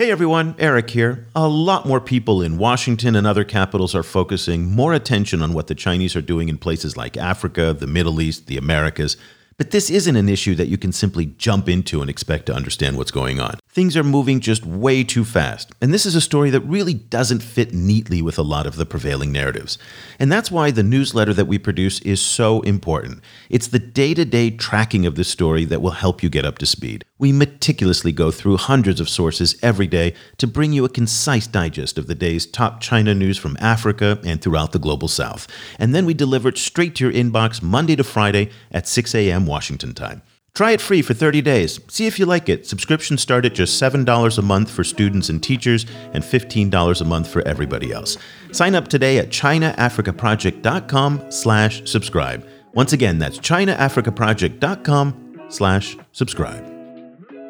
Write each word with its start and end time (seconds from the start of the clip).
Hey 0.00 0.10
everyone, 0.10 0.54
Eric 0.58 0.88
here. 0.88 1.26
A 1.36 1.46
lot 1.46 1.84
more 1.84 2.00
people 2.00 2.40
in 2.40 2.56
Washington 2.56 3.14
and 3.14 3.26
other 3.26 3.44
capitals 3.44 3.94
are 3.94 4.02
focusing 4.02 4.74
more 4.74 4.94
attention 4.94 5.42
on 5.42 5.52
what 5.52 5.66
the 5.66 5.74
Chinese 5.74 6.16
are 6.16 6.22
doing 6.22 6.48
in 6.48 6.56
places 6.56 6.96
like 6.96 7.18
Africa, 7.18 7.74
the 7.74 7.86
Middle 7.86 8.18
East, 8.18 8.46
the 8.46 8.56
Americas. 8.56 9.18
But 9.58 9.72
this 9.72 9.90
isn't 9.90 10.16
an 10.16 10.30
issue 10.30 10.54
that 10.54 10.68
you 10.68 10.78
can 10.78 10.92
simply 10.92 11.26
jump 11.36 11.68
into 11.68 12.00
and 12.00 12.08
expect 12.08 12.46
to 12.46 12.54
understand 12.54 12.96
what's 12.96 13.10
going 13.10 13.40
on. 13.40 13.59
Things 13.72 13.96
are 13.96 14.02
moving 14.02 14.40
just 14.40 14.66
way 14.66 15.04
too 15.04 15.24
fast, 15.24 15.70
and 15.80 15.94
this 15.94 16.04
is 16.04 16.16
a 16.16 16.20
story 16.20 16.50
that 16.50 16.62
really 16.62 16.92
doesn't 16.92 17.40
fit 17.40 17.72
neatly 17.72 18.20
with 18.20 18.36
a 18.36 18.42
lot 18.42 18.66
of 18.66 18.74
the 18.74 18.84
prevailing 18.84 19.30
narratives. 19.30 19.78
And 20.18 20.30
that's 20.30 20.50
why 20.50 20.72
the 20.72 20.82
newsletter 20.82 21.32
that 21.34 21.44
we 21.44 21.56
produce 21.56 22.00
is 22.00 22.20
so 22.20 22.62
important. 22.62 23.22
It's 23.48 23.68
the 23.68 23.78
day 23.78 24.12
to 24.14 24.24
day 24.24 24.50
tracking 24.50 25.06
of 25.06 25.14
this 25.14 25.28
story 25.28 25.64
that 25.66 25.80
will 25.80 25.92
help 25.92 26.20
you 26.20 26.28
get 26.28 26.44
up 26.44 26.58
to 26.58 26.66
speed. 26.66 27.04
We 27.16 27.30
meticulously 27.30 28.10
go 28.10 28.32
through 28.32 28.56
hundreds 28.56 28.98
of 28.98 29.08
sources 29.08 29.56
every 29.62 29.86
day 29.86 30.14
to 30.38 30.48
bring 30.48 30.72
you 30.72 30.84
a 30.84 30.88
concise 30.88 31.46
digest 31.46 31.96
of 31.96 32.08
the 32.08 32.16
day's 32.16 32.46
top 32.46 32.80
China 32.80 33.14
news 33.14 33.38
from 33.38 33.56
Africa 33.60 34.18
and 34.24 34.42
throughout 34.42 34.72
the 34.72 34.80
global 34.80 35.06
south. 35.06 35.46
And 35.78 35.94
then 35.94 36.06
we 36.06 36.14
deliver 36.14 36.48
it 36.48 36.58
straight 36.58 36.96
to 36.96 37.04
your 37.04 37.12
inbox 37.12 37.62
Monday 37.62 37.94
to 37.94 38.02
Friday 38.02 38.50
at 38.72 38.88
6 38.88 39.14
a.m. 39.14 39.46
Washington 39.46 39.94
time. 39.94 40.22
Try 40.54 40.72
it 40.72 40.80
free 40.80 41.02
for 41.02 41.14
30 41.14 41.42
days. 41.42 41.78
See 41.88 42.06
if 42.06 42.18
you 42.18 42.26
like 42.26 42.48
it. 42.48 42.66
Subscriptions 42.66 43.22
start 43.22 43.44
at 43.44 43.54
just 43.54 43.80
$7 43.80 44.38
a 44.38 44.42
month 44.42 44.68
for 44.70 44.82
students 44.84 45.28
and 45.28 45.42
teachers 45.42 45.86
and 46.12 46.24
$15 46.24 47.00
a 47.00 47.04
month 47.04 47.28
for 47.28 47.46
everybody 47.46 47.92
else. 47.92 48.16
Sign 48.52 48.74
up 48.74 48.88
today 48.88 49.18
at 49.18 49.28
chinaafricaproject.com 49.28 51.30
slash 51.30 51.88
subscribe. 51.88 52.46
Once 52.74 52.92
again, 52.92 53.18
that's 53.18 53.38
chinaafricaproject.com 53.38 55.40
slash 55.48 55.96
subscribe. 56.12 56.66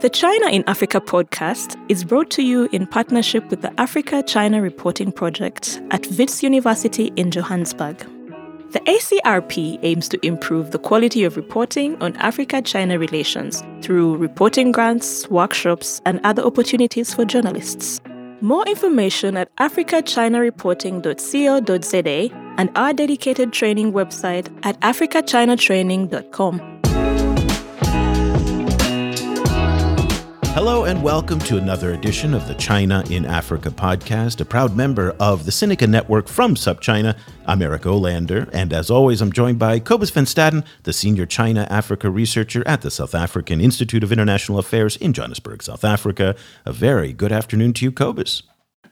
The 0.00 0.08
China 0.08 0.48
in 0.48 0.64
Africa 0.66 0.98
podcast 0.98 1.76
is 1.90 2.04
brought 2.04 2.30
to 2.30 2.42
you 2.42 2.70
in 2.72 2.86
partnership 2.86 3.50
with 3.50 3.60
the 3.60 3.78
Africa 3.78 4.22
China 4.22 4.62
Reporting 4.62 5.12
Project 5.12 5.78
at 5.90 6.06
Wits 6.06 6.42
University 6.42 7.12
in 7.16 7.30
Johannesburg. 7.30 8.19
The 8.72 8.80
ACRP 8.80 9.78
aims 9.82 10.08
to 10.10 10.24
improve 10.24 10.70
the 10.70 10.78
quality 10.78 11.24
of 11.24 11.36
reporting 11.36 12.00
on 12.00 12.14
Africa 12.18 12.62
China 12.62 13.00
relations 13.00 13.64
through 13.82 14.16
reporting 14.16 14.70
grants, 14.70 15.28
workshops, 15.28 16.00
and 16.06 16.20
other 16.22 16.44
opportunities 16.44 17.12
for 17.12 17.24
journalists. 17.24 18.00
More 18.40 18.64
information 18.66 19.36
at 19.36 19.52
africachinareporting.co.za 19.56 22.54
and 22.58 22.70
our 22.76 22.92
dedicated 22.92 23.52
training 23.52 23.92
website 23.92 24.48
at 24.64 24.78
africachinatraining.com. 24.82 26.69
Hello 30.52 30.82
and 30.82 31.00
welcome 31.00 31.38
to 31.38 31.58
another 31.58 31.92
edition 31.92 32.34
of 32.34 32.48
the 32.48 32.54
China 32.54 33.04
in 33.08 33.24
Africa 33.24 33.70
podcast, 33.70 34.40
a 34.40 34.44
proud 34.44 34.76
member 34.76 35.14
of 35.20 35.44
the 35.44 35.52
Sinica 35.52 35.88
Network 35.88 36.26
from 36.26 36.56
SupChina. 36.56 37.16
I'm 37.46 37.62
Eric 37.62 37.82
Olander, 37.82 38.50
and 38.52 38.72
as 38.72 38.90
always, 38.90 39.22
I'm 39.22 39.30
joined 39.30 39.60
by 39.60 39.78
Cobus 39.78 40.10
van 40.10 40.24
Staden, 40.24 40.66
the 40.82 40.92
senior 40.92 41.24
China 41.24 41.68
Africa 41.70 42.10
researcher 42.10 42.64
at 42.66 42.82
the 42.82 42.90
South 42.90 43.14
African 43.14 43.60
Institute 43.60 44.02
of 44.02 44.10
International 44.10 44.58
Affairs 44.58 44.96
in 44.96 45.12
Johannesburg, 45.12 45.62
South 45.62 45.84
Africa. 45.84 46.34
A 46.66 46.72
very 46.72 47.12
good 47.12 47.30
afternoon 47.30 47.72
to 47.74 47.84
you, 47.84 47.92
Cobus. 47.92 48.42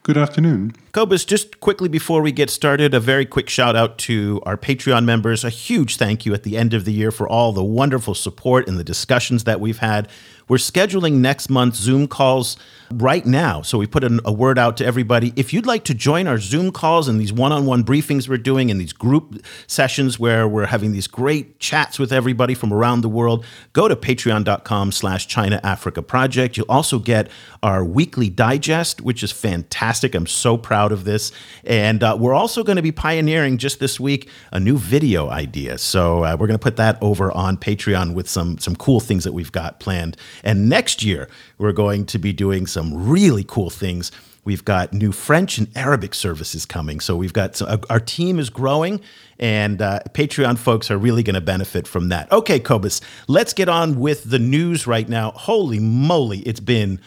Good 0.04 0.16
afternoon. 0.16 0.72
Cobus, 0.92 1.26
just 1.26 1.60
quickly 1.60 1.88
before 1.88 2.22
we 2.22 2.32
get 2.32 2.48
started, 2.48 2.94
a 2.94 3.00
very 3.00 3.26
quick 3.26 3.50
shout 3.50 3.76
out 3.76 3.98
to 3.98 4.40
our 4.46 4.56
Patreon 4.56 5.04
members. 5.04 5.44
A 5.44 5.50
huge 5.50 5.96
thank 5.96 6.24
you 6.24 6.32
at 6.32 6.44
the 6.44 6.56
end 6.56 6.72
of 6.72 6.86
the 6.86 6.92
year 6.92 7.10
for 7.10 7.28
all 7.28 7.52
the 7.52 7.62
wonderful 7.62 8.14
support 8.14 8.68
and 8.68 8.78
the 8.78 8.84
discussions 8.84 9.44
that 9.44 9.60
we've 9.60 9.80
had. 9.80 10.08
We're 10.48 10.56
scheduling 10.56 11.14
next 11.14 11.50
month 11.50 11.74
Zoom 11.74 12.08
calls 12.08 12.56
right 12.92 13.24
now. 13.26 13.62
So 13.62 13.78
we 13.78 13.86
put 13.86 14.04
a, 14.04 14.20
a 14.24 14.32
word 14.32 14.58
out 14.58 14.76
to 14.78 14.86
everybody. 14.86 15.32
If 15.36 15.52
you'd 15.52 15.66
like 15.66 15.84
to 15.84 15.94
join 15.94 16.26
our 16.26 16.38
Zoom 16.38 16.72
calls 16.72 17.08
and 17.08 17.20
these 17.20 17.32
one 17.32 17.52
on 17.52 17.66
one 17.66 17.84
briefings 17.84 18.28
we're 18.28 18.38
doing 18.38 18.70
and 18.70 18.80
these 18.80 18.92
group 18.92 19.44
sessions 19.66 20.18
where 20.18 20.48
we're 20.48 20.66
having 20.66 20.92
these 20.92 21.06
great 21.06 21.58
chats 21.58 21.98
with 21.98 22.12
everybody 22.12 22.54
from 22.54 22.72
around 22.72 23.02
the 23.02 23.08
world, 23.08 23.44
go 23.72 23.88
to 23.88 23.96
patreon.com 23.96 24.92
slash 24.92 25.26
China 25.26 25.60
Africa 25.62 26.02
Project. 26.02 26.56
You'll 26.56 26.70
also 26.70 26.98
get 26.98 27.30
our 27.62 27.84
weekly 27.84 28.28
digest, 28.28 29.00
which 29.00 29.22
is 29.22 29.32
fantastic. 29.32 30.14
I'm 30.14 30.26
so 30.26 30.56
proud 30.56 30.92
of 30.92 31.04
this. 31.04 31.32
And 31.64 32.02
uh, 32.02 32.16
we're 32.18 32.34
also 32.34 32.62
going 32.62 32.76
to 32.76 32.82
be 32.82 32.92
pioneering 32.92 33.58
just 33.58 33.80
this 33.80 34.00
week 34.00 34.28
a 34.52 34.60
new 34.60 34.78
video 34.78 35.28
idea. 35.28 35.78
So 35.78 36.24
uh, 36.24 36.36
we're 36.38 36.46
going 36.46 36.58
to 36.58 36.62
put 36.62 36.76
that 36.76 36.98
over 37.02 37.30
on 37.32 37.56
Patreon 37.56 38.14
with 38.14 38.28
some, 38.28 38.58
some 38.58 38.76
cool 38.76 39.00
things 39.00 39.24
that 39.24 39.32
we've 39.32 39.52
got 39.52 39.80
planned. 39.80 40.16
And 40.42 40.68
next 40.68 41.02
year, 41.02 41.28
we're 41.58 41.72
going 41.72 42.06
to 42.06 42.18
be 42.18 42.32
doing 42.32 42.66
some 42.66 43.08
really 43.08 43.44
cool 43.46 43.70
things. 43.70 44.10
We've 44.44 44.64
got 44.64 44.94
new 44.94 45.12
French 45.12 45.58
and 45.58 45.68
Arabic 45.76 46.14
services 46.14 46.64
coming. 46.64 47.00
So 47.00 47.16
we've 47.16 47.32
got 47.34 47.60
uh, 47.60 47.78
our 47.90 48.00
team 48.00 48.38
is 48.38 48.48
growing, 48.48 49.00
and 49.38 49.82
uh, 49.82 50.00
Patreon 50.14 50.56
folks 50.56 50.90
are 50.90 50.96
really 50.96 51.22
going 51.22 51.34
to 51.34 51.42
benefit 51.42 51.86
from 51.86 52.08
that. 52.08 52.32
Okay, 52.32 52.58
Cobus, 52.58 53.00
let's 53.26 53.52
get 53.52 53.68
on 53.68 54.00
with 54.00 54.30
the 54.30 54.38
news 54.38 54.86
right 54.86 55.08
now. 55.08 55.32
Holy 55.32 55.78
moly, 55.78 56.38
it's 56.40 56.60
been 56.60 56.98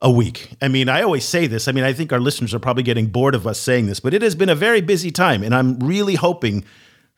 a 0.00 0.10
week. 0.10 0.52
I 0.62 0.68
mean, 0.68 0.88
I 0.88 1.02
always 1.02 1.24
say 1.24 1.48
this. 1.48 1.66
I 1.66 1.72
mean, 1.72 1.82
I 1.82 1.92
think 1.92 2.12
our 2.12 2.20
listeners 2.20 2.54
are 2.54 2.60
probably 2.60 2.84
getting 2.84 3.06
bored 3.06 3.34
of 3.34 3.46
us 3.46 3.58
saying 3.58 3.86
this, 3.86 3.98
but 3.98 4.14
it 4.14 4.22
has 4.22 4.36
been 4.36 4.48
a 4.48 4.54
very 4.54 4.80
busy 4.80 5.10
time, 5.10 5.42
and 5.42 5.54
I'm 5.54 5.80
really 5.80 6.14
hoping 6.14 6.64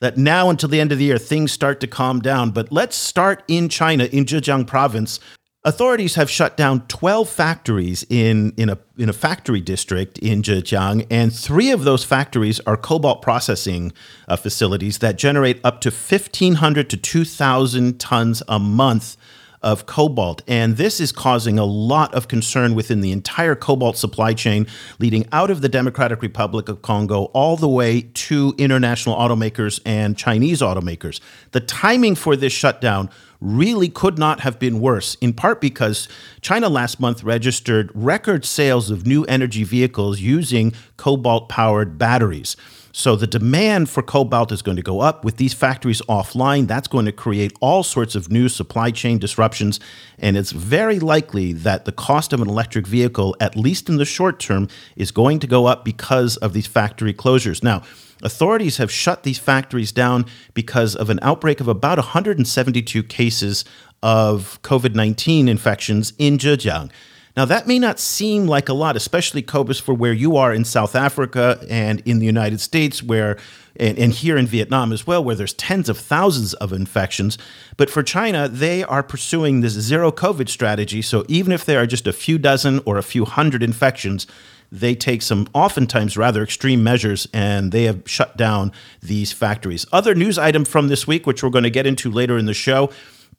that 0.01 0.17
now 0.17 0.49
until 0.49 0.71
the 0.71 0.81
end 0.81 0.93
of 0.93 0.99
the 0.99 1.05
year 1.05 1.19
things 1.19 1.53
start 1.53 1.81
to 1.81 1.87
calm 1.87 2.21
down. 2.21 2.53
But 2.53 2.73
let's 2.73 2.97
start 2.97 3.45
in 3.49 3.69
China, 3.69 4.05
in 4.05 4.25
Zhejiang 4.25 4.67
province. 4.67 5.21
Authorities 5.63 6.15
have 6.15 6.31
shut 6.31 6.57
down 6.57 6.87
12 6.87 7.29
factories 7.29 8.07
in, 8.09 8.55
in, 8.57 8.71
a, 8.71 8.79
in 8.97 9.11
a 9.11 9.13
factory 9.13 9.61
district 9.61 10.17
in 10.21 10.41
Zhejiang, 10.41 11.07
and 11.11 11.31
three 11.31 11.71
of 11.71 11.85
those 11.85 12.03
factories 12.03 12.61
are 12.61 12.79
cobalt 12.79 13.21
processing 13.21 13.93
uh, 14.27 14.37
facilities 14.37 15.01
that 15.01 15.19
generate 15.19 15.61
up 15.63 15.83
to 15.83 15.91
1,500 15.91 16.89
to 16.89 16.97
2,000 16.97 18.01
tons 18.01 18.43
a 18.49 18.59
month 18.59 19.19
of 19.63 19.87
cobalt. 19.87 20.43
And 20.47 20.77
this 20.77 21.01
is 21.01 21.13
causing 21.13 21.59
a 21.59 21.65
lot 21.65 22.15
of 22.15 22.29
concern 22.29 22.75
within 22.75 23.01
the 23.01 23.13
entire 23.13 23.55
cobalt 23.55 23.97
supply 23.97 24.33
chain, 24.33 24.67
leading 24.99 25.27
out 25.33 25.51
of 25.51 25.61
the 25.61 25.69
Democratic 25.69 26.23
Republic 26.23 26.69
of 26.69 26.83
Congo 26.83 27.25
all 27.35 27.57
the 27.57 27.69
way 27.69 28.03
to 28.03 28.55
international 28.57 29.17
automakers 29.17 29.81
and 29.85 30.17
Chinese 30.17 30.61
automakers. 30.61 31.21
The 31.53 31.61
timing 31.61 32.15
for 32.15 32.37
this 32.37 32.53
shutdown 32.53 33.11
really 33.41 33.89
could 33.89 34.19
not 34.19 34.41
have 34.41 34.59
been 34.59 34.81
worse, 34.81 35.15
in 35.17 35.33
part 35.33 35.61
because 35.61 36.09
China 36.41 36.69
last 36.69 37.01
month 37.01 37.23
registered 37.23 37.91
record 37.95 38.45
sales 38.45 38.91
of 38.91 39.07
new 39.07 39.25
energy 39.25 39.65
vehicles 39.65 40.21
using 40.21 40.73
cobalt 40.97 41.49
powered 41.49 41.97
batteries. 41.97 42.57
So 42.93 43.15
the 43.15 43.27
demand 43.27 43.89
for 43.89 44.03
cobalt 44.03 44.51
is 44.51 44.63
going 44.63 44.77
to 44.77 44.83
go 44.83 45.01
up 45.01 45.25
with 45.25 45.37
these 45.37 45.55
factories 45.55 46.03
offline. 46.03 46.67
That's 46.67 46.89
going 46.89 47.07
to 47.07 47.13
create 47.13 47.53
all 47.61 47.83
sorts 47.83 48.15
of 48.15 48.31
new 48.31 48.49
supply 48.49 48.91
chain 48.91 49.19
disruptions. 49.19 49.79
And 50.19 50.37
it's 50.37 50.51
very 50.51 50.99
likely 50.99 51.53
that 51.53 51.85
the 51.85 51.93
cost 51.93 52.33
of 52.33 52.41
an 52.41 52.49
electric 52.49 52.87
vehicle, 52.87 53.37
at 53.41 53.57
least 53.57 53.89
in 53.89 53.97
the 53.97 54.05
short 54.05 54.41
term, 54.41 54.69
is 54.97 55.13
going 55.13 55.39
to 55.41 55.47
go 55.47 55.67
up 55.67 55.85
because 55.85 56.37
of 56.39 56.53
these 56.53 56.67
factory 56.67 57.15
closures. 57.15 57.63
Now, 57.63 57.83
authorities 58.23 58.79
have 58.79 58.91
shut 58.91 59.23
these 59.23 59.39
factories 59.39 59.93
down 59.93 60.27
because 60.55 60.97
of 60.97 61.11
an 61.11 61.21
outbreak 61.23 61.61
of 61.61 61.69
about 61.69 61.99
172 61.99 63.03
cases 63.05 63.65
of 64.03 64.61
COVID 64.63 64.95
19 64.95 65.49
infections 65.49 66.13
in 66.19 66.39
Zhejiang. 66.39 66.91
Now, 67.37 67.45
that 67.45 67.67
may 67.67 67.79
not 67.79 67.99
seem 67.99 68.47
like 68.47 68.69
a 68.69 68.75
lot, 68.75 68.97
especially 68.97 69.43
Cobus 69.43 69.79
for 69.79 69.95
where 69.95 70.13
you 70.13 70.37
are 70.37 70.53
in 70.53 70.65
South 70.65 70.97
Africa 70.97 71.65
and 71.71 72.03
in 72.05 72.19
the 72.19 72.27
United 72.27 72.61
States, 72.61 73.03
where 73.03 73.37
and, 73.77 73.99
and, 73.99 74.13
here 74.13 74.37
in 74.37 74.47
Vietnam 74.47 74.93
as 74.93 75.07
well, 75.07 75.23
where 75.23 75.37
there's 75.37 75.55
tens 75.55 75.89
of 75.89 75.97
thousands 75.97 76.55
of 76.55 76.73
infections. 76.73 77.39
But 77.77 77.89
for 77.89 78.03
China, 78.03 78.49
they 78.49 78.83
are 78.83 79.03
pursuing 79.03 79.61
this 79.61 79.73
zero 79.73 80.11
COVID 80.11 80.49
strategy. 80.49 81.01
So 81.01 81.25
even 81.29 81.53
if 81.53 81.65
there 81.65 81.81
are 81.81 81.87
just 81.87 82.07
a 82.07 82.13
few 82.13 82.37
dozen 82.37 82.81
or 82.85 82.99
a 82.99 83.03
few 83.03 83.25
hundred 83.25 83.63
infections, 83.63 84.27
they 84.73 84.95
take 84.95 85.23
some 85.23 85.49
oftentimes 85.55 86.17
rather 86.17 86.43
extreme 86.43 86.83
measures 86.83 87.27
and 87.33 87.73
they 87.73 87.85
have 87.85 88.03
shut 88.07 88.37
down 88.37 88.73
these 89.01 89.33
factories. 89.33 89.87
Other 89.93 90.15
news 90.15 90.37
item 90.37 90.65
from 90.65 90.89
this 90.89 91.07
week, 91.07 91.27
which 91.27 91.43
we're 91.43 91.51
going 91.51 91.65
to 91.65 91.71
get 91.71 91.87
into 91.87 92.11
later 92.11 92.37
in 92.37 92.47
the 92.47 92.55
show 92.55 92.91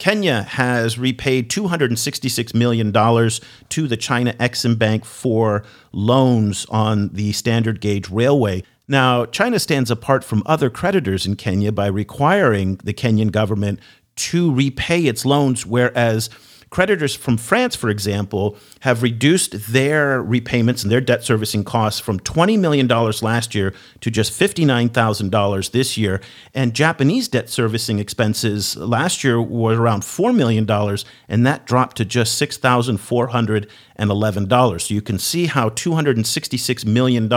Kenya 0.02 0.42
has 0.42 0.98
repaid 0.98 1.48
$266 1.52 2.56
million 2.56 2.92
to 3.70 3.88
the 3.88 3.96
China 3.96 4.34
Exim 4.40 4.76
Bank 4.76 5.06
for 5.06 5.64
loans 5.92 6.66
on 6.72 7.10
the 7.10 7.34
standard 7.34 7.80
gauge 7.80 8.10
railway. 8.10 8.64
Now, 8.88 9.28
China 9.28 9.60
stands 9.60 9.92
apart 9.92 10.24
from 10.24 10.42
other 10.48 10.72
creditors 10.72 11.28
in 11.28 11.36
Kenya 11.36 11.72
by 11.72 11.86
requiring 11.86 12.78
the 12.78 12.96
Kenyan 12.96 13.32
government 13.32 13.80
to 14.16 14.52
repay 14.52 15.02
its 15.02 15.24
loans, 15.24 15.68
whereas 15.68 16.32
creditors 16.72 17.14
from 17.14 17.38
France, 17.38 17.76
for 17.76 17.90
example, 17.90 18.58
have 18.80 19.04
reduced 19.04 19.72
their 19.72 20.24
repayments 20.24 20.82
and 20.84 20.92
their 20.92 21.02
debt 21.02 21.24
servicing 21.24 21.66
costs 21.66 22.00
from 22.00 22.20
$20 22.20 22.58
million 22.58 22.88
last 22.88 23.54
year 23.54 23.74
to 24.00 24.10
just 24.10 24.40
$59,000 24.40 25.72
this 25.72 25.98
year. 25.98 26.22
And 26.56 26.74
Japanese 26.74 27.28
debt 27.28 27.50
servicing 27.50 28.00
expenses 28.00 28.78
last 28.78 29.22
year 29.24 29.40
were 29.42 29.80
around 29.80 30.04
$4 30.04 30.34
million, 30.34 30.66
and 31.28 31.46
that 31.46 31.66
dropped 31.66 31.98
to 31.98 32.06
just 32.06 32.42
$6,411. 32.42 34.82
So 34.82 34.94
you 34.94 35.02
can 35.02 35.20
see 35.20 35.48
how 35.48 35.68
$266 35.70 36.86
million 36.86 37.30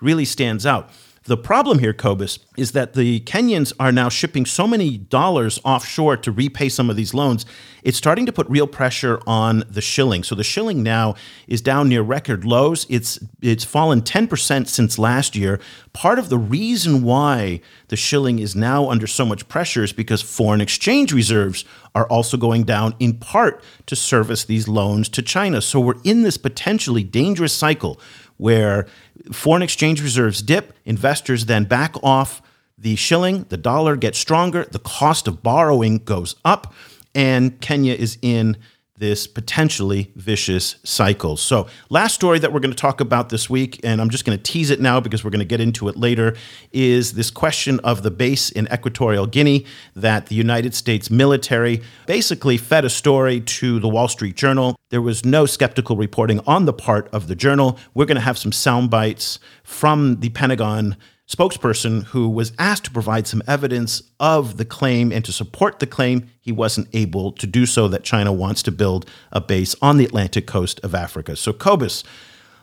really 0.00 0.24
stands 0.24 0.64
out. 0.64 0.88
The 1.26 1.38
problem 1.38 1.78
here, 1.78 1.94
Cobus, 1.94 2.38
is 2.58 2.72
that 2.72 2.92
the 2.92 3.20
Kenyans 3.20 3.72
are 3.80 3.90
now 3.90 4.10
shipping 4.10 4.44
so 4.44 4.66
many 4.66 4.98
dollars 4.98 5.58
offshore 5.64 6.18
to 6.18 6.30
repay 6.30 6.68
some 6.68 6.90
of 6.90 6.96
these 6.96 7.14
loans. 7.14 7.46
It's 7.82 7.96
starting 7.96 8.26
to 8.26 8.32
put 8.32 8.46
real 8.50 8.66
pressure 8.66 9.18
on 9.26 9.64
the 9.70 9.80
shilling. 9.80 10.22
So 10.22 10.34
the 10.34 10.44
shilling 10.44 10.82
now 10.82 11.14
is 11.48 11.62
down 11.62 11.88
near 11.88 12.02
record 12.02 12.44
lows. 12.44 12.86
It's 12.90 13.18
it's 13.40 13.64
fallen 13.64 14.02
10% 14.02 14.68
since 14.68 14.98
last 14.98 15.34
year. 15.34 15.60
Part 15.94 16.18
of 16.18 16.28
the 16.28 16.36
reason 16.36 17.02
why 17.02 17.62
the 17.88 17.96
shilling 17.96 18.38
is 18.38 18.54
now 18.54 18.90
under 18.90 19.06
so 19.06 19.24
much 19.24 19.48
pressure 19.48 19.82
is 19.82 19.94
because 19.94 20.20
foreign 20.20 20.60
exchange 20.60 21.10
reserves 21.10 21.64
are 21.94 22.08
also 22.08 22.36
going 22.36 22.64
down 22.64 22.94
in 22.98 23.14
part 23.14 23.62
to 23.86 23.96
service 23.96 24.44
these 24.44 24.68
loans 24.68 25.08
to 25.08 25.22
China. 25.22 25.62
So 25.62 25.80
we're 25.80 26.00
in 26.04 26.22
this 26.22 26.36
potentially 26.36 27.04
dangerous 27.04 27.52
cycle 27.52 27.98
where 28.36 28.86
foreign 29.32 29.62
exchange 29.62 30.02
reserves 30.02 30.42
dip, 30.42 30.72
investors 30.84 31.46
then 31.46 31.64
back 31.64 31.94
off 32.02 32.42
the 32.76 32.96
shilling, 32.96 33.44
the 33.48 33.56
dollar 33.56 33.96
gets 33.96 34.18
stronger, 34.18 34.64
the 34.70 34.78
cost 34.78 35.28
of 35.28 35.42
borrowing 35.42 35.98
goes 35.98 36.34
up, 36.44 36.74
and 37.14 37.60
Kenya 37.60 37.94
is 37.94 38.18
in 38.20 38.56
this 38.96 39.26
potentially 39.26 40.12
vicious 40.14 40.76
cycle. 40.84 41.36
So, 41.36 41.66
last 41.90 42.14
story 42.14 42.38
that 42.38 42.52
we're 42.52 42.60
going 42.60 42.70
to 42.70 42.76
talk 42.76 43.00
about 43.00 43.28
this 43.28 43.50
week, 43.50 43.80
and 43.82 44.00
I'm 44.00 44.08
just 44.08 44.24
going 44.24 44.38
to 44.38 44.42
tease 44.42 44.70
it 44.70 44.80
now 44.80 45.00
because 45.00 45.24
we're 45.24 45.30
going 45.30 45.40
to 45.40 45.44
get 45.44 45.60
into 45.60 45.88
it 45.88 45.96
later, 45.96 46.36
is 46.72 47.14
this 47.14 47.28
question 47.28 47.80
of 47.80 48.04
the 48.04 48.12
base 48.12 48.50
in 48.50 48.68
Equatorial 48.72 49.26
Guinea 49.26 49.66
that 49.96 50.26
the 50.26 50.36
United 50.36 50.74
States 50.74 51.10
military 51.10 51.82
basically 52.06 52.56
fed 52.56 52.84
a 52.84 52.90
story 52.90 53.40
to 53.40 53.80
the 53.80 53.88
Wall 53.88 54.06
Street 54.06 54.36
Journal. 54.36 54.76
There 54.90 55.02
was 55.02 55.24
no 55.24 55.44
skeptical 55.44 55.96
reporting 55.96 56.38
on 56.46 56.66
the 56.66 56.72
part 56.72 57.08
of 57.12 57.26
the 57.26 57.34
journal. 57.34 57.78
We're 57.94 58.06
going 58.06 58.14
to 58.14 58.20
have 58.20 58.38
some 58.38 58.52
sound 58.52 58.90
bites 58.90 59.40
from 59.64 60.20
the 60.20 60.28
Pentagon 60.28 60.96
spokesperson 61.28 62.04
who 62.04 62.28
was 62.28 62.52
asked 62.58 62.84
to 62.84 62.90
provide 62.90 63.26
some 63.26 63.42
evidence 63.46 64.02
of 64.20 64.56
the 64.56 64.64
claim 64.64 65.10
and 65.10 65.24
to 65.24 65.32
support 65.32 65.78
the 65.78 65.86
claim. 65.86 66.28
He 66.40 66.52
wasn't 66.52 66.88
able 66.92 67.32
to 67.32 67.46
do 67.46 67.66
so 67.66 67.88
that 67.88 68.04
China 68.04 68.32
wants 68.32 68.62
to 68.64 68.72
build 68.72 69.08
a 69.32 69.40
base 69.40 69.74
on 69.80 69.96
the 69.96 70.04
Atlantic 70.04 70.46
coast 70.46 70.80
of 70.82 70.94
Africa. 70.94 71.36
So, 71.36 71.52
Cobus, 71.52 72.04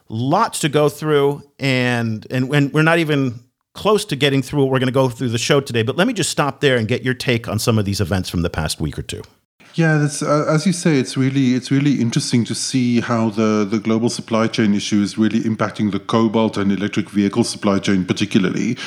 lots 0.10 0.60
to 0.60 0.70
go 0.70 0.90
through, 0.90 1.44
and, 1.60 2.28
and, 2.30 2.54
and 2.54 2.74
we're 2.74 2.84
not 2.84 3.00
even 3.00 3.40
close 3.74 4.06
to 4.06 4.16
getting 4.16 4.42
through 4.42 4.62
what 4.62 4.72
we're 4.72 4.80
going 4.80 4.88
to 4.88 4.94
go 4.94 5.10
through 5.10 5.30
the 5.30 5.38
show 5.38 5.62
today. 5.62 5.82
But 5.82 5.96
let 5.96 6.06
me 6.06 6.14
just 6.14 6.30
stop 6.30 6.60
there 6.60 6.78
and 6.78 6.88
get 6.88 7.04
your 7.04 7.14
take 7.14 7.48
on 7.48 7.58
some 7.58 7.80
of 7.80 7.86
these 7.86 8.02
events 8.02 8.30
from 8.30 8.42
the 8.42 8.50
past 8.50 8.80
week 8.80 9.00
or 9.00 9.04
two. 9.04 9.24
Yeah, 9.76 9.98
that's 10.00 10.22
uh, 10.22 10.46
as 10.50 10.66
you 10.66 10.74
say. 10.74 10.98
It's 11.00 11.16
really 11.16 11.54
it's 11.54 11.72
really 11.72 12.02
interesting 12.02 12.44
to 12.46 12.54
see 12.54 13.00
how 13.00 13.30
the 13.30 13.66
the 13.70 13.80
global 13.80 14.10
supply 14.10 14.48
chain 14.48 14.74
issue 14.74 15.02
is 15.02 15.18
really 15.18 15.40
impacting 15.40 15.92
the 15.92 16.00
cobalt 16.00 16.58
and 16.58 16.74
electric 16.74 17.10
vehicle 17.10 17.46
supply 17.46 17.80
chain, 17.80 18.04
particularly, 18.04 18.78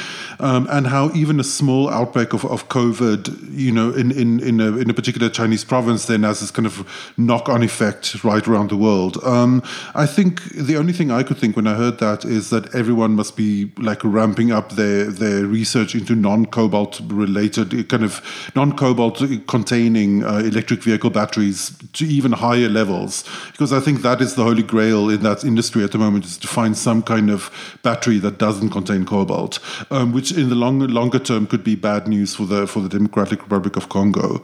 um, 0.40 0.66
and 0.70 0.88
how 0.88 1.10
even 1.14 1.40
a 1.40 1.44
small 1.44 1.88
outbreak 1.88 2.34
of, 2.34 2.44
of 2.44 2.68
COVID, 2.68 3.34
you 3.50 3.72
know, 3.72 3.92
in 3.92 4.10
in 4.12 4.40
in 4.40 4.60
a, 4.60 4.76
in 4.76 4.90
a 4.90 4.94
particular 4.94 5.30
Chinese 5.30 5.64
province, 5.64 6.04
then 6.04 6.22
has 6.22 6.40
this 6.40 6.50
kind 6.50 6.66
of 6.66 6.86
knock 7.16 7.48
on 7.48 7.62
effect 7.62 8.22
right 8.22 8.46
around 8.46 8.68
the 8.68 8.76
world. 8.76 9.16
Um, 9.24 9.62
I 9.94 10.04
think 10.04 10.42
the 10.50 10.76
only 10.76 10.92
thing 10.92 11.10
I 11.10 11.22
could 11.22 11.38
think 11.38 11.56
when 11.56 11.66
I 11.66 11.76
heard 11.76 11.98
that 12.00 12.26
is 12.26 12.50
that 12.50 12.74
everyone 12.74 13.16
must 13.16 13.38
be 13.38 13.72
like 13.78 14.04
ramping 14.04 14.52
up 14.52 14.72
their 14.72 15.06
their 15.06 15.46
research 15.46 15.94
into 15.94 16.14
non 16.14 16.44
cobalt 16.44 17.00
related 17.06 17.88
kind 17.88 18.04
of 18.04 18.20
non 18.54 18.76
cobalt 18.76 19.22
containing 19.46 20.22
uh, 20.24 20.40
electric 20.44 20.73
electric 20.74 20.84
vehicle 20.84 21.10
batteries 21.10 21.76
to 21.92 22.04
even 22.04 22.32
higher 22.32 22.68
levels 22.68 23.24
because 23.52 23.72
I 23.72 23.80
think 23.80 24.02
that 24.02 24.20
is 24.20 24.34
the 24.34 24.42
holy 24.42 24.62
grail 24.62 25.08
in 25.08 25.22
that 25.22 25.44
industry 25.44 25.84
at 25.84 25.92
the 25.92 25.98
moment 25.98 26.24
is 26.24 26.36
to 26.38 26.48
find 26.48 26.76
some 26.76 27.02
kind 27.02 27.30
of 27.30 27.50
battery 27.82 28.18
that 28.18 28.38
doesn't 28.38 28.70
contain 28.70 29.04
cobalt, 29.04 29.60
um, 29.90 30.12
which 30.12 30.32
in 30.32 30.48
the 30.48 30.54
long, 30.54 30.80
longer 30.80 31.18
term 31.18 31.46
could 31.46 31.62
be 31.62 31.76
bad 31.76 32.08
news 32.08 32.34
for 32.34 32.46
the 32.46 32.66
for 32.66 32.80
the 32.80 32.88
Democratic 32.88 33.42
Republic 33.42 33.76
of 33.76 33.88
Congo. 33.88 34.42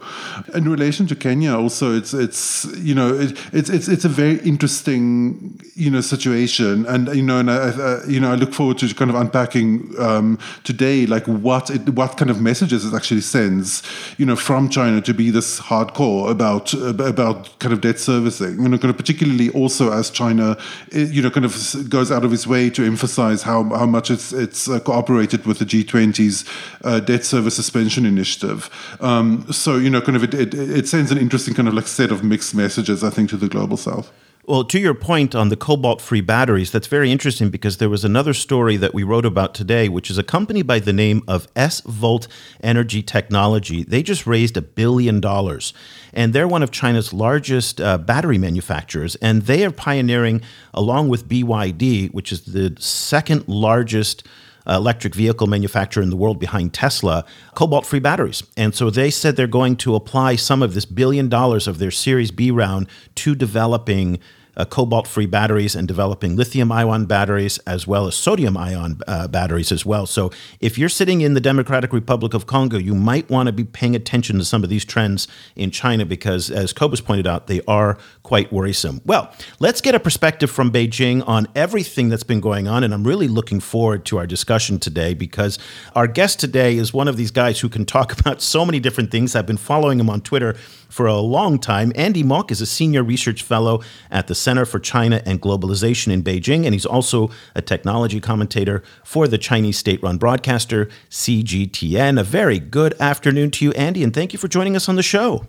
In 0.53 0.69
relation 0.69 1.07
to 1.07 1.15
Kenya, 1.15 1.57
also 1.57 1.93
it's 1.93 2.13
it's 2.13 2.65
you 2.77 2.95
know 2.95 3.13
it, 3.13 3.37
it's 3.51 3.69
it's 3.69 3.87
it's 3.87 4.05
a 4.05 4.09
very 4.09 4.39
interesting 4.39 5.59
you 5.75 5.91
know 5.91 6.01
situation, 6.01 6.85
and 6.85 7.07
you 7.13 7.23
know 7.23 7.39
and 7.39 7.51
I, 7.51 7.71
I 7.71 8.05
you 8.07 8.19
know 8.19 8.31
I 8.31 8.35
look 8.35 8.53
forward 8.53 8.77
to 8.79 8.93
kind 8.95 9.11
of 9.11 9.17
unpacking 9.17 9.93
um, 9.99 10.37
today 10.63 11.05
like 11.05 11.27
what 11.27 11.69
it, 11.69 11.89
what 11.89 12.17
kind 12.17 12.31
of 12.31 12.39
messages 12.41 12.85
it 12.85 12.93
actually 12.93 13.21
sends 13.21 13.83
you 14.17 14.25
know 14.25 14.35
from 14.35 14.69
China 14.69 15.01
to 15.01 15.13
be 15.13 15.31
this 15.31 15.59
hardcore 15.59 16.20
about 16.29 16.73
about 16.73 17.57
kind 17.59 17.73
of 17.73 17.81
debt 17.81 17.99
servicing. 17.99 18.61
You 18.61 18.69
know, 18.69 18.77
kind 18.77 18.89
of 18.89 18.97
particularly 18.97 19.49
also 19.51 19.91
as 19.91 20.09
China, 20.09 20.57
eh, 20.91 21.05
you 21.05 21.21
know, 21.21 21.29
kind 21.29 21.45
of 21.45 21.89
goes 21.89 22.11
out 22.11 22.23
of 22.23 22.33
its 22.33 22.47
way 22.47 22.69
to 22.71 22.85
emphasize 22.85 23.43
how 23.43 23.63
how 23.63 23.85
much 23.85 24.11
it's 24.11 24.33
it's 24.33 24.69
uh, 24.69 24.79
cooperated 24.79 25.45
with 25.45 25.59
the 25.59 25.65
G20's 25.65 26.45
uh, 26.83 26.99
debt 26.99 27.25
service 27.25 27.55
suspension 27.55 28.05
initiative. 28.05 28.69
Um, 28.99 29.51
so 29.51 29.77
you 29.77 29.89
know, 29.89 30.01
kind 30.01 30.15
of 30.15 30.23
it, 30.23 30.33
it 30.33 30.53
it 30.53 30.87
sends 30.87 31.11
an 31.11 31.17
interesting 31.17 31.53
kind 31.53 31.67
of 31.67 31.73
like 31.73 31.87
set 31.87 32.11
of 32.11 32.23
mixed 32.23 32.55
messages, 32.55 33.03
I 33.03 33.09
think, 33.09 33.29
to 33.29 33.37
the 33.37 33.47
global 33.47 33.77
south. 33.77 34.11
Well, 34.47 34.63
to 34.63 34.79
your 34.79 34.95
point 34.95 35.35
on 35.35 35.49
the 35.49 35.55
cobalt 35.55 36.01
free 36.01 36.21
batteries, 36.21 36.71
that's 36.71 36.87
very 36.87 37.11
interesting 37.11 37.51
because 37.51 37.77
there 37.77 37.89
was 37.89 38.03
another 38.03 38.33
story 38.33 38.75
that 38.75 38.91
we 38.91 39.03
wrote 39.03 39.25
about 39.25 39.53
today, 39.53 39.87
which 39.87 40.09
is 40.09 40.17
a 40.17 40.23
company 40.23 40.63
by 40.63 40.79
the 40.79 40.91
name 40.91 41.21
of 41.27 41.47
SVOLT 41.53 42.27
Energy 42.63 43.03
Technology. 43.03 43.83
They 43.83 44.01
just 44.01 44.25
raised 44.25 44.57
a 44.57 44.61
billion 44.63 45.21
dollars, 45.21 45.73
and 46.11 46.33
they're 46.33 46.47
one 46.47 46.63
of 46.63 46.71
China's 46.71 47.13
largest 47.13 47.79
uh, 47.79 47.99
battery 47.99 48.39
manufacturers. 48.39 49.15
And 49.17 49.43
they 49.43 49.63
are 49.63 49.71
pioneering, 49.71 50.41
along 50.73 51.09
with 51.09 51.27
BYD, 51.27 52.11
which 52.11 52.31
is 52.31 52.41
the 52.41 52.75
second 52.79 53.47
largest. 53.47 54.25
Uh, 54.67 54.73
electric 54.73 55.15
vehicle 55.15 55.47
manufacturer 55.47 56.03
in 56.03 56.09
the 56.09 56.15
world 56.15 56.39
behind 56.39 56.73
Tesla, 56.73 57.25
cobalt 57.55 57.85
free 57.85 57.99
batteries. 57.99 58.43
And 58.55 58.75
so 58.75 58.89
they 58.89 59.09
said 59.09 59.35
they're 59.35 59.47
going 59.47 59.75
to 59.77 59.95
apply 59.95 60.35
some 60.35 60.61
of 60.61 60.73
this 60.73 60.85
billion 60.85 61.29
dollars 61.29 61.67
of 61.67 61.79
their 61.79 61.91
Series 61.91 62.31
B 62.31 62.51
round 62.51 62.87
to 63.15 63.33
developing 63.33 64.19
uh, 64.57 64.65
cobalt 64.65 65.07
free 65.07 65.25
batteries 65.25 65.75
and 65.75 65.87
developing 65.87 66.35
lithium 66.35 66.71
ion 66.71 67.05
batteries 67.05 67.57
as 67.59 67.87
well 67.87 68.07
as 68.07 68.15
sodium 68.15 68.57
ion 68.57 68.99
uh, 69.07 69.27
batteries 69.27 69.71
as 69.71 69.85
well. 69.85 70.05
So, 70.05 70.31
if 70.59 70.77
you're 70.77 70.89
sitting 70.89 71.21
in 71.21 71.33
the 71.33 71.41
Democratic 71.41 71.93
Republic 71.93 72.33
of 72.33 72.45
Congo, 72.45 72.77
you 72.77 72.95
might 72.95 73.29
want 73.29 73.47
to 73.47 73.53
be 73.53 73.63
paying 73.63 73.95
attention 73.95 74.37
to 74.37 74.45
some 74.45 74.63
of 74.63 74.69
these 74.69 74.85
trends 74.85 75.27
in 75.55 75.71
China 75.71 76.05
because, 76.05 76.49
as 76.49 76.73
Cobus 76.73 77.01
pointed 77.01 77.27
out, 77.27 77.47
they 77.47 77.61
are 77.67 77.97
quite 78.23 78.51
worrisome. 78.51 79.01
Well, 79.05 79.33
let's 79.59 79.81
get 79.81 79.95
a 79.95 79.99
perspective 79.99 80.51
from 80.51 80.71
Beijing 80.71 81.27
on 81.27 81.47
everything 81.55 82.09
that's 82.09 82.23
been 82.23 82.39
going 82.39 82.67
on. 82.67 82.83
And 82.83 82.93
I'm 82.93 83.05
really 83.05 83.27
looking 83.27 83.59
forward 83.59 84.05
to 84.05 84.17
our 84.17 84.27
discussion 84.27 84.79
today 84.79 85.13
because 85.13 85.59
our 85.95 86.07
guest 86.07 86.39
today 86.39 86.77
is 86.77 86.93
one 86.93 87.07
of 87.07 87.17
these 87.17 87.31
guys 87.31 87.59
who 87.59 87.69
can 87.69 87.85
talk 87.85 88.11
about 88.19 88.41
so 88.41 88.65
many 88.65 88.79
different 88.79 89.11
things. 89.11 89.35
I've 89.35 89.45
been 89.45 89.57
following 89.57 89.99
him 89.99 90.09
on 90.09 90.21
Twitter 90.21 90.55
for 90.91 91.07
a 91.07 91.19
long 91.19 91.57
time. 91.57 91.91
Andy 91.95 92.21
Mok 92.21 92.51
is 92.51 92.61
a 92.61 92.65
senior 92.65 93.03
research 93.03 93.41
fellow 93.41 93.81
at 94.11 94.27
the 94.27 94.35
Center 94.35 94.65
for 94.65 94.79
China 94.79 95.21
and 95.25 95.41
Globalization 95.41 96.11
in 96.11 96.21
Beijing, 96.21 96.65
and 96.65 96.73
he's 96.73 96.85
also 96.85 97.31
a 97.55 97.61
technology 97.61 98.19
commentator 98.19 98.83
for 99.03 99.27
the 99.27 99.37
Chinese 99.37 99.77
state 99.77 100.03
run 100.03 100.17
broadcaster 100.17 100.89
CGTN. 101.09 102.19
A 102.19 102.23
very 102.23 102.59
good 102.59 102.93
afternoon 102.99 103.49
to 103.51 103.65
you, 103.65 103.71
Andy, 103.71 104.03
and 104.03 104.13
thank 104.13 104.33
you 104.33 104.39
for 104.39 104.47
joining 104.47 104.75
us 104.75 104.89
on 104.89 104.95
the 104.95 105.03
show. 105.03 105.47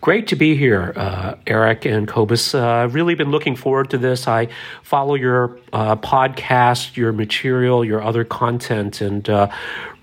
Great 0.00 0.28
to 0.28 0.36
be 0.36 0.54
here, 0.54 0.92
uh, 0.94 1.34
Eric 1.48 1.84
and 1.84 2.06
Cobus. 2.06 2.54
Uh, 2.54 2.88
really 2.92 3.16
been 3.16 3.32
looking 3.32 3.56
forward 3.56 3.90
to 3.90 3.98
this. 3.98 4.28
I 4.28 4.48
follow 4.84 5.14
your 5.14 5.58
uh, 5.72 5.96
podcast, 5.96 6.96
your 6.96 7.12
material, 7.12 7.84
your 7.84 8.00
other 8.00 8.22
content, 8.24 9.00
and 9.00 9.28
uh, 9.28 9.50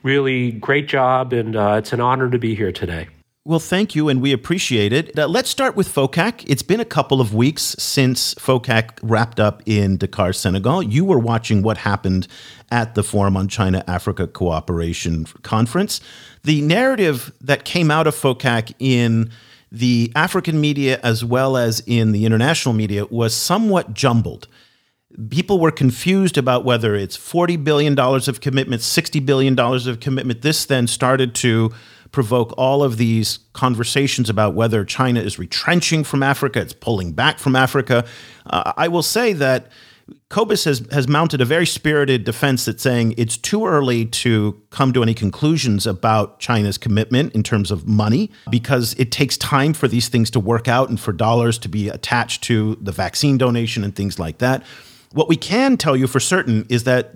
really 0.03 0.51
great 0.51 0.89
job. 0.89 1.31
And 1.31 1.55
uh, 1.55 1.75
it's 1.77 1.93
an 1.93 2.01
honor 2.01 2.29
to 2.29 2.37
be 2.37 2.55
here 2.55 2.73
today. 2.73 3.07
Well, 3.47 3.59
thank 3.59 3.93
you, 3.93 4.09
and 4.09 4.23
we 4.23 4.31
appreciate 4.33 4.91
it. 4.91 5.19
Uh, 5.19 5.27
let's 5.27 5.51
start 5.51 5.75
with 5.75 5.87
FOCAC. 5.87 6.45
It's 6.47 6.63
been 6.63 6.79
a 6.79 6.85
couple 6.85 7.21
of 7.21 7.35
weeks 7.35 7.75
since 7.77 8.33
FOCAC 8.33 8.97
wrapped 9.03 9.39
up 9.39 9.61
in 9.67 9.97
Dakar, 9.97 10.33
Senegal. 10.33 10.81
You 10.81 11.05
were 11.05 11.19
watching 11.19 11.61
what 11.61 11.77
happened 11.77 12.27
at 12.71 12.95
the 12.95 13.03
Forum 13.03 13.37
on 13.37 13.47
China 13.47 13.83
Africa 13.85 14.25
Cooperation 14.25 15.25
Conference. 15.43 16.01
The 16.43 16.61
narrative 16.61 17.31
that 17.39 17.65
came 17.65 17.91
out 17.91 18.07
of 18.07 18.15
FOCAC 18.15 18.73
in 18.79 19.29
the 19.71 20.11
African 20.15 20.59
media 20.59 20.99
as 21.03 21.23
well 21.23 21.55
as 21.55 21.83
in 21.85 22.13
the 22.13 22.25
international 22.25 22.73
media 22.73 23.05
was 23.05 23.35
somewhat 23.35 23.93
jumbled. 23.93 24.47
People 25.29 25.59
were 25.59 25.69
confused 25.69 26.39
about 26.39 26.65
whether 26.65 26.95
it's 26.95 27.15
$40 27.15 27.63
billion 27.63 27.97
of 27.99 28.41
commitment, 28.41 28.81
$60 28.81 29.23
billion 29.23 29.59
of 29.59 29.99
commitment. 29.99 30.41
This 30.41 30.65
then 30.65 30.87
started 30.87 31.35
to 31.35 31.71
provoke 32.15 32.53
all 32.57 32.81
of 32.81 32.95
these 32.95 33.39
conversations 33.51 34.29
about 34.29 34.55
whether 34.55 34.85
China 34.85 35.19
is 35.19 35.37
retrenching 35.37 36.05
from 36.05 36.23
Africa, 36.23 36.61
it's 36.61 36.73
pulling 36.73 37.11
back 37.11 37.37
from 37.39 37.57
Africa. 37.57 38.05
Uh, 38.47 38.71
I 38.77 38.87
will 38.87 39.03
say 39.03 39.33
that 39.33 39.67
Cobus 40.29 40.63
has, 40.63 40.81
has 40.91 41.09
mounted 41.09 41.41
a 41.41 41.45
very 41.45 41.65
spirited 41.65 42.23
defense 42.23 42.63
that's 42.63 42.81
saying 42.81 43.15
it's 43.17 43.35
too 43.35 43.65
early 43.65 44.05
to 44.05 44.61
come 44.69 44.93
to 44.93 45.03
any 45.03 45.13
conclusions 45.13 45.85
about 45.85 46.39
China's 46.39 46.77
commitment 46.77 47.33
in 47.35 47.43
terms 47.43 47.69
of 47.69 47.85
money 47.85 48.31
because 48.49 48.93
it 48.97 49.11
takes 49.11 49.35
time 49.37 49.73
for 49.73 49.89
these 49.89 50.07
things 50.07 50.31
to 50.31 50.39
work 50.39 50.69
out 50.69 50.87
and 50.87 50.99
for 50.99 51.11
dollars 51.11 51.57
to 51.59 51.67
be 51.67 51.89
attached 51.89 52.43
to 52.43 52.77
the 52.79 52.93
vaccine 52.93 53.37
donation 53.37 53.83
and 53.83 53.93
things 53.93 54.17
like 54.19 54.37
that. 54.37 54.63
What 55.11 55.27
we 55.27 55.35
can 55.35 55.75
tell 55.75 55.97
you 55.97 56.07
for 56.07 56.21
certain 56.21 56.65
is 56.69 56.85
that 56.85 57.13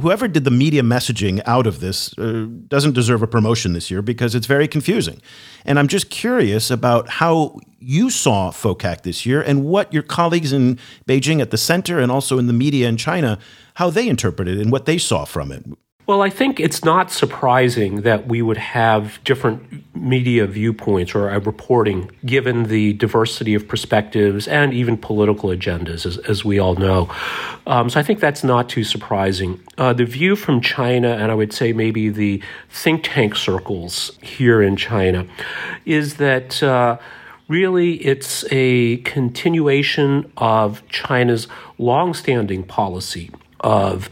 whoever 0.00 0.28
did 0.28 0.44
the 0.44 0.50
media 0.50 0.82
messaging 0.82 1.40
out 1.46 1.66
of 1.66 1.80
this 1.80 2.16
uh, 2.18 2.46
doesn't 2.68 2.92
deserve 2.92 3.22
a 3.22 3.26
promotion 3.26 3.72
this 3.72 3.90
year 3.90 4.02
because 4.02 4.34
it's 4.34 4.46
very 4.46 4.68
confusing. 4.68 5.20
And 5.64 5.78
I'm 5.78 5.88
just 5.88 6.10
curious 6.10 6.70
about 6.70 7.08
how 7.08 7.58
you 7.78 8.10
saw 8.10 8.50
FOCAC 8.50 9.02
this 9.02 9.24
year 9.24 9.40
and 9.40 9.64
what 9.64 9.92
your 9.92 10.02
colleagues 10.02 10.52
in 10.52 10.78
Beijing 11.06 11.40
at 11.40 11.50
the 11.50 11.58
center 11.58 11.98
and 11.98 12.10
also 12.10 12.38
in 12.38 12.46
the 12.46 12.52
media 12.52 12.88
in 12.88 12.96
China, 12.96 13.38
how 13.74 13.90
they 13.90 14.08
interpreted 14.08 14.58
it 14.58 14.62
and 14.62 14.72
what 14.72 14.86
they 14.86 14.98
saw 14.98 15.24
from 15.24 15.52
it. 15.52 15.64
Well, 16.08 16.22
I 16.22 16.30
think 16.30 16.58
it's 16.58 16.86
not 16.86 17.12
surprising 17.12 18.00
that 18.00 18.28
we 18.28 18.40
would 18.40 18.56
have 18.56 19.22
different 19.24 19.84
media 19.94 20.46
viewpoints 20.46 21.14
or 21.14 21.28
reporting 21.38 22.10
given 22.24 22.62
the 22.62 22.94
diversity 22.94 23.52
of 23.52 23.68
perspectives 23.68 24.48
and 24.48 24.72
even 24.72 24.96
political 24.96 25.50
agendas, 25.50 26.06
as, 26.06 26.16
as 26.16 26.46
we 26.46 26.58
all 26.58 26.76
know. 26.76 27.10
Um, 27.66 27.90
so 27.90 28.00
I 28.00 28.02
think 28.02 28.20
that's 28.20 28.42
not 28.42 28.70
too 28.70 28.84
surprising. 28.84 29.60
Uh, 29.76 29.92
the 29.92 30.06
view 30.06 30.34
from 30.34 30.62
China, 30.62 31.10
and 31.10 31.30
I 31.30 31.34
would 31.34 31.52
say 31.52 31.74
maybe 31.74 32.08
the 32.08 32.42
think 32.70 33.04
tank 33.04 33.36
circles 33.36 34.18
here 34.22 34.62
in 34.62 34.76
China, 34.76 35.26
is 35.84 36.14
that. 36.14 36.62
Uh, 36.62 36.96
really, 37.48 37.94
it's 38.04 38.44
a 38.50 38.98
continuation 38.98 40.30
of 40.36 40.86
China's 40.90 41.48
longstanding 41.78 42.62
policy 42.62 43.30
of 43.60 44.10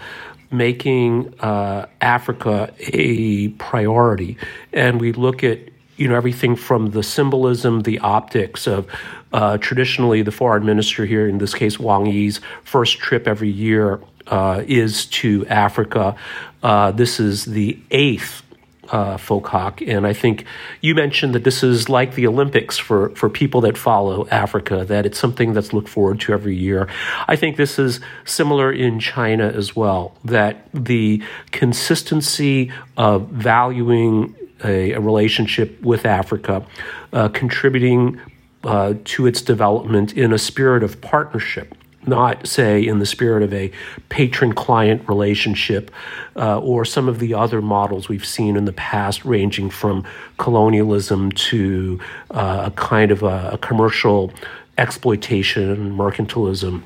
making 0.51 1.35
uh, 1.41 1.87
Africa 2.01 2.73
a 2.79 3.49
priority, 3.49 4.37
and 4.73 5.01
we 5.01 5.13
look 5.13 5.43
at 5.45 5.59
you 5.97 6.09
know 6.09 6.15
everything 6.15 6.57
from 6.57 6.91
the 6.91 7.03
symbolism, 7.03 7.83
the 7.83 7.99
optics 8.01 8.67
of 8.67 8.87
uh, 9.33 9.59
traditionally 9.59 10.23
the 10.23 10.33
foreign 10.33 10.65
minister 10.65 11.07
here, 11.07 11.29
in 11.29 11.39
this 11.39 11.55
case 11.55 11.79
Wang 11.79 12.07
Yi's 12.07 12.41
first 12.65 12.99
trip 12.99 13.27
every 13.27 13.51
year 13.51 14.01
uh, 14.29 14.63
is 14.67 15.07
to 15.07 15.47
Africa. 15.47 16.17
Uh, 16.63 16.91
this 16.91 17.21
is 17.21 17.45
the 17.45 17.79
eighth 17.91 18.43
uh. 18.89 19.83
And 19.87 20.07
I 20.07 20.13
think 20.13 20.45
you 20.81 20.95
mentioned 20.95 21.35
that 21.35 21.45
this 21.45 21.63
is 21.63 21.89
like 21.89 22.15
the 22.15 22.27
Olympics 22.27 22.79
for, 22.79 23.11
for 23.11 23.29
people 23.29 23.61
that 23.63 23.77
follow 23.77 24.27
Africa, 24.29 24.85
that 24.85 25.07
it's 25.07 25.19
something 25.19 25.53
that's 25.53 25.73
looked 25.73 25.89
forward 25.89 26.21
to 26.21 26.33
every 26.33 26.57
year. 26.57 26.89
I 27.29 27.37
think 27.37 27.57
this 27.57 27.79
is 27.79 28.01
similar 28.25 28.73
in 28.73 29.01
China 29.01 29.49
as 29.49 29.75
well, 29.75 30.17
that 30.25 30.69
the 30.73 31.23
consistency 31.51 32.73
of 32.97 33.29
valuing 33.29 34.35
a, 34.65 34.93
a 34.93 35.01
relationship 35.01 35.81
with 35.83 36.07
Africa, 36.07 36.65
uh, 37.13 37.29
contributing 37.29 38.21
uh, 38.65 38.95
to 39.05 39.27
its 39.27 39.43
development 39.43 40.13
in 40.15 40.33
a 40.33 40.39
spirit 40.39 40.83
of 40.83 41.01
partnership 41.01 41.75
not, 42.07 42.47
say, 42.47 42.87
in 42.87 42.99
the 42.99 43.07
spirit 43.07 43.43
of 43.43 43.53
a 43.53 43.71
patron 44.09 44.53
client 44.53 45.09
relationship 45.09 45.91
uh, 46.37 46.59
or 46.59 46.85
some 46.85 47.09
of 47.09 47.19
the 47.19 47.35
other 47.35 47.61
models 47.61 48.09
we've 48.09 48.27
seen 48.27 48.57
in 48.57 48.65
the 48.65 48.73
past, 48.73 49.25
ranging 49.25 49.71
from 49.71 50.05
colonialism 50.39 51.33
to 51.33 52.01
uh, 52.31 52.65
a 52.67 52.71
kind 52.73 53.11
of 53.11 53.23
a, 53.23 53.51
a 53.55 53.59
commercial 53.59 54.33
exploitation, 54.79 55.97
mercantilism. 55.97 56.83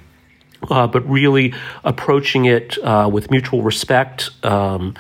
Uh, 0.69 0.87
but 0.87 1.01
really 1.09 1.55
approaching 1.85 2.45
it 2.45 2.77
uh, 2.85 3.09
with 3.11 3.31
mutual 3.31 3.63
respect 3.63 4.29
um, 4.45 4.95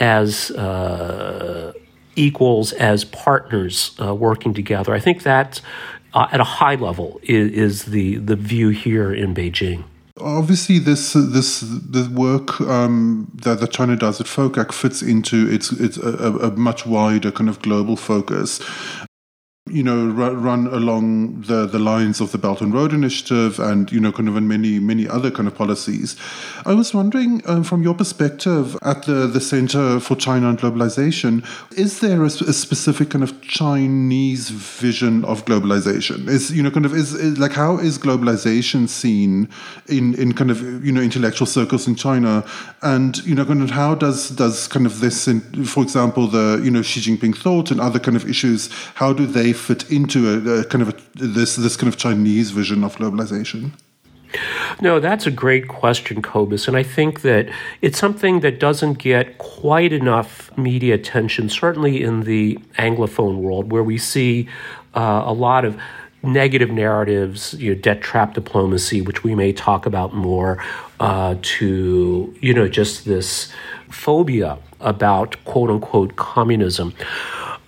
as 0.00 0.50
uh, 0.52 1.72
equals, 2.16 2.72
as 2.72 3.04
partners 3.04 3.96
uh, 4.00 4.14
working 4.14 4.54
together. 4.54 4.94
I 4.94 5.00
think 5.00 5.22
that 5.22 5.60
uh, 6.14 6.28
at 6.32 6.40
a 6.40 6.44
high 6.44 6.74
level 6.74 7.20
is, 7.22 7.52
is, 7.52 7.84
the 7.86 8.16
the 8.16 8.36
view 8.36 8.68
here 8.70 9.12
in 9.12 9.34
Beijing. 9.34 9.84
Obviously, 10.20 10.78
this 10.78 11.14
this 11.14 11.60
the 11.60 12.10
work 12.12 12.60
um, 12.60 13.30
that, 13.34 13.60
that 13.60 13.70
China 13.70 13.96
does 13.96 14.20
at 14.20 14.26
FOCAC 14.26 14.72
fits 14.72 15.02
into 15.02 15.48
its 15.50 15.72
its 15.72 15.96
a, 15.96 16.48
a 16.48 16.50
much 16.52 16.86
wider 16.86 17.30
kind 17.30 17.48
of 17.48 17.60
global 17.62 17.96
focus 17.96 18.60
you 19.70 19.82
know, 19.82 20.08
run 20.08 20.66
along 20.66 21.42
the, 21.42 21.66
the 21.66 21.78
lines 21.78 22.20
of 22.20 22.32
the 22.32 22.38
Belt 22.38 22.60
and 22.60 22.74
Road 22.74 22.92
Initiative 22.92 23.60
and, 23.60 23.92
you 23.92 24.00
know, 24.00 24.10
kind 24.10 24.28
of 24.28 24.36
in 24.36 24.48
many, 24.48 24.80
many 24.80 25.08
other 25.08 25.30
kind 25.30 25.46
of 25.46 25.54
policies. 25.54 26.16
I 26.66 26.74
was 26.74 26.92
wondering, 26.92 27.42
um, 27.46 27.62
from 27.62 27.80
your 27.80 27.94
perspective 27.94 28.76
at 28.82 29.04
the, 29.04 29.28
the 29.28 29.40
Center 29.40 30.00
for 30.00 30.16
China 30.16 30.48
and 30.48 30.58
Globalization, 30.58 31.46
is 31.78 32.00
there 32.00 32.22
a, 32.22 32.26
a, 32.26 32.52
specific 32.52 33.10
kind 33.10 33.22
of 33.22 33.40
Chinese 33.40 34.50
vision 34.50 35.24
of 35.26 35.44
globalization? 35.44 36.28
Is, 36.28 36.50
you 36.50 36.62
know, 36.64 36.70
kind 36.72 36.84
of, 36.84 36.92
is, 36.92 37.14
is, 37.14 37.38
like, 37.38 37.52
how 37.52 37.78
is 37.78 37.98
globalization 37.98 38.88
seen 38.88 39.48
in, 39.88 40.14
in 40.16 40.32
kind 40.32 40.50
of, 40.50 40.84
you 40.84 40.90
know, 40.90 41.00
intellectual 41.00 41.46
circles 41.46 41.86
in 41.86 41.94
China? 41.94 42.44
And, 42.82 43.24
you 43.24 43.36
know, 43.36 43.44
kind 43.44 43.62
of, 43.62 43.70
how 43.70 43.94
does, 43.94 44.30
does 44.30 44.66
kind 44.66 44.86
of 44.86 44.98
this, 44.98 45.28
in, 45.28 45.40
for 45.64 45.84
example, 45.84 46.26
the, 46.26 46.60
you 46.64 46.70
know, 46.70 46.82
Xi 46.82 47.00
Jinping 47.00 47.36
thought 47.36 47.70
and 47.70 47.80
other 47.80 48.00
kind 48.00 48.16
of 48.16 48.28
issues, 48.28 48.68
how 48.96 49.12
do 49.12 49.24
they 49.24 49.51
fit 49.52 49.90
into 49.90 50.28
a, 50.28 50.60
a 50.60 50.64
kind 50.64 50.82
of 50.82 50.88
a, 50.90 50.96
this 51.14 51.56
this 51.56 51.76
kind 51.76 51.92
of 51.92 51.98
Chinese 51.98 52.50
vision 52.50 52.84
of 52.84 52.96
globalization? 52.96 53.72
No, 54.80 54.98
that's 54.98 55.26
a 55.26 55.30
great 55.30 55.68
question, 55.68 56.22
Cobus. 56.22 56.66
And 56.66 56.76
I 56.76 56.82
think 56.82 57.20
that 57.20 57.50
it's 57.82 57.98
something 57.98 58.40
that 58.40 58.58
doesn't 58.58 58.94
get 58.94 59.38
quite 59.38 59.92
enough 59.92 60.56
media 60.56 60.94
attention, 60.94 61.48
certainly 61.48 62.02
in 62.02 62.22
the 62.22 62.58
Anglophone 62.78 63.36
world, 63.36 63.70
where 63.70 63.82
we 63.82 63.98
see 63.98 64.48
uh, 64.94 65.22
a 65.26 65.32
lot 65.32 65.64
of 65.64 65.78
negative 66.22 66.70
narratives, 66.70 67.54
you 67.54 67.74
know, 67.74 67.80
debt 67.80 68.00
trap 68.00 68.34
diplomacy, 68.34 69.00
which 69.00 69.24
we 69.24 69.34
may 69.34 69.52
talk 69.52 69.86
about 69.86 70.14
more, 70.14 70.62
uh, 71.00 71.34
to, 71.42 72.34
you 72.40 72.54
know, 72.54 72.68
just 72.68 73.04
this 73.04 73.52
phobia 73.90 74.58
about 74.80 75.36
quote 75.44 75.70
unquote 75.70 76.16
communism. 76.16 76.94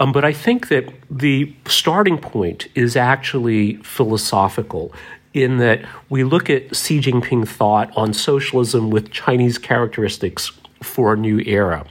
Um, 0.01 0.13
but 0.13 0.25
I 0.25 0.33
think 0.33 0.69
that 0.69 0.93
the 1.11 1.55
starting 1.67 2.19
point 2.19 2.69
is 2.75 2.97
actually 2.97 3.77
philosophical 3.77 4.93
in 5.33 5.59
that 5.59 5.85
we 6.09 6.25
look 6.25 6.49
at 6.49 6.75
Xi 6.75 7.01
Jinping 7.01 7.47
thought 7.47 7.91
on 7.97 8.13
socialism 8.13 8.91
with 8.91 9.11
Chinese 9.11 9.59
characteristics 9.59 10.53
for 10.83 11.15
a 11.15 11.17
new 11.17 11.41
era. 11.41 11.85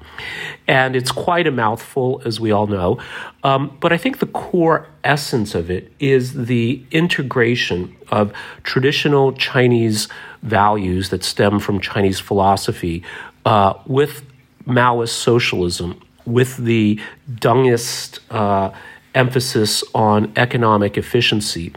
And 0.68 0.96
it's 0.96 1.12
quite 1.12 1.48
a 1.48 1.52
mouthful, 1.52 2.22
as 2.26 2.40
we 2.40 2.52
all 2.52 2.68
know. 2.68 3.00
Um, 3.44 3.76
but 3.82 3.92
I 3.92 3.98
think 3.98 4.20
the 4.20 4.28
core 4.28 4.88
essence 5.04 5.56
of 5.56 5.70
it 5.70 5.92
is 6.00 6.46
the 6.46 6.86
integration 6.92 7.96
of 8.10 8.32
traditional 8.64 9.34
Chinese 9.34 10.08
values 10.42 11.10
that 11.10 11.24
stem 11.24 11.60
from 11.60 11.80
Chinese 11.80 12.20
philosophy 12.20 13.04
uh, 13.46 13.74
with 13.88 14.24
Maoist 14.66 15.10
socialism 15.10 16.00
with 16.26 16.58
the 16.58 17.00
Dengist 17.30 18.20
uh, 18.30 18.72
emphasis 19.16 19.84
on 19.94 20.34
economic 20.36 20.98
efficiency 20.98 21.74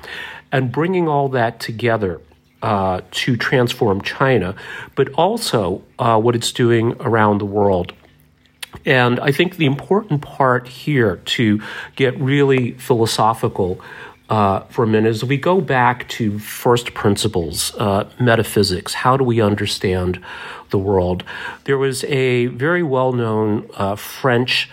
and 0.53 0.73
bringing 0.73 1.09
all 1.09 1.29
that 1.31 1.61
together 1.61 2.21
uh, 2.63 3.01
to 3.11 3.37
transform 3.37 4.01
China, 4.01 4.55
but 4.95 5.13
also 5.15 5.83
uh, 5.99 6.19
what 6.19 6.35
it's 6.35 6.53
doing 6.53 6.95
around 7.01 7.39
the 7.39 7.47
world. 7.47 7.93
And 8.85 9.19
I 9.21 9.33
think 9.33 9.57
the 9.57 9.67
important 9.67 10.23
part 10.23 10.69
here 10.69 11.17
to 11.17 11.61
get 11.97 12.19
really 12.21 12.73
philosophical 12.73 13.81
uh, 14.29 14.61
for 14.61 14.85
a 14.85 14.87
minute 14.87 15.09
is 15.09 15.25
we 15.25 15.37
go 15.37 15.61
back 15.61 16.09
to 16.09 16.39
first 16.39 16.95
principles, 16.95 17.75
uh, 17.77 18.09
metaphysics. 18.19 18.95
How 18.95 19.17
do 19.17 19.25
we 19.25 19.41
understand 19.41 20.23
the 20.71 20.79
world? 20.79 21.23
There 21.65 21.79
was 21.79 22.05
a 22.05 22.47
very 22.47 22.83
well 22.83 23.13
known 23.13 23.69
uh, 23.75 23.97
French 23.97 24.69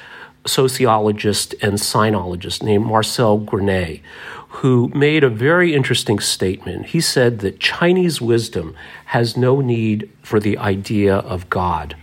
sociologist 0.45 1.55
and 1.61 1.73
sinologist 1.73 2.63
named 2.63 2.85
Marcel 2.85 3.39
Granet 3.39 4.01
who 4.57 4.91
made 4.93 5.23
a 5.23 5.29
very 5.29 5.73
interesting 5.73 6.19
statement. 6.19 6.87
He 6.87 7.01
said 7.01 7.39
that 7.39 7.59
Chinese 7.59 8.21
wisdom 8.21 8.75
has 9.05 9.35
no 9.35 9.61
need 9.61 10.11
for 10.21 10.39
the 10.39 10.59
idea 10.59 11.15
of 11.15 11.49
God. 11.49 11.95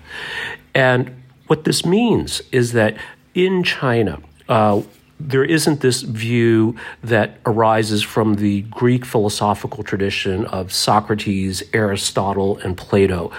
And 0.74 1.22
what 1.46 1.62
this 1.62 1.86
means 1.86 2.42
is 2.50 2.72
that 2.72 2.96
in 3.34 3.62
China, 3.62 4.20
uh, 4.48 4.82
there 5.20 5.44
isn't 5.44 5.80
this 5.80 6.02
view 6.02 6.76
that 7.02 7.38
arises 7.46 8.02
from 8.02 8.36
the 8.36 8.62
Greek 8.62 9.04
philosophical 9.04 9.82
tradition 9.82 10.46
of 10.46 10.72
Socrates, 10.72 11.62
Aristotle, 11.72 12.58
and 12.58 12.76
Plato, 12.76 13.30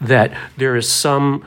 that 0.00 0.32
there 0.56 0.76
is 0.76 0.88
some 0.88 1.44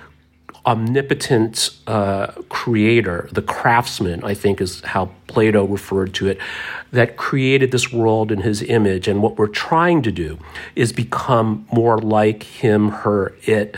omnipotent 0.65 1.71
uh, 1.87 2.27
creator, 2.49 3.27
the 3.31 3.41
craftsman, 3.41 4.23
I 4.23 4.33
think 4.33 4.61
is 4.61 4.81
how 4.81 5.11
Plato 5.27 5.65
referred 5.65 6.13
to 6.15 6.27
it, 6.27 6.39
that 6.91 7.17
created 7.17 7.71
this 7.71 7.91
world 7.91 8.31
in 8.31 8.41
his 8.41 8.61
image. 8.61 9.07
And 9.07 9.21
what 9.21 9.37
we're 9.37 9.47
trying 9.47 10.01
to 10.03 10.11
do 10.11 10.39
is 10.75 10.93
become 10.93 11.67
more 11.71 11.97
like 11.97 12.43
him, 12.43 12.89
her, 12.89 13.33
it, 13.43 13.75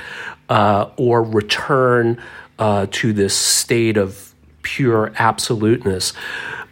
uh, 0.49 0.89
or 0.97 1.23
return 1.23 2.21
uh, 2.59 2.87
to 2.91 3.13
this 3.13 3.35
state 3.35 3.97
of 3.97 4.24
pure 4.65 5.13
absoluteness. 5.17 6.11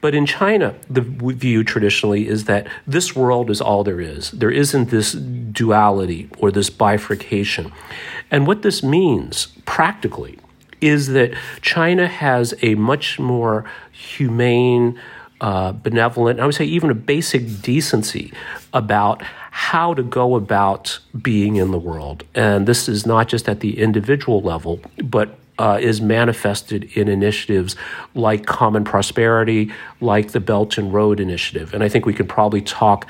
But 0.02 0.14
in 0.14 0.26
China, 0.26 0.76
the 0.90 1.00
view 1.00 1.64
traditionally 1.64 2.28
is 2.28 2.44
that 2.46 2.68
this 2.86 3.16
world 3.16 3.50
is 3.50 3.62
all 3.62 3.86
there 3.86 4.02
is. 4.02 4.32
There 4.32 4.52
isn't 4.52 4.90
this 4.90 5.14
duality 5.14 6.30
or 6.40 6.52
this 6.52 6.70
bifurcation. 6.70 7.72
And 8.30 8.46
what 8.46 8.64
this 8.64 8.84
means 8.84 9.48
practically 9.66 10.40
is 10.82 11.08
that 11.10 11.34
China 11.62 12.08
has 12.08 12.54
a 12.62 12.76
much 12.76 13.18
more 13.18 13.64
humane, 13.94 15.00
uh, 15.40 15.72
benevolent, 15.72 16.42
I 16.42 16.46
would 16.46 16.56
say 16.56 16.66
even 16.66 16.90
a 16.90 16.96
basic 16.96 17.62
decency 17.62 18.34
about 18.74 19.22
how 19.52 19.94
to 19.94 20.04
go 20.04 20.36
about 20.36 21.00
being 21.22 21.56
in 21.56 21.72
the 21.72 21.80
world. 21.80 22.26
And 22.34 22.68
this 22.68 22.90
is 22.90 23.06
not 23.06 23.30
just 23.30 23.48
at 23.48 23.62
the 23.62 23.80
individual 23.80 24.42
level, 24.42 24.82
but 24.98 25.38
uh, 25.60 25.78
is 25.82 26.02
manifested 26.02 26.86
in 26.96 27.08
initiatives 27.08 27.76
like 28.16 28.46
Common 28.46 28.84
Prosperity, 28.84 29.72
like 30.02 30.32
the 30.32 30.40
Belt 30.40 30.78
and 30.78 30.94
Road 30.94 31.20
Initiative. 31.20 31.74
And 31.74 31.84
I 31.84 31.90
think 31.90 32.06
we 32.06 32.14
can 32.14 32.28
probably 32.28 32.62
talk 32.62 33.08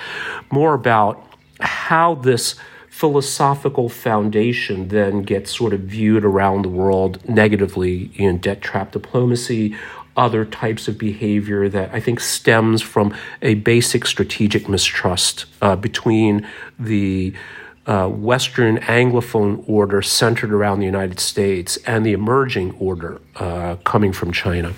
more 0.51 0.73
about 0.73 1.25
how 1.59 2.15
this 2.15 2.55
philosophical 2.89 3.89
foundation 3.89 4.89
then 4.89 5.23
gets 5.23 5.55
sort 5.55 5.73
of 5.73 5.79
viewed 5.81 6.23
around 6.23 6.61
the 6.61 6.69
world 6.69 7.27
negatively 7.27 8.11
in 8.15 8.37
debt 8.37 8.61
trap 8.61 8.91
diplomacy, 8.91 9.75
other 10.15 10.45
types 10.45 10.87
of 10.87 10.97
behavior 10.97 11.67
that 11.67 11.91
I 11.91 11.99
think 11.99 12.19
stems 12.19 12.83
from 12.83 13.15
a 13.41 13.55
basic 13.55 14.05
strategic 14.05 14.69
mistrust 14.69 15.45
uh, 15.61 15.75
between 15.75 16.47
the 16.77 17.33
uh, 17.85 18.07
Western 18.07 18.77
Anglophone 18.79 19.63
order 19.67 20.01
centered 20.01 20.53
around 20.53 20.79
the 20.79 20.85
United 20.85 21.19
States 21.19 21.77
and 21.85 22.05
the 22.05 22.13
emerging 22.13 22.75
order 22.79 23.19
uh, 23.35 23.75
coming 23.83 24.13
from 24.13 24.31
China. 24.31 24.73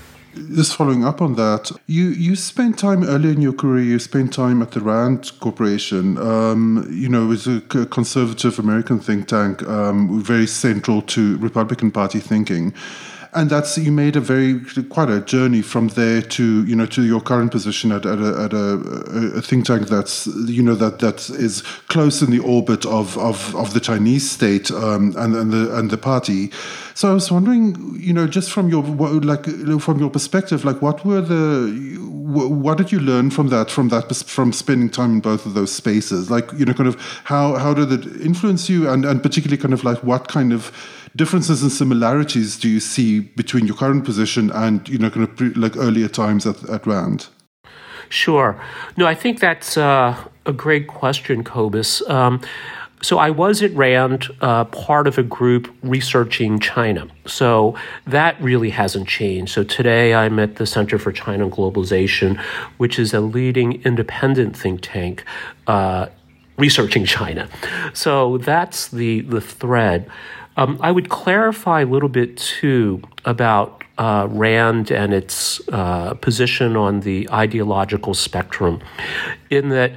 Just 0.53 0.75
following 0.75 1.05
up 1.05 1.21
on 1.21 1.35
that, 1.35 1.71
you, 1.88 2.09
you 2.09 2.35
spent 2.35 2.77
time 2.77 3.05
earlier 3.05 3.31
in 3.31 3.41
your 3.41 3.53
career, 3.53 3.83
you 3.83 4.00
spent 4.00 4.33
time 4.33 4.62
at 4.62 4.71
the 4.71 4.81
RAND 4.81 5.31
Corporation. 5.39 6.17
Um, 6.17 6.85
you 6.91 7.07
know, 7.07 7.24
it 7.24 7.27
was 7.27 7.47
a 7.47 7.62
conservative 7.62 8.59
American 8.59 9.00
think 9.00 9.29
tank, 9.29 9.63
um, 9.63 10.21
very 10.21 10.45
central 10.45 11.01
to 11.03 11.38
Republican 11.38 11.89
Party 11.89 12.19
thinking 12.19 12.74
and 13.36 13.50
that's 13.50 13.77
you 13.77 13.92
made 13.92 14.15
a 14.15 14.22
very 14.22 14.62
quite 14.89 15.10
a 15.10 15.20
journey 15.22 15.62
from 15.62 15.89
there 15.89 16.22
to 16.22 16.65
you 16.65 16.75
know 16.75 16.86
to 16.86 17.04
your 17.04 17.22
current 17.22 17.51
position 17.51 17.92
at, 17.92 18.06
at, 18.06 18.20
a, 18.20 18.42
at 18.42 18.54
a, 18.54 19.38
a, 19.38 19.42
think 19.42 19.65
tank 19.65 19.88
that's 19.88 20.27
you 20.27 20.63
know 20.63 20.74
that 20.75 21.00
that 21.00 21.30
is 21.30 21.62
close 21.89 22.22
in 22.22 22.32
the 22.32 22.39
orbit 22.39 22.86
of 22.86 23.18
of, 23.18 23.56
of 23.56 23.74
the 23.74 23.80
Chinese 23.80 24.30
state 24.30 24.72
um, 24.72 25.13
and 25.18 25.36
and 25.36 25.51
the 25.51 25.77
and 25.77 25.92
the 25.92 25.98
party. 25.98 26.51
So 26.94 27.12
I 27.12 27.13
was 27.13 27.30
wondering, 27.30 27.98
you 28.00 28.13
know, 28.13 28.25
just 28.25 28.51
from 28.51 28.70
your 28.70 28.84
like 28.84 29.46
from 29.82 30.00
your 30.00 30.10
perspective, 30.10 30.63
like 30.63 30.82
what 30.82 31.06
were 31.06 31.22
the 31.22 31.98
what 32.00 32.77
did 32.77 32.92
you 32.92 33.00
learn 33.00 33.30
from 33.30 33.50
that 33.50 33.70
from 33.70 33.89
that 33.89 34.15
from 34.15 34.51
spending 34.54 34.89
time 34.89 35.13
in 35.13 35.20
both 35.20 35.46
of 35.46 35.54
those 35.54 35.72
spaces 35.72 36.32
like 36.32 36.51
you 36.54 36.65
know 36.65 36.74
kind 36.74 36.89
of 36.89 36.96
how 37.24 37.54
how 37.56 37.74
did 37.74 37.92
it 37.92 38.20
influence 38.20 38.68
you 38.68 38.89
and 38.89 39.06
and 39.06 39.22
particularly 39.22 39.62
kind 39.62 39.74
of 39.74 39.84
like 39.84 40.04
what 40.04 40.27
kind 40.27 40.51
of 40.51 40.72
differences 41.15 41.62
and 41.62 41.72
similarities 41.72 42.57
do 42.57 42.69
you 42.69 42.79
see 42.79 43.19
between 43.19 43.65
your 43.65 43.75
current 43.75 44.03
position 44.05 44.51
and 44.51 44.88
you 44.89 44.98
know 44.98 45.10
kind 45.10 45.27
of 45.27 45.36
pre, 45.36 45.50
like 45.53 45.77
earlier 45.77 46.07
times 46.07 46.45
at, 46.45 46.63
at 46.69 46.86
Rand? 46.86 47.27
Sure. 48.10 48.60
No, 48.98 49.07
I 49.07 49.15
think 49.15 49.39
that's 49.39 49.77
uh, 49.77 50.15
a 50.45 50.53
great 50.53 50.88
question, 50.88 51.43
Cobus. 51.43 52.07
Um, 52.07 52.41
so 53.01 53.19
I 53.19 53.29
was 53.29 53.62
at 53.62 53.72
RAND, 53.74 54.27
uh, 54.41 54.65
part 54.65 55.05
of 55.05 55.17
a 55.17 55.24
group 55.24 55.74
researching 55.84 56.60
China. 56.60 57.07
So 57.25 57.75
that 58.07 58.39
really 58.41 58.69
hasn't 58.69 59.07
changed. 59.07 59.53
So 59.53 59.63
today 59.63 60.15
I'm 60.15 60.39
at 60.39 60.55
the 60.55 60.65
Center 60.65 60.98
for 60.98 61.12
China 61.12 61.43
and 61.43 61.53
Globalization, 61.53 62.39
which 62.77 62.98
is 62.98 63.13
a 63.13 63.19
leading 63.19 63.81
independent 63.84 64.55
think 64.55 64.81
tank 64.81 65.24
uh, 65.67 66.07
researching 66.57 67.05
China. 67.05 67.50
So 67.93 68.38
that's 68.39 68.88
the 68.88 69.22
the 69.22 69.41
thread. 69.41 70.10
Um, 70.57 70.79
I 70.81 70.91
would 70.91 71.09
clarify 71.09 71.81
a 71.81 71.85
little 71.85 72.09
bit 72.09 72.38
too 72.38 73.01
about 73.25 73.84
uh, 73.97 74.27
RAND 74.30 74.91
and 74.91 75.13
its 75.13 75.62
uh, 75.69 76.13
position 76.15 76.75
on 76.75 77.01
the 77.01 77.30
ideological 77.32 78.13
spectrum, 78.13 78.82
in 79.49 79.69
that 79.69 79.93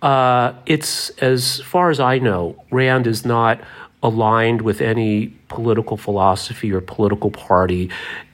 uh, 0.00 0.54
it's, 0.66 1.10
as 1.18 1.60
far 1.60 1.90
as 1.90 2.00
I 2.00 2.18
know, 2.18 2.56
RAND 2.70 3.06
is 3.06 3.24
not 3.24 3.60
aligned 4.02 4.62
with 4.62 4.80
any 4.80 5.28
political 5.48 5.96
philosophy 5.96 6.72
or 6.72 6.80
political 6.80 7.30
party. 7.30 7.90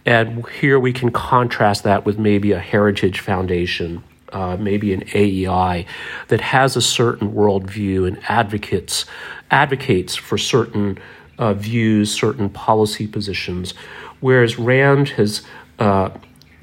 And 0.06 0.46
here 0.48 0.80
we 0.80 0.94
can 0.94 1.10
contrast 1.10 1.84
that 1.84 2.06
with 2.06 2.18
maybe 2.18 2.52
a 2.52 2.58
heritage 2.58 3.20
foundation. 3.20 4.02
Uh, 4.30 4.58
maybe 4.58 4.92
an 4.92 5.02
AEI 5.14 5.86
that 6.28 6.40
has 6.42 6.76
a 6.76 6.82
certain 6.82 7.32
worldview 7.32 8.06
and 8.06 8.20
advocates 8.28 9.06
advocates 9.50 10.14
for 10.14 10.36
certain 10.36 10.98
uh, 11.38 11.54
views, 11.54 12.12
certain 12.12 12.48
policy 12.48 13.06
positions, 13.06 13.74
whereas 14.20 14.58
Rand 14.58 15.10
has 15.10 15.42
uh, 15.78 16.10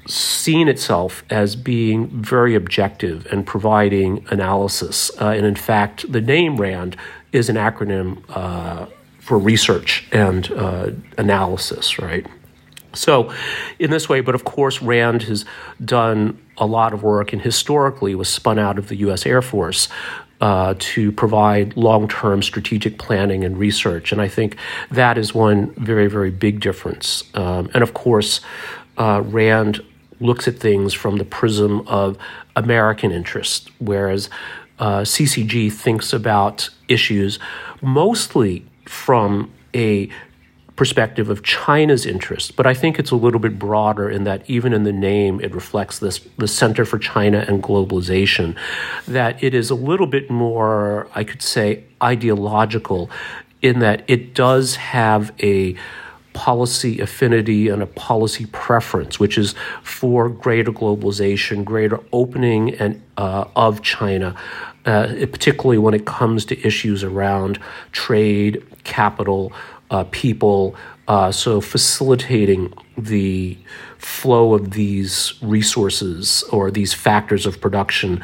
seen 0.06 0.68
itself 0.68 1.24
as 1.30 1.56
being 1.56 2.08
very 2.22 2.54
objective 2.54 3.26
and 3.32 3.46
providing 3.46 4.24
analysis. 4.30 5.10
Uh, 5.20 5.28
and 5.28 5.44
in 5.44 5.56
fact, 5.56 6.10
the 6.10 6.20
name 6.20 6.56
RAND 6.56 6.96
is 7.32 7.48
an 7.48 7.56
acronym 7.56 8.22
uh, 8.30 8.86
for 9.20 9.38
research 9.38 10.06
and 10.12 10.52
uh, 10.52 10.90
analysis, 11.18 11.98
right? 11.98 12.26
So, 12.96 13.32
in 13.78 13.90
this 13.90 14.08
way, 14.08 14.20
but 14.20 14.34
of 14.34 14.44
course, 14.44 14.82
Rand 14.82 15.22
has 15.22 15.44
done 15.84 16.38
a 16.56 16.66
lot 16.66 16.92
of 16.92 17.02
work 17.02 17.32
and 17.32 17.42
historically 17.42 18.14
was 18.14 18.28
spun 18.28 18.58
out 18.58 18.78
of 18.78 18.88
the 18.88 18.96
US 18.96 19.26
Air 19.26 19.42
Force 19.42 19.88
uh, 20.40 20.74
to 20.78 21.12
provide 21.12 21.76
long 21.76 22.08
term 22.08 22.42
strategic 22.42 22.98
planning 22.98 23.44
and 23.44 23.58
research. 23.58 24.12
And 24.12 24.20
I 24.20 24.28
think 24.28 24.56
that 24.90 25.18
is 25.18 25.34
one 25.34 25.70
very, 25.74 26.08
very 26.08 26.30
big 26.30 26.60
difference. 26.60 27.24
Um, 27.34 27.70
and 27.74 27.82
of 27.82 27.94
course, 27.94 28.40
uh, 28.98 29.22
Rand 29.24 29.82
looks 30.20 30.48
at 30.48 30.58
things 30.58 30.94
from 30.94 31.16
the 31.18 31.24
prism 31.24 31.86
of 31.86 32.16
American 32.54 33.12
interest, 33.12 33.70
whereas 33.78 34.30
uh, 34.78 35.00
CCG 35.00 35.72
thinks 35.72 36.12
about 36.12 36.70
issues 36.88 37.38
mostly 37.82 38.64
from 38.86 39.50
a 39.74 40.08
perspective 40.76 41.30
of 41.30 41.42
China's 41.42 42.06
interest, 42.06 42.54
but 42.54 42.66
I 42.66 42.74
think 42.74 42.98
it's 42.98 43.10
a 43.10 43.16
little 43.16 43.40
bit 43.40 43.58
broader 43.58 44.10
in 44.10 44.24
that 44.24 44.48
even 44.48 44.72
in 44.72 44.84
the 44.84 44.92
name 44.92 45.40
it 45.40 45.54
reflects 45.54 45.98
this 45.98 46.20
the 46.36 46.46
Center 46.46 46.84
for 46.84 46.98
China 46.98 47.44
and 47.48 47.62
Globalization, 47.62 48.56
that 49.08 49.42
it 49.42 49.54
is 49.54 49.70
a 49.70 49.74
little 49.74 50.06
bit 50.06 50.30
more, 50.30 51.08
I 51.14 51.24
could 51.24 51.42
say, 51.42 51.84
ideological 52.02 53.10
in 53.62 53.80
that 53.80 54.04
it 54.06 54.34
does 54.34 54.76
have 54.76 55.32
a 55.40 55.76
policy 56.34 57.00
affinity 57.00 57.68
and 57.68 57.82
a 57.82 57.86
policy 57.86 58.44
preference, 58.46 59.18
which 59.18 59.38
is 59.38 59.54
for 59.82 60.28
greater 60.28 60.70
globalization, 60.70 61.64
greater 61.64 61.98
opening 62.12 62.74
and 62.74 63.02
uh, 63.16 63.46
of 63.56 63.80
China, 63.80 64.36
uh, 64.84 65.06
particularly 65.32 65.78
when 65.78 65.94
it 65.94 66.04
comes 66.04 66.44
to 66.44 66.66
issues 66.66 67.02
around 67.02 67.58
trade, 67.92 68.62
capital, 68.84 69.50
uh, 69.90 70.04
people. 70.10 70.74
Uh, 71.08 71.30
so 71.30 71.60
facilitating 71.60 72.72
the 72.98 73.56
flow 73.98 74.54
of 74.54 74.72
these 74.72 75.34
resources 75.40 76.42
or 76.50 76.70
these 76.70 76.92
factors 76.92 77.46
of 77.46 77.60
production 77.60 78.22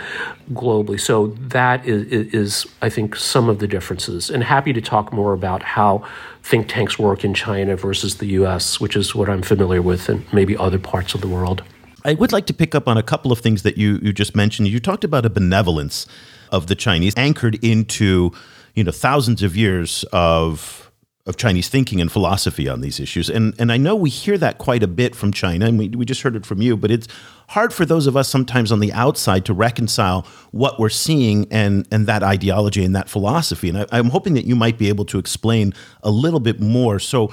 globally. 0.51 0.98
So 0.98 1.29
that 1.29 1.87
is, 1.87 2.33
is, 2.35 2.66
I 2.83 2.88
think, 2.88 3.14
some 3.16 3.48
of 3.48 3.59
the 3.61 3.68
differences. 3.68 4.31
And 4.31 4.42
happy 4.42 4.72
to 4.72 4.81
talk 4.81 5.12
more 5.12 5.33
about 5.33 5.62
how 5.62 6.05
think 6.42 6.68
tanks 6.68 6.98
work 6.98 7.25
in 7.25 7.35
China 7.35 7.77
versus 7.77 8.16
the 8.16 8.27
U.S., 8.27 8.81
which 8.81 8.96
is 8.96 9.14
what 9.14 9.29
I'm 9.29 9.42
familiar 9.42 9.83
with, 9.83 10.09
and 10.09 10.25
maybe 10.33 10.57
other 10.57 10.79
parts 10.79 11.14
of 11.14 11.20
the 11.20 11.29
world. 11.29 11.62
I 12.05 12.14
would 12.14 12.33
like 12.33 12.46
to 12.46 12.55
pick 12.55 12.75
up 12.75 12.88
on 12.88 12.96
a 12.96 13.03
couple 13.03 13.31
of 13.31 13.38
things 13.38 13.62
that 13.62 13.77
you, 13.77 14.01
you 14.03 14.12
just 14.12 14.35
mentioned. 14.35 14.68
You 14.68 14.81
talked 14.81 15.05
about 15.05 15.25
a 15.25 15.31
benevolence 15.31 16.07
of 16.51 16.66
the 16.66 16.75
Chinese 16.75 17.14
anchored 17.16 17.62
into 17.64 18.33
you 18.75 18.85
know 18.85 18.90
thousands 18.90 19.42
of 19.42 19.57
years 19.57 20.05
of 20.12 20.82
of 21.24 21.37
Chinese 21.37 21.68
thinking 21.68 22.00
and 22.00 22.11
philosophy 22.11 22.68
on 22.68 22.80
these 22.80 22.98
issues. 22.98 23.30
And 23.30 23.54
and 23.58 23.70
I 23.70 23.76
know 23.76 23.94
we 23.94 24.11
hear 24.11 24.37
that 24.38 24.58
quite 24.58 24.82
a 24.82 24.88
bit 24.88 25.14
from 25.14 25.32
China, 25.32 25.66
and 25.66 25.78
we, 25.78 25.88
we 25.88 26.04
just 26.04 26.22
heard 26.22 26.35
it 26.35 26.44
from 26.44 26.61
you, 26.61 26.76
but 26.76 26.90
it's 26.90 27.06
hard 27.48 27.72
for 27.72 27.85
those 27.85 28.06
of 28.08 28.16
us 28.16 28.28
sometimes 28.28 28.72
on 28.72 28.80
the 28.80 28.92
outside 28.92 29.44
to 29.44 29.54
reconcile 29.54 30.26
what 30.50 30.80
we're 30.80 30.88
seeing 30.88 31.46
and 31.50 31.87
and 31.92 32.06
that 32.08 32.24
ideology 32.24 32.85
and 32.85 32.96
that 32.96 33.08
philosophy. 33.08 33.68
And 33.68 33.78
I, 33.78 33.87
I'm 33.92 34.11
hoping 34.11 34.35
that 34.35 34.46
you 34.46 34.56
might 34.56 34.78
be 34.78 34.88
able 34.88 35.04
to 35.06 35.18
explain 35.18 35.72
a 36.02 36.11
little 36.11 36.40
bit 36.40 36.61
more. 36.61 36.98
So 36.98 37.32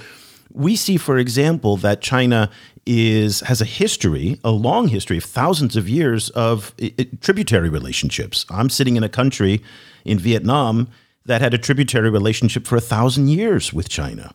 we 0.52 0.76
see, 0.76 0.98
for 0.98 1.18
example, 1.18 1.78
that 1.78 2.02
China 2.02 2.52
is 2.86 3.40
has 3.42 3.60
a 3.60 3.66
history, 3.66 4.40
a 4.44 4.52
long 4.52 4.90
history 4.90 5.18
of 5.18 5.24
thousands 5.24 5.76
of 5.76 5.90
years 5.90 6.30
of 6.32 6.76
it, 6.78 7.22
tributary 7.22 7.70
relationships. 7.70 8.46
I'm 8.52 8.70
sitting 8.70 8.98
in 8.98 9.04
a 9.04 9.10
country 9.10 9.64
in 10.06 10.20
Vietnam 10.20 10.90
that 11.30 11.42
had 11.42 11.54
a 11.54 11.60
tributary 11.60 12.10
relationship 12.10 12.66
for 12.66 12.76
a 12.76 12.82
thousand 12.82 13.28
years 13.28 13.72
with 13.72 13.88
China. 13.88 14.34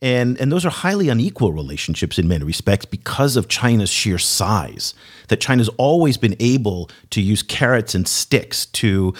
And, 0.00 0.40
and 0.40 0.52
those 0.52 0.64
are 0.64 0.70
highly 0.70 1.08
unequal 1.08 1.52
relationships 1.52 2.16
in 2.16 2.28
many 2.28 2.44
respects 2.44 2.84
because 2.84 3.36
of 3.36 3.48
China's 3.48 3.90
sheer 3.90 4.18
size. 4.18 4.94
That 5.26 5.40
China's 5.40 5.68
always 5.70 6.16
been 6.16 6.36
able 6.38 6.90
to 7.10 7.20
use 7.20 7.42
carrots 7.42 7.92
and 7.96 8.06
sticks 8.06 8.66
to, 8.66 9.14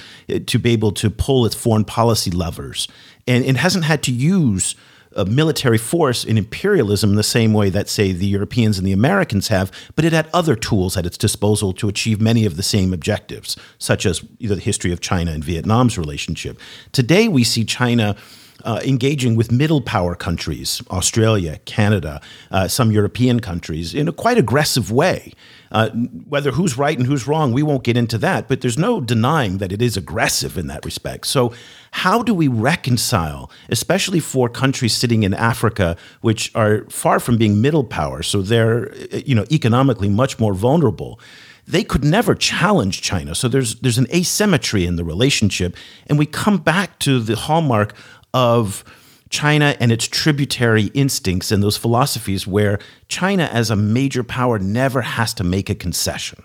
to 0.47 0.59
be 0.61 0.71
able 0.71 0.93
to 0.93 1.11
pull 1.11 1.45
its 1.45 1.57
foreign 1.57 1.85
policy 1.85 2.31
levers. 2.31 2.87
And 3.27 3.45
it 3.45 3.57
hasn't 3.57 3.85
had 3.85 4.05
to 4.05 4.13
use 4.13 4.77
a 5.19 5.25
military 5.25 5.79
force 5.79 6.25
in 6.25 6.39
imperialism 6.39 7.17
the 7.17 7.23
same 7.23 7.53
way 7.53 7.69
that, 7.71 7.89
say, 7.89 8.13
the 8.13 8.27
Europeans 8.27 8.79
and 8.79 8.87
the 8.87 8.93
Americans 8.93 9.49
have, 9.49 9.71
but 9.97 10.05
it 10.05 10.13
had 10.13 10.31
other 10.33 10.55
tools 10.55 10.97
at 10.97 11.05
its 11.05 11.19
disposal 11.19 11.73
to 11.75 11.89
achieve 11.89 12.21
many 12.21 12.47
of 12.47 12.57
the 12.57 12.63
same 12.63 12.95
objectives, 12.95 13.57
such 13.79 14.07
as 14.07 14.23
the 14.41 14.57
history 14.57 14.93
of 14.93 15.01
China 15.01 15.33
and 15.33 15.45
Vietnam's 15.45 15.99
relationship. 15.99 16.59
Today, 16.93 17.27
we 17.27 17.43
see 17.45 17.65
China 17.65 18.17
uh, 18.65 18.81
engaging 18.85 19.37
with 19.37 19.53
middle 19.53 19.81
power 19.81 20.15
countries, 20.15 20.83
Australia, 20.91 21.59
Canada, 21.65 22.21
uh, 22.51 22.69
some 22.69 22.91
European 22.91 23.41
countries, 23.41 23.95
in 23.95 24.09
a 24.09 24.13
quite 24.13 24.39
aggressive 24.39 24.91
way. 24.91 25.33
Uh, 25.71 25.91
whether 26.29 26.51
who's 26.53 26.79
right 26.79 26.97
and 26.97 27.07
who's 27.07 27.27
wrong, 27.27 27.53
we 27.53 27.63
won't 27.63 27.85
get 27.85 27.97
into 27.97 28.17
that, 28.17 28.49
but 28.49 28.63
there's 28.63 28.79
no 28.79 29.03
denying 29.03 29.59
that 29.59 29.71
it 29.71 29.83
is 29.83 29.99
aggressive 29.99 30.57
in 30.57 30.67
that 30.67 30.83
respect. 30.85 31.27
So, 31.27 31.53
how 31.91 32.23
do 32.23 32.33
we 32.33 32.49
reconcile, 32.49 33.51
especially 33.69 34.21
for 34.21 34.49
countries 34.49 34.95
sitting 34.95 35.25
in 35.25 35.35
Africa, 35.35 35.97
which 36.23 36.51
are 36.55 36.85
far 36.89 37.21
from 37.21 37.37
being 37.37 37.61
middle 37.61 37.85
power, 37.85 38.23
so 38.23 38.41
they're 38.41 38.95
you 39.15 39.35
know 39.35 39.45
economically 39.51 40.09
much 40.09 40.39
more 40.39 40.55
vulnerable? 40.55 41.21
they 41.69 41.85
could 41.85 42.03
never 42.03 42.35
challenge 42.35 43.03
China. 43.03 43.35
So 43.35 43.47
there's 43.47 43.75
there's 43.77 43.99
an 43.99 44.07
asymmetry 44.13 44.87
in 44.87 44.97
the 44.97 45.05
relationship, 45.05 45.77
and 46.07 46.19
we 46.19 46.25
come 46.25 46.57
back 46.57 46.99
to 47.01 47.21
the 47.21 47.37
hallmark 47.37 47.95
of 48.35 48.85
China 49.31 49.77
and 49.81 49.93
its 49.93 50.07
tributary 50.07 50.85
instincts 50.95 51.53
and 51.53 51.63
those 51.63 51.77
philosophies 51.77 52.47
where 52.47 52.79
China, 53.09 53.45
as 53.53 53.71
a 53.71 53.77
major 53.77 54.25
power, 54.25 54.59
never 54.59 55.03
has 55.03 55.35
to 55.35 55.45
make 55.45 55.69
a 55.69 55.75
concession. 55.75 56.43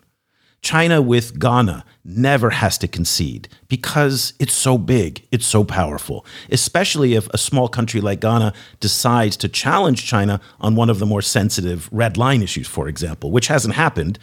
China 0.61 1.01
with 1.01 1.39
Ghana 1.39 1.83
never 2.05 2.49
has 2.49 2.77
to 2.77 2.87
concede 2.87 3.49
because 3.67 4.33
it's 4.39 4.53
so 4.53 4.77
big, 4.77 5.25
it's 5.29 5.45
so 5.45 5.65
powerful, 5.65 6.25
especially 6.49 7.15
if 7.15 7.27
a 7.29 7.37
small 7.37 7.67
country 7.67 7.99
like 7.99 8.21
Ghana 8.21 8.53
decides 8.79 9.35
to 9.37 9.49
challenge 9.49 10.05
China 10.05 10.39
on 10.61 10.75
one 10.75 10.89
of 10.89 10.99
the 10.99 11.05
more 11.05 11.21
sensitive 11.21 11.89
red 11.91 12.17
line 12.17 12.41
issues, 12.41 12.67
for 12.67 12.87
example, 12.87 13.29
which 13.29 13.47
hasn't 13.47 13.75
happened 13.75 14.17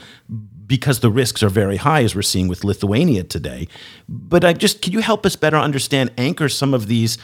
because 0.66 1.00
the 1.00 1.10
risks 1.10 1.42
are 1.42 1.50
very 1.50 1.76
high, 1.76 2.04
as 2.04 2.14
we're 2.14 2.22
seeing 2.22 2.48
with 2.48 2.64
Lithuania 2.64 3.24
today. 3.24 3.68
But 4.08 4.42
I 4.42 4.54
just, 4.54 4.80
can 4.80 4.94
you 4.94 5.00
help 5.00 5.26
us 5.26 5.36
better 5.36 5.58
understand, 5.58 6.10
anchor 6.16 6.48
some 6.48 6.72
of 6.72 6.86
these? 6.86 7.18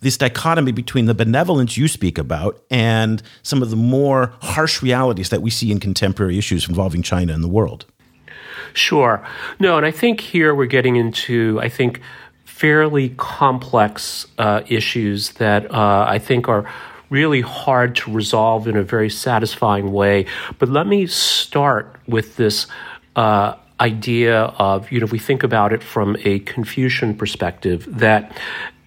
This 0.00 0.16
dichotomy 0.16 0.72
between 0.72 1.06
the 1.06 1.14
benevolence 1.14 1.76
you 1.76 1.88
speak 1.88 2.18
about 2.18 2.62
and 2.70 3.22
some 3.42 3.62
of 3.62 3.70
the 3.70 3.76
more 3.76 4.32
harsh 4.40 4.82
realities 4.82 5.28
that 5.30 5.42
we 5.42 5.50
see 5.50 5.70
in 5.70 5.80
contemporary 5.80 6.38
issues 6.38 6.68
involving 6.68 7.02
China 7.02 7.32
and 7.32 7.42
the 7.42 7.48
world. 7.48 7.84
Sure. 8.74 9.26
No, 9.58 9.76
and 9.76 9.86
I 9.86 9.90
think 9.90 10.20
here 10.20 10.54
we're 10.54 10.66
getting 10.66 10.96
into, 10.96 11.58
I 11.60 11.68
think, 11.68 12.00
fairly 12.44 13.10
complex 13.10 14.26
uh, 14.38 14.62
issues 14.68 15.32
that 15.34 15.72
uh, 15.72 16.06
I 16.08 16.18
think 16.18 16.48
are 16.48 16.70
really 17.10 17.40
hard 17.40 17.96
to 17.96 18.12
resolve 18.12 18.68
in 18.68 18.76
a 18.76 18.82
very 18.82 19.08
satisfying 19.08 19.92
way. 19.92 20.26
But 20.58 20.68
let 20.68 20.86
me 20.86 21.06
start 21.06 22.00
with 22.06 22.36
this 22.36 22.66
uh, 23.16 23.54
idea 23.80 24.42
of, 24.42 24.90
you 24.90 25.00
know, 25.00 25.04
if 25.04 25.12
we 25.12 25.18
think 25.18 25.42
about 25.42 25.72
it 25.72 25.82
from 25.82 26.16
a 26.24 26.40
Confucian 26.40 27.16
perspective, 27.16 27.86
that 27.88 28.36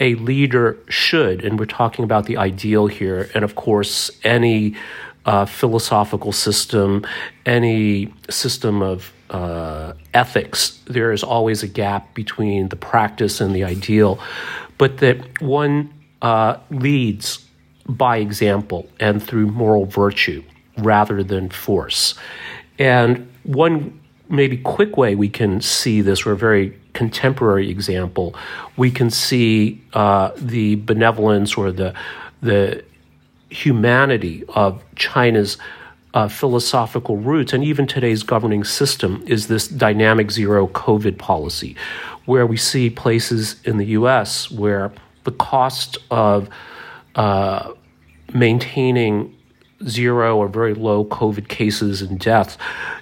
a 0.02 0.16
leader 0.16 0.78
should, 0.90 1.46
and 1.46 1.60
we're 1.60 1.66
talking 1.66 2.04
about 2.04 2.26
the 2.26 2.36
ideal 2.36 2.88
here, 2.88 3.30
and 3.36 3.44
of 3.46 3.54
course, 3.56 4.10
any 4.24 4.76
uh, 5.26 5.46
philosophical 5.46 6.32
system, 6.32 7.06
any 7.46 8.12
system 8.28 8.82
of 8.82 9.14
uh, 9.30 9.94
ethics, 10.14 10.80
there 10.88 11.12
is 11.12 11.24
always 11.24 11.62
a 11.62 11.68
gap 11.68 12.14
between 12.16 12.70
the 12.70 12.76
practice 12.76 13.40
and 13.40 13.56
the 13.56 13.64
ideal, 13.64 14.20
but 14.80 14.98
that 14.98 15.40
one 15.40 15.94
uh, 16.24 16.58
leads 16.72 17.46
by 17.88 18.18
example 18.18 18.90
and 19.00 19.22
through 19.22 19.46
moral 19.46 19.86
virtue 19.86 20.44
rather 20.80 21.24
than 21.24 21.50
force. 21.50 22.16
And 22.80 23.32
one 23.44 24.00
maybe 24.30 24.58
quick 24.58 24.98
way 24.98 25.14
we 25.14 25.30
can 25.30 25.62
see 25.62 26.02
this, 26.02 26.26
or 26.26 26.32
a 26.32 26.38
very 26.38 26.81
contemporary 26.94 27.70
example, 27.70 28.36
we 28.78 28.92
can 28.92 29.10
see 29.10 29.82
uh, 29.94 30.32
the 30.36 30.76
benevolence 30.76 31.56
or 31.56 31.72
the 31.72 31.94
the 32.42 32.84
humanity 33.50 34.44
of 34.50 34.82
China's 34.96 35.58
uh, 36.14 36.28
philosophical 36.28 37.18
roots 37.18 37.54
and 37.54 37.64
even 37.64 37.86
today's 37.88 38.24
governing 38.24 38.64
system 38.64 39.24
is 39.28 39.48
this 39.48 39.68
dynamic 39.68 40.32
zero 40.32 40.68
COVID 40.68 41.18
policy, 41.18 41.76
where 42.26 42.46
we 42.46 42.58
see 42.58 42.90
places 42.90 43.62
in 43.64 43.78
the 43.78 43.86
U.S. 43.88 44.50
where 44.50 44.92
the 45.24 45.32
cost 45.32 45.98
of 46.10 46.50
uh, 47.16 47.72
maintaining 48.34 49.38
zero 49.88 50.38
or 50.38 50.48
very 50.48 50.74
low 50.74 51.06
COVID 51.06 51.48
cases 51.48 52.02
and 52.02 52.20
deaths 52.20 52.58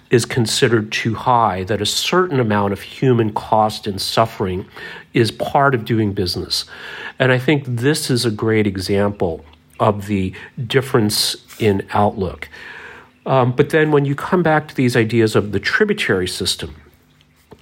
is 0.09 0.25
considered 0.25 0.91
too 0.91 1.13
high, 1.13 1.63
that 1.65 1.81
a 1.81 1.85
certain 1.85 2.39
amount 2.39 2.73
of 2.73 2.81
human 2.81 3.31
cost 3.31 3.87
and 3.87 4.01
suffering 4.01 4.65
is 5.13 5.31
part 5.31 5.75
of 5.75 5.85
doing 5.85 6.13
business. 6.13 6.65
And 7.19 7.31
I 7.31 7.37
think 7.37 7.63
this 7.65 8.09
is 8.09 8.25
a 8.25 8.31
great 8.31 8.65
example 8.65 9.45
of 9.79 10.07
the 10.07 10.33
difference 10.67 11.35
in 11.59 11.85
outlook. 11.91 12.49
Um, 13.25 13.51
but 13.51 13.69
then 13.69 13.91
when 13.91 14.05
you 14.05 14.15
come 14.15 14.41
back 14.41 14.67
to 14.69 14.75
these 14.75 14.95
ideas 14.95 15.35
of 15.35 15.51
the 15.51 15.59
tributary 15.59 16.27
system, 16.27 16.75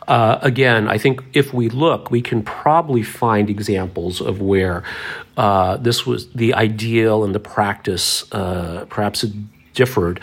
uh, 0.08 0.40
again, 0.42 0.88
I 0.88 0.98
think 0.98 1.22
if 1.34 1.54
we 1.54 1.68
look, 1.68 2.10
we 2.10 2.22
can 2.22 2.42
probably 2.42 3.04
find 3.04 3.50
examples 3.50 4.22
of 4.22 4.40
where 4.40 4.84
uh, 5.36 5.78
this 5.78 6.06
was 6.06 6.32
the 6.32 6.54
ideal 6.54 7.26
and 7.26 7.36
the 7.36 7.40
practice, 7.40 8.32
uh, 8.32 8.86
perhaps 8.90 9.26
differed. 9.82 10.20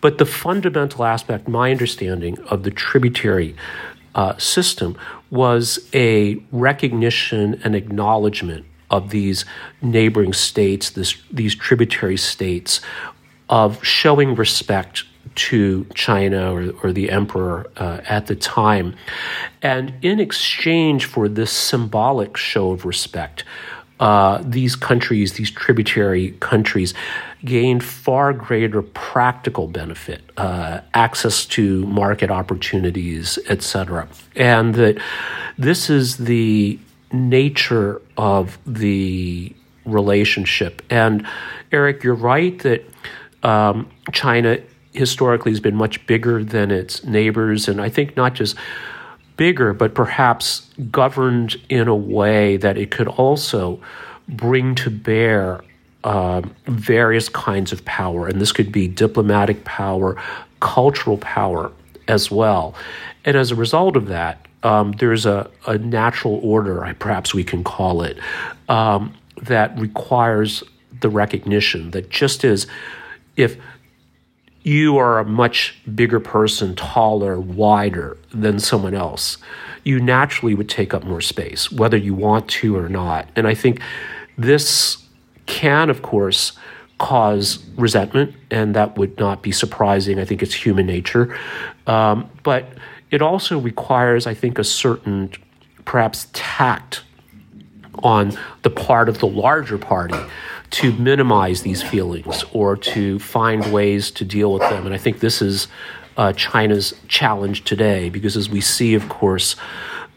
But 0.00 0.18
the 0.18 0.26
fundamental 0.26 1.04
aspect, 1.04 1.46
my 1.46 1.70
understanding 1.70 2.38
of 2.52 2.62
the 2.64 2.70
tributary 2.70 3.54
uh, 4.14 4.36
system, 4.38 4.96
was 5.30 5.88
a 5.92 6.36
recognition 6.50 7.60
and 7.62 7.76
acknowledgement 7.76 8.64
of 8.90 9.10
these 9.10 9.44
neighboring 9.82 10.32
states, 10.32 10.90
this, 10.90 11.16
these 11.30 11.54
tributary 11.54 12.16
states, 12.16 12.80
of 13.48 13.84
showing 13.84 14.34
respect 14.34 15.04
to 15.34 15.84
China 15.94 16.52
or, 16.54 16.72
or 16.82 16.92
the 16.92 17.10
emperor 17.10 17.66
uh, 17.76 18.00
at 18.08 18.26
the 18.26 18.36
time. 18.36 18.94
And 19.60 19.92
in 20.02 20.18
exchange 20.20 21.04
for 21.04 21.28
this 21.28 21.52
symbolic 21.52 22.36
show 22.36 22.70
of 22.70 22.84
respect, 22.84 23.44
uh, 24.00 24.42
these 24.44 24.76
countries, 24.76 25.34
these 25.34 25.50
tributary 25.50 26.32
countries, 26.40 26.92
gained 27.44 27.82
far 27.82 28.32
greater 28.32 28.82
practical 28.82 29.68
benefit, 29.68 30.22
uh, 30.36 30.80
access 30.94 31.46
to 31.46 31.86
market 31.86 32.30
opportunities, 32.30 33.38
etc. 33.48 34.08
And 34.34 34.74
that 34.74 35.00
this 35.56 35.88
is 35.88 36.18
the 36.18 36.78
nature 37.12 38.02
of 38.18 38.58
the 38.66 39.54
relationship. 39.84 40.82
And 40.90 41.26
Eric, 41.72 42.02
you're 42.02 42.14
right 42.14 42.58
that 42.60 42.84
um, 43.42 43.88
China 44.12 44.58
historically 44.92 45.52
has 45.52 45.60
been 45.60 45.76
much 45.76 46.04
bigger 46.06 46.42
than 46.42 46.70
its 46.70 47.04
neighbors, 47.04 47.68
and 47.68 47.80
I 47.80 47.88
think 47.88 48.16
not 48.16 48.34
just 48.34 48.56
bigger, 49.36 49.72
but 49.72 49.94
perhaps 49.94 50.70
governed 50.90 51.56
in 51.68 51.88
a 51.88 51.94
way 51.94 52.56
that 52.56 52.76
it 52.78 52.90
could 52.90 53.08
also 53.08 53.80
bring 54.28 54.74
to 54.74 54.90
bear 54.90 55.62
uh, 56.04 56.42
various 56.66 57.28
kinds 57.28 57.72
of 57.72 57.84
power. 57.84 58.28
And 58.28 58.40
this 58.40 58.52
could 58.52 58.72
be 58.72 58.88
diplomatic 58.88 59.64
power, 59.64 60.16
cultural 60.60 61.18
power 61.18 61.72
as 62.08 62.30
well. 62.30 62.74
And 63.24 63.36
as 63.36 63.50
a 63.50 63.56
result 63.56 63.96
of 63.96 64.06
that, 64.06 64.46
um, 64.62 64.92
there's 64.92 65.26
a, 65.26 65.50
a, 65.66 65.78
natural 65.78 66.40
order, 66.42 66.94
perhaps 66.98 67.34
we 67.34 67.44
can 67.44 67.62
call 67.62 68.02
it, 68.02 68.18
um, 68.68 69.14
that 69.42 69.78
requires 69.78 70.62
the 71.00 71.08
recognition 71.08 71.90
that 71.90 72.10
just 72.10 72.44
as 72.44 72.66
if 73.36 73.56
you 74.66 74.98
are 74.98 75.20
a 75.20 75.24
much 75.24 75.78
bigger 75.94 76.18
person, 76.18 76.74
taller, 76.74 77.38
wider 77.38 78.18
than 78.32 78.58
someone 78.58 78.94
else, 78.94 79.38
you 79.84 80.00
naturally 80.00 80.56
would 80.56 80.68
take 80.68 80.92
up 80.92 81.04
more 81.04 81.20
space, 81.20 81.70
whether 81.70 81.96
you 81.96 82.12
want 82.12 82.48
to 82.48 82.76
or 82.76 82.88
not. 82.88 83.28
And 83.36 83.46
I 83.46 83.54
think 83.54 83.80
this 84.36 84.98
can, 85.46 85.88
of 85.88 86.02
course, 86.02 86.58
cause 86.98 87.64
resentment, 87.76 88.34
and 88.50 88.74
that 88.74 88.98
would 88.98 89.16
not 89.20 89.40
be 89.40 89.52
surprising. 89.52 90.18
I 90.18 90.24
think 90.24 90.42
it's 90.42 90.54
human 90.54 90.84
nature. 90.84 91.38
Um, 91.86 92.28
but 92.42 92.66
it 93.12 93.22
also 93.22 93.60
requires, 93.60 94.26
I 94.26 94.34
think, 94.34 94.58
a 94.58 94.64
certain 94.64 95.30
perhaps 95.84 96.26
tact 96.32 97.04
on 98.02 98.36
the 98.62 98.70
part 98.70 99.08
of 99.08 99.20
the 99.20 99.28
larger 99.28 99.78
party 99.78 100.18
to 100.76 100.92
minimize 100.92 101.62
these 101.62 101.82
feelings 101.82 102.44
or 102.52 102.76
to 102.76 103.18
find 103.18 103.72
ways 103.72 104.10
to 104.10 104.26
deal 104.26 104.52
with 104.52 104.60
them. 104.60 104.84
And 104.84 104.94
I 104.94 104.98
think 104.98 105.20
this 105.20 105.40
is 105.40 105.68
uh, 106.18 106.34
China's 106.34 106.92
challenge 107.08 107.64
today 107.64 108.10
because, 108.10 108.36
as 108.36 108.50
we 108.50 108.60
see, 108.60 108.94
of 108.94 109.08
course, 109.08 109.56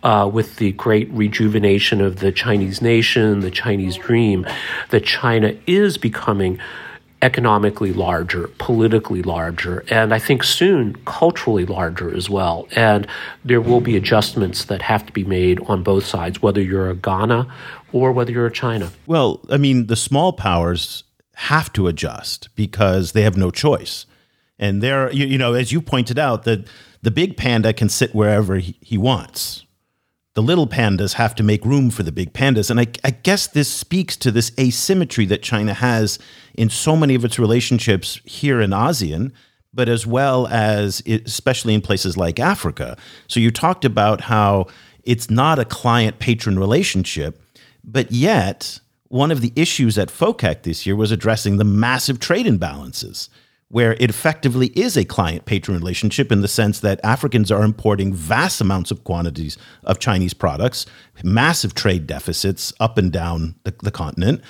uh, 0.04 0.30
with 0.32 0.58
the 0.58 0.74
great 0.74 1.10
rejuvenation 1.12 2.02
of 2.02 2.20
the 2.20 2.34
Chinese 2.34 2.82
nation, 2.82 3.40
the 3.40 3.52
Chinese 3.52 3.96
dream, 3.96 4.46
that 4.90 5.06
China 5.06 5.56
is 5.66 5.98
becoming 5.98 6.60
economically 7.22 7.92
larger, 7.92 8.48
politically 8.58 9.22
larger, 9.22 9.86
and 9.90 10.14
I 10.14 10.20
think 10.20 10.44
soon 10.44 10.96
culturally 11.06 11.66
larger 11.66 12.16
as 12.16 12.30
well. 12.30 12.68
And 12.76 13.08
there 13.44 13.62
will 13.62 13.82
be 13.82 13.96
adjustments 13.96 14.66
that 14.66 14.82
have 14.82 15.06
to 15.06 15.14
be 15.14 15.24
made 15.24 15.62
on 15.68 15.84
both 15.84 16.06
sides, 16.06 16.42
whether 16.42 16.62
you're 16.62 16.90
a 16.90 16.96
Ghana 16.96 17.48
or 17.92 18.12
whether 18.12 18.32
you're 18.32 18.50
China. 18.50 18.92
Well, 19.06 19.46
I 19.50 19.58
mean, 19.58 19.88
the 19.88 19.96
small 19.96 20.34
powers 20.34 21.04
have 21.36 21.72
to 21.74 21.88
adjust 21.88 22.50
because 22.56 23.14
they 23.14 23.22
have 23.22 23.38
no 23.38 23.52
choice. 23.52 24.06
And 24.58 24.84
there, 24.84 25.12
you, 25.12 25.26
you 25.26 25.38
know, 25.38 25.54
as 25.54 25.72
you 25.72 25.82
pointed 25.82 26.20
out, 26.20 26.44
that 26.44 26.68
the 27.02 27.12
big 27.12 27.38
panda 27.38 27.72
can 27.72 27.88
sit 27.88 28.14
wherever 28.14 28.58
he, 28.58 28.78
he 28.82 28.98
wants 28.98 29.66
the 30.40 30.42
little 30.44 30.68
pandas 30.68 31.16
have 31.16 31.36
to 31.36 31.44
make 31.44 31.66
room 31.66 31.90
for 31.90 32.04
the 32.04 32.14
big 32.14 32.32
pandas. 32.32 32.70
And 32.70 32.80
I, 32.80 32.88
I, 33.04 33.12
guess 33.12 33.46
this 33.48 33.68
speaks 33.68 34.16
to 34.16 34.32
this 34.32 34.54
asymmetry 34.58 35.26
that 35.26 35.42
China 35.42 35.74
has 35.74 36.18
in 36.54 36.70
so 36.70 36.96
many 36.96 37.14
of 37.14 37.26
its 37.26 37.38
relationships 37.38 38.22
here 38.24 38.62
in 38.62 38.70
ASEAN, 38.72 39.34
but 39.74 39.90
as 39.90 40.08
well 40.08 40.48
as 40.48 41.02
especially 41.06 41.74
in 41.74 41.82
places 41.82 42.16
like 42.16 42.40
Africa. 42.40 42.98
So 43.28 43.42
you 43.42 43.52
talked 43.52 43.84
about 43.84 44.22
how 44.22 44.68
it's 45.04 45.30
not 45.30 45.60
a 45.60 45.66
client 45.66 46.20
patron 46.20 46.58
relationship, 46.58 47.42
but 47.84 48.12
yet 48.12 48.80
one 49.08 49.32
of 49.32 49.42
the 49.42 49.54
issues 49.56 49.98
at 49.98 50.10
FOCAC 50.10 50.64
this 50.64 50.86
year 50.86 50.96
was 50.96 51.12
addressing 51.12 51.58
the 51.58 51.64
massive 51.64 52.20
trade 52.20 52.46
imbalances 52.46 53.30
where 53.70 53.94
it 53.94 54.10
effectively 54.10 54.68
is 54.68 54.98
a 54.98 55.06
client 55.06 55.46
patron 55.46 55.78
relationship 55.78 56.32
in 56.32 56.42
the 56.42 56.48
sense 56.48 56.80
that 56.80 57.00
Africans 57.04 57.52
are 57.52 57.64
importing 57.64 58.14
vast 58.14 58.60
amounts 58.62 58.90
of 58.90 59.04
quantities 59.04 59.58
of 59.84 60.00
Chinese 60.00 60.34
products, 60.34 60.88
massive 61.24 61.76
trade 61.76 62.08
deficits 62.08 62.74
up 62.80 62.98
and 62.98 63.12
down 63.12 63.56
the, 63.64 63.74
the 63.84 63.92
continent 63.92 64.42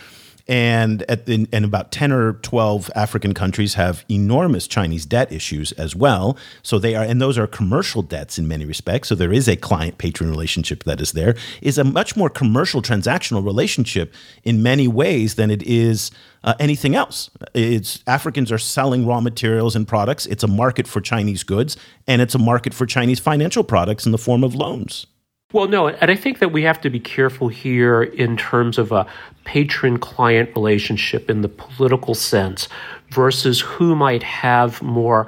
and 0.50 1.04
at 1.04 1.28
and 1.30 1.54
about 1.54 1.92
10 1.92 2.12
or 2.12 2.34
12 2.34 2.90
african 2.96 3.36
countries 3.36 3.76
have 3.76 4.04
enormous 4.10 4.68
chinese 4.68 5.06
debt 5.06 5.32
issues 5.32 5.72
as 5.74 5.96
well. 5.96 6.36
So 6.64 6.80
they 6.80 6.96
are 6.96 7.04
and 7.04 7.22
those 7.22 7.38
are 7.38 7.46
commercial 7.46 8.02
debts 8.02 8.40
in 8.40 8.48
many 8.48 8.66
respects. 8.66 9.10
So 9.10 9.16
there 9.16 9.32
is 9.32 9.48
a 9.48 9.56
client 9.56 10.00
patron 10.00 10.30
relationship 10.30 10.84
that 10.86 11.00
is 11.00 11.12
there 11.12 11.36
is 11.62 11.78
a 11.78 11.84
much 11.84 12.18
more 12.18 12.32
commercial 12.32 12.82
transactional 12.82 13.46
relationship 13.46 14.12
in 14.44 14.64
many 14.64 14.88
ways 14.88 15.36
than 15.36 15.52
it 15.52 15.62
is 15.64 16.10
uh, 16.44 16.56
anything 16.60 16.96
else. 16.96 17.30
It's 17.54 18.04
africans 18.08 18.52
are 18.52 18.58
selling 18.58 19.06
raw 19.06 19.22
materials 19.22 19.76
and 19.76 19.88
products. 19.88 20.26
It's 20.26 20.44
a 20.44 20.48
market 20.48 20.88
for 20.88 21.00
chinese 21.00 21.44
goods 21.44 21.78
and 22.08 22.24
it's 22.24 22.34
a 22.34 22.40
market 22.40 22.74
for 22.74 22.88
chinese 22.88 23.20
financial 23.20 23.64
products 23.64 24.08
in 24.08 24.12
the 24.12 24.18
form 24.18 24.44
of 24.44 24.56
loans 24.56 25.06
well, 25.52 25.68
no, 25.68 25.88
and 25.88 26.12
I 26.12 26.16
think 26.16 26.40
that 26.40 26.52
we 26.52 26.62
have 26.64 26.80
to 26.82 26.92
be 26.92 27.00
careful 27.00 27.48
here 27.48 28.04
in 28.04 28.38
terms 28.38 28.78
of 28.78 28.92
a 28.92 29.08
patron 29.46 29.98
client 29.98 30.52
relationship 30.56 31.28
in 31.28 31.42
the 31.42 31.50
political 31.50 32.14
sense 32.14 32.70
versus 33.10 33.60
who 33.60 33.96
might 33.96 34.22
have 34.22 34.80
more 34.84 35.26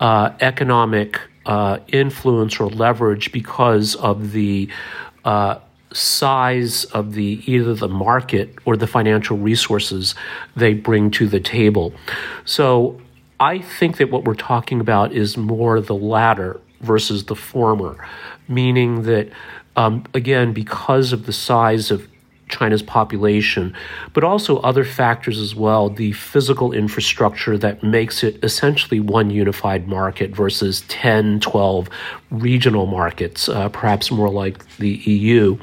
uh, 0.00 0.30
economic 0.40 1.18
uh, 1.46 1.78
influence 1.88 2.60
or 2.60 2.68
leverage 2.68 3.32
because 3.32 3.94
of 3.96 4.32
the 4.32 4.68
uh, 5.24 5.58
size 5.94 6.84
of 6.86 7.14
the 7.14 7.40
either 7.46 7.72
the 7.72 7.88
market 7.88 8.54
or 8.66 8.76
the 8.76 8.86
financial 8.86 9.38
resources 9.38 10.14
they 10.54 10.74
bring 10.74 11.10
to 11.10 11.26
the 11.26 11.40
table. 11.40 11.94
So 12.44 13.00
I 13.40 13.60
think 13.60 13.96
that 13.96 14.10
what 14.10 14.24
we're 14.24 14.34
talking 14.34 14.80
about 14.80 15.12
is 15.12 15.38
more 15.38 15.80
the 15.80 15.94
latter 15.94 16.60
versus 16.82 17.24
the 17.24 17.36
former, 17.36 17.96
meaning 18.48 19.02
that 19.04 19.30
um, 19.76 20.04
again, 20.14 20.52
because 20.52 21.12
of 21.12 21.26
the 21.26 21.32
size 21.32 21.90
of 21.90 22.08
China's 22.52 22.82
population, 22.82 23.74
but 24.12 24.22
also 24.22 24.58
other 24.58 24.84
factors 24.84 25.38
as 25.38 25.56
well, 25.56 25.88
the 25.88 26.12
physical 26.12 26.72
infrastructure 26.72 27.58
that 27.58 27.82
makes 27.82 28.22
it 28.22 28.38
essentially 28.44 29.00
one 29.00 29.30
unified 29.30 29.88
market 29.88 30.36
versus 30.36 30.82
10, 30.88 31.40
12 31.40 31.88
regional 32.30 32.86
markets, 32.86 33.48
uh, 33.48 33.68
perhaps 33.70 34.10
more 34.10 34.28
like 34.28 34.64
the 34.76 34.90
EU. 34.90 35.58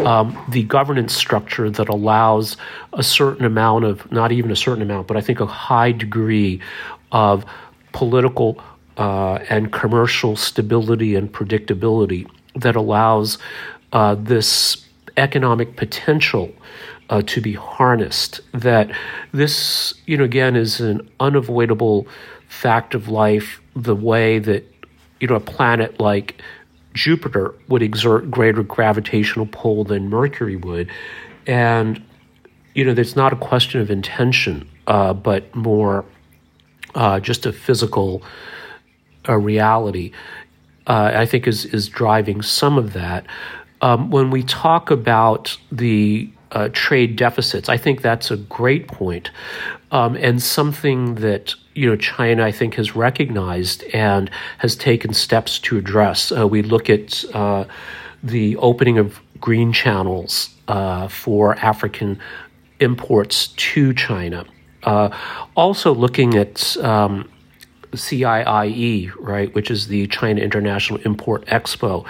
Um, 0.00 0.36
the 0.50 0.64
governance 0.64 1.14
structure 1.14 1.70
that 1.70 1.88
allows 1.88 2.56
a 2.92 3.02
certain 3.02 3.46
amount 3.46 3.84
of, 3.84 4.10
not 4.12 4.32
even 4.32 4.50
a 4.50 4.56
certain 4.56 4.82
amount, 4.82 5.06
but 5.06 5.16
I 5.16 5.20
think 5.20 5.40
a 5.40 5.46
high 5.46 5.92
degree 5.92 6.60
of 7.12 7.46
political 7.92 8.60
uh, 8.98 9.38
and 9.48 9.72
commercial 9.72 10.36
stability 10.36 11.14
and 11.14 11.32
predictability 11.32 12.26
that 12.56 12.76
allows 12.76 13.38
uh, 13.92 14.14
this 14.16 14.84
economic 15.16 15.76
potential 15.76 16.52
uh, 17.08 17.22
to 17.22 17.40
be 17.40 17.52
harnessed. 17.52 18.40
That 18.52 18.90
this, 19.32 19.94
you 20.06 20.16
know, 20.16 20.24
again, 20.24 20.56
is 20.56 20.80
an 20.80 21.08
unavoidable 21.20 22.06
fact 22.48 22.94
of 22.94 23.08
life. 23.08 23.60
The 23.74 23.94
way 23.94 24.38
that 24.40 24.64
you 25.20 25.28
know 25.28 25.36
a 25.36 25.40
planet 25.40 26.00
like 26.00 26.40
Jupiter 26.94 27.54
would 27.68 27.82
exert 27.82 28.30
greater 28.30 28.62
gravitational 28.62 29.46
pull 29.46 29.84
than 29.84 30.08
Mercury 30.08 30.56
would, 30.56 30.90
and 31.46 32.02
you 32.76 32.84
know, 32.84 32.92
there's 32.92 33.16
not 33.16 33.32
a 33.32 33.36
question 33.36 33.80
of 33.80 33.90
intention, 33.90 34.68
uh, 34.86 35.14
but 35.14 35.52
more 35.54 36.04
uh, 36.94 37.18
just 37.18 37.46
a 37.46 37.52
physical 37.52 38.22
uh, 39.26 39.34
reality 39.34 40.12
uh, 40.86 41.12
I 41.14 41.26
think 41.26 41.46
is 41.46 41.64
is 41.66 41.88
driving 41.88 42.42
some 42.42 42.78
of 42.78 42.92
that. 42.92 43.26
Um, 43.82 44.10
when 44.10 44.30
we 44.30 44.42
talk 44.42 44.90
about 44.90 45.56
the 45.70 46.30
uh, 46.52 46.68
trade 46.72 47.16
deficits, 47.16 47.68
I 47.68 47.76
think 47.76 48.02
that's 48.02 48.30
a 48.30 48.36
great 48.36 48.88
point, 48.88 49.30
um, 49.90 50.16
and 50.16 50.42
something 50.42 51.16
that 51.16 51.54
you 51.74 51.88
know 51.88 51.96
China 51.96 52.44
I 52.44 52.52
think 52.52 52.74
has 52.74 52.96
recognized 52.96 53.84
and 53.92 54.30
has 54.58 54.76
taken 54.76 55.12
steps 55.12 55.58
to 55.60 55.76
address. 55.76 56.32
Uh, 56.32 56.46
we 56.46 56.62
look 56.62 56.88
at 56.88 57.24
uh, 57.34 57.64
the 58.22 58.56
opening 58.56 58.98
of 58.98 59.20
green 59.40 59.72
channels 59.72 60.50
uh, 60.68 61.08
for 61.08 61.54
African 61.56 62.18
imports 62.80 63.48
to 63.48 63.92
China. 63.94 64.44
Uh, 64.82 65.10
also 65.56 65.92
looking 65.92 66.36
at 66.36 66.76
um, 66.78 67.28
CIIE, 67.92 69.12
right, 69.18 69.54
which 69.54 69.70
is 69.70 69.88
the 69.88 70.06
China 70.08 70.40
International 70.40 71.00
Import 71.00 71.44
Expo, 71.46 72.06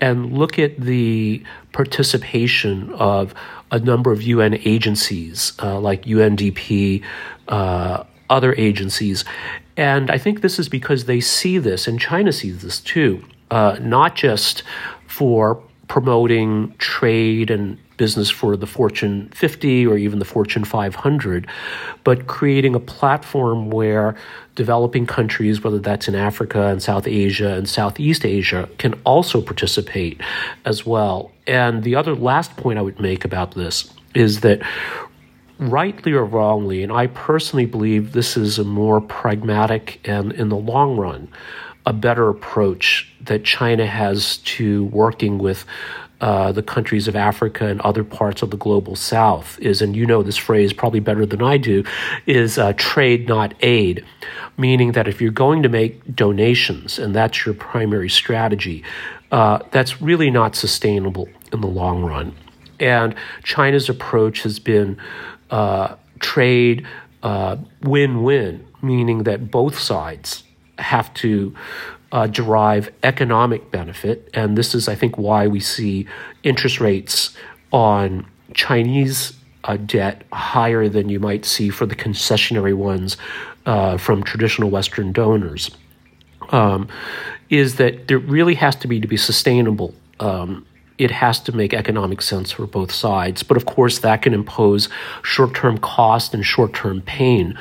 and 0.00 0.36
look 0.36 0.58
at 0.58 0.78
the 0.80 1.42
participation 1.72 2.92
of 2.94 3.34
a 3.70 3.78
number 3.78 4.10
of 4.10 4.22
UN 4.22 4.54
agencies 4.64 5.52
uh, 5.62 5.78
like 5.78 6.04
UNDP, 6.04 7.02
uh, 7.48 8.04
other 8.28 8.54
agencies. 8.56 9.24
And 9.76 10.10
I 10.10 10.18
think 10.18 10.40
this 10.40 10.58
is 10.58 10.68
because 10.68 11.04
they 11.04 11.20
see 11.20 11.58
this, 11.58 11.86
and 11.86 12.00
China 12.00 12.32
sees 12.32 12.62
this 12.62 12.80
too, 12.80 13.24
uh, 13.50 13.78
not 13.80 14.14
just 14.14 14.62
for 15.06 15.62
promoting 15.88 16.74
trade 16.78 17.50
and 17.50 17.78
business 18.00 18.30
for 18.30 18.56
the 18.56 18.66
Fortune 18.66 19.28
50 19.34 19.86
or 19.86 19.98
even 19.98 20.20
the 20.20 20.24
Fortune 20.24 20.64
500, 20.64 21.46
but 22.02 22.26
creating 22.26 22.74
a 22.74 22.80
platform 22.80 23.68
where 23.68 24.16
developing 24.54 25.04
countries, 25.04 25.62
whether 25.62 25.78
that's 25.78 26.08
in 26.08 26.14
Africa 26.14 26.68
and 26.68 26.82
South 26.82 27.06
Asia 27.06 27.52
and 27.52 27.68
Southeast 27.68 28.24
Asia, 28.24 28.70
can 28.78 28.94
also 29.04 29.42
participate 29.42 30.18
as 30.64 30.86
well. 30.86 31.30
And 31.46 31.82
the 31.82 31.94
other 31.94 32.14
last 32.14 32.56
point 32.56 32.78
I 32.78 32.82
would 32.82 32.98
make 33.00 33.26
about 33.26 33.54
this 33.54 33.92
is 34.14 34.40
that 34.40 34.62
rightly 35.58 36.12
or 36.12 36.24
wrongly, 36.24 36.82
and 36.82 36.90
I 36.90 37.08
personally 37.08 37.66
believe 37.66 38.12
this 38.12 38.34
is 38.34 38.58
a 38.58 38.64
more 38.64 39.02
pragmatic 39.02 40.00
and 40.08 40.32
in 40.32 40.48
the 40.48 40.56
long 40.56 40.96
run, 40.96 41.28
a 41.84 41.92
better 41.92 42.30
approach 42.30 43.12
that 43.20 43.44
China 43.44 43.86
has 43.86 44.38
to 44.38 44.86
working 44.86 45.36
with 45.36 45.66
uh, 46.20 46.52
the 46.52 46.62
countries 46.62 47.08
of 47.08 47.16
Africa 47.16 47.66
and 47.66 47.80
other 47.80 48.04
parts 48.04 48.42
of 48.42 48.50
the 48.50 48.56
global 48.56 48.94
south 48.94 49.58
is, 49.60 49.80
and 49.80 49.96
you 49.96 50.04
know 50.04 50.22
this 50.22 50.36
phrase 50.36 50.72
probably 50.72 51.00
better 51.00 51.24
than 51.24 51.42
I 51.42 51.56
do, 51.56 51.84
is 52.26 52.58
uh, 52.58 52.74
trade, 52.74 53.26
not 53.28 53.54
aid. 53.60 54.04
Meaning 54.58 54.92
that 54.92 55.08
if 55.08 55.20
you're 55.20 55.30
going 55.30 55.62
to 55.62 55.68
make 55.68 56.14
donations 56.14 56.98
and 56.98 57.14
that's 57.14 57.46
your 57.46 57.54
primary 57.54 58.10
strategy, 58.10 58.84
uh, 59.32 59.60
that's 59.70 60.02
really 60.02 60.30
not 60.30 60.54
sustainable 60.56 61.28
in 61.52 61.60
the 61.60 61.66
long 61.68 62.04
run. 62.04 62.34
And 62.78 63.14
China's 63.42 63.88
approach 63.88 64.42
has 64.42 64.58
been 64.58 64.98
uh, 65.50 65.96
trade 66.18 66.86
uh, 67.22 67.56
win 67.82 68.22
win, 68.22 68.66
meaning 68.82 69.24
that 69.24 69.50
both 69.50 69.78
sides 69.78 70.44
have 70.78 71.12
to 71.14 71.54
uh, 72.12 72.26
derive 72.26 72.90
economic 73.02 73.70
benefit. 73.70 74.28
And 74.34 74.56
this 74.56 74.74
is, 74.74 74.88
I 74.88 74.94
think, 74.94 75.16
why 75.18 75.46
we 75.46 75.60
see 75.60 76.06
interest 76.42 76.80
rates 76.80 77.36
on 77.72 78.26
Chinese 78.54 79.32
uh, 79.64 79.76
debt 79.76 80.22
higher 80.32 80.88
than 80.88 81.08
you 81.08 81.20
might 81.20 81.44
see 81.44 81.70
for 81.70 81.86
the 81.86 81.94
concessionary 81.94 82.74
ones 82.74 83.16
uh, 83.66 83.96
from 83.96 84.22
traditional 84.22 84.70
Western 84.70 85.12
donors. 85.12 85.70
Um, 86.50 86.88
is 87.48 87.76
that 87.76 88.08
there 88.08 88.18
really 88.18 88.54
has 88.54 88.76
to 88.76 88.88
be 88.88 89.00
to 89.00 89.08
be 89.08 89.16
sustainable. 89.16 89.94
Um, 90.18 90.66
it 91.00 91.10
has 91.10 91.40
to 91.40 91.52
make 91.52 91.72
economic 91.72 92.20
sense 92.20 92.50
for 92.50 92.66
both 92.66 92.92
sides. 92.92 93.42
But 93.42 93.56
of 93.56 93.64
course, 93.64 94.00
that 94.00 94.20
can 94.20 94.34
impose 94.34 94.90
short 95.22 95.54
term 95.54 95.78
cost 95.78 96.34
and 96.34 96.44
short 96.44 96.74
term 96.74 97.00
pain, 97.00 97.58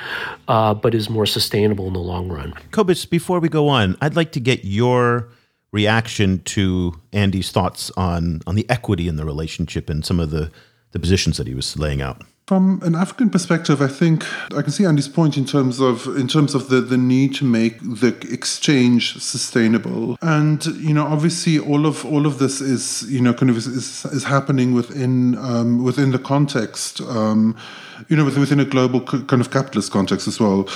uh, 0.49 0.73
but 0.73 0.93
is 0.93 1.09
more 1.09 1.25
sustainable 1.25 1.87
in 1.87 1.93
the 1.93 1.99
long 1.99 2.27
run. 2.27 2.53
Cobus, 2.71 3.05
before 3.05 3.39
we 3.39 3.47
go 3.47 3.69
on, 3.69 3.95
I'd 4.01 4.17
like 4.17 4.33
to 4.33 4.41
get 4.41 4.65
your 4.65 5.29
reaction 5.71 6.39
to 6.43 6.99
Andy's 7.13 7.51
thoughts 7.51 7.91
on, 7.95 8.41
on 8.45 8.55
the 8.55 8.69
equity 8.69 9.07
in 9.07 9.15
the 9.15 9.25
relationship 9.25 9.89
and 9.89 10.05
some 10.05 10.19
of 10.19 10.31
the, 10.31 10.51
the 10.91 10.99
positions 10.99 11.37
that 11.37 11.47
he 11.47 11.53
was 11.53 11.79
laying 11.79 12.01
out. 12.01 12.21
From 12.49 12.81
an 12.81 12.95
African 12.95 13.29
perspective, 13.29 13.79
I 13.79 13.87
think 13.87 14.25
I 14.57 14.63
can 14.63 14.71
see 14.71 14.83
Andy's 14.83 15.07
point 15.07 15.37
in 15.37 15.45
terms 15.45 15.79
of 15.79 16.07
in 16.17 16.27
terms 16.27 16.55
of 16.55 16.69
the, 16.69 16.81
the 16.81 16.97
need 16.97 17.35
to 17.35 17.45
make 17.45 17.79
the 17.79 18.07
exchange 18.31 19.21
sustainable. 19.21 20.17
And 20.23 20.65
you 20.65 20.95
know, 20.95 21.05
obviously, 21.05 21.59
all 21.59 21.85
of 21.85 22.03
all 22.07 22.25
of 22.25 22.39
this 22.39 22.59
is 22.59 23.03
you 23.07 23.21
know 23.21 23.35
kind 23.35 23.51
of 23.51 23.57
is, 23.57 23.67
is, 23.67 24.23
happening 24.23 24.73
within 24.73 25.37
um, 25.37 25.83
within 25.83 26.09
the 26.09 26.17
context. 26.17 27.01
Um, 27.01 27.55
you 28.07 28.17
know, 28.17 28.25
within 28.25 28.59
a 28.59 28.65
global 28.65 29.01
kind 29.01 29.41
of 29.41 29.51
capitalist 29.51 29.91
context 29.91 30.27
as 30.27 30.39
well 30.39 30.67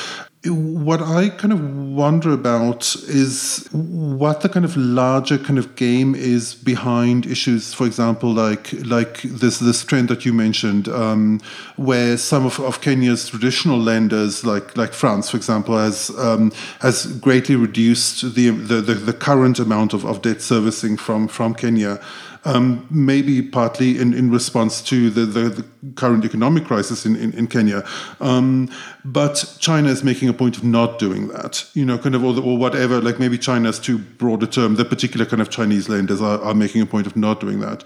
what 0.46 1.02
I 1.02 1.30
kind 1.30 1.54
of 1.54 1.62
wonder 1.94 2.32
about 2.32 2.96
is 3.08 3.66
what 3.72 4.42
the 4.42 4.50
kind 4.50 4.66
of 4.66 4.76
larger 4.76 5.38
kind 5.38 5.58
of 5.58 5.76
game 5.78 6.16
is 6.16 6.54
behind 6.54 7.26
issues, 7.26 7.74
for 7.74 7.86
example, 7.86 8.34
like 8.34 8.74
like 8.86 9.22
this 9.22 9.60
this 9.60 9.86
trend 9.86 10.10
that 10.10 10.26
you 10.26 10.34
mentioned, 10.34 10.90
um, 10.90 11.40
where 11.78 12.18
some 12.18 12.46
of, 12.46 12.60
of 12.60 12.82
Kenya's 12.82 13.30
traditional 13.30 13.78
lenders, 13.78 14.46
like 14.46 14.76
like 14.76 14.92
France, 14.92 15.30
for 15.30 15.38
example, 15.38 15.78
has 15.78 16.10
um, 16.18 16.52
has 16.82 17.06
greatly 17.20 17.56
reduced 17.56 18.36
the 18.36 18.50
the, 18.50 18.82
the, 18.82 18.96
the 18.96 19.14
current 19.14 19.60
amount 19.60 19.94
of, 19.94 20.06
of 20.06 20.22
debt 20.22 20.42
servicing 20.42 20.98
from 20.98 21.30
from 21.30 21.54
Kenya 21.54 22.02
um, 22.46 22.86
maybe 22.90 23.42
partly 23.42 24.00
in, 24.00 24.14
in 24.14 24.30
response 24.30 24.82
to 24.84 25.10
the, 25.10 25.26
the, 25.26 25.50
the 25.50 25.66
current 25.96 26.26
economic 26.26 26.66
crisis 26.66 27.06
in, 27.06 27.16
in, 27.16 27.34
in 27.34 27.48
Kenya. 27.48 27.84
Um, 28.20 28.70
but 29.06 29.56
China 29.60 29.90
is 29.90 30.04
making 30.04 30.30
a 30.30 30.34
point 30.34 30.58
of 30.58 30.64
not 30.64 31.00
doing 31.00 31.30
that, 31.30 31.66
you 31.74 31.86
know, 31.86 31.98
kind 31.98 32.16
of, 32.16 32.24
or, 32.24 32.40
or 32.40 32.58
whatever, 32.58 33.02
like 33.02 33.20
maybe 33.20 33.38
China's 33.38 33.80
too 33.80 33.98
broad 33.98 34.44
a 34.44 34.48
term, 34.48 34.76
the 34.76 34.86
particular 34.86 35.26
kind 35.26 35.42
of 35.42 35.50
Chinese 35.50 35.90
lenders 35.90 36.22
are, 36.22 36.40
are 36.42 36.54
making 36.54 36.82
a 36.82 36.86
point 36.86 37.08
of 37.08 37.16
not 37.16 37.40
doing 37.40 37.60
that. 37.62 37.84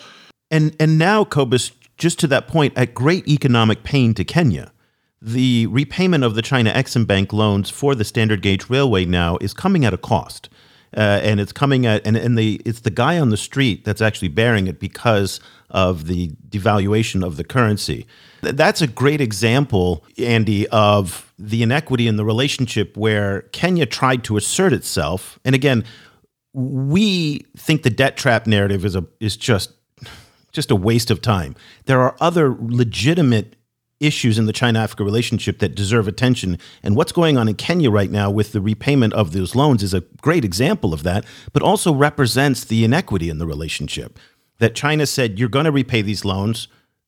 And, 0.50 0.76
and 0.80 0.98
now, 0.98 1.24
Cobus, 1.24 1.72
just 1.98 2.20
to 2.20 2.28
that 2.28 2.48
point, 2.48 2.74
at 2.78 2.94
great 2.94 3.28
economic 3.28 3.84
pain 3.84 4.14
to 4.16 4.24
Kenya, 4.24 4.72
the 5.22 5.68
repayment 5.68 6.24
of 6.24 6.36
the 6.36 6.42
China 6.42 6.72
Exim 6.72 7.06
Bank 7.06 7.34
loans 7.34 7.70
for 7.70 7.96
the 7.96 8.06
standard 8.06 8.42
gauge 8.42 8.70
railway 8.70 9.04
now 9.04 9.38
is 9.42 9.54
coming 9.54 9.84
at 9.84 9.94
a 9.94 9.98
cost 9.98 10.48
uh, 10.96 11.20
and 11.24 11.40
it's 11.40 11.52
coming 11.52 11.86
at 11.86 12.06
and, 12.06 12.16
and 12.16 12.38
the 12.38 12.62
it's 12.66 12.82
the 12.82 12.90
guy 12.90 13.20
on 13.20 13.30
the 13.30 13.38
street 13.38 13.84
that's 13.84 14.02
actually 14.02 14.30
bearing 14.30 14.68
it 14.68 14.80
because 14.80 15.40
of 15.70 16.08
the 16.08 16.30
devaluation 16.50 17.26
of 17.26 17.38
the 17.38 17.44
currency. 17.44 18.08
That's 18.42 18.82
a 18.82 18.88
great 18.88 19.20
example, 19.20 20.06
Andy, 20.18 20.68
of 20.70 21.34
the 21.38 21.64
inequity 21.64 22.08
in 22.08 22.16
the 22.16 22.24
relationship 22.24 22.96
where 22.96 23.42
Kenya 23.52 23.86
tried 23.86 24.24
to 24.26 24.38
assert 24.38 24.74
itself. 24.74 25.40
And 25.44 25.54
again, 25.56 25.84
we 26.54 27.46
think 27.58 27.84
the 27.84 27.90
debt 27.90 28.16
trap 28.16 28.48
narrative 28.48 28.86
is 28.86 28.96
a 28.96 29.06
is 29.20 29.36
just 29.36 29.74
just 30.54 30.72
a 30.72 30.76
waste 30.76 31.12
of 31.12 31.22
time. 31.22 31.56
There 31.86 32.02
are 32.02 32.16
other 32.20 32.56
legitimate 32.60 33.57
issues 34.00 34.38
in 34.38 34.46
the 34.46 34.54
China 34.54 34.80
Africa 34.80 35.04
relationship 35.04 35.60
that 35.60 35.76
deserve 35.76 36.08
attention. 36.08 36.60
And 36.84 36.96
what's 36.96 37.12
going 37.12 37.38
on 37.38 37.48
in 37.48 37.56
Kenya 37.56 37.90
right 37.90 38.12
now 38.12 38.30
with 38.30 38.52
the 38.52 38.62
repayment 38.62 39.14
of 39.14 39.32
those 39.32 39.56
loans 39.56 39.84
is 39.84 39.94
a 39.94 40.02
great 40.22 40.46
example 40.46 40.94
of 40.94 41.04
that, 41.04 41.26
but 41.54 41.64
also 41.64 41.94
represents 41.94 42.64
the 42.64 42.84
inequity 42.84 43.30
in 43.30 43.38
the 43.38 43.48
relationship. 43.48 44.20
That 44.60 44.76
China 44.76 45.06
said, 45.06 45.38
you're 45.40 45.50
going 45.50 45.66
to 45.66 45.72
repay 45.72 46.02
these 46.02 46.26
loans. 46.26 46.68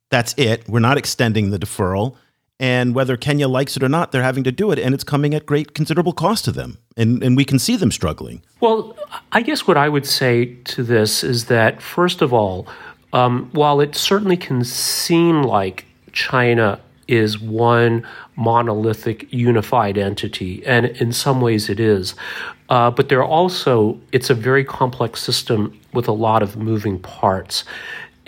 That's 0.09 0.33
it. 0.37 0.67
We're 0.67 0.79
not 0.79 0.97
extending 0.97 1.51
the 1.51 1.59
deferral. 1.59 2.15
And 2.59 2.93
whether 2.93 3.15
Kenya 3.15 3.47
likes 3.47 3.77
it 3.77 3.83
or 3.83 3.89
not, 3.89 4.11
they're 4.11 4.23
having 4.23 4.43
to 4.43 4.51
do 4.51 4.71
it. 4.71 4.79
And 4.79 4.93
it's 4.93 5.03
coming 5.03 5.33
at 5.33 5.45
great, 5.45 5.73
considerable 5.73 6.11
cost 6.11 6.43
to 6.45 6.51
them. 6.51 6.77
And, 6.97 7.23
and 7.23 7.37
we 7.37 7.45
can 7.45 7.57
see 7.57 7.77
them 7.77 7.89
struggling. 7.89 8.41
Well, 8.59 8.97
I 9.31 9.41
guess 9.41 9.65
what 9.65 9.77
I 9.77 9.87
would 9.87 10.05
say 10.05 10.55
to 10.65 10.83
this 10.83 11.23
is 11.23 11.45
that, 11.45 11.81
first 11.81 12.21
of 12.21 12.33
all, 12.33 12.67
um, 13.13 13.49
while 13.53 13.79
it 13.79 13.95
certainly 13.95 14.35
can 14.35 14.63
seem 14.65 15.41
like 15.43 15.85
China 16.13 16.79
is 17.07 17.39
one 17.39 18.05
monolithic 18.35 19.31
unified 19.33 19.97
entity, 19.97 20.63
and 20.65 20.85
in 20.85 21.11
some 21.11 21.41
ways 21.41 21.69
it 21.69 21.79
is. 21.79 22.15
Uh, 22.69 22.91
but 22.91 23.09
there 23.09 23.19
are 23.19 23.27
also, 23.27 23.99
it's 24.11 24.29
a 24.29 24.35
very 24.35 24.63
complex 24.63 25.21
system 25.21 25.77
with 25.91 26.07
a 26.07 26.11
lot 26.11 26.43
of 26.43 26.55
moving 26.55 26.99
parts. 26.99 27.63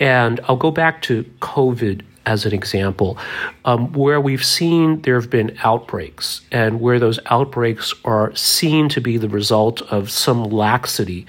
And 0.00 0.40
I'll 0.48 0.56
go 0.56 0.72
back 0.72 1.00
to 1.02 1.22
COVID 1.40 2.02
as 2.26 2.44
an 2.44 2.52
example, 2.52 3.18
um, 3.64 3.92
where 3.92 4.20
we've 4.20 4.44
seen 4.44 5.00
there 5.02 5.14
have 5.14 5.30
been 5.30 5.56
outbreaks, 5.62 6.40
and 6.50 6.80
where 6.80 6.98
those 6.98 7.18
outbreaks 7.26 7.94
are 8.04 8.34
seen 8.34 8.88
to 8.88 9.00
be 9.00 9.16
the 9.16 9.28
result 9.28 9.82
of 9.82 10.10
some 10.10 10.44
laxity 10.44 11.26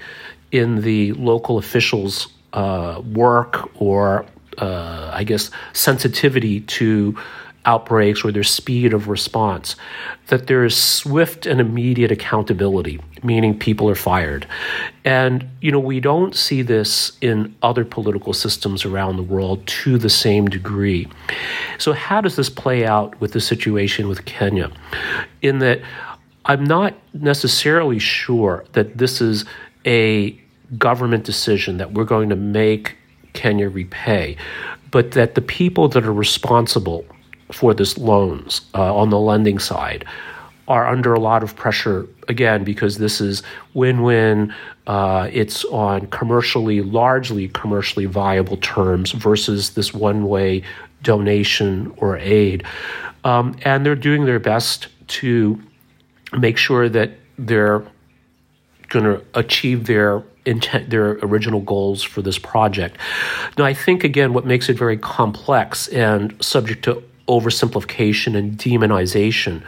in 0.50 0.82
the 0.82 1.12
local 1.12 1.58
officials' 1.58 2.28
uh, 2.52 3.00
work 3.12 3.70
or 3.80 4.26
uh, 4.58 5.10
I 5.12 5.24
guess, 5.24 5.50
sensitivity 5.72 6.60
to 6.60 7.16
outbreaks 7.66 8.24
or 8.24 8.32
their 8.32 8.44
speed 8.44 8.92
of 8.92 9.08
response, 9.08 9.76
that 10.26 10.46
there 10.46 10.64
is 10.64 10.76
swift 10.76 11.46
and 11.46 11.60
immediate 11.60 12.10
accountability, 12.10 13.00
meaning 13.22 13.58
people 13.58 13.88
are 13.88 13.94
fired. 13.94 14.46
And, 15.04 15.48
you 15.60 15.72
know, 15.72 15.78
we 15.78 16.00
don't 16.00 16.34
see 16.34 16.62
this 16.62 17.16
in 17.20 17.54
other 17.62 17.84
political 17.84 18.32
systems 18.32 18.84
around 18.84 19.16
the 19.16 19.22
world 19.22 19.66
to 19.66 19.98
the 19.98 20.10
same 20.10 20.46
degree. 20.46 21.08
So, 21.78 21.92
how 21.92 22.20
does 22.20 22.36
this 22.36 22.50
play 22.50 22.84
out 22.84 23.18
with 23.20 23.32
the 23.32 23.40
situation 23.40 24.08
with 24.08 24.24
Kenya? 24.24 24.70
In 25.42 25.58
that, 25.60 25.80
I'm 26.44 26.64
not 26.64 26.94
necessarily 27.14 27.98
sure 27.98 28.64
that 28.72 28.98
this 28.98 29.20
is 29.20 29.44
a 29.86 30.38
government 30.78 31.24
decision 31.24 31.78
that 31.78 31.92
we're 31.92 32.04
going 32.04 32.28
to 32.30 32.36
make 32.36 32.96
Kenya 33.34 33.68
repay, 33.68 34.36
but 34.90 35.12
that 35.12 35.34
the 35.34 35.42
people 35.42 35.88
that 35.88 36.04
are 36.04 36.12
responsible 36.12 37.04
for 37.52 37.74
this 37.74 37.98
loans 37.98 38.62
uh, 38.74 38.94
on 38.94 39.10
the 39.10 39.18
lending 39.18 39.58
side 39.58 40.04
are 40.66 40.86
under 40.86 41.12
a 41.12 41.20
lot 41.20 41.42
of 41.42 41.54
pressure 41.54 42.06
again 42.28 42.64
because 42.64 42.96
this 42.96 43.20
is 43.20 43.42
win-win. 43.74 44.54
Uh, 44.86 45.28
it's 45.32 45.64
on 45.66 46.06
commercially, 46.06 46.80
largely 46.80 47.48
commercially 47.48 48.06
viable 48.06 48.56
terms 48.58 49.12
versus 49.12 49.70
this 49.70 49.92
one-way 49.92 50.62
donation 51.02 51.92
or 51.98 52.16
aid, 52.16 52.64
um, 53.24 53.54
and 53.62 53.84
they're 53.84 53.94
doing 53.94 54.24
their 54.24 54.38
best 54.38 54.88
to 55.06 55.60
make 56.38 56.56
sure 56.56 56.88
that 56.88 57.10
they're 57.38 57.84
going 58.88 59.04
to 59.04 59.22
achieve 59.34 59.86
their 59.86 60.22
intent, 60.46 60.90
their 60.90 61.12
original 61.22 61.60
goals 61.60 62.02
for 62.02 62.22
this 62.22 62.38
project. 62.38 62.98
Now, 63.56 63.64
I 63.64 63.74
think 63.74 64.04
again, 64.04 64.32
what 64.32 64.46
makes 64.46 64.68
it 64.68 64.76
very 64.76 64.96
complex 64.96 65.88
and 65.88 66.34
subject 66.44 66.84
to 66.84 67.02
oversimplification 67.28 68.36
and 68.36 68.58
demonization 68.58 69.62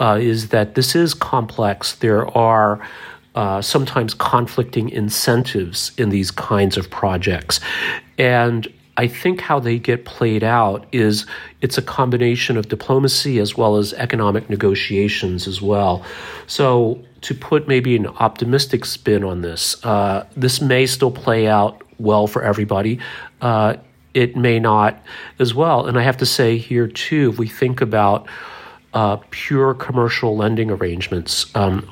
uh, 0.00 0.18
is 0.20 0.48
that 0.48 0.74
this 0.74 0.94
is 0.94 1.14
complex. 1.14 1.94
There 1.96 2.26
are 2.36 2.80
uh, 3.34 3.60
sometimes 3.60 4.14
conflicting 4.14 4.88
incentives 4.90 5.92
in 5.98 6.08
these 6.08 6.30
kinds 6.30 6.76
of 6.76 6.88
projects, 6.90 7.60
and 8.16 8.66
I 8.96 9.08
think 9.08 9.40
how 9.40 9.58
they 9.58 9.78
get 9.78 10.04
played 10.04 10.44
out 10.44 10.86
is 10.92 11.26
it's 11.60 11.76
a 11.78 11.82
combination 11.82 12.56
of 12.56 12.68
diplomacy 12.68 13.38
as 13.40 13.56
well 13.56 13.76
as 13.76 13.92
economic 13.94 14.48
negotiations 14.48 15.48
as 15.48 15.60
well. 15.60 16.04
So 16.46 17.02
to 17.22 17.34
put 17.34 17.66
maybe 17.66 17.96
an 17.96 18.06
optimistic 18.06 18.84
spin 18.84 19.24
on 19.24 19.40
this, 19.40 19.84
uh, 19.84 20.26
this 20.36 20.60
may 20.60 20.86
still 20.86 21.10
play 21.10 21.48
out 21.48 21.82
well 21.98 22.26
for 22.26 22.42
everybody. 22.42 23.00
Uh, 23.40 23.76
it 24.14 24.36
may 24.36 24.60
not 24.60 25.02
as 25.40 25.54
well. 25.54 25.86
And 25.86 25.98
I 25.98 26.02
have 26.02 26.16
to 26.18 26.26
say 26.26 26.56
here, 26.56 26.86
too, 26.86 27.30
if 27.30 27.38
we 27.38 27.48
think 27.48 27.80
about 27.80 28.28
uh, 28.92 29.16
pure 29.30 29.74
commercial 29.74 30.36
lending 30.36 30.70
arrangements, 30.70 31.54
um, 31.56 31.90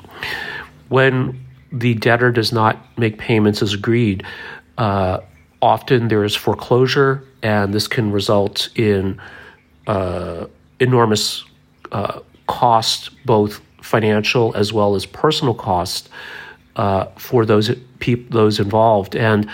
when 0.87 1.45
the 1.71 1.95
debtor 1.95 2.31
does 2.31 2.53
not 2.53 2.77
make 2.97 3.17
payments 3.17 3.61
as 3.61 3.73
agreed, 3.73 4.23
uh, 4.77 5.19
often 5.63 6.09
there 6.09 6.25
is 6.25 6.35
foreclosure, 6.35 7.23
and 7.41 7.73
this 7.73 7.87
can 7.87 8.11
result 8.11 8.69
in 8.75 9.19
uh, 9.87 10.45
enormous 10.81 11.45
uh, 11.93 12.19
cost, 12.47 13.11
both 13.25 13.61
financial 13.81 14.53
as 14.55 14.73
well 14.73 14.93
as 14.93 15.05
personal 15.05 15.53
cost, 15.53 16.09
uh, 16.75 17.05
for 17.15 17.45
those 17.45 17.73
people, 17.99 18.25
those 18.37 18.59
involved. 18.59 19.15
And 19.15 19.49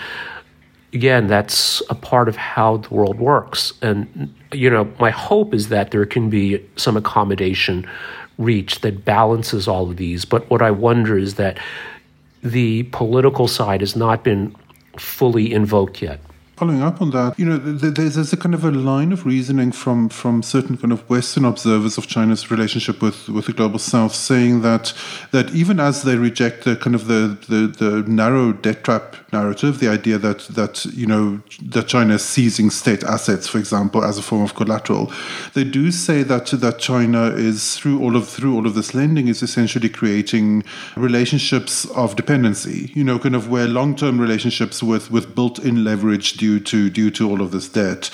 again, 0.92 1.28
that's 1.28 1.80
a 1.88 1.94
part 1.94 2.28
of 2.28 2.34
how 2.34 2.78
the 2.78 2.92
world 2.92 3.20
works. 3.20 3.72
And 3.80 4.34
you 4.52 4.68
know, 4.68 4.92
my 4.98 5.10
hope 5.10 5.54
is 5.54 5.68
that 5.68 5.92
there 5.92 6.06
can 6.06 6.28
be 6.28 6.60
some 6.74 6.96
accommodation 6.96 7.88
reached 8.36 8.82
that 8.82 9.04
balances 9.04 9.68
all 9.68 9.88
of 9.90 9.96
these. 9.96 10.24
But 10.24 10.50
what 10.50 10.60
I 10.60 10.72
wonder 10.72 11.16
is 11.16 11.34
that 11.34 11.58
the 12.42 12.84
political 12.84 13.46
side 13.46 13.80
has 13.80 13.94
not 13.94 14.24
been 14.24 14.56
fully 15.00 15.52
invoked 15.52 16.02
yet. 16.02 16.20
Following 16.56 16.82
up 16.82 17.00
on 17.00 17.10
that, 17.12 17.38
you 17.38 17.46
know, 17.46 17.56
there's, 17.56 18.16
there's 18.16 18.32
a 18.34 18.36
kind 18.36 18.54
of 18.54 18.66
a 18.66 18.70
line 18.70 19.12
of 19.12 19.24
reasoning 19.24 19.72
from 19.72 20.10
from 20.10 20.42
certain 20.42 20.76
kind 20.76 20.92
of 20.92 21.08
Western 21.08 21.46
observers 21.46 21.96
of 21.96 22.06
China's 22.06 22.50
relationship 22.50 23.00
with, 23.00 23.30
with 23.30 23.46
the 23.46 23.54
global 23.54 23.78
South, 23.78 24.14
saying 24.14 24.60
that 24.60 24.92
that 25.30 25.54
even 25.54 25.80
as 25.80 26.02
they 26.02 26.16
reject 26.16 26.64
the 26.64 26.76
kind 26.76 26.94
of 26.94 27.06
the, 27.06 27.38
the, 27.48 27.66
the 27.66 28.02
narrow 28.06 28.52
debt 28.52 28.84
trap 28.84 29.16
narrative, 29.32 29.78
the 29.78 29.88
idea 29.88 30.18
that 30.18 30.40
that 30.48 30.84
you 30.86 31.06
know 31.06 31.40
that 31.62 31.88
China 31.88 32.14
is 32.14 32.24
seizing 32.24 32.70
state 32.70 33.04
assets, 33.04 33.48
for 33.48 33.58
example, 33.58 34.04
as 34.04 34.18
a 34.18 34.22
form 34.22 34.42
of 34.42 34.54
collateral, 34.54 35.12
they 35.54 35.64
do 35.64 35.90
say 35.90 36.22
that 36.22 36.46
that 36.46 36.78
China 36.78 37.26
is 37.26 37.76
through 37.76 38.00
all 38.00 38.16
of 38.16 38.28
through 38.28 38.54
all 38.54 38.66
of 38.66 38.74
this 38.74 38.94
lending 38.94 39.28
is 39.28 39.42
essentially 39.42 39.88
creating 39.88 40.64
relationships 40.96 41.84
of 41.90 42.16
dependency. 42.16 42.90
You 42.94 43.04
know, 43.04 43.18
kind 43.18 43.36
of 43.36 43.48
where 43.48 43.66
long 43.66 43.96
term 43.96 44.20
relationships 44.20 44.82
with 44.82 45.10
with 45.10 45.34
built 45.34 45.58
in 45.58 45.84
leverage 45.84 46.34
due 46.34 46.60
to 46.60 46.90
due 46.90 47.10
to 47.12 47.28
all 47.28 47.40
of 47.40 47.50
this 47.50 47.68
debt. 47.68 48.10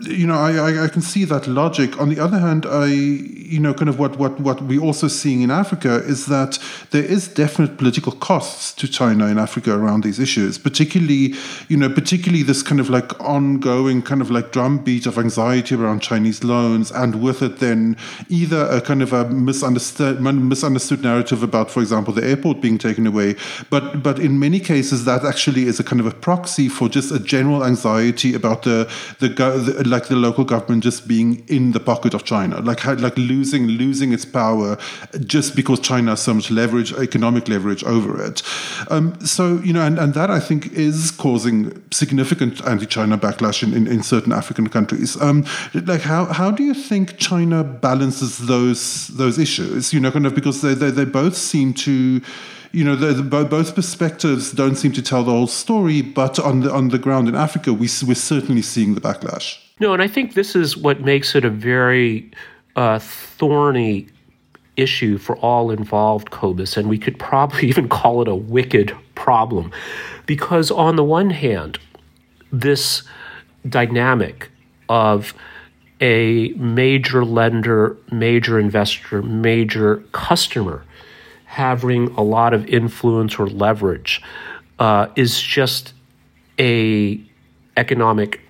You 0.00 0.26
know, 0.26 0.38
I, 0.38 0.84
I 0.84 0.88
can 0.88 1.02
see 1.02 1.24
that 1.26 1.46
logic. 1.46 2.00
On 2.00 2.08
the 2.08 2.18
other 2.18 2.38
hand, 2.38 2.66
I 2.66 2.86
you 2.86 3.58
know 3.58 3.74
kind 3.74 3.88
of 3.88 3.98
what 3.98 4.18
what 4.18 4.40
what 4.40 4.62
we're 4.62 4.80
also 4.80 5.08
seeing 5.08 5.42
in 5.42 5.50
Africa 5.50 5.96
is 5.96 6.26
that 6.26 6.58
there 6.90 7.02
is 7.02 7.28
definite 7.28 7.76
political 7.76 8.12
costs 8.12 8.72
to 8.74 8.88
China 8.88 9.26
in 9.26 9.38
Africa 9.38 9.74
around 9.74 10.04
these 10.04 10.18
issues, 10.18 10.56
particularly 10.58 11.34
you 11.68 11.76
know 11.76 11.88
particularly 11.88 12.42
this 12.42 12.62
kind 12.62 12.80
of 12.80 12.88
like 12.88 13.18
ongoing 13.20 14.00
kind 14.02 14.20
of 14.20 14.30
like 14.30 14.52
drumbeat 14.52 15.06
of 15.06 15.18
anxiety 15.18 15.74
around 15.74 16.00
Chinese 16.00 16.44
loans, 16.44 16.90
and 16.92 17.22
with 17.22 17.42
it 17.42 17.58
then 17.58 17.96
either 18.28 18.66
a 18.70 18.80
kind 18.80 19.02
of 19.02 19.12
a 19.12 19.28
misunderstood 19.28 20.20
misunderstood 20.20 21.02
narrative 21.02 21.42
about, 21.42 21.70
for 21.70 21.80
example, 21.80 22.14
the 22.14 22.24
airport 22.24 22.60
being 22.60 22.78
taken 22.78 23.06
away, 23.06 23.36
but 23.68 24.02
but 24.02 24.18
in 24.18 24.38
many 24.38 24.60
cases 24.60 25.04
that 25.04 25.24
actually 25.24 25.64
is 25.64 25.78
a 25.80 25.84
kind 25.84 26.00
of 26.00 26.06
a 26.06 26.12
proxy 26.12 26.68
for 26.68 26.88
just 26.88 27.12
a 27.12 27.18
general 27.18 27.64
anxiety 27.64 28.34
about 28.34 28.62
the, 28.62 28.90
the, 29.18 29.28
the 29.28 29.89
like 29.90 30.08
the 30.08 30.16
local 30.16 30.44
government 30.44 30.82
just 30.82 31.06
being 31.06 31.44
in 31.48 31.72
the 31.72 31.80
pocket 31.80 32.14
of 32.14 32.24
China, 32.24 32.60
like 32.60 32.84
like 32.84 33.16
losing 33.18 33.66
losing 33.66 34.12
its 34.12 34.24
power 34.24 34.78
just 35.24 35.56
because 35.56 35.80
China 35.80 36.12
has 36.12 36.22
so 36.22 36.34
much 36.34 36.50
leverage, 36.50 36.92
economic 36.94 37.48
leverage 37.48 37.84
over 37.84 38.22
it. 38.24 38.42
Um, 38.88 39.18
so 39.24 39.58
you 39.58 39.72
know, 39.72 39.82
and, 39.82 39.98
and 39.98 40.14
that 40.14 40.30
I 40.30 40.40
think 40.40 40.72
is 40.72 41.10
causing 41.10 41.82
significant 41.90 42.64
anti-China 42.66 43.18
backlash 43.18 43.62
in, 43.62 43.74
in, 43.74 43.86
in 43.86 44.02
certain 44.02 44.32
African 44.32 44.68
countries. 44.68 45.20
Um, 45.20 45.44
like 45.74 46.02
how 46.02 46.26
how 46.26 46.50
do 46.50 46.62
you 46.62 46.74
think 46.74 47.18
China 47.18 47.64
balances 47.64 48.38
those 48.38 49.08
those 49.08 49.38
issues? 49.38 49.92
You 49.92 50.00
know, 50.00 50.10
kind 50.10 50.26
of 50.26 50.34
because 50.34 50.62
they 50.62 50.74
they, 50.74 50.90
they 50.90 51.04
both 51.04 51.36
seem 51.36 51.74
to 51.74 52.20
you 52.72 52.84
know, 52.84 52.94
the, 52.94 53.12
the, 53.14 53.44
both 53.44 53.74
perspectives 53.74 54.52
don't 54.52 54.76
seem 54.76 54.92
to 54.92 55.02
tell 55.02 55.24
the 55.24 55.32
whole 55.32 55.48
story, 55.48 56.02
but 56.02 56.38
on 56.38 56.60
the 56.60 56.72
on 56.72 56.88
the 56.88 56.98
ground 56.98 57.28
in 57.28 57.34
Africa, 57.34 57.72
we, 57.72 57.88
we're 58.06 58.14
certainly 58.14 58.62
seeing 58.62 58.94
the 58.94 59.00
backlash. 59.00 59.58
No, 59.80 59.94
and 59.94 60.02
I 60.02 60.08
think 60.08 60.34
this 60.34 60.54
is 60.54 60.76
what 60.76 61.00
makes 61.00 61.34
it 61.34 61.44
a 61.44 61.50
very 61.50 62.30
uh, 62.76 62.98
thorny 62.98 64.08
issue 64.76 65.16
for 65.16 65.36
all 65.38 65.70
involved, 65.70 66.30
Cobus, 66.30 66.76
and 66.76 66.88
we 66.88 66.98
could 66.98 67.18
probably 67.18 67.66
even 67.68 67.88
call 67.88 68.20
it 68.22 68.28
a 68.28 68.34
wicked 68.34 68.94
problem, 69.14 69.72
because 70.26 70.70
on 70.70 70.96
the 70.96 71.04
one 71.04 71.30
hand, 71.30 71.78
this 72.52 73.02
dynamic 73.68 74.50
of 74.88 75.34
a 76.00 76.48
major 76.56 77.24
lender, 77.24 77.96
major 78.10 78.58
investor, 78.58 79.22
major 79.22 79.98
customer 80.12 80.84
having 81.44 82.08
a 82.12 82.22
lot 82.22 82.54
of 82.54 82.66
influence 82.66 83.38
or 83.38 83.48
leverage 83.48 84.22
uh, 84.78 85.08
is 85.16 85.40
just 85.40 85.92
a 86.58 87.20
economic 87.76 88.40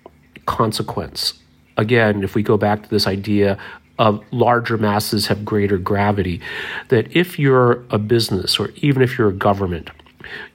consequence. 0.50 1.34
Again, 1.76 2.24
if 2.24 2.34
we 2.34 2.42
go 2.42 2.56
back 2.56 2.82
to 2.82 2.90
this 2.90 3.06
idea 3.06 3.56
of 3.98 4.20
larger 4.32 4.76
masses 4.76 5.28
have 5.28 5.44
greater 5.44 5.78
gravity, 5.78 6.40
that 6.88 7.14
if 7.14 7.38
you're 7.38 7.84
a 7.90 7.98
business 7.98 8.58
or 8.58 8.70
even 8.76 9.00
if 9.00 9.16
you're 9.16 9.28
a 9.28 9.32
government, 9.48 9.90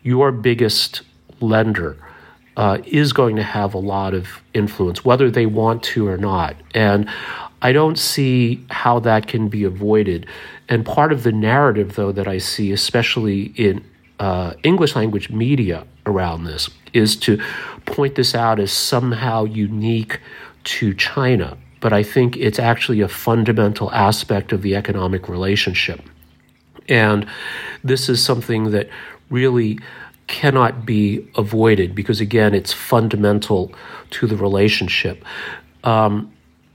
your 0.03 0.33
biggest 0.33 1.01
lender 1.39 1.97
uh, 2.57 2.79
is 2.85 3.13
going 3.13 3.37
to 3.37 3.43
have 3.43 3.73
a 3.73 3.77
lot 3.77 4.13
of 4.13 4.27
influence, 4.53 5.05
whether 5.05 5.31
they 5.31 5.45
want 5.45 5.81
to 5.83 6.07
or 6.07 6.17
not. 6.17 6.55
And 6.73 7.09
I 7.61 7.71
don't 7.71 7.97
see 7.97 8.65
how 8.69 8.99
that 8.99 9.27
can 9.27 9.47
be 9.47 9.63
avoided. 9.63 10.27
And 10.67 10.85
part 10.85 11.13
of 11.13 11.23
the 11.23 11.31
narrative, 11.31 11.95
though, 11.95 12.11
that 12.11 12.27
I 12.27 12.37
see, 12.39 12.73
especially 12.73 13.53
in 13.55 13.83
uh, 14.19 14.53
English 14.63 14.95
language 14.95 15.29
media 15.29 15.85
around 16.05 16.43
this, 16.43 16.69
is 16.95 17.15
to 17.17 17.41
point 17.85 18.15
this 18.15 18.33
out 18.33 18.59
as 18.59 18.71
somehow 18.71 19.43
unique 19.43 20.19
to 20.63 20.93
China. 20.93 21.57
But 21.79 21.93
I 21.93 22.03
think 22.03 22.37
it's 22.37 22.57
actually 22.59 23.01
a 23.01 23.07
fundamental 23.07 23.91
aspect 23.91 24.51
of 24.51 24.61
the 24.61 24.75
economic 24.75 25.29
relationship. 25.29 26.01
And 26.89 27.27
this 27.83 28.09
is 28.09 28.23
something 28.23 28.71
that 28.71 28.89
really 29.29 29.79
cannot 30.27 30.85
be 30.85 31.27
avoided 31.35 31.93
because, 31.93 32.19
again, 32.19 32.55
it's 32.55 32.73
fundamental 32.73 33.71
to 34.11 34.25
the 34.25 34.35
relationship. 34.35 35.23
Um, 35.83 36.31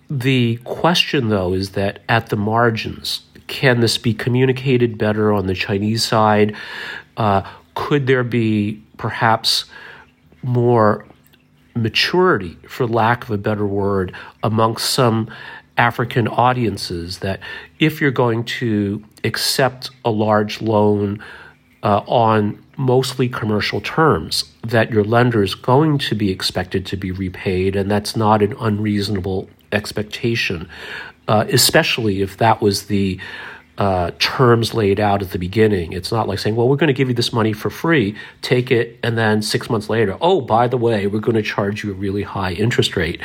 the 0.09 0.57
question, 0.59 1.29
though, 1.29 1.53
is 1.53 1.71
that 1.71 2.03
at 2.09 2.29
the 2.29 2.37
margins, 2.37 3.23
can 3.47 3.81
this 3.81 3.99
be 3.99 4.15
communicated 4.15 4.99
better 4.99 5.33
on 5.33 5.47
the 5.47 5.55
Chinese 5.55 6.05
side? 6.05 6.55
Uh, 7.17 7.43
could 7.75 8.07
there 8.07 8.25
be 8.25 8.83
perhaps 8.97 9.65
more 10.43 11.05
maturity, 11.75 12.57
for 12.69 12.87
lack 12.87 13.25
of 13.25 13.31
a 13.31 13.39
better 13.39 13.67
word, 13.67 14.15
amongst 14.43 14.91
some 14.91 15.31
African 15.77 16.29
audiences 16.29 17.19
that 17.19 17.41
if 17.79 18.01
you're 18.01 18.11
going 18.11 18.45
to 18.45 19.03
accept 19.25 19.91
a 20.05 20.11
large 20.11 20.61
loan 20.61 21.23
uh, 21.83 22.03
on 22.07 22.63
mostly 22.77 23.29
commercial 23.29 23.81
terms, 23.81 24.45
that 24.63 24.91
your 24.91 25.05
lender 25.05 25.43
is 25.43 25.55
going 25.55 25.99
to 25.99 26.15
be 26.15 26.31
expected 26.31 26.85
to 26.87 26.97
be 26.97 27.11
repaid, 27.11 27.77
and 27.77 27.91
that's 27.91 28.17
not 28.17 28.43
an 28.43 28.55
unreasonable 28.61 29.49
expectation 29.73 30.69
uh, 31.31 31.45
especially 31.53 32.23
if 32.23 32.39
that 32.39 32.61
was 32.61 32.87
the 32.87 33.21
uh, 33.81 34.11
terms 34.19 34.75
laid 34.75 35.01
out 35.01 35.23
at 35.23 35.31
the 35.31 35.39
beginning. 35.39 35.95
It's 35.95 36.13
not 36.13 36.29
like 36.29 36.39
saying, 36.39 36.55
well, 36.55 36.69
we're 36.69 36.77
going 36.77 36.89
to 36.89 36.93
give 36.93 37.09
you 37.09 37.15
this 37.15 37.33
money 37.33 37.55
for 37.55 37.71
free, 37.71 38.15
take 38.43 38.71
it, 38.71 38.99
and 39.03 39.17
then 39.17 39.41
six 39.41 39.71
months 39.71 39.89
later, 39.89 40.19
oh, 40.21 40.43
by 40.43 40.69
the 40.69 40.77
way, 40.77 41.07
we're 41.07 41.19
going 41.19 41.35
to 41.35 41.43
charge 41.43 41.83
you 41.83 41.91
a 41.91 41.95
really 41.95 42.23
high 42.23 42.53
interest 42.53 42.95
rate. 42.95 43.23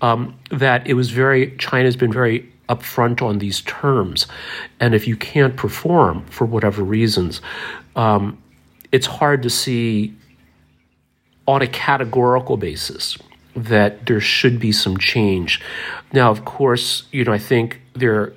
Um, 0.00 0.36
that 0.50 0.84
it 0.88 0.94
was 0.94 1.10
very, 1.10 1.56
China's 1.58 1.94
been 1.94 2.12
very 2.12 2.50
upfront 2.68 3.22
on 3.22 3.38
these 3.38 3.60
terms. 3.60 4.26
And 4.80 4.96
if 4.96 5.06
you 5.06 5.16
can't 5.16 5.56
perform 5.56 6.24
for 6.26 6.44
whatever 6.44 6.82
reasons, 6.82 7.40
um, 7.94 8.42
it's 8.90 9.06
hard 9.06 9.44
to 9.44 9.50
see 9.50 10.12
on 11.46 11.62
a 11.62 11.68
categorical 11.68 12.56
basis 12.56 13.16
that 13.54 14.06
there 14.06 14.18
should 14.18 14.58
be 14.58 14.72
some 14.72 14.96
change. 14.96 15.60
Now, 16.12 16.32
of 16.32 16.44
course, 16.44 17.04
you 17.12 17.22
know, 17.22 17.32
I 17.32 17.38
think 17.38 17.80
there 17.92 18.32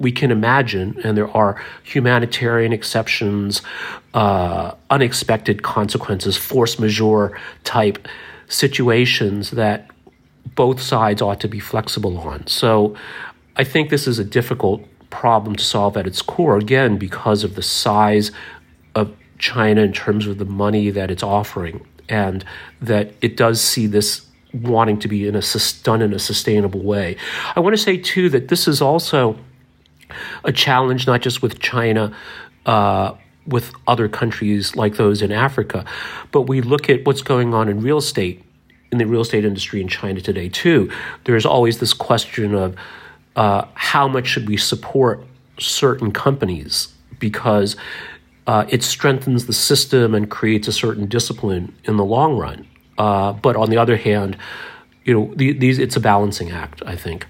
we 0.00 0.10
can 0.10 0.30
imagine, 0.30 0.98
and 1.04 1.16
there 1.16 1.30
are 1.36 1.62
humanitarian 1.84 2.72
exceptions, 2.72 3.62
uh, 4.14 4.72
unexpected 4.88 5.62
consequences, 5.62 6.36
force 6.36 6.78
majeure 6.78 7.38
type 7.64 8.08
situations 8.48 9.50
that 9.50 9.88
both 10.54 10.80
sides 10.80 11.20
ought 11.22 11.38
to 11.40 11.48
be 11.48 11.60
flexible 11.60 12.18
on. 12.18 12.46
So 12.46 12.96
I 13.56 13.64
think 13.64 13.90
this 13.90 14.08
is 14.08 14.18
a 14.18 14.24
difficult 14.24 14.82
problem 15.10 15.54
to 15.54 15.62
solve 15.62 15.96
at 15.96 16.06
its 16.06 16.22
core, 16.22 16.56
again, 16.56 16.96
because 16.96 17.44
of 17.44 17.54
the 17.54 17.62
size 17.62 18.32
of 18.94 19.14
China 19.38 19.82
in 19.82 19.92
terms 19.92 20.26
of 20.26 20.38
the 20.38 20.44
money 20.46 20.90
that 20.90 21.10
it's 21.10 21.22
offering, 21.22 21.86
and 22.08 22.42
that 22.80 23.12
it 23.20 23.36
does 23.36 23.60
see 23.60 23.86
this 23.86 24.26
wanting 24.52 24.98
to 24.98 25.08
be 25.08 25.28
in 25.28 25.36
a 25.36 25.42
done 25.82 26.02
in 26.02 26.12
a 26.12 26.18
sustainable 26.18 26.82
way. 26.82 27.16
I 27.54 27.60
want 27.60 27.74
to 27.74 27.82
say 27.82 27.96
too 27.98 28.28
that 28.30 28.48
this 28.48 28.66
is 28.66 28.82
also 28.82 29.36
a 30.44 30.52
challenge 30.52 31.06
not 31.06 31.20
just 31.22 31.42
with 31.42 31.60
China. 31.60 32.14
Uh, 32.66 33.14
with 33.46 33.72
other 33.88 34.06
countries 34.06 34.76
like 34.76 34.96
those 34.96 35.22
in 35.22 35.32
Africa, 35.32 35.84
but 36.30 36.42
we 36.42 36.60
look 36.60 36.90
at 36.90 37.04
what's 37.06 37.22
going 37.22 37.54
on 37.54 37.68
in 37.70 37.80
real 37.80 37.96
estate 37.96 38.44
in 38.92 38.98
the 38.98 39.06
real 39.06 39.22
estate 39.22 39.44
industry 39.44 39.80
in 39.80 39.88
China 39.88 40.20
today 40.20 40.48
too. 40.48 40.90
There's 41.24 41.46
always 41.46 41.78
this 41.78 41.92
question 41.92 42.54
of 42.54 42.76
uh, 43.36 43.64
how 43.74 44.08
much 44.08 44.26
should 44.26 44.48
we 44.48 44.56
support 44.56 45.24
certain 45.58 46.12
companies 46.12 46.92
because 47.18 47.76
uh, 48.46 48.66
it 48.68 48.82
strengthens 48.82 49.46
the 49.46 49.52
system 49.52 50.14
and 50.14 50.30
creates 50.30 50.66
a 50.66 50.72
certain 50.72 51.06
discipline 51.06 51.74
in 51.84 51.96
the 51.96 52.04
long 52.04 52.36
run. 52.36 52.66
Uh, 52.98 53.32
but 53.32 53.56
on 53.56 53.70
the 53.70 53.76
other 53.76 53.96
hand, 53.96 54.36
you 55.04 55.14
know, 55.14 55.32
the, 55.34 55.52
these 55.52 55.78
it's 55.78 55.96
a 55.96 56.00
balancing 56.00 56.50
act. 56.50 56.82
I 56.84 56.96
think. 56.96 57.26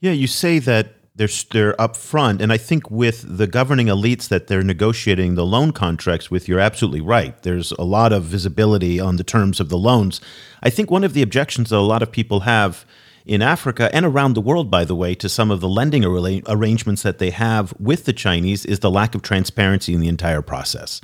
Yeah, 0.00 0.12
you 0.12 0.26
say 0.26 0.58
that 0.60 0.93
they're 1.16 1.28
they're 1.52 1.74
upfront, 1.74 2.40
and 2.40 2.52
I 2.52 2.56
think 2.56 2.90
with 2.90 3.24
the 3.38 3.46
governing 3.46 3.86
elites 3.86 4.28
that 4.28 4.48
they're 4.48 4.64
negotiating 4.64 5.36
the 5.36 5.46
loan 5.46 5.72
contracts 5.72 6.30
with, 6.30 6.48
you're 6.48 6.58
absolutely 6.58 7.00
right. 7.00 7.40
There's 7.42 7.70
a 7.72 7.84
lot 7.84 8.12
of 8.12 8.24
visibility 8.24 8.98
on 8.98 9.16
the 9.16 9.24
terms 9.24 9.60
of 9.60 9.68
the 9.68 9.78
loans. 9.78 10.20
I 10.62 10.70
think 10.70 10.90
one 10.90 11.04
of 11.04 11.12
the 11.12 11.22
objections 11.22 11.70
that 11.70 11.76
a 11.76 11.80
lot 11.80 12.02
of 12.02 12.10
people 12.10 12.40
have 12.40 12.84
in 13.24 13.42
Africa 13.42 13.88
and 13.94 14.04
around 14.04 14.34
the 14.34 14.40
world, 14.40 14.70
by 14.70 14.84
the 14.84 14.94
way, 14.94 15.14
to 15.14 15.28
some 15.28 15.50
of 15.50 15.60
the 15.60 15.68
lending 15.68 16.04
arrangements 16.04 17.02
that 17.02 17.18
they 17.18 17.30
have 17.30 17.72
with 17.78 18.04
the 18.04 18.12
Chinese 18.12 18.66
is 18.66 18.80
the 18.80 18.90
lack 18.90 19.14
of 19.14 19.22
transparency 19.22 19.94
in 19.94 20.00
the 20.00 20.08
entire 20.08 20.42
process. 20.42 21.00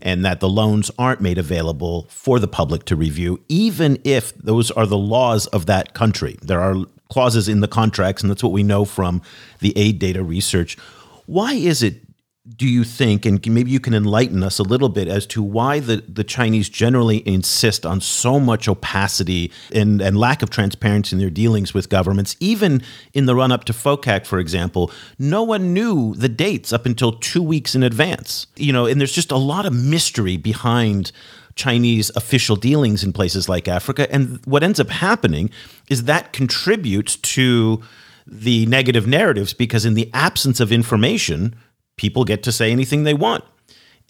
And 0.00 0.24
that 0.24 0.40
the 0.40 0.48
loans 0.48 0.90
aren't 0.98 1.22
made 1.22 1.38
available 1.38 2.06
for 2.10 2.38
the 2.38 2.46
public 2.46 2.84
to 2.84 2.96
review, 2.96 3.40
even 3.48 3.98
if 4.04 4.36
those 4.36 4.70
are 4.70 4.86
the 4.86 4.98
laws 4.98 5.46
of 5.48 5.66
that 5.66 5.94
country. 5.94 6.36
There 6.42 6.60
are 6.60 6.84
clauses 7.14 7.48
in 7.48 7.60
the 7.60 7.68
contracts, 7.68 8.22
and 8.22 8.30
that's 8.30 8.42
what 8.42 8.52
we 8.52 8.64
know 8.64 8.84
from 8.84 9.22
the 9.60 9.72
AidData 9.74 10.26
research. 10.28 10.76
Why 11.26 11.54
is 11.54 11.80
it 11.80 12.00
do 12.56 12.68
you 12.68 12.84
think, 12.84 13.24
and 13.24 13.40
maybe 13.48 13.70
you 13.70 13.80
can 13.80 13.94
enlighten 13.94 14.42
us 14.42 14.58
a 14.58 14.62
little 14.62 14.90
bit 14.90 15.08
as 15.08 15.26
to 15.28 15.42
why 15.42 15.80
the, 15.80 16.04
the 16.06 16.24
Chinese 16.24 16.68
generally 16.68 17.26
insist 17.26 17.86
on 17.86 18.02
so 18.02 18.38
much 18.38 18.68
opacity 18.68 19.50
and, 19.72 20.02
and 20.02 20.18
lack 20.18 20.42
of 20.42 20.50
transparency 20.50 21.16
in 21.16 21.20
their 21.20 21.30
dealings 21.30 21.72
with 21.72 21.88
governments? 21.88 22.36
Even 22.40 22.82
in 23.14 23.24
the 23.24 23.34
run 23.34 23.50
up 23.50 23.64
to 23.64 23.72
FOCAC, 23.72 24.26
for 24.26 24.38
example, 24.38 24.90
no 25.18 25.42
one 25.42 25.72
knew 25.72 26.14
the 26.16 26.28
dates 26.28 26.70
up 26.70 26.84
until 26.84 27.12
two 27.12 27.42
weeks 27.42 27.74
in 27.74 27.82
advance. 27.82 28.46
You 28.56 28.74
know, 28.74 28.84
and 28.84 29.00
there's 29.00 29.12
just 29.12 29.32
a 29.32 29.38
lot 29.38 29.64
of 29.64 29.72
mystery 29.72 30.36
behind 30.36 31.12
Chinese 31.56 32.10
official 32.16 32.56
dealings 32.56 33.04
in 33.04 33.12
places 33.12 33.48
like 33.48 33.68
Africa. 33.68 34.12
And 34.12 34.44
what 34.44 34.62
ends 34.62 34.80
up 34.80 34.90
happening 34.90 35.50
is 35.88 36.04
that 36.04 36.32
contributes 36.32 37.16
to 37.16 37.82
the 38.26 38.66
negative 38.66 39.06
narratives 39.06 39.54
because, 39.54 39.84
in 39.84 39.94
the 39.94 40.10
absence 40.12 40.60
of 40.60 40.72
information, 40.72 41.54
people 41.96 42.24
get 42.24 42.42
to 42.44 42.52
say 42.52 42.72
anything 42.72 43.04
they 43.04 43.14
want. 43.14 43.44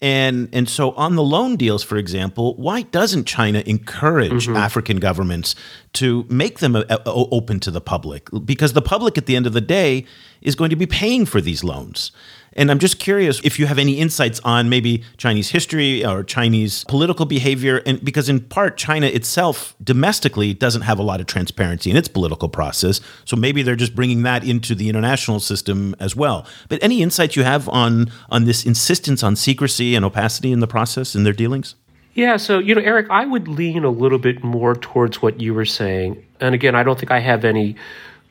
And 0.01 0.49
and 0.51 0.67
so 0.67 0.91
on 0.91 1.15
the 1.15 1.23
loan 1.23 1.55
deals, 1.55 1.81
for 1.81 1.95
example, 1.95 2.55
why 2.55 2.81
doesn't 2.81 3.25
China 3.25 3.63
encourage 3.65 4.47
mm-hmm. 4.47 4.57
African 4.57 4.97
governments 4.97 5.55
to 5.93 6.25
make 6.29 6.59
them 6.59 6.75
a, 6.75 6.85
a, 6.89 7.01
open 7.05 7.61
to 7.61 7.71
the 7.71 7.79
public? 7.79 8.27
Because 8.43 8.73
the 8.73 8.81
public, 8.81 9.17
at 9.17 9.25
the 9.25 9.37
end 9.37 9.47
of 9.47 9.53
the 9.53 9.61
day, 9.61 10.05
is 10.41 10.55
going 10.55 10.69
to 10.69 10.75
be 10.75 10.85
paying 10.85 11.25
for 11.25 11.39
these 11.39 11.63
loans. 11.63 12.11
And 12.55 12.71
I'm 12.71 12.79
just 12.79 12.99
curious 12.99 13.41
if 13.43 13.59
you 13.59 13.65
have 13.65 13.77
any 13.77 13.99
insights 13.99 14.39
on 14.45 14.69
maybe 14.69 15.03
Chinese 15.17 15.49
history 15.49 16.05
or 16.05 16.23
Chinese 16.23 16.85
political 16.85 17.25
behavior. 17.25 17.81
And 17.85 18.03
because 18.03 18.29
in 18.29 18.39
part, 18.39 18.77
China 18.77 19.07
itself 19.07 19.75
domestically 19.83 20.53
doesn't 20.53 20.83
have 20.83 20.97
a 20.97 21.03
lot 21.03 21.19
of 21.19 21.27
transparency 21.27 21.91
in 21.91 21.97
its 21.97 22.07
political 22.07 22.47
process. 22.47 23.01
So 23.25 23.35
maybe 23.35 23.61
they're 23.61 23.75
just 23.75 23.95
bringing 23.95 24.23
that 24.23 24.45
into 24.45 24.73
the 24.73 24.87
international 24.87 25.41
system 25.41 25.95
as 25.99 26.15
well. 26.15 26.47
But 26.69 26.81
any 26.81 27.01
insights 27.01 27.35
you 27.35 27.43
have 27.43 27.67
on, 27.69 28.11
on 28.29 28.45
this 28.45 28.65
insistence 28.65 29.21
on 29.21 29.35
secrecy 29.35 29.95
and 29.95 30.05
opacity 30.05 30.51
in 30.51 30.61
the 30.61 30.67
process 30.67 31.15
in 31.15 31.23
their 31.23 31.33
dealings? 31.33 31.75
Yeah, 32.13 32.37
so, 32.37 32.59
you 32.59 32.73
know, 32.73 32.81
Eric, 32.81 33.07
I 33.09 33.25
would 33.25 33.49
lean 33.49 33.83
a 33.83 33.89
little 33.89 34.17
bit 34.17 34.41
more 34.41 34.73
towards 34.73 35.21
what 35.21 35.41
you 35.41 35.53
were 35.53 35.65
saying. 35.65 36.25
And 36.39 36.55
again, 36.55 36.73
I 36.73 36.83
don't 36.83 36.97
think 36.97 37.11
I 37.11 37.19
have 37.19 37.43
any 37.43 37.75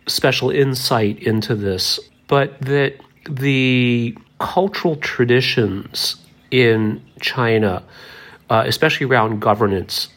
special 0.07 0.51
insight 0.51 1.23
into 1.23 1.55
this, 1.55 2.01
but 2.27 2.59
that 2.63 2.95
the 3.29 4.17
cultural 4.39 4.97
traditions 4.97 6.17
in 6.51 7.03
China, 7.21 7.83
uh, 8.51 8.65
especially 8.67 9.07
around 9.07 9.41
governance, 9.41 10.09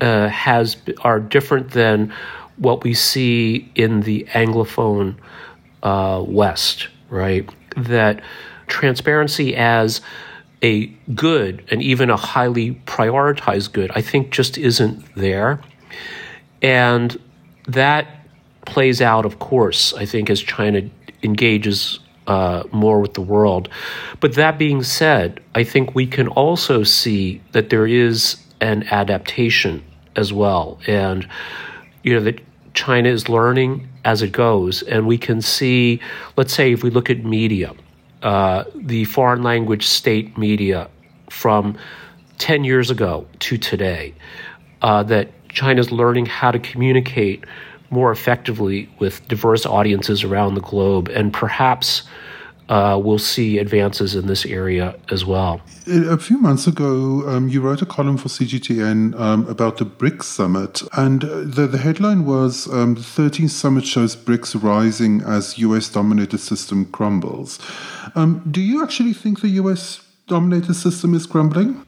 uh, 0.00 0.28
has 0.28 0.76
are 1.02 1.20
different 1.20 1.70
than 1.70 2.12
what 2.56 2.84
we 2.84 2.94
see 2.94 3.70
in 3.74 4.00
the 4.00 4.26
Anglophone 4.32 5.16
uh, 5.82 6.22
West. 6.26 6.88
Right, 7.08 7.48
that 7.76 8.22
transparency 8.68 9.56
as 9.56 10.00
a 10.62 10.86
good 11.14 11.64
and 11.70 11.82
even 11.82 12.08
a 12.10 12.16
highly 12.16 12.74
prioritized 12.86 13.72
good, 13.72 13.90
I 13.94 14.00
think, 14.02 14.30
just 14.30 14.56
isn't 14.58 15.02
there, 15.16 15.60
and 16.62 17.18
that 17.66 18.06
plays 18.66 19.00
out, 19.00 19.24
of 19.26 19.38
course, 19.38 19.92
I 19.94 20.04
think, 20.04 20.30
as 20.30 20.40
China 20.40 20.82
engages 21.22 21.98
uh, 22.26 22.64
more 22.72 23.00
with 23.00 23.14
the 23.14 23.20
world. 23.20 23.68
But 24.20 24.34
that 24.34 24.58
being 24.58 24.82
said, 24.82 25.40
I 25.54 25.64
think 25.64 25.94
we 25.94 26.06
can 26.06 26.28
also 26.28 26.82
see 26.82 27.40
that 27.52 27.70
there 27.70 27.86
is 27.86 28.36
an 28.60 28.84
adaptation 28.84 29.82
as 30.16 30.32
well. 30.32 30.78
And, 30.86 31.26
you 32.02 32.14
know, 32.14 32.20
that 32.20 32.40
China 32.74 33.08
is 33.08 33.28
learning 33.28 33.88
as 34.04 34.22
it 34.22 34.32
goes. 34.32 34.82
And 34.82 35.06
we 35.06 35.18
can 35.18 35.42
see, 35.42 36.00
let's 36.36 36.52
say, 36.52 36.72
if 36.72 36.82
we 36.82 36.90
look 36.90 37.10
at 37.10 37.24
media, 37.24 37.74
uh, 38.22 38.64
the 38.74 39.04
foreign 39.06 39.42
language 39.42 39.86
state 39.86 40.36
media 40.36 40.88
from 41.30 41.76
10 42.38 42.64
years 42.64 42.90
ago 42.90 43.26
to 43.40 43.58
today, 43.58 44.14
uh, 44.82 45.02
that 45.04 45.30
China's 45.48 45.90
learning 45.90 46.26
how 46.26 46.50
to 46.50 46.58
communicate 46.58 47.44
more 47.90 48.12
effectively 48.12 48.88
with 48.98 49.26
diverse 49.28 49.66
audiences 49.66 50.24
around 50.24 50.54
the 50.54 50.60
globe, 50.60 51.08
and 51.08 51.32
perhaps 51.32 52.02
uh, 52.70 52.96
we'll 53.02 53.18
see 53.18 53.58
advances 53.58 54.14
in 54.14 54.28
this 54.28 54.46
area 54.46 54.96
as 55.10 55.24
well. 55.24 55.60
A 55.88 56.16
few 56.16 56.38
months 56.38 56.68
ago, 56.68 57.28
um, 57.28 57.48
you 57.48 57.60
wrote 57.60 57.82
a 57.82 57.86
column 57.86 58.16
for 58.16 58.28
CGTN 58.28 59.18
um, 59.18 59.44
about 59.48 59.78
the 59.78 59.84
BRICS 59.84 60.22
summit, 60.22 60.82
and 60.92 61.22
the, 61.22 61.66
the 61.66 61.78
headline 61.78 62.24
was 62.24 62.72
um, 62.72 62.94
The 62.94 63.00
13th 63.00 63.50
Summit 63.50 63.84
Shows 63.84 64.14
BRICS 64.14 64.62
Rising 64.62 65.20
as 65.22 65.58
US 65.58 65.88
Dominated 65.88 66.38
System 66.38 66.84
Crumbles. 66.92 67.58
Um, 68.14 68.40
do 68.48 68.60
you 68.60 68.84
actually 68.84 69.14
think 69.14 69.40
the 69.40 69.48
US 69.48 70.06
dominated 70.28 70.74
system 70.74 71.12
is 71.12 71.26
crumbling? 71.26 71.84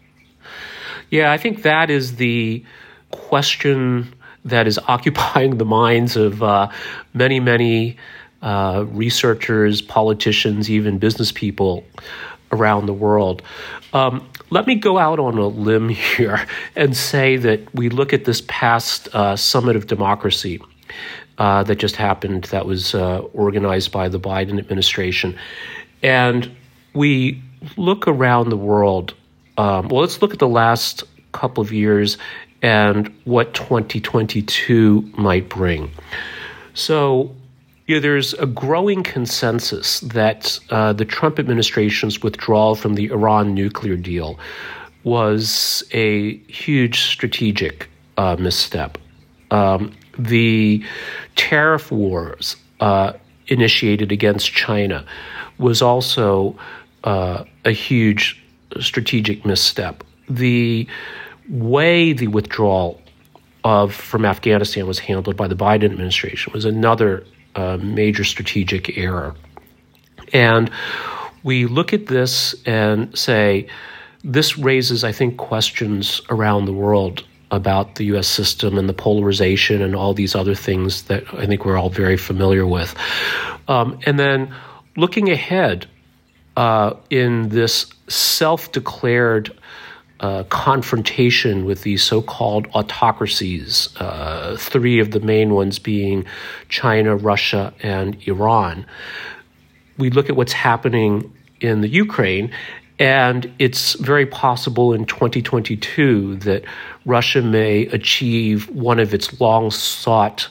Yeah, 1.10 1.30
I 1.30 1.38
think 1.38 1.62
that 1.62 1.90
is 1.90 2.16
the 2.16 2.64
question 3.12 4.12
that 4.44 4.66
is 4.66 4.78
occupying 4.88 5.58
the 5.58 5.64
minds 5.64 6.16
of 6.16 6.42
uh, 6.42 6.70
many, 7.14 7.40
many 7.40 7.96
uh, 8.42 8.84
researchers, 8.88 9.80
politicians, 9.80 10.70
even 10.70 10.98
business 10.98 11.32
people 11.32 11.84
around 12.50 12.86
the 12.86 12.92
world. 12.92 13.42
Um, 13.92 14.26
let 14.50 14.66
me 14.66 14.74
go 14.74 14.98
out 14.98 15.18
on 15.18 15.38
a 15.38 15.46
limb 15.46 15.88
here 16.16 16.46
and 16.76 16.96
say 16.96 17.36
that 17.36 17.74
we 17.74 17.88
look 17.88 18.12
at 18.12 18.24
this 18.24 18.42
past 18.48 19.08
uh, 19.14 19.36
Summit 19.36 19.76
of 19.76 19.86
Democracy 19.86 20.60
uh, 21.38 21.62
that 21.64 21.76
just 21.76 21.96
happened, 21.96 22.44
that 22.44 22.66
was 22.66 22.94
uh, 22.94 23.20
organized 23.32 23.90
by 23.90 24.08
the 24.08 24.20
Biden 24.20 24.58
administration. 24.58 25.38
And 26.02 26.50
we 26.94 27.42
look 27.76 28.06
around 28.06 28.50
the 28.50 28.56
world. 28.56 29.14
Um, 29.56 29.88
well, 29.88 30.00
let's 30.02 30.20
look 30.20 30.32
at 30.32 30.38
the 30.38 30.48
last 30.48 31.04
couple 31.32 31.62
of 31.62 31.72
years 31.72 32.18
and 32.62 33.12
what 33.24 33.54
2022 33.54 35.10
might 35.16 35.48
bring. 35.48 35.90
So, 36.74 37.34
you 37.86 37.96
know, 37.96 38.00
there's 38.00 38.34
a 38.34 38.46
growing 38.46 39.02
consensus 39.02 40.00
that 40.00 40.58
uh, 40.70 40.92
the 40.92 41.04
Trump 41.04 41.38
administration's 41.38 42.22
withdrawal 42.22 42.76
from 42.76 42.94
the 42.94 43.06
Iran 43.06 43.54
nuclear 43.54 43.96
deal 43.96 44.38
was 45.04 45.82
a 45.90 46.36
huge 46.46 47.00
strategic 47.00 47.88
uh, 48.16 48.36
misstep. 48.38 48.96
Um, 49.50 49.92
the 50.18 50.84
tariff 51.34 51.90
wars 51.90 52.56
uh, 52.80 53.14
initiated 53.48 54.12
against 54.12 54.52
China 54.52 55.04
was 55.58 55.82
also 55.82 56.56
uh, 57.04 57.44
a 57.64 57.72
huge 57.72 58.42
strategic 58.80 59.44
misstep. 59.44 60.04
The 60.28 60.86
way 61.52 62.12
the 62.14 62.28
withdrawal 62.28 63.00
of 63.62 63.94
from 63.94 64.24
Afghanistan 64.24 64.86
was 64.86 64.98
handled 64.98 65.36
by 65.36 65.46
the 65.46 65.54
Biden 65.54 65.84
administration 65.84 66.52
was 66.52 66.64
another 66.64 67.24
uh, 67.54 67.76
major 67.80 68.24
strategic 68.24 68.96
error. 68.96 69.36
And 70.32 70.70
we 71.42 71.66
look 71.66 71.92
at 71.92 72.06
this 72.06 72.54
and 72.66 73.16
say, 73.16 73.68
this 74.24 74.56
raises, 74.56 75.04
I 75.04 75.12
think, 75.12 75.36
questions 75.36 76.22
around 76.30 76.64
the 76.64 76.72
world 76.72 77.24
about 77.50 77.96
the 77.96 78.04
US 78.16 78.26
system 78.26 78.78
and 78.78 78.88
the 78.88 78.94
polarization 78.94 79.82
and 79.82 79.94
all 79.94 80.14
these 80.14 80.34
other 80.34 80.54
things 80.54 81.02
that 81.04 81.22
I 81.34 81.46
think 81.46 81.64
we're 81.64 81.76
all 81.76 81.90
very 81.90 82.16
familiar 82.16 82.66
with. 82.66 82.96
Um, 83.68 84.00
and 84.06 84.18
then 84.18 84.54
looking 84.96 85.30
ahead 85.30 85.86
uh, 86.56 86.94
in 87.10 87.50
this 87.50 87.92
self 88.08 88.72
declared 88.72 89.56
uh, 90.22 90.44
confrontation 90.44 91.64
with 91.64 91.82
these 91.82 92.02
so 92.02 92.22
called 92.22 92.68
autocracies, 92.74 93.88
uh, 93.98 94.56
three 94.56 95.00
of 95.00 95.10
the 95.10 95.18
main 95.18 95.52
ones 95.52 95.80
being 95.80 96.24
China, 96.68 97.16
Russia, 97.16 97.74
and 97.82 98.16
Iran. 98.28 98.86
We 99.98 100.10
look 100.10 100.30
at 100.30 100.36
what's 100.36 100.52
happening 100.52 101.32
in 101.60 101.80
the 101.80 101.88
Ukraine, 101.88 102.52
and 103.00 103.52
it's 103.58 103.94
very 103.94 104.24
possible 104.24 104.92
in 104.92 105.06
2022 105.06 106.36
that 106.36 106.62
Russia 107.04 107.42
may 107.42 107.86
achieve 107.86 108.68
one 108.70 109.00
of 109.00 109.12
its 109.12 109.40
long 109.40 109.72
sought 109.72 110.48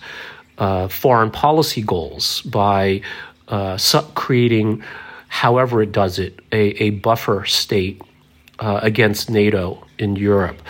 uh, 0.58 0.90
foreign 0.90 1.32
policy 1.32 1.82
goals 1.82 2.42
by 2.42 3.02
uh, 3.48 3.78
creating, 4.16 4.84
however 5.30 5.82
it 5.82 5.94
does 5.94 6.20
it, 6.20 6.40
a, 6.52 6.84
a 6.84 6.90
buffer 6.90 7.46
state 7.46 8.02
uh, 8.62 8.80
against 8.82 9.30
NATO 9.30 9.86
in 9.98 10.16
Europe. 10.16 10.62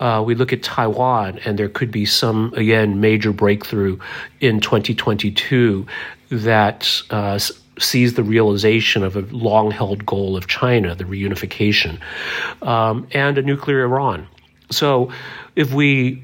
Uh, 0.00 0.22
we 0.26 0.34
look 0.34 0.52
at 0.52 0.62
Taiwan, 0.62 1.38
and 1.44 1.58
there 1.58 1.68
could 1.68 1.90
be 1.90 2.04
some, 2.04 2.52
again, 2.54 3.00
major 3.00 3.32
breakthrough 3.32 3.98
in 4.40 4.60
2022 4.60 5.86
that 6.30 7.02
uh, 7.10 7.38
sees 7.78 8.14
the 8.14 8.22
realization 8.22 9.04
of 9.04 9.16
a 9.16 9.20
long 9.34 9.70
held 9.70 10.04
goal 10.04 10.36
of 10.36 10.48
China, 10.48 10.94
the 10.94 11.04
reunification, 11.04 12.00
um, 12.62 13.06
and 13.12 13.38
a 13.38 13.42
nuclear 13.42 13.84
Iran. 13.84 14.26
So 14.70 15.12
if 15.54 15.72
we, 15.72 16.22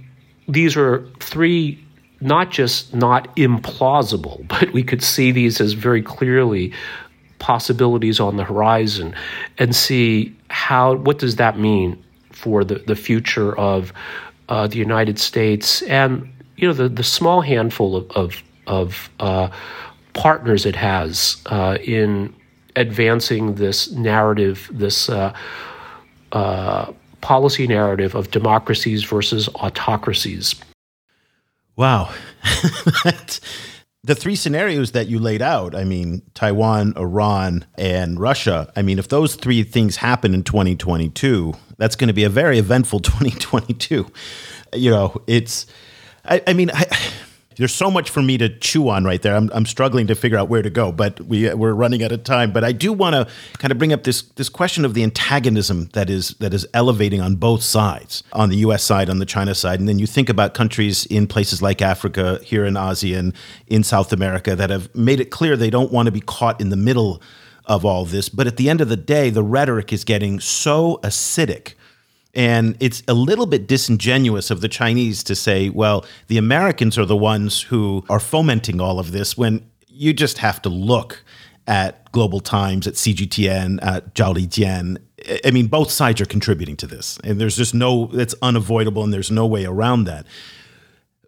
these 0.48 0.76
are 0.76 1.06
three 1.20 1.78
not 2.20 2.50
just 2.50 2.94
not 2.94 3.34
implausible, 3.36 4.46
but 4.60 4.72
we 4.72 4.82
could 4.82 5.02
see 5.02 5.32
these 5.32 5.60
as 5.60 5.72
very 5.72 6.02
clearly 6.02 6.72
possibilities 7.38 8.20
on 8.20 8.36
the 8.36 8.44
horizon 8.44 9.14
and 9.58 9.74
see 9.74 10.34
how 10.62 10.94
what 10.94 11.18
does 11.18 11.36
that 11.36 11.58
mean 11.58 12.02
for 12.30 12.64
the, 12.64 12.76
the 12.86 12.96
future 12.96 13.56
of 13.58 13.92
uh, 14.48 14.66
the 14.66 14.78
United 14.78 15.18
States 15.18 15.82
and 15.82 16.32
you 16.56 16.66
know 16.68 16.74
the, 16.74 16.88
the 16.88 17.04
small 17.04 17.40
handful 17.40 17.96
of 17.96 18.10
of, 18.12 18.42
of 18.66 19.10
uh, 19.20 19.48
partners 20.12 20.64
it 20.66 20.76
has 20.76 21.36
uh, 21.46 21.78
in 21.82 22.34
advancing 22.76 23.54
this 23.56 23.90
narrative, 23.90 24.70
this 24.72 25.08
uh, 25.08 25.34
uh, 26.32 26.92
policy 27.20 27.66
narrative 27.66 28.14
of 28.14 28.30
democracies 28.30 29.04
versus 29.04 29.48
autocracies. 29.56 30.54
Wow. 31.76 32.12
the 34.04 34.14
three 34.16 34.34
scenarios 34.34 34.92
that 34.92 35.06
you 35.06 35.20
laid 35.20 35.42
out, 35.42 35.76
I 35.76 35.84
mean, 35.84 36.22
Taiwan, 36.34 36.92
Iran, 36.96 37.64
and 37.76 38.18
Russia, 38.18 38.72
I 38.74 38.82
mean, 38.82 38.98
if 38.98 39.06
those 39.08 39.36
three 39.36 39.62
things 39.62 39.96
happen 39.96 40.34
in 40.34 40.42
2022, 40.42 41.54
that's 41.78 41.94
going 41.94 42.08
to 42.08 42.14
be 42.14 42.24
a 42.24 42.28
very 42.28 42.58
eventful 42.58 43.00
2022. 43.00 44.10
You 44.74 44.90
know, 44.90 45.22
it's, 45.28 45.66
I, 46.24 46.42
I 46.48 46.52
mean, 46.52 46.70
I, 46.74 46.86
there's 47.56 47.74
so 47.74 47.90
much 47.90 48.10
for 48.10 48.22
me 48.22 48.38
to 48.38 48.48
chew 48.58 48.88
on 48.88 49.04
right 49.04 49.20
there. 49.20 49.34
I'm, 49.34 49.50
I'm 49.52 49.66
struggling 49.66 50.06
to 50.08 50.14
figure 50.14 50.38
out 50.38 50.48
where 50.48 50.62
to 50.62 50.70
go, 50.70 50.92
but 50.92 51.20
we 51.20 51.52
we're 51.54 51.72
running 51.72 52.02
out 52.02 52.12
of 52.12 52.24
time. 52.24 52.52
But 52.52 52.64
I 52.64 52.72
do 52.72 52.92
want 52.92 53.14
to 53.14 53.28
kind 53.58 53.72
of 53.72 53.78
bring 53.78 53.92
up 53.92 54.04
this 54.04 54.22
this 54.22 54.48
question 54.48 54.84
of 54.84 54.94
the 54.94 55.02
antagonism 55.02 55.88
that 55.92 56.10
is 56.10 56.30
that 56.40 56.54
is 56.54 56.66
elevating 56.74 57.20
on 57.20 57.36
both 57.36 57.62
sides, 57.62 58.22
on 58.32 58.48
the 58.48 58.56
U.S. 58.58 58.82
side, 58.82 59.08
on 59.10 59.18
the 59.18 59.26
China 59.26 59.54
side, 59.54 59.80
and 59.80 59.88
then 59.88 59.98
you 59.98 60.06
think 60.06 60.28
about 60.28 60.54
countries 60.54 61.06
in 61.06 61.26
places 61.26 61.62
like 61.62 61.82
Africa, 61.82 62.40
here 62.42 62.64
in 62.64 62.76
Asia, 62.76 63.18
and 63.18 63.34
in 63.66 63.82
South 63.82 64.12
America 64.12 64.56
that 64.56 64.70
have 64.70 64.94
made 64.94 65.20
it 65.20 65.30
clear 65.30 65.56
they 65.56 65.70
don't 65.70 65.92
want 65.92 66.06
to 66.06 66.12
be 66.12 66.20
caught 66.20 66.60
in 66.60 66.70
the 66.70 66.76
middle 66.76 67.22
of 67.66 67.84
all 67.84 68.04
this. 68.04 68.28
But 68.28 68.46
at 68.46 68.56
the 68.56 68.68
end 68.68 68.80
of 68.80 68.88
the 68.88 68.96
day, 68.96 69.30
the 69.30 69.42
rhetoric 69.42 69.92
is 69.92 70.04
getting 70.04 70.40
so 70.40 70.98
acidic 71.02 71.74
and 72.34 72.76
it's 72.80 73.02
a 73.08 73.14
little 73.14 73.46
bit 73.46 73.66
disingenuous 73.66 74.50
of 74.50 74.60
the 74.60 74.68
Chinese 74.68 75.22
to 75.24 75.34
say, 75.34 75.68
well, 75.68 76.04
the 76.28 76.38
Americans 76.38 76.96
are 76.98 77.04
the 77.04 77.16
ones 77.16 77.62
who 77.62 78.04
are 78.08 78.20
fomenting 78.20 78.80
all 78.80 78.98
of 78.98 79.12
this 79.12 79.36
when 79.36 79.66
you 79.86 80.12
just 80.12 80.38
have 80.38 80.62
to 80.62 80.68
look 80.68 81.22
at 81.66 82.10
Global 82.12 82.40
Times, 82.40 82.86
at 82.86 82.94
CGTN, 82.94 83.78
at 83.82 84.14
Zhao 84.14 84.34
Lijian. 84.34 84.98
I 85.44 85.50
mean, 85.50 85.66
both 85.66 85.90
sides 85.90 86.20
are 86.20 86.26
contributing 86.26 86.76
to 86.78 86.86
this. 86.86 87.18
And 87.22 87.40
there's 87.40 87.56
just 87.56 87.74
no, 87.74 88.10
it's 88.12 88.34
unavoidable 88.42 89.04
and 89.04 89.12
there's 89.12 89.30
no 89.30 89.46
way 89.46 89.64
around 89.64 90.04
that. 90.04 90.26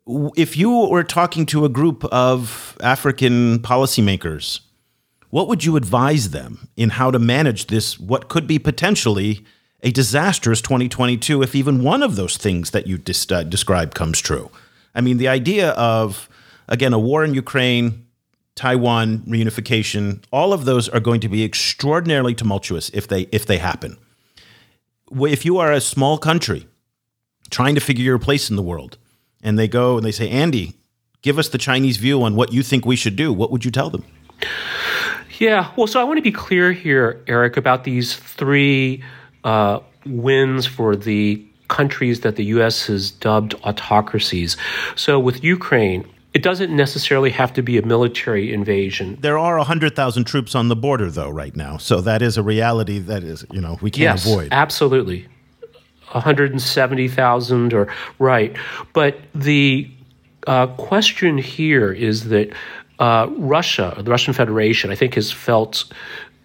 If 0.06 0.56
you 0.56 0.86
were 0.86 1.04
talking 1.04 1.46
to 1.46 1.64
a 1.64 1.68
group 1.68 2.04
of 2.06 2.76
African 2.82 3.60
policymakers, 3.60 4.60
what 5.30 5.48
would 5.48 5.64
you 5.64 5.76
advise 5.76 6.30
them 6.30 6.68
in 6.76 6.90
how 6.90 7.10
to 7.10 7.18
manage 7.18 7.66
this, 7.66 7.98
what 7.98 8.28
could 8.28 8.46
be 8.46 8.58
potentially 8.58 9.44
a 9.84 9.90
disastrous 9.90 10.62
2022 10.62 11.42
if 11.42 11.54
even 11.54 11.82
one 11.82 12.02
of 12.02 12.16
those 12.16 12.36
things 12.38 12.70
that 12.70 12.86
you 12.86 12.98
dis- 12.98 13.30
uh, 13.30 13.42
described 13.44 13.94
comes 13.94 14.18
true. 14.18 14.50
I 14.94 15.02
mean, 15.02 15.18
the 15.18 15.28
idea 15.28 15.70
of, 15.72 16.28
again, 16.68 16.94
a 16.94 16.98
war 16.98 17.22
in 17.22 17.34
Ukraine, 17.34 18.06
Taiwan 18.54 19.18
reunification, 19.20 20.24
all 20.32 20.52
of 20.52 20.64
those 20.64 20.88
are 20.88 21.00
going 21.00 21.20
to 21.20 21.28
be 21.28 21.44
extraordinarily 21.44 22.34
tumultuous 22.34 22.88
if 22.90 23.06
they 23.06 23.22
if 23.30 23.44
they 23.46 23.58
happen. 23.58 23.98
If 25.12 25.44
you 25.44 25.58
are 25.58 25.70
a 25.70 25.80
small 25.80 26.16
country 26.18 26.66
trying 27.50 27.74
to 27.74 27.80
figure 27.80 28.04
your 28.04 28.18
place 28.18 28.48
in 28.48 28.56
the 28.56 28.62
world, 28.62 28.96
and 29.42 29.58
they 29.58 29.68
go 29.68 29.96
and 29.96 30.04
they 30.04 30.12
say, 30.12 30.30
Andy, 30.30 30.74
give 31.20 31.38
us 31.38 31.48
the 31.50 31.58
Chinese 31.58 31.98
view 31.98 32.22
on 32.22 32.34
what 32.36 32.52
you 32.52 32.62
think 32.62 32.86
we 32.86 32.96
should 32.96 33.16
do, 33.16 33.32
what 33.32 33.50
would 33.50 33.64
you 33.64 33.70
tell 33.70 33.90
them? 33.90 34.04
Yeah, 35.38 35.72
well, 35.76 35.86
so 35.86 36.00
I 36.00 36.04
want 36.04 36.16
to 36.18 36.22
be 36.22 36.32
clear 36.32 36.72
here, 36.72 37.22
Eric, 37.26 37.56
about 37.56 37.84
these 37.84 38.16
three 38.16 39.02
uh, 39.44 39.80
wins 40.06 40.66
for 40.66 40.96
the 40.96 41.44
countries 41.68 42.20
that 42.20 42.36
the 42.36 42.44
U.S. 42.46 42.86
has 42.86 43.10
dubbed 43.10 43.54
autocracies. 43.64 44.56
So 44.96 45.18
with 45.18 45.42
Ukraine, 45.42 46.06
it 46.34 46.42
doesn't 46.42 46.74
necessarily 46.74 47.30
have 47.30 47.52
to 47.54 47.62
be 47.62 47.78
a 47.78 47.86
military 47.86 48.52
invasion. 48.52 49.16
There 49.20 49.38
are 49.38 49.56
100,000 49.56 50.24
troops 50.24 50.54
on 50.54 50.68
the 50.68 50.76
border, 50.76 51.10
though, 51.10 51.30
right 51.30 51.54
now. 51.54 51.76
So 51.76 52.00
that 52.00 52.22
is 52.22 52.36
a 52.36 52.42
reality 52.42 52.98
that 52.98 53.22
is, 53.22 53.46
you 53.52 53.60
know, 53.60 53.78
we 53.80 53.90
can't 53.90 54.18
yes, 54.18 54.26
avoid. 54.26 54.48
Absolutely. 54.50 55.28
170,000 56.10 57.72
or, 57.72 57.88
right. 58.18 58.56
But 58.92 59.18
the 59.34 59.90
uh, 60.46 60.66
question 60.66 61.38
here 61.38 61.92
is 61.92 62.28
that 62.28 62.52
uh, 62.98 63.28
Russia, 63.30 63.94
the 63.96 64.10
Russian 64.10 64.34
Federation, 64.34 64.90
I 64.90 64.96
think 64.96 65.14
has 65.14 65.30
felt 65.30 65.84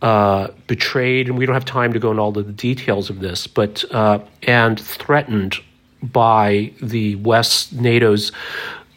uh, 0.01 0.47
betrayed, 0.67 1.27
and 1.27 1.37
we 1.37 1.45
don't 1.45 1.53
have 1.53 1.65
time 1.65 1.93
to 1.93 1.99
go 1.99 2.11
into 2.11 2.21
all 2.21 2.31
the 2.31 2.43
details 2.43 3.09
of 3.09 3.19
this, 3.19 3.47
but 3.47 3.83
uh, 3.91 4.19
and 4.43 4.79
threatened 4.79 5.57
by 6.01 6.71
the 6.81 7.15
West 7.15 7.73
NATO's 7.73 8.31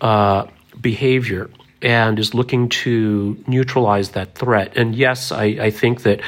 uh, 0.01 0.47
behavior 0.81 1.51
and 1.83 2.19
is 2.19 2.33
looking 2.33 2.69
to 2.69 3.43
neutralize 3.49 4.11
that 4.11 4.35
threat. 4.37 4.73
And 4.77 4.95
yes, 4.95 5.33
I, 5.33 5.45
I, 5.45 5.71
think 5.71 6.03
that 6.03 6.21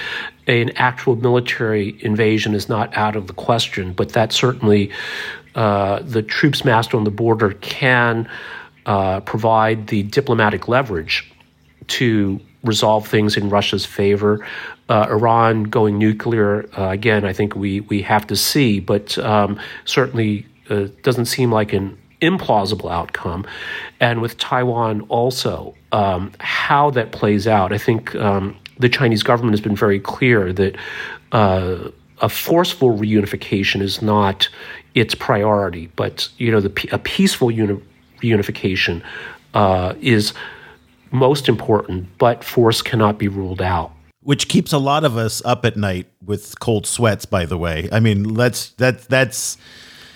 an 0.49 0.71
actual 0.77 1.15
military 1.15 1.97
invasion 2.05 2.55
is 2.55 2.69
not 2.69 2.95
out 2.97 3.15
of 3.15 3.29
the 3.29 3.33
question, 3.33 3.93
but 3.93 4.11
that 4.11 4.33
certainly 4.33 4.91
uh, 5.55 6.01
the 6.03 6.23
troops 6.23 6.65
massed 6.65 6.93
on 6.93 7.05
the 7.05 7.11
border 7.11 7.53
can 7.53 8.29
uh, 8.87 9.21
provide 9.21 9.87
the 9.87 10.03
diplomatic 10.03 10.67
leverage 10.67 11.33
to 11.87 12.41
resolve 12.65 13.07
things 13.07 13.37
in 13.37 13.51
Russia's 13.51 13.87
favor. 13.87 14.45
Uh, 14.89 15.07
Iran 15.11 15.65
going 15.65 15.99
nuclear, 15.99 16.69
uh, 16.77 16.89
again, 16.89 17.25
I 17.25 17.33
think 17.33 17.55
we, 17.55 17.81
we 17.81 18.03
have 18.03 18.27
to 18.29 18.37
see, 18.37 18.81
but 18.81 19.17
um, 19.19 19.61
certainly 19.85 20.47
uh, 20.71 20.89
doesn't 21.03 21.27
seem 21.27 21.53
like 21.53 21.73
an 21.73 21.97
implausible 22.21 22.91
outcome. 22.91 23.47
And 24.01 24.21
with 24.21 24.39
Taiwan 24.39 25.03
also, 25.03 25.75
um, 25.93 26.33
how 26.41 26.91
that 26.91 27.13
plays 27.13 27.47
out, 27.47 27.73
I 27.73 27.79
think 27.79 28.15
um, 28.17 28.57
the 28.79 28.89
Chinese 28.89 29.23
government 29.23 29.53
has 29.53 29.61
been 29.61 29.77
very 29.77 30.01
clear 30.01 30.53
that 30.53 30.77
uh, 31.33 31.91
a 32.21 32.29
forceful 32.29 32.97
reunification 32.97 33.81
is 33.81 34.01
not 34.01 34.49
its 34.95 35.15
priority, 35.15 35.91
but 35.97 36.29
you 36.39 36.51
know, 36.51 36.61
the, 36.61 36.89
a 36.93 36.99
peaceful 36.99 37.51
uni- 37.51 37.81
reunification 38.23 39.03
uh, 39.55 39.95
is 40.01 40.33
most 41.15 41.49
important, 41.49 42.09
but 42.19 42.45
force 42.45 42.83
cannot 42.83 43.19
be 43.19 43.29
ruled 43.29 43.63
out. 43.63 43.93
Which 44.23 44.49
keeps 44.49 44.73
a 44.73 44.79
lot 44.79 45.05
of 45.05 45.17
us 45.17 45.43
up 45.45 45.65
at 45.65 45.77
night 45.77 46.07
with 46.25 46.59
cold 46.59 46.87
sweats. 46.87 47.25
By 47.25 47.45
the 47.47 47.59
way, 47.59 47.89
I 47.93 48.01
mean 48.01 48.25
let's 48.35 48.71
that 48.71 49.03
that's 49.03 49.59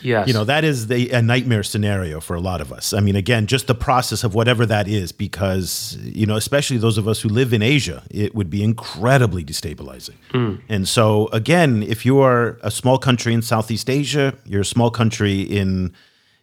yes. 0.03 0.27
you 0.27 0.33
know 0.33 0.45
that 0.45 0.65
is 0.65 0.87
the, 0.87 1.11
a 1.11 1.21
nightmare 1.21 1.63
scenario 1.63 2.19
for 2.21 2.35
a 2.35 2.41
lot 2.41 2.63
of 2.63 2.73
us. 2.73 2.95
I 2.95 3.01
mean, 3.01 3.17
again, 3.17 3.47
just 3.47 3.67
the 3.67 3.75
process 3.75 4.25
of 4.25 4.35
whatever 4.35 4.65
that 4.67 4.89
is, 4.89 5.13
because 5.13 5.99
you 6.01 6.25
know, 6.25 6.37
especially 6.37 6.79
those 6.79 6.97
of 6.97 7.07
us 7.07 7.21
who 7.21 7.29
live 7.29 7.53
in 7.53 7.63
Asia, 7.63 8.03
it 8.11 8.35
would 8.35 8.49
be 8.49 8.63
incredibly 8.63 9.45
destabilizing. 9.45 10.17
Mm. 10.33 10.63
And 10.71 10.89
so, 10.89 11.29
again, 11.29 11.83
if 11.83 12.07
you 12.07 12.19
are 12.21 12.59
a 12.63 12.71
small 12.71 12.99
country 12.99 13.35
in 13.35 13.43
Southeast 13.43 13.91
Asia, 13.91 14.35
you're 14.47 14.63
a 14.63 14.65
small 14.67 14.91
country 14.91 15.43
in 15.43 15.93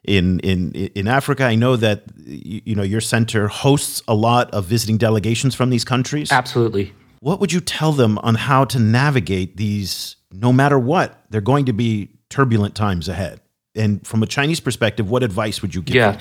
in 0.08 0.40
in 0.40 0.72
in 0.74 1.08
Africa. 1.08 1.44
I 1.44 1.56
know 1.56 1.76
that 1.76 2.04
you 2.26 2.76
know 2.76 2.84
your 2.84 3.02
center 3.02 3.48
hosts 3.48 4.02
a 4.08 4.16
lot 4.16 4.52
of 4.52 4.66
visiting 4.66 4.98
delegations 4.98 5.56
from 5.56 5.70
these 5.70 5.84
countries. 5.84 6.32
Absolutely. 6.32 6.94
What 7.20 7.40
would 7.40 7.52
you 7.52 7.60
tell 7.60 7.92
them 7.92 8.18
on 8.20 8.36
how 8.36 8.66
to 8.66 8.80
navigate 8.80 9.58
these? 9.58 10.16
No 10.32 10.54
matter 10.54 10.78
what, 10.78 11.24
they're 11.30 11.42
going 11.42 11.66
to 11.66 11.74
be 11.74 12.10
turbulent 12.30 12.76
times 12.76 13.08
ahead. 13.08 13.40
And 13.76 14.06
from 14.06 14.24
a 14.24 14.28
Chinese 14.28 14.60
perspective, 14.60 15.10
what 15.10 15.24
advice 15.24 15.62
would 15.62 15.76
you 15.76 15.82
give? 15.82 15.96
Yeah. 15.96 16.20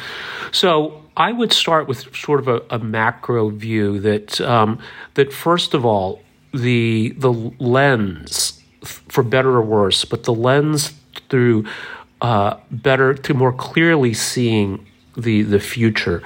So 0.50 1.02
I 1.16 1.32
would 1.32 1.52
start 1.52 1.86
with 1.86 2.14
sort 2.16 2.40
of 2.40 2.48
a, 2.48 2.62
a 2.70 2.78
macro 2.78 3.50
view 3.50 4.00
that 4.00 4.40
um, 4.40 4.78
that 5.14 5.32
first 5.32 5.74
of 5.74 5.84
all, 5.84 6.20
the 6.52 7.14
the 7.18 7.32
lens, 7.58 8.60
for 8.82 9.22
better 9.22 9.50
or 9.50 9.62
worse, 9.62 10.04
but 10.04 10.24
the 10.24 10.34
lens 10.34 10.92
through 11.28 11.64
uh, 12.24 12.58
better 12.70 13.12
to 13.12 13.34
more 13.34 13.52
clearly 13.52 14.14
seeing 14.14 14.86
the 15.14 15.42
the 15.42 15.60
future 15.60 16.22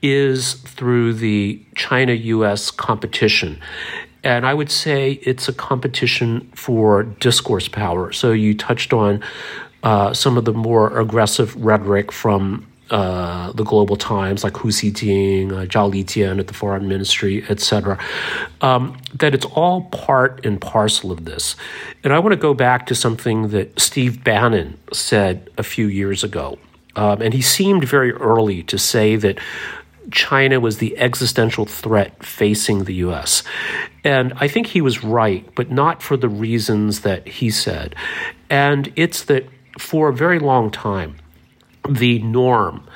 is 0.00 0.54
through 0.54 1.12
the 1.12 1.60
China 1.74 2.12
U.S. 2.12 2.70
competition. 2.70 3.60
And 4.22 4.46
I 4.46 4.54
would 4.54 4.70
say 4.70 5.14
it's 5.24 5.48
a 5.48 5.52
competition 5.52 6.52
for 6.54 7.02
discourse 7.02 7.66
power. 7.66 8.12
So 8.12 8.30
you 8.30 8.54
touched 8.54 8.92
on 8.92 9.24
uh, 9.82 10.14
some 10.14 10.38
of 10.38 10.44
the 10.44 10.52
more 10.52 10.96
aggressive 10.96 11.56
rhetoric 11.56 12.12
from 12.12 12.64
uh, 12.90 13.52
the 13.52 13.64
global 13.64 13.96
times, 13.96 14.42
like 14.42 14.56
Hu 14.56 14.68
Xijin, 14.68 15.52
uh, 15.52 15.66
Zhao 15.66 15.92
Lijian 15.92 16.40
at 16.40 16.48
the 16.48 16.54
Foreign 16.54 16.88
Ministry, 16.88 17.44
etc., 17.48 17.98
um, 18.60 18.96
that 19.14 19.34
it's 19.34 19.46
all 19.46 19.82
part 19.84 20.44
and 20.44 20.60
parcel 20.60 21.12
of 21.12 21.24
this. 21.24 21.56
And 22.02 22.12
I 22.12 22.18
want 22.18 22.32
to 22.32 22.40
go 22.40 22.52
back 22.52 22.86
to 22.86 22.94
something 22.94 23.48
that 23.48 23.78
Steve 23.78 24.24
Bannon 24.24 24.78
said 24.92 25.48
a 25.56 25.62
few 25.62 25.86
years 25.86 26.24
ago. 26.24 26.58
Um, 26.96 27.22
and 27.22 27.32
he 27.32 27.42
seemed 27.42 27.84
very 27.84 28.12
early 28.12 28.64
to 28.64 28.78
say 28.78 29.16
that 29.16 29.38
China 30.10 30.58
was 30.58 30.78
the 30.78 30.98
existential 30.98 31.66
threat 31.66 32.24
facing 32.24 32.84
the 32.84 32.94
US. 32.94 33.42
And 34.02 34.32
I 34.36 34.48
think 34.48 34.66
he 34.66 34.80
was 34.80 35.04
right, 35.04 35.48
but 35.54 35.70
not 35.70 36.02
for 36.02 36.16
the 36.16 36.28
reasons 36.28 37.00
that 37.00 37.26
he 37.26 37.50
said. 37.50 37.94
And 38.48 38.92
it's 38.96 39.24
that 39.24 39.46
for 39.78 40.08
a 40.08 40.12
very 40.12 40.38
long 40.38 40.70
time, 40.70 41.16
the 41.88 42.18
norm 42.20 42.86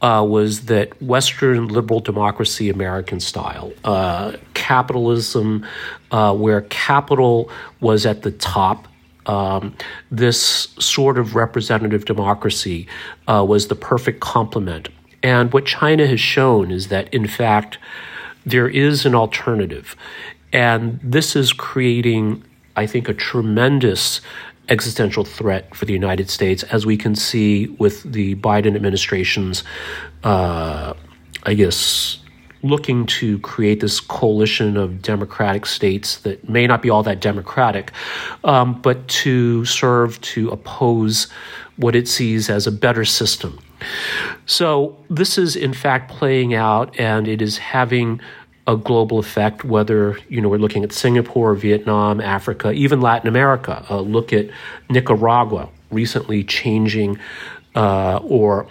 uh, 0.00 0.24
was 0.26 0.66
that 0.66 1.00
Western 1.02 1.68
liberal 1.68 2.00
democracy, 2.00 2.70
American 2.70 3.20
style, 3.20 3.72
uh, 3.84 4.32
capitalism, 4.54 5.66
uh, 6.10 6.34
where 6.34 6.62
capital 6.62 7.50
was 7.80 8.06
at 8.06 8.22
the 8.22 8.30
top. 8.30 8.88
Um, 9.26 9.76
this 10.10 10.68
sort 10.78 11.18
of 11.18 11.36
representative 11.36 12.06
democracy 12.06 12.88
uh, 13.28 13.44
was 13.46 13.68
the 13.68 13.74
perfect 13.74 14.20
complement. 14.20 14.88
And 15.22 15.52
what 15.52 15.66
China 15.66 16.06
has 16.06 16.20
shown 16.20 16.70
is 16.70 16.88
that, 16.88 17.12
in 17.12 17.26
fact, 17.26 17.78
there 18.46 18.68
is 18.68 19.04
an 19.04 19.14
alternative. 19.14 19.94
And 20.52 20.98
this 21.02 21.36
is 21.36 21.52
creating, 21.52 22.42
I 22.74 22.86
think, 22.86 23.08
a 23.08 23.14
tremendous 23.14 24.22
existential 24.70 25.24
threat 25.24 25.74
for 25.74 25.84
the 25.84 25.92
United 25.92 26.30
States, 26.30 26.62
as 26.64 26.86
we 26.86 26.96
can 26.96 27.14
see 27.14 27.66
with 27.78 28.10
the 28.10 28.36
Biden 28.36 28.76
administration's, 28.76 29.64
uh, 30.24 30.94
I 31.42 31.54
guess, 31.54 32.18
looking 32.62 33.06
to 33.06 33.38
create 33.40 33.80
this 33.80 34.00
coalition 34.00 34.76
of 34.76 35.02
democratic 35.02 35.66
states 35.66 36.18
that 36.20 36.48
may 36.48 36.66
not 36.66 36.82
be 36.82 36.90
all 36.90 37.02
that 37.02 37.20
democratic, 37.20 37.90
um, 38.44 38.80
but 38.82 39.06
to 39.08 39.64
serve 39.64 40.20
to 40.20 40.50
oppose 40.50 41.28
what 41.76 41.96
it 41.96 42.06
sees 42.06 42.50
as 42.50 42.66
a 42.66 42.72
better 42.72 43.04
system. 43.04 43.58
So, 44.44 44.98
this 45.08 45.38
is 45.38 45.56
in 45.56 45.72
fact 45.72 46.10
playing 46.10 46.52
out, 46.52 46.98
and 47.00 47.26
it 47.26 47.40
is 47.40 47.56
having 47.56 48.20
a 48.66 48.76
global 48.76 49.18
effect, 49.18 49.64
whether 49.64 50.18
you 50.28 50.40
know 50.40 50.48
we're 50.48 50.58
looking 50.58 50.84
at 50.84 50.92
Singapore, 50.92 51.54
Vietnam, 51.54 52.20
Africa, 52.20 52.72
even 52.72 53.00
Latin 53.00 53.28
America. 53.28 53.84
Uh, 53.90 54.00
look 54.00 54.32
at 54.32 54.48
Nicaragua 54.88 55.68
recently 55.90 56.44
changing 56.44 57.18
uh, 57.74 58.18
or 58.22 58.66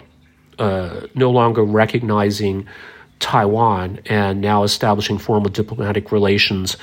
uh, 0.58 1.06
no 1.14 1.30
longer 1.30 1.62
recognizing 1.62 2.66
Taiwan 3.18 4.00
and 4.06 4.40
now 4.40 4.62
establishing 4.62 5.18
formal 5.18 5.50
diplomatic 5.50 6.12
relations 6.12 6.76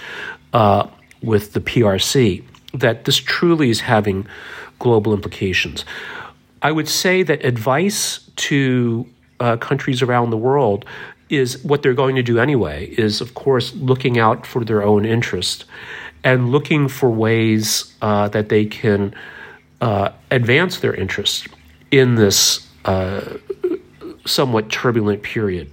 uh, 0.53 0.87
with 1.21 1.53
the 1.53 1.59
PRC. 1.59 2.43
That 2.73 3.05
this 3.05 3.17
truly 3.17 3.69
is 3.69 3.81
having 3.81 4.27
global 4.79 5.13
implications. 5.13 5.85
I 6.61 6.71
would 6.71 6.87
say 6.87 7.23
that 7.23 7.43
advice 7.45 8.29
to 8.37 9.07
uh, 9.39 9.57
countries 9.57 10.01
around 10.01 10.29
the 10.31 10.37
world 10.37 10.85
is 11.29 11.63
what 11.63 11.81
they're 11.81 11.93
going 11.93 12.15
to 12.15 12.23
do 12.23 12.39
anyway 12.39 12.85
is 12.85 13.21
of 13.21 13.33
course 13.33 13.73
looking 13.75 14.17
out 14.17 14.45
for 14.45 14.63
their 14.63 14.83
own 14.83 15.05
interest 15.05 15.65
and 16.23 16.51
looking 16.51 16.87
for 16.87 17.09
ways 17.09 17.93
uh, 18.01 18.27
that 18.29 18.49
they 18.49 18.65
can 18.65 19.13
uh, 19.81 20.09
advance 20.31 20.79
their 20.79 20.93
interest 20.93 21.47
in 21.91 22.15
this 22.15 22.67
uh, 22.85 23.37
somewhat 24.25 24.69
turbulent 24.69 25.23
period. 25.23 25.71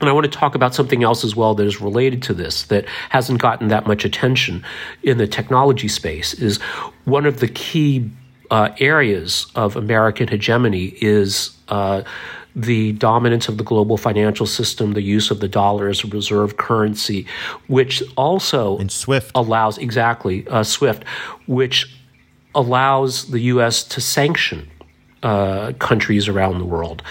And 0.00 0.08
I 0.08 0.12
want 0.12 0.24
to 0.24 0.38
talk 0.38 0.54
about 0.54 0.74
something 0.74 1.04
else 1.04 1.24
as 1.24 1.36
well 1.36 1.54
that 1.54 1.66
is 1.66 1.80
related 1.80 2.22
to 2.24 2.34
this 2.34 2.64
that 2.64 2.86
hasn't 3.10 3.40
gotten 3.40 3.68
that 3.68 3.86
much 3.86 4.04
attention 4.04 4.64
in 5.04 5.18
the 5.18 5.28
technology 5.28 5.88
space 5.88 6.34
is 6.34 6.60
one 7.04 7.24
of 7.24 7.38
the 7.38 7.46
key 7.48 8.10
uh, 8.50 8.70
areas 8.80 9.46
of 9.54 9.76
American 9.76 10.28
hegemony 10.28 10.94
is 11.00 11.56
uh, 11.68 12.02
the 12.54 12.92
dominance 12.92 13.48
of 13.48 13.58
the 13.58 13.64
global 13.64 13.96
financial 13.96 14.46
system, 14.46 14.92
the 14.92 15.02
use 15.02 15.30
of 15.30 15.40
the 15.40 15.48
dollar 15.48 15.88
as 15.88 16.04
a 16.04 16.06
reserve 16.08 16.56
currency, 16.56 17.26
which 17.68 18.02
also 18.16 18.78
and 18.78 18.90
SWIFT 18.92 19.30
allows 19.34 19.78
exactly 19.78 20.46
uh, 20.48 20.62
SWIFT, 20.62 21.04
which 21.46 21.94
allows 22.54 23.30
the 23.30 23.40
U.S. 23.40 23.82
to 23.84 24.00
sanction 24.00 24.70
uh, 25.22 25.72
countries 25.78 26.28
around 26.28 26.58
the 26.58 26.64
world 26.64 27.02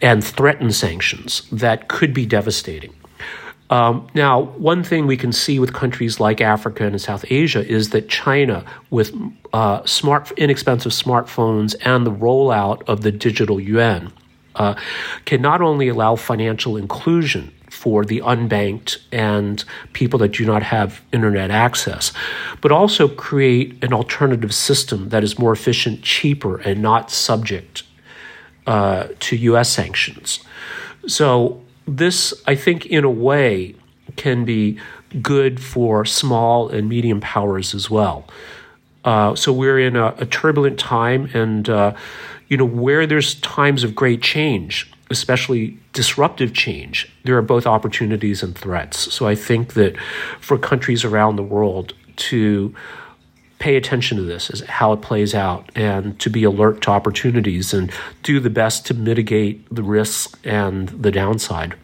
and 0.00 0.24
threaten 0.24 0.72
sanctions 0.72 1.42
that 1.52 1.88
could 1.88 2.12
be 2.12 2.26
devastating. 2.26 2.92
Um, 3.70 4.06
now, 4.12 4.40
one 4.40 4.84
thing 4.84 5.06
we 5.06 5.16
can 5.16 5.32
see 5.32 5.58
with 5.58 5.72
countries 5.72 6.20
like 6.20 6.42
Africa 6.42 6.84
and 6.84 7.00
South 7.00 7.24
Asia 7.30 7.66
is 7.66 7.88
that 7.90 8.08
China, 8.08 8.66
with 8.90 9.14
uh, 9.54 9.82
smart, 9.86 10.30
inexpensive 10.32 10.92
smartphones 10.92 11.74
and 11.82 12.06
the 12.06 12.12
rollout 12.12 12.82
of 12.86 13.00
the 13.00 13.10
digital 13.10 13.58
yuan, 13.58 14.12
uh, 14.56 14.74
can 15.24 15.40
not 15.40 15.60
only 15.60 15.88
allow 15.88 16.16
financial 16.16 16.76
inclusion 16.76 17.52
for 17.72 18.04
the 18.04 18.20
unbanked 18.20 18.98
and 19.10 19.64
people 19.94 20.18
that 20.18 20.32
do 20.32 20.44
not 20.44 20.62
have 20.62 21.00
internet 21.10 21.50
access, 21.50 22.12
but 22.60 22.70
also 22.70 23.08
create 23.08 23.82
an 23.82 23.94
alternative 23.94 24.54
system 24.54 25.08
that 25.08 25.24
is 25.24 25.38
more 25.38 25.52
efficient, 25.52 26.02
cheaper, 26.02 26.58
and 26.58 26.82
not 26.82 27.10
subject 27.10 27.82
uh, 28.66 29.08
to 29.20 29.36
U.S. 29.36 29.70
sanctions. 29.70 30.40
So, 31.06 31.62
this, 31.88 32.34
I 32.46 32.54
think, 32.54 32.86
in 32.86 33.04
a 33.04 33.10
way, 33.10 33.74
can 34.16 34.44
be 34.44 34.78
good 35.20 35.58
for 35.58 36.04
small 36.04 36.68
and 36.68 36.88
medium 36.88 37.20
powers 37.20 37.74
as 37.74 37.90
well. 37.90 38.28
Uh, 39.04 39.34
so, 39.34 39.52
we're 39.52 39.80
in 39.80 39.96
a, 39.96 40.14
a 40.18 40.26
turbulent 40.26 40.78
time, 40.78 41.28
and 41.34 41.68
uh, 41.68 41.94
you 42.52 42.58
know, 42.58 42.66
where 42.66 43.06
there's 43.06 43.36
times 43.36 43.82
of 43.82 43.94
great 43.94 44.20
change, 44.20 44.92
especially 45.08 45.74
disruptive 45.94 46.52
change, 46.52 47.10
there 47.24 47.34
are 47.38 47.40
both 47.40 47.66
opportunities 47.66 48.42
and 48.42 48.54
threats. 48.54 49.10
So 49.10 49.26
I 49.26 49.34
think 49.34 49.72
that 49.72 49.96
for 50.38 50.58
countries 50.58 51.02
around 51.02 51.36
the 51.36 51.42
world 51.42 51.94
to 52.16 52.74
pay 53.58 53.76
attention 53.76 54.18
to 54.18 54.22
this 54.22 54.50
as 54.50 54.60
how 54.60 54.92
it 54.92 55.00
plays 55.00 55.34
out 55.34 55.70
and 55.74 56.20
to 56.20 56.28
be 56.28 56.44
alert 56.44 56.82
to 56.82 56.90
opportunities 56.90 57.72
and 57.72 57.90
do 58.22 58.38
the 58.38 58.50
best 58.50 58.84
to 58.88 58.92
mitigate 58.92 59.66
the 59.74 59.82
risks 59.82 60.36
and 60.44 60.90
the 60.90 61.10
downside. 61.10 61.74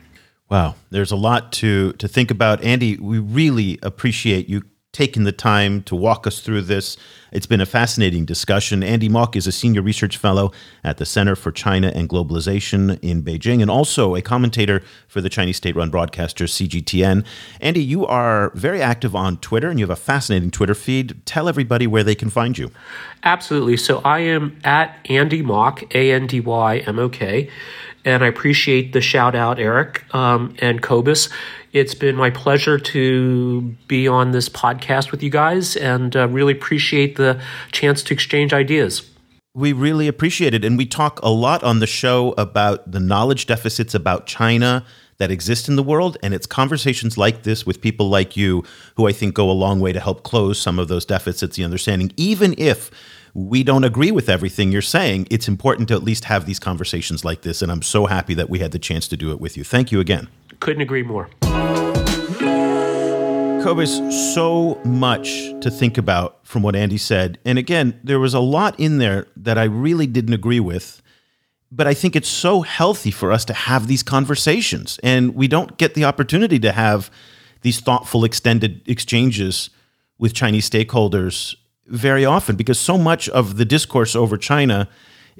Wow, 0.50 0.74
there's 0.90 1.12
a 1.12 1.16
lot 1.16 1.50
to 1.52 1.94
to 1.94 2.06
think 2.06 2.30
about. 2.30 2.62
Andy, 2.62 2.98
we 2.98 3.18
really 3.18 3.78
appreciate 3.82 4.50
you 4.50 4.64
taking 4.98 5.22
the 5.22 5.30
time 5.30 5.80
to 5.80 5.94
walk 5.94 6.26
us 6.26 6.40
through 6.40 6.60
this. 6.60 6.96
It's 7.30 7.46
been 7.46 7.60
a 7.60 7.66
fascinating 7.66 8.24
discussion. 8.24 8.82
Andy 8.82 9.08
Mok 9.08 9.36
is 9.36 9.46
a 9.46 9.52
senior 9.52 9.80
research 9.80 10.16
fellow 10.16 10.50
at 10.82 10.96
the 10.96 11.06
Center 11.06 11.36
for 11.36 11.52
China 11.52 11.92
and 11.94 12.08
Globalization 12.08 12.98
in 13.00 13.22
Beijing 13.22 13.62
and 13.62 13.70
also 13.70 14.16
a 14.16 14.22
commentator 14.22 14.82
for 15.06 15.20
the 15.20 15.28
Chinese 15.28 15.56
state 15.56 15.76
run 15.76 15.88
broadcaster 15.88 16.46
CGTN. 16.46 17.24
Andy, 17.60 17.80
you 17.80 18.06
are 18.06 18.50
very 18.56 18.82
active 18.82 19.14
on 19.14 19.36
Twitter 19.36 19.70
and 19.70 19.78
you 19.78 19.84
have 19.84 19.96
a 19.96 20.02
fascinating 20.12 20.50
Twitter 20.50 20.74
feed. 20.74 21.24
Tell 21.24 21.48
everybody 21.48 21.86
where 21.86 22.02
they 22.02 22.16
can 22.16 22.28
find 22.28 22.58
you. 22.58 22.72
Absolutely. 23.22 23.76
So 23.76 24.00
I 24.04 24.18
am 24.18 24.58
at 24.64 24.98
Andy 25.04 25.42
Mok, 25.42 25.94
A 25.94 26.10
N 26.10 26.26
D 26.26 26.40
Y 26.40 26.78
M 26.78 26.98
O 26.98 27.08
K 27.08 27.48
and 28.04 28.24
I 28.24 28.26
appreciate 28.26 28.94
the 28.94 29.00
shout 29.00 29.34
out, 29.34 29.58
Eric 29.58 30.02
um, 30.14 30.54
and 30.60 30.82
Cobus. 30.82 31.28
It's 31.78 31.94
been 31.94 32.16
my 32.16 32.30
pleasure 32.30 32.76
to 32.76 33.60
be 33.86 34.08
on 34.08 34.32
this 34.32 34.48
podcast 34.48 35.12
with 35.12 35.22
you 35.22 35.30
guys 35.30 35.76
and 35.76 36.16
uh, 36.16 36.26
really 36.26 36.52
appreciate 36.52 37.14
the 37.14 37.40
chance 37.70 38.02
to 38.02 38.14
exchange 38.14 38.52
ideas. 38.52 39.08
We 39.54 39.72
really 39.72 40.08
appreciate 40.08 40.54
it. 40.54 40.64
And 40.64 40.76
we 40.76 40.86
talk 40.86 41.20
a 41.22 41.30
lot 41.30 41.62
on 41.62 41.78
the 41.78 41.86
show 41.86 42.34
about 42.36 42.90
the 42.90 42.98
knowledge 42.98 43.46
deficits 43.46 43.94
about 43.94 44.26
China 44.26 44.84
that 45.18 45.30
exist 45.30 45.68
in 45.68 45.76
the 45.76 45.84
world. 45.84 46.16
And 46.20 46.34
it's 46.34 46.46
conversations 46.46 47.16
like 47.16 47.44
this 47.44 47.64
with 47.64 47.80
people 47.80 48.08
like 48.08 48.36
you 48.36 48.64
who 48.96 49.06
I 49.06 49.12
think 49.12 49.34
go 49.34 49.48
a 49.48 49.52
long 49.52 49.78
way 49.78 49.92
to 49.92 50.00
help 50.00 50.24
close 50.24 50.60
some 50.60 50.80
of 50.80 50.88
those 50.88 51.04
deficits, 51.04 51.54
the 51.54 51.62
understanding, 51.62 52.10
even 52.16 52.56
if 52.58 52.90
we 53.34 53.62
don't 53.62 53.84
agree 53.84 54.10
with 54.10 54.28
everything 54.28 54.72
you're 54.72 54.82
saying. 54.82 55.28
It's 55.30 55.46
important 55.46 55.86
to 55.88 55.94
at 55.94 56.02
least 56.02 56.24
have 56.24 56.44
these 56.44 56.58
conversations 56.58 57.24
like 57.24 57.42
this. 57.42 57.62
And 57.62 57.70
I'm 57.70 57.82
so 57.82 58.06
happy 58.06 58.34
that 58.34 58.50
we 58.50 58.58
had 58.58 58.72
the 58.72 58.80
chance 58.80 59.06
to 59.08 59.16
do 59.16 59.30
it 59.30 59.40
with 59.40 59.56
you. 59.56 59.62
Thank 59.62 59.92
you 59.92 60.00
again. 60.00 60.26
Couldn't 60.58 60.82
agree 60.82 61.04
more. 61.04 61.30
Cobus, 63.68 63.98
so 64.34 64.76
much 64.82 65.50
to 65.60 65.70
think 65.70 65.98
about 65.98 66.38
from 66.42 66.62
what 66.62 66.74
Andy 66.74 66.96
said. 66.96 67.38
And 67.44 67.58
again, 67.58 68.00
there 68.02 68.18
was 68.18 68.32
a 68.32 68.40
lot 68.40 68.80
in 68.80 68.96
there 68.96 69.26
that 69.36 69.58
I 69.58 69.64
really 69.64 70.06
didn't 70.06 70.32
agree 70.32 70.58
with. 70.58 71.02
But 71.70 71.86
I 71.86 71.92
think 71.92 72.16
it's 72.16 72.30
so 72.30 72.62
healthy 72.62 73.10
for 73.10 73.30
us 73.30 73.44
to 73.44 73.52
have 73.52 73.86
these 73.86 74.02
conversations. 74.02 74.98
And 75.02 75.34
we 75.34 75.48
don't 75.48 75.76
get 75.76 75.92
the 75.92 76.06
opportunity 76.06 76.58
to 76.60 76.72
have 76.72 77.10
these 77.60 77.78
thoughtful, 77.78 78.24
extended 78.24 78.80
exchanges 78.88 79.68
with 80.16 80.32
Chinese 80.32 80.70
stakeholders 80.70 81.54
very 81.88 82.24
often 82.24 82.56
because 82.56 82.80
so 82.80 82.96
much 82.96 83.28
of 83.28 83.58
the 83.58 83.66
discourse 83.66 84.16
over 84.16 84.38
China 84.38 84.88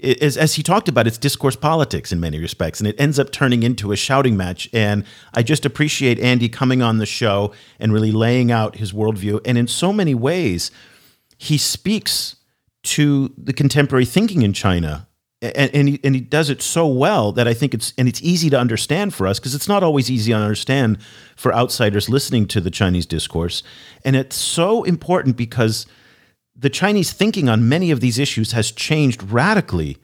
as 0.03 0.55
he 0.55 0.63
talked 0.63 0.89
about, 0.89 1.07
it's 1.07 1.19
discourse 1.19 1.57
politics 1.57 2.13
in 2.13 2.21
many 2.21 2.39
respects, 2.39 2.81
and 2.81 2.87
it 2.87 3.01
ends 3.01 3.19
up 3.19 3.33
turning 3.33 3.63
into 3.63 3.93
a 3.93 3.97
shouting 3.97 4.37
match. 4.37 4.69
And 4.73 5.05
I 5.35 5.43
just 5.43 5.65
appreciate 5.65 6.19
Andy 6.19 6.49
coming 6.49 6.83
on 6.83 6.99
the 6.99 7.07
show 7.07 7.53
and 7.81 7.93
really 7.93 8.13
laying 8.13 8.53
out 8.53 8.77
his 8.77 8.93
worldview. 8.93 9.41
And 9.45 9.59
in 9.59 9.67
so 9.67 9.93
many 9.93 10.15
ways, 10.15 10.71
he 11.39 11.59
speaks 11.59 12.37
to 12.85 13.33
the 13.37 13.53
contemporary 13.53 14.05
thinking 14.05 14.43
in 14.43 14.53
China. 14.53 15.07
And, 15.41 15.73
and, 15.73 15.89
he, 15.89 16.01
and 16.03 16.15
he 16.17 16.21
does 16.21 16.51
it 16.51 16.61
so 16.63 16.87
well 16.87 17.31
that 17.33 17.47
I 17.47 17.55
think 17.55 17.73
it's 17.73 17.93
and 17.97 18.09
it's 18.09 18.21
easy 18.23 18.51
to 18.51 18.59
understand 18.59 19.15
for 19.15 19.25
us 19.25 19.39
because 19.39 19.55
it's 19.55 19.69
not 19.69 19.85
always 19.85 20.11
easy 20.11 20.33
to 20.33 20.39
understand 20.39 20.99
for 21.37 21.55
outsiders 21.55 22.09
listening 22.09 22.47
to 22.49 22.61
the 22.61 22.73
Chinese 22.73 23.07
discourse, 23.07 23.63
and 24.05 24.17
it's 24.17 24.35
so 24.35 24.83
important 24.83 25.37
because 25.37 25.87
the 26.59 26.69
Chinese 26.71 27.13
thinking 27.13 27.49
on 27.49 27.69
many 27.69 27.93
of 27.93 28.01
these 28.01 28.19
issues 28.19 28.53
has 28.53 28.73
changed 28.73 29.23
radically 29.23 29.97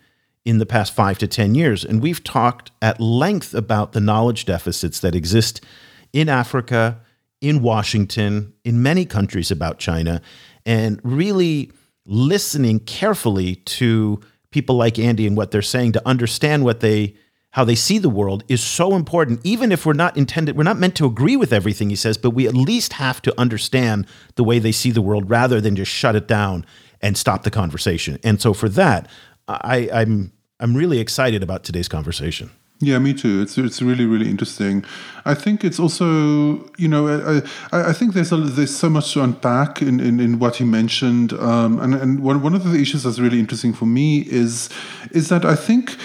in 0.44 0.58
the 0.58 0.66
past 0.66 0.94
five 0.94 1.18
to 1.18 1.26
10 1.26 1.54
years. 1.54 1.84
And 1.84 2.00
we've 2.00 2.22
talked 2.22 2.70
at 2.80 3.00
length 3.00 3.54
about 3.54 3.92
the 3.92 4.00
knowledge 4.00 4.44
deficits 4.44 5.00
that 5.00 5.14
exist 5.14 5.64
in 6.12 6.28
Africa, 6.28 7.00
in 7.40 7.60
Washington, 7.60 8.52
in 8.62 8.82
many 8.82 9.04
countries 9.04 9.50
about 9.50 9.78
China, 9.78 10.22
and 10.64 11.00
really 11.02 11.72
listening 12.06 12.78
carefully 12.78 13.56
to 13.56 14.20
people 14.50 14.76
like 14.76 14.98
Andy 14.98 15.26
and 15.26 15.36
what 15.36 15.50
they're 15.50 15.62
saying 15.62 15.92
to 15.92 16.08
understand 16.08 16.62
what 16.62 16.80
they 16.80 17.16
how 17.54 17.64
they 17.64 17.76
see 17.76 17.98
the 17.98 18.08
world 18.08 18.42
is 18.48 18.62
so 18.62 18.94
important 18.94 19.40
even 19.44 19.70
if 19.70 19.86
we're 19.86 19.92
not 19.92 20.16
intended 20.16 20.56
we're 20.56 20.62
not 20.64 20.78
meant 20.78 20.94
to 20.96 21.06
agree 21.06 21.36
with 21.36 21.52
everything 21.52 21.88
he 21.88 21.96
says 21.96 22.18
but 22.18 22.30
we 22.30 22.46
at 22.46 22.54
least 22.54 22.94
have 22.94 23.22
to 23.22 23.32
understand 23.40 24.06
the 24.34 24.44
way 24.44 24.58
they 24.58 24.72
see 24.72 24.90
the 24.90 25.02
world 25.02 25.30
rather 25.30 25.60
than 25.60 25.74
just 25.76 25.90
shut 25.90 26.14
it 26.16 26.28
down 26.28 26.66
and 27.00 27.16
stop 27.16 27.42
the 27.44 27.50
conversation 27.50 28.18
and 28.22 28.40
so 28.40 28.52
for 28.52 28.68
that 28.68 29.08
I, 29.48 29.88
i'm 29.92 30.32
i'm 30.60 30.76
really 30.76 30.98
excited 30.98 31.42
about 31.42 31.64
today's 31.64 31.88
conversation 31.88 32.50
yeah, 32.80 32.98
me 32.98 33.14
too. 33.14 33.40
It's 33.40 33.56
it's 33.56 33.80
really 33.80 34.04
really 34.04 34.28
interesting. 34.28 34.84
I 35.24 35.34
think 35.34 35.64
it's 35.64 35.78
also 35.78 36.68
you 36.76 36.88
know 36.88 37.06
I 37.08 37.40
I, 37.72 37.92
think 37.92 38.14
there's 38.14 38.32
a, 38.32 38.36
there's 38.36 38.76
so 38.76 38.90
much 38.90 39.14
to 39.14 39.22
unpack 39.22 39.80
in, 39.80 40.00
in, 40.00 40.18
in 40.18 40.38
what 40.40 40.56
he 40.56 40.64
mentioned, 40.64 41.32
um, 41.34 41.78
and 41.78 41.94
and 41.94 42.20
one 42.20 42.42
one 42.42 42.52
of 42.52 42.64
the 42.64 42.78
issues 42.78 43.04
that's 43.04 43.20
really 43.20 43.38
interesting 43.38 43.72
for 43.72 43.86
me 43.86 44.26
is 44.28 44.68
is 45.12 45.28
that 45.28 45.44
I 45.44 45.54
think 45.54 45.96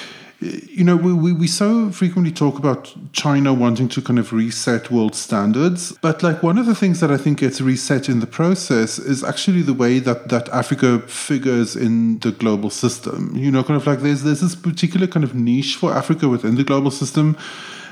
you 0.41 0.83
know, 0.85 0.95
we, 0.95 1.11
we, 1.11 1.33
we 1.33 1.47
so 1.47 1.91
frequently 1.91 2.31
talk 2.31 2.57
about 2.57 2.95
China 3.11 3.53
wanting 3.53 3.89
to 3.89 4.01
kind 4.01 4.17
of 4.17 4.31
reset 4.31 4.89
world 4.89 5.13
standards. 5.13 5.91
But 6.01 6.23
like 6.23 6.41
one 6.41 6.57
of 6.57 6.65
the 6.65 6.75
things 6.75 7.01
that 7.01 7.11
I 7.11 7.17
think 7.17 7.39
gets 7.39 7.59
reset 7.59 8.07
in 8.07 8.21
the 8.21 8.27
process 8.27 8.99
is 8.99 9.23
actually 9.23 9.63
the 9.63 9.73
way 9.73 9.99
that, 9.99 10.29
that 10.29 10.47
Africa 10.49 10.99
figures 10.99 11.75
in 11.75 12.19
the 12.19 12.31
global 12.31 12.69
system. 12.69 13.35
You 13.35 13.51
know, 13.51 13.63
kind 13.63 13.79
of 13.79 13.85
like 13.85 13.99
there's 13.99 14.23
there's 14.23 14.41
this 14.41 14.55
particular 14.55 15.07
kind 15.07 15.23
of 15.23 15.35
niche 15.35 15.75
for 15.75 15.93
Africa 15.93 16.29
within 16.29 16.55
the 16.55 16.63
global 16.63 16.91
system 16.91 17.37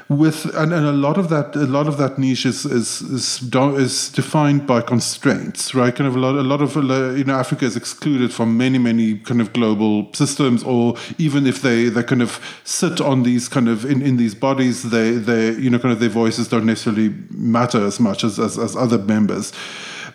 with 0.09 0.45
and, 0.55 0.73
and 0.73 0.85
a 0.85 0.91
lot 0.93 1.17
of 1.17 1.27
that 1.29 1.53
a 1.55 1.65
lot 1.65 1.87
of 1.87 1.97
that 1.97 2.17
niche 2.17 2.45
is 2.45 2.65
is 2.65 3.01
is, 3.01 3.41
is 3.41 4.09
defined 4.09 4.65
by 4.65 4.81
constraints 4.81 5.75
right? 5.75 5.93
Kind 5.93 6.07
of 6.07 6.15
a 6.15 6.19
lot 6.19 6.35
a 6.35 6.43
lot 6.43 6.61
of 6.61 6.77
uh, 6.77 7.09
you 7.11 7.25
know 7.25 7.37
africa 7.37 7.65
is 7.65 7.75
excluded 7.75 8.33
from 8.33 8.55
many 8.55 8.77
many 8.77 9.17
kind 9.17 9.41
of 9.41 9.51
global 9.51 10.07
systems 10.13 10.63
or 10.63 10.95
even 11.17 11.45
if 11.45 11.61
they 11.61 11.89
they 11.89 12.03
kind 12.03 12.21
of 12.21 12.39
sit 12.63 13.01
on 13.01 13.23
these 13.23 13.49
kind 13.49 13.67
of 13.67 13.83
in, 13.83 14.01
in 14.01 14.15
these 14.15 14.33
bodies 14.33 14.83
they 14.91 15.11
they 15.11 15.51
you 15.51 15.69
know 15.69 15.79
kind 15.79 15.91
of 15.91 15.99
their 15.99 16.09
voices 16.09 16.47
don't 16.47 16.65
necessarily 16.65 17.13
matter 17.31 17.85
as 17.85 17.99
much 17.99 18.23
as 18.23 18.39
as, 18.39 18.57
as 18.57 18.75
other 18.77 18.97
members 18.97 19.51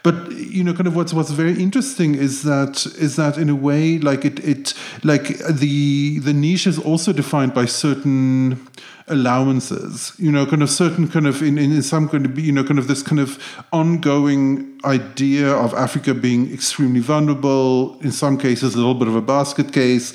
but 0.02 0.32
you 0.32 0.64
know 0.64 0.72
kind 0.72 0.86
of 0.86 0.96
what's 0.96 1.12
what's 1.12 1.30
very 1.30 1.60
interesting 1.60 2.14
is 2.14 2.42
that 2.42 2.86
is 2.98 3.16
that 3.16 3.38
in 3.38 3.48
a 3.48 3.54
way 3.54 3.98
like 3.98 4.24
it 4.24 4.38
it 4.40 4.74
like 5.02 5.38
the 5.48 6.18
the 6.20 6.32
niche 6.32 6.66
is 6.66 6.78
also 6.78 7.12
defined 7.12 7.54
by 7.54 7.64
certain 7.64 8.66
allowances 9.08 10.12
you 10.18 10.30
know 10.30 10.46
kind 10.46 10.62
of 10.62 10.70
certain 10.70 11.08
kind 11.08 11.26
of 11.26 11.42
in, 11.42 11.58
in 11.58 11.82
some 11.82 12.08
kind 12.08 12.24
of 12.24 12.38
you 12.38 12.52
know 12.52 12.64
kind 12.64 12.78
of 12.78 12.88
this 12.88 13.02
kind 13.02 13.20
of 13.20 13.38
ongoing 13.72 14.78
idea 14.84 15.50
of 15.52 15.74
africa 15.74 16.14
being 16.14 16.52
extremely 16.52 17.00
vulnerable 17.00 17.98
in 18.00 18.12
some 18.12 18.38
cases 18.38 18.74
a 18.74 18.78
little 18.78 18.94
bit 18.94 19.08
of 19.08 19.16
a 19.16 19.22
basket 19.22 19.72
case 19.72 20.12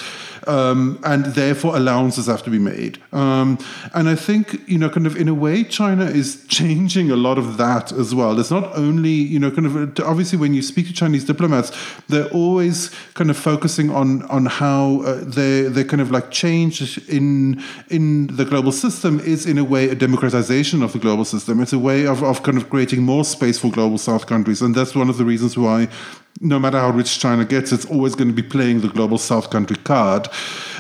um, 0.48 1.00
and 1.04 1.26
therefore 1.26 1.76
allowances 1.76 2.28
have 2.28 2.43
to 2.43 2.50
be 2.50 2.60
made. 2.60 3.02
Um, 3.12 3.58
and 3.93 4.10
I 4.10 4.16
think, 4.16 4.62
you 4.68 4.78
know, 4.78 4.89
kind 4.89 5.06
of 5.06 5.16
in 5.16 5.28
a 5.28 5.34
way, 5.34 5.64
China 5.64 6.06
is 6.06 6.45
changing 6.48 7.12
a 7.12 7.16
lot 7.16 7.38
of 7.38 7.58
that 7.58 7.91
as 7.91 8.16
well. 8.16 8.39
It's 8.39 8.52
not 8.52 8.76
only, 8.76 9.10
you 9.10 9.39
know, 9.39 9.52
kind 9.52 9.66
of 9.68 10.00
obviously 10.00 10.38
when 10.38 10.54
you 10.54 10.62
speak 10.62 10.88
to 10.88 10.93
Chinese 10.93 11.26
diplomats, 11.26 11.72
they're 12.08 12.30
always 12.30 12.91
kind 13.14 13.30
of 13.30 13.38
focusing 13.38 13.89
on 13.89 14.24
on 14.24 14.45
how 14.45 15.02
uh, 15.02 15.24
they 15.24 15.64
they 15.64 15.84
kind 15.84 16.02
of 16.02 16.12
like 16.12 16.32
change 16.32 16.98
in 17.08 17.62
in 17.89 18.28
the 18.28 18.45
global 18.45 18.72
system 18.72 19.20
is 19.20 19.45
in 19.45 19.58
a 19.58 19.64
way 19.64 19.89
a 19.89 19.95
democratization 19.95 20.82
of 20.84 20.93
the 20.93 21.00
global 21.00 21.26
system. 21.26 21.60
It's 21.62 21.74
a 21.74 21.80
way 21.80 22.06
of, 22.06 22.24
of 22.24 22.43
kind 22.43 22.58
of 22.58 22.70
creating 22.70 23.04
more 23.04 23.24
space 23.26 23.60
for 23.60 23.70
global 23.72 23.98
South 23.98 24.28
countries, 24.28 24.62
and 24.62 24.74
that's 24.74 24.95
one 24.95 25.10
of 25.10 25.18
the 25.18 25.26
reasons 25.26 25.58
why 25.58 25.88
no 26.40 26.60
matter 26.60 26.80
how 26.80 26.92
rich 26.92 27.20
China 27.20 27.46
gets, 27.46 27.72
it's 27.72 27.86
always 27.86 28.16
going 28.16 28.28
to 28.28 28.34
be 28.34 28.44
playing 28.44 28.82
the 28.82 28.90
global 28.90 29.18
South 29.18 29.50
country 29.50 29.78
card. 29.78 30.28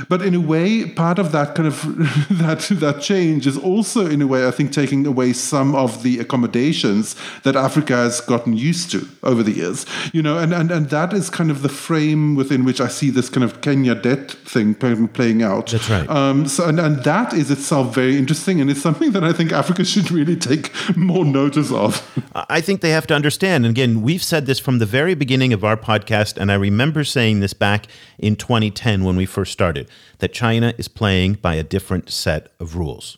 But 0.09 0.21
in 0.21 0.35
a 0.35 0.39
way, 0.39 0.85
part 0.85 1.19
of 1.19 1.31
that 1.31 1.55
kind 1.55 1.67
of 1.67 1.81
that 2.37 2.67
that 2.79 3.01
change 3.01 3.47
is 3.47 3.57
also, 3.57 4.05
in 4.05 4.21
a 4.21 4.27
way, 4.27 4.47
I 4.47 4.51
think, 4.51 4.71
taking 4.71 5.05
away 5.07 5.33
some 5.33 5.75
of 5.75 6.03
the 6.03 6.19
accommodations 6.19 7.15
that 7.43 7.55
Africa 7.55 7.95
has 7.95 8.21
gotten 8.21 8.53
used 8.53 8.91
to 8.91 9.07
over 9.23 9.41
the 9.41 9.51
years. 9.51 9.85
You 10.13 10.21
know, 10.21 10.37
and 10.37 10.53
and, 10.53 10.71
and 10.71 10.89
that 10.89 11.13
is 11.13 11.29
kind 11.29 11.49
of 11.49 11.61
the 11.61 11.69
frame 11.69 12.35
within 12.35 12.63
which 12.63 12.79
I 12.79 12.87
see 12.87 13.09
this 13.09 13.29
kind 13.29 13.43
of 13.43 13.61
Kenya 13.61 13.95
debt 13.95 14.31
thing 14.31 14.75
playing 14.75 15.41
out. 15.41 15.67
That's 15.67 15.89
right. 15.89 16.07
Um, 16.09 16.47
so 16.47 16.67
and, 16.67 16.79
and 16.79 17.03
that 17.03 17.33
is 17.33 17.49
itself 17.49 17.95
very 17.95 18.17
interesting, 18.17 18.61
and 18.61 18.69
it's 18.69 18.81
something 18.81 19.11
that 19.11 19.23
I 19.23 19.33
think 19.33 19.51
Africa 19.51 19.83
should 19.93 20.11
really 20.11 20.35
take 20.35 20.71
more 20.95 21.25
notice 21.25 21.71
of. 21.71 22.03
I 22.49 22.61
think 22.61 22.81
they 22.81 22.91
have 22.91 23.07
to 23.07 23.15
understand. 23.15 23.65
And 23.65 23.71
again, 23.71 24.01
we've 24.01 24.23
said 24.23 24.45
this 24.45 24.59
from 24.59 24.79
the 24.79 24.85
very 24.85 25.15
beginning 25.15 25.46
beginning 25.47 25.53
of 25.53 25.63
our 25.63 25.77
podcast, 25.77 26.35
and 26.35 26.51
I 26.51 26.55
remember 26.55 27.05
saying 27.05 27.39
this 27.39 27.53
back 27.53 27.87
in 28.17 28.35
2010 28.35 29.05
when 29.05 29.15
we 29.15 29.25
first 29.25 29.53
started, 29.53 29.89
that 30.17 30.33
China 30.33 30.73
is 30.77 30.89
playing 30.89 31.35
by 31.35 31.55
a 31.55 31.63
different 31.63 32.09
set 32.09 32.51
of 32.59 32.75
rules. 32.75 33.17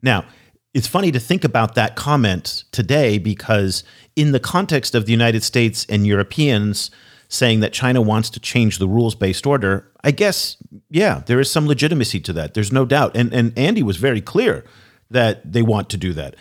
Now, 0.00 0.24
it's 0.72 0.86
funny 0.86 1.10
to 1.10 1.18
think 1.18 1.42
about 1.42 1.74
that 1.74 1.96
comment 1.96 2.62
today 2.70 3.18
because, 3.18 3.82
in 4.14 4.30
the 4.30 4.38
context 4.38 4.94
of 4.94 5.06
the 5.06 5.10
United 5.10 5.42
States 5.42 5.84
and 5.88 6.06
Europeans 6.06 6.92
saying 7.28 7.58
that 7.60 7.72
China 7.72 8.00
wants 8.00 8.30
to 8.30 8.40
change 8.40 8.78
the 8.78 8.86
rules 8.86 9.16
based 9.16 9.44
order, 9.44 9.90
I 10.04 10.12
guess, 10.12 10.56
yeah, 10.88 11.22
there 11.26 11.40
is 11.40 11.50
some 11.50 11.66
legitimacy 11.66 12.20
to 12.20 12.32
that. 12.34 12.54
There's 12.54 12.72
no 12.72 12.84
doubt. 12.84 13.16
And, 13.16 13.34
and 13.34 13.58
Andy 13.58 13.82
was 13.82 13.96
very 13.96 14.20
clear 14.20 14.64
that 15.10 15.40
they 15.52 15.62
want 15.62 15.90
to 15.90 15.96
do 15.96 16.12
that 16.12 16.36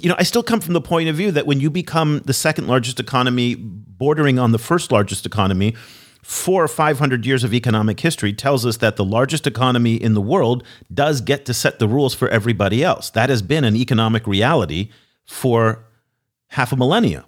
you 0.00 0.08
know, 0.08 0.16
I 0.18 0.22
still 0.22 0.42
come 0.42 0.60
from 0.60 0.74
the 0.74 0.80
point 0.80 1.08
of 1.08 1.16
view 1.16 1.30
that 1.32 1.46
when 1.46 1.60
you 1.60 1.70
become 1.70 2.20
the 2.24 2.32
second 2.32 2.66
largest 2.66 2.98
economy, 3.00 3.54
bordering 3.54 4.38
on 4.38 4.52
the 4.52 4.58
first 4.58 4.90
largest 4.90 5.26
economy, 5.26 5.74
four 6.22 6.64
or 6.64 6.68
500 6.68 7.26
years 7.26 7.44
of 7.44 7.52
economic 7.52 8.00
history 8.00 8.32
tells 8.32 8.64
us 8.64 8.78
that 8.78 8.96
the 8.96 9.04
largest 9.04 9.46
economy 9.46 9.94
in 9.94 10.14
the 10.14 10.22
world 10.22 10.64
does 10.92 11.20
get 11.20 11.44
to 11.44 11.54
set 11.54 11.78
the 11.78 11.86
rules 11.86 12.14
for 12.14 12.28
everybody 12.28 12.82
else. 12.82 13.10
That 13.10 13.28
has 13.28 13.42
been 13.42 13.64
an 13.64 13.76
economic 13.76 14.26
reality 14.26 14.90
for 15.26 15.84
half 16.48 16.72
a 16.72 16.76
millennia. 16.76 17.26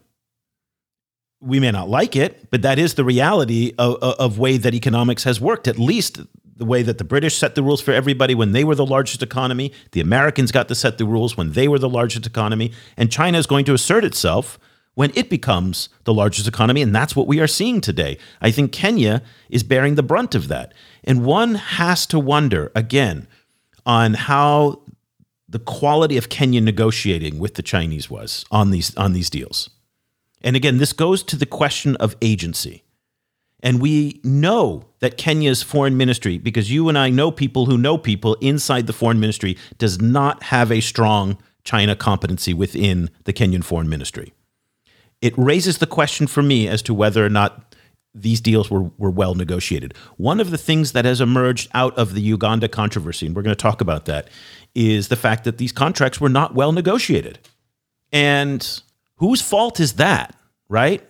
We 1.40 1.60
may 1.60 1.70
not 1.70 1.90
like 1.90 2.16
it, 2.16 2.50
but 2.50 2.62
that 2.62 2.78
is 2.78 2.94
the 2.94 3.04
reality 3.04 3.74
of, 3.78 3.96
of 3.96 4.38
way 4.38 4.56
that 4.56 4.72
economics 4.72 5.24
has 5.24 5.40
worked, 5.40 5.68
at 5.68 5.78
least 5.78 6.20
the 6.56 6.64
way 6.64 6.82
that 6.82 6.98
the 6.98 7.04
British 7.04 7.36
set 7.36 7.54
the 7.54 7.62
rules 7.62 7.80
for 7.80 7.92
everybody 7.92 8.34
when 8.34 8.52
they 8.52 8.64
were 8.64 8.74
the 8.74 8.86
largest 8.86 9.22
economy. 9.22 9.72
The 9.92 10.00
Americans 10.00 10.50
got 10.52 10.68
to 10.68 10.74
set 10.74 10.98
the 10.98 11.04
rules 11.04 11.36
when 11.36 11.52
they 11.52 11.68
were 11.68 11.78
the 11.78 11.88
largest 11.88 12.26
economy. 12.26 12.72
And 12.96 13.12
China 13.12 13.38
is 13.38 13.46
going 13.46 13.66
to 13.66 13.74
assert 13.74 14.04
itself 14.04 14.58
when 14.94 15.12
it 15.14 15.28
becomes 15.28 15.90
the 16.04 16.14
largest 16.14 16.48
economy. 16.48 16.80
And 16.80 16.94
that's 16.94 17.14
what 17.14 17.26
we 17.26 17.40
are 17.40 17.46
seeing 17.46 17.80
today. 17.80 18.18
I 18.40 18.50
think 18.50 18.72
Kenya 18.72 19.22
is 19.50 19.62
bearing 19.62 19.94
the 19.94 20.02
brunt 20.02 20.34
of 20.34 20.48
that. 20.48 20.72
And 21.04 21.24
one 21.24 21.56
has 21.56 22.06
to 22.06 22.18
wonder 22.18 22.72
again 22.74 23.28
on 23.84 24.14
how 24.14 24.82
the 25.48 25.58
quality 25.58 26.16
of 26.16 26.28
Kenya 26.28 26.60
negotiating 26.60 27.38
with 27.38 27.54
the 27.54 27.62
Chinese 27.62 28.10
was 28.10 28.44
on 28.50 28.70
these 28.70 28.96
on 28.96 29.12
these 29.12 29.30
deals. 29.30 29.70
And 30.42 30.56
again, 30.56 30.78
this 30.78 30.92
goes 30.92 31.22
to 31.24 31.36
the 31.36 31.46
question 31.46 31.96
of 31.96 32.16
agency. 32.20 32.82
And 33.60 33.80
we 33.80 34.20
know 34.22 34.84
that 35.00 35.16
Kenya's 35.16 35.62
foreign 35.62 35.96
ministry, 35.96 36.38
because 36.38 36.70
you 36.70 36.88
and 36.88 36.98
I 36.98 37.10
know 37.10 37.30
people 37.30 37.66
who 37.66 37.78
know 37.78 37.96
people 37.96 38.34
inside 38.40 38.86
the 38.86 38.92
foreign 38.92 39.18
ministry, 39.18 39.56
does 39.78 40.00
not 40.00 40.42
have 40.44 40.70
a 40.70 40.80
strong 40.80 41.38
China 41.64 41.96
competency 41.96 42.54
within 42.54 43.10
the 43.24 43.32
Kenyan 43.32 43.64
foreign 43.64 43.88
ministry. 43.88 44.32
It 45.20 45.36
raises 45.36 45.78
the 45.78 45.86
question 45.86 46.26
for 46.26 46.42
me 46.42 46.68
as 46.68 46.82
to 46.82 46.94
whether 46.94 47.24
or 47.24 47.30
not 47.30 47.74
these 48.14 48.40
deals 48.40 48.70
were, 48.70 48.90
were 48.96 49.10
well 49.10 49.34
negotiated. 49.34 49.94
One 50.16 50.40
of 50.40 50.50
the 50.50 50.58
things 50.58 50.92
that 50.92 51.04
has 51.04 51.20
emerged 51.20 51.70
out 51.74 51.96
of 51.98 52.14
the 52.14 52.20
Uganda 52.20 52.68
controversy, 52.68 53.26
and 53.26 53.36
we're 53.36 53.42
going 53.42 53.56
to 53.56 53.62
talk 53.62 53.80
about 53.80 54.06
that, 54.06 54.28
is 54.74 55.08
the 55.08 55.16
fact 55.16 55.44
that 55.44 55.58
these 55.58 55.72
contracts 55.72 56.20
were 56.20 56.28
not 56.28 56.54
well 56.54 56.72
negotiated. 56.72 57.38
And 58.12 58.82
whose 59.16 59.42
fault 59.42 59.80
is 59.80 59.94
that, 59.94 60.34
right? 60.68 61.06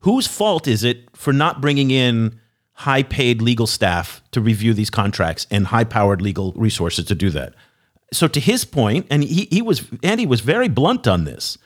Whose 0.00 0.26
fault 0.26 0.68
is 0.68 0.84
it 0.84 1.08
for 1.16 1.32
not 1.32 1.60
bringing 1.60 1.90
in 1.90 2.40
high 2.72 3.02
paid 3.02 3.42
legal 3.42 3.66
staff 3.66 4.22
to 4.30 4.40
review 4.40 4.72
these 4.72 4.90
contracts 4.90 5.46
and 5.50 5.66
high 5.66 5.84
powered 5.84 6.22
legal 6.22 6.52
resources 6.52 7.04
to 7.06 7.14
do 7.14 7.30
that? 7.30 7.54
So, 8.12 8.28
to 8.28 8.40
his 8.40 8.64
point, 8.64 9.06
and 9.10 9.22
he, 9.22 9.48
he 9.50 9.60
was, 9.60 9.86
Andy 10.02 10.24
was 10.24 10.40
very 10.40 10.68
blunt 10.68 11.06
on 11.06 11.24
this. 11.24 11.58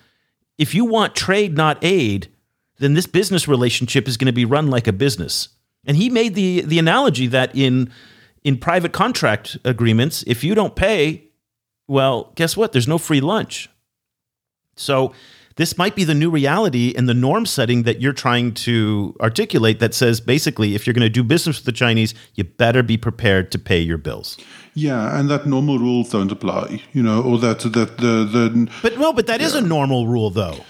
If 0.59 0.75
you 0.75 0.85
want 0.85 1.15
trade, 1.15 1.57
not 1.57 1.79
aid, 1.83 2.29
then 2.79 2.95
this 2.95 3.07
business 3.07 3.47
relationship 3.47 4.09
is 4.09 4.17
going 4.17 4.27
to 4.27 4.33
be 4.33 4.45
run 4.45 4.69
like 4.69 4.89
a 4.89 4.93
business. 4.93 5.51
And 5.85 5.97
he 5.97 6.11
made 6.11 6.35
the, 6.35 6.63
the 6.63 6.79
analogy 6.79 7.27
that 7.29 7.55
in, 7.55 7.93
in 8.43 8.57
private 8.59 8.93
contract 8.93 9.57
agreements, 9.65 10.25
if 10.27 10.43
you 10.43 10.55
don't 10.55 10.75
pay, 10.75 11.29
well, 11.87 12.33
guess 12.35 12.57
what? 12.57 12.73
There's 12.73 12.89
no 12.89 12.99
free 12.99 13.21
lunch. 13.21 13.69
So, 14.77 15.15
this 15.57 15.77
might 15.77 15.95
be 15.95 16.05
the 16.05 16.15
new 16.15 16.31
reality 16.31 16.95
and 16.97 17.09
the 17.09 17.15
norm 17.15 17.47
setting 17.47 17.83
that 17.83 18.01
you're 18.01 18.13
trying 18.13 18.55
to 18.55 19.15
articulate 19.21 19.81
that 19.81 19.95
says 19.95 20.21
basically 20.21 20.75
if 20.75 20.87
you're 20.87 20.95
going 20.95 21.03
to 21.03 21.11
do 21.11 21.23
business 21.23 21.59
with 21.59 21.67
the 21.67 21.73
Chinese, 21.73 22.15
you 22.35 22.45
better 22.45 22.83
be 22.83 22.97
prepared 22.97 23.53
to 23.53 23.59
pay 23.59 23.81
your 23.81 23.99
bills. 23.99 24.39
Yeah, 24.75 25.19
and 25.19 25.29
that 25.31 25.47
normal 25.47 25.79
rules 25.79 26.11
don't 26.11 26.33
apply, 26.33 26.83
you 26.93 27.03
know, 27.03 27.23
or 27.23 27.39
that 27.39 27.61
that 27.61 27.99
the 27.99 28.25
the 28.25 28.71
But 28.83 28.99
no, 28.99 29.13
but 29.13 29.27
that 29.27 29.41
yeah. 29.41 29.47
is 29.47 29.55
a 29.55 29.61
normal 29.61 30.07
rule 30.07 30.31
though. 30.31 30.65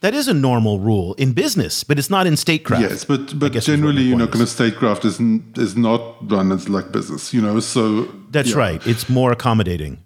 That 0.00 0.14
is 0.14 0.28
a 0.28 0.34
normal 0.34 0.78
rule 0.78 1.12
in 1.14 1.32
business, 1.32 1.84
but 1.84 1.98
it's 1.98 2.08
not 2.08 2.26
in 2.26 2.36
statecraft. 2.36 2.82
Yes, 2.82 3.04
but 3.04 3.38
but 3.38 3.52
generally, 3.52 4.02
you 4.02 4.16
know, 4.16 4.26
kind 4.26 4.42
of 4.42 4.48
statecraft 4.48 5.04
is 5.04 5.20
is 5.56 5.76
not 5.76 6.00
run 6.30 6.52
as 6.52 6.68
like 6.68 6.90
business, 6.92 7.34
you 7.34 7.42
know. 7.42 7.60
So 7.60 8.04
that's 8.30 8.50
yeah. 8.50 8.56
right. 8.56 8.86
It's 8.86 9.10
more 9.10 9.32
accommodating 9.32 9.98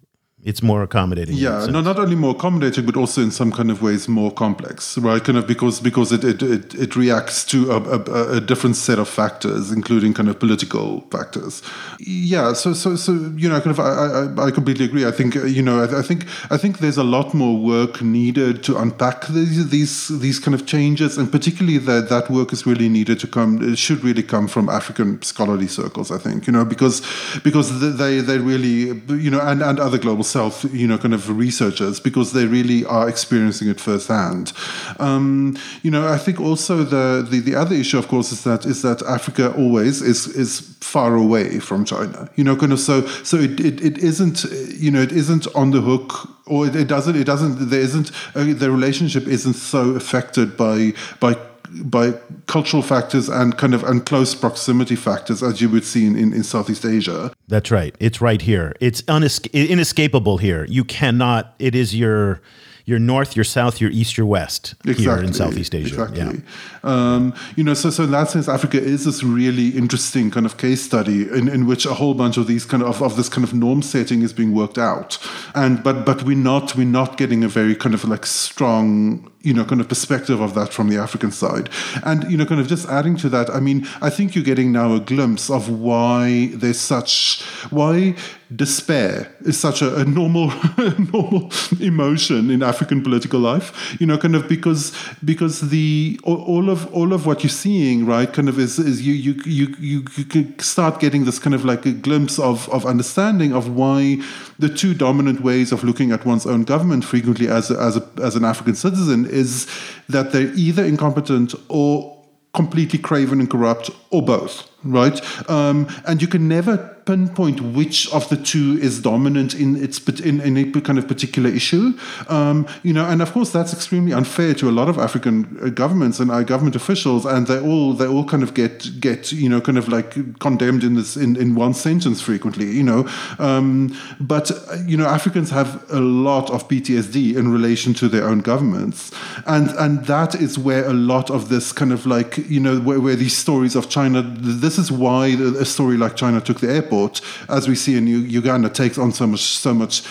it's 0.45 0.63
more 0.63 0.83
accommodating. 0.83 1.37
Yeah, 1.37 1.65
no, 1.71 1.81
not 1.81 1.99
only 1.99 2.17
more 2.17 2.33
accommodating, 2.33 2.85
but 2.85 2.97
also 2.97 3.23
in 3.23 3.31
some 3.31 3.51
kind 3.51 3.71
of 3.71 3.81
ways 3.81 4.09
more 4.09 4.31
complex, 4.31 4.99
right? 4.99 5.25
Kind 5.25 5.39
of 5.39 5.47
because 5.47 5.81
because 5.81 6.13
it 6.13 6.23
it, 6.23 6.43
it, 6.43 6.75
it 6.75 6.97
reacts 6.97 7.47
to 7.47 7.71
a, 7.73 7.81
a, 7.81 8.37
a, 8.37 8.41
different 8.43 8.77
set 8.77 8.99
of 8.99 9.09
factors, 9.09 9.73
including 9.73 10.13
kind 10.13 10.29
of 10.29 10.39
political 10.39 11.01
factors. 11.11 11.63
Yeah, 11.99 12.53
so 12.53 12.75
so 12.75 12.95
so 12.95 13.13
you 13.37 13.49
know, 13.49 13.59
kind 13.59 13.71
of 13.71 13.81
I 13.81 14.43
I, 14.43 14.49
I 14.49 14.51
completely 14.51 14.85
agree. 14.85 15.07
I 15.07 15.13
think 15.13 15.35
you 15.35 15.63
know 15.63 15.83
I, 15.83 16.01
I, 16.01 16.03
think 16.03 16.27
I 16.51 16.59
think 16.59 16.79
there's 16.81 16.99
a 16.99 17.05
lot 17.05 17.33
more 17.33 17.59
work 17.59 18.03
needed 18.03 18.63
to 18.65 18.77
unpack 18.77 19.27
these 19.29 19.71
these 19.71 20.09
these 20.09 20.39
kind 20.39 20.55
of 20.55 20.67
changes, 20.67 21.17
and 21.17 21.33
particularly 21.33 21.79
that 21.79 22.11
that 22.11 22.29
work 22.29 22.53
is 22.53 22.67
really 22.67 22.91
needed 22.91 23.19
to 23.21 23.27
come. 23.27 23.63
It 23.63 23.79
should 23.79 24.05
really 24.05 24.23
come 24.23 24.49
from 24.49 24.69
African 24.69 25.23
scholarly 25.23 25.69
circles. 25.69 26.11
I 26.11 26.19
think 26.19 26.47
you 26.47 26.53
know 26.53 26.67
because 26.67 27.01
because 27.43 27.97
they 27.97 28.21
they 28.21 28.37
really 28.37 29.01
you 29.09 29.31
know 29.31 29.41
and 29.41 29.63
and 29.63 29.81
other 29.81 29.97
global 29.97 30.23
You 30.35 30.87
know, 30.87 30.99
kind 30.99 31.15
of 31.15 31.37
researchers 31.37 32.01
because 32.01 32.33
they 32.33 32.47
really 32.47 32.85
are 32.85 33.09
experiencing 33.09 33.69
it 33.69 33.81
firsthand. 33.81 34.53
Um, 34.99 35.57
you 35.83 35.91
know, 35.91 36.09
I 36.09 36.19
think 36.19 36.41
also 36.41 36.85
the, 36.85 37.27
the 37.29 37.41
the 37.41 37.55
other 37.55 37.75
issue, 37.75 37.99
of 37.99 38.09
course, 38.09 38.33
is 38.33 38.45
that 38.45 38.67
is 38.67 38.83
that 38.83 39.03
Africa 39.03 39.55
always 39.57 40.03
is 40.03 40.27
is 40.27 40.61
far 40.81 41.15
away 41.15 41.61
from 41.61 41.85
China. 41.85 42.31
You 42.37 42.45
know, 42.45 42.57
kind 42.57 42.73
of 42.73 42.81
so 42.81 43.07
so 43.23 43.37
it 43.37 43.61
it, 43.61 43.83
it 43.83 43.99
isn't 43.99 44.45
you 44.85 44.91
know 44.91 45.03
it 45.03 45.13
isn't 45.13 45.47
on 45.55 45.71
the 45.71 45.81
hook 45.81 46.29
or 46.47 46.67
it, 46.67 46.77
it 46.77 46.89
doesn't 46.89 47.17
it 47.17 47.25
doesn't 47.25 47.71
there 47.71 47.81
isn't 47.81 48.11
uh, 48.35 48.45
the 48.45 48.71
relationship 48.71 49.27
isn't 49.27 49.55
so 49.55 49.91
affected 49.91 50.57
by 50.57 50.93
by 51.21 51.37
by 51.71 52.13
cultural 52.47 52.83
factors 52.83 53.29
and 53.29 53.57
kind 53.57 53.75
of 53.75 53.85
and 53.85 54.05
close 54.05 54.35
proximity 54.35 54.97
factors 54.97 55.43
as 55.43 55.61
you 55.61 55.69
would 55.69 55.85
see 55.85 56.07
in, 56.07 56.17
in, 56.17 56.33
in 56.33 56.45
Southeast 56.45 56.85
Asia. 56.85 57.33
That's 57.49 57.71
right. 57.71 57.95
It's 58.01 58.21
right 58.21 58.41
here. 58.41 58.75
It's 58.81 59.03
unesca- 59.03 59.69
inescapable 59.69 60.39
here. 60.39 60.67
You 60.69 60.85
cannot. 60.85 61.55
It 61.59 61.75
is 61.75 61.95
your 61.95 62.41
your 62.87 62.99
north, 62.99 63.35
your 63.35 63.45
south, 63.45 63.81
your 63.81 63.91
east, 63.91 64.19
your 64.19 64.27
west 64.27 64.75
exactly. 64.85 65.05
here 65.05 65.23
in 65.23 65.33
Southeast 65.33 65.75
Asia. 65.75 66.03
Exactly. 66.03 66.43
Yeah. 66.43 66.81
Um, 66.83 67.35
you 67.57 67.65
know, 67.65 67.73
so 67.73 67.89
so 67.91 68.05
in 68.05 68.11
that 68.11 68.29
sense, 68.29 68.47
Africa 68.47 68.79
is 68.79 69.07
this 69.07 69.23
really 69.23 69.69
interesting 69.69 70.31
kind 70.31 70.45
of 70.45 70.59
case 70.59 70.83
study 70.83 71.23
in, 71.23 71.49
in 71.49 71.67
which 71.67 71.87
a 71.87 71.95
whole 71.95 72.15
bunch 72.15 72.37
of 72.37 72.47
these 72.47 72.67
kind 72.67 72.83
of, 72.83 73.03
of 73.03 73.17
this 73.17 73.31
kind 73.31 73.45
of 73.45 73.55
norm 73.55 73.81
setting 73.81 74.21
is 74.21 74.35
being 74.35 74.55
worked 74.55 74.77
out. 74.77 75.19
And 75.55 75.83
but 75.83 76.05
but 76.05 76.25
we're 76.25 76.37
not 76.37 76.77
we're 76.77 76.85
not 76.85 77.17
getting 77.17 77.43
a 77.43 77.49
very 77.49 77.75
kind 77.75 77.95
of 77.95 78.05
like 78.05 78.27
strong 78.27 79.31
you 79.45 79.53
know, 79.53 79.65
kind 79.65 79.81
of 79.81 79.89
perspective 79.89 80.41
of 80.41 80.55
that 80.55 80.73
from 80.73 80.89
the 80.89 80.97
African 80.97 81.31
side. 81.31 81.69
And, 82.03 82.29
you 82.31 82.37
know, 82.37 82.47
kind 82.47 82.61
of 82.61 82.67
just 82.67 82.89
adding 82.89 83.17
to 83.19 83.29
that, 83.29 83.51
I 83.51 83.61
mean, 83.61 83.87
I 84.01 84.11
think 84.11 84.35
you're 84.35 84.45
getting 84.45 84.73
now 84.73 84.95
a 84.95 85.01
glimpse 85.01 85.51
of 85.51 85.69
why 85.69 86.51
there's 86.55 86.81
such, 86.81 87.43
why 87.71 88.17
despair 88.55 89.35
is 89.41 89.59
such 89.59 89.83
a, 89.83 89.97
a 89.97 90.05
normal 90.05 90.53
normal 91.13 91.51
emotion 91.81 92.51
in 92.51 92.63
African 92.63 93.03
political 93.03 93.41
life. 93.41 93.97
You 94.01 94.07
know, 94.07 94.19
kind 94.19 94.37
of 94.37 94.49
because 94.49 94.97
because 95.25 95.71
the 95.71 96.19
all 96.25 96.71
of 96.71 96.93
all 96.95 97.13
of 97.13 97.27
what 97.27 97.43
you're 97.43 97.51
seeing, 97.51 98.07
right, 98.07 98.33
kind 98.33 98.49
of 98.49 98.59
is 98.59 98.79
is 98.79 99.07
you 99.07 99.15
you 99.15 99.41
you 99.45 99.75
you, 99.79 100.05
you 100.33 100.55
start 100.59 101.01
getting 101.01 101.25
this 101.25 101.39
kind 101.39 101.55
of 101.55 101.65
like 101.65 101.87
a 101.87 101.93
glimpse 101.93 102.39
of 102.39 102.69
of 102.71 102.87
understanding 102.87 103.53
of 103.53 103.69
why 103.75 104.19
the 104.59 104.69
two 104.69 104.95
dominant 104.95 105.41
ways 105.41 105.73
of 105.73 105.85
looking 105.85 106.13
at 106.13 106.25
one's 106.25 106.47
own 106.47 106.65
government 106.65 107.05
frequently 107.05 107.49
as 107.49 107.71
a, 107.71 107.81
as 107.81 107.97
a, 107.97 108.09
as 108.23 108.37
an 108.37 108.45
African 108.45 108.75
citizen 108.75 109.27
is 109.27 109.67
that 110.09 110.33
they're 110.33 110.53
either 110.55 110.85
incompetent 110.85 111.55
or 111.69 112.23
completely 112.53 112.99
craven 112.99 113.41
and 113.41 113.51
corrupt 113.51 113.91
or 114.11 114.23
both 114.23 114.71
right 114.85 115.21
um, 115.51 115.89
and 116.07 116.21
you 116.23 116.29
can 116.29 116.49
never 116.49 116.95
pinpoint 117.05 117.61
which 117.61 118.11
of 118.13 118.29
the 118.29 118.37
two 118.37 118.79
is 118.81 119.01
dominant 119.01 119.55
in 119.55 119.77
its 119.77 119.99
in, 120.21 120.41
in 120.41 120.57
a 120.57 120.81
kind 120.81 120.99
of 120.99 121.07
particular 121.07 121.51
issue. 121.51 121.93
Um, 122.29 122.67
you 122.83 122.93
know, 122.93 123.05
and 123.05 123.21
of 123.21 123.33
course 123.33 123.51
that's 123.51 123.73
extremely 123.73 124.13
unfair 124.13 124.55
to 124.55 124.69
a 124.69 124.73
lot 124.73 124.89
of 124.89 124.99
African 124.99 125.59
uh, 125.63 125.69
governments 125.69 126.21
and 126.21 126.31
our 126.31 126.45
government 126.45 126.77
officials, 126.77 127.27
and 127.27 127.47
they 127.47 127.61
all 127.61 127.93
they 127.93 128.07
all 128.07 128.25
kind 128.25 128.43
of 128.43 128.55
get 128.55 129.01
get 129.01 129.33
you 129.33 129.49
know 129.49 129.61
kind 129.61 129.79
of 129.79 129.89
like 129.89 130.39
condemned 130.39 130.85
in 130.85 130.95
this 130.95 131.17
in, 131.17 131.37
in 131.37 131.55
one 131.55 131.75
sentence 131.75 132.21
frequently. 132.21 132.71
You 132.71 132.83
know, 132.83 133.09
um, 133.39 133.97
but 134.21 134.51
uh, 134.51 134.77
you 134.87 134.97
know 134.97 135.07
Africans 135.07 135.51
have 135.51 135.85
a 135.91 136.01
lot 136.01 136.51
of 136.51 136.69
PTSD 136.69 137.37
in 137.37 137.53
relation 137.53 137.95
to 137.95 138.09
their 138.09 138.29
own 138.29 138.41
governments, 138.41 139.13
and 139.47 139.71
and 139.71 140.07
that 140.07 140.35
is 140.35 140.59
where 140.59 140.87
a 140.87 140.95
lot 140.95 141.31
of 141.31 141.49
this 141.49 141.73
kind 141.73 141.93
of 141.93 142.07
like 142.07 142.39
you 142.39 142.61
know 142.61 142.81
where, 142.81 143.01
where 143.01 143.17
these 143.17 143.37
stories 143.37 143.77
of 143.77 143.89
China. 143.89 144.23
This 144.23 144.74
is 144.79 144.91
why 144.91 145.29
a 145.29 145.65
story 145.65 145.97
like 145.97 146.17
China 146.17 146.41
took 146.41 146.61
the 146.61 146.71
airport 146.71 147.21
as 147.49 147.69
we 147.69 147.75
see 147.75 147.97
in 147.97 148.07
Uganda, 148.07 148.69
takes 148.69 148.99
on 148.99 149.13
so 149.13 149.27
much 149.27 149.41
so 149.41 149.75
much 149.75 150.03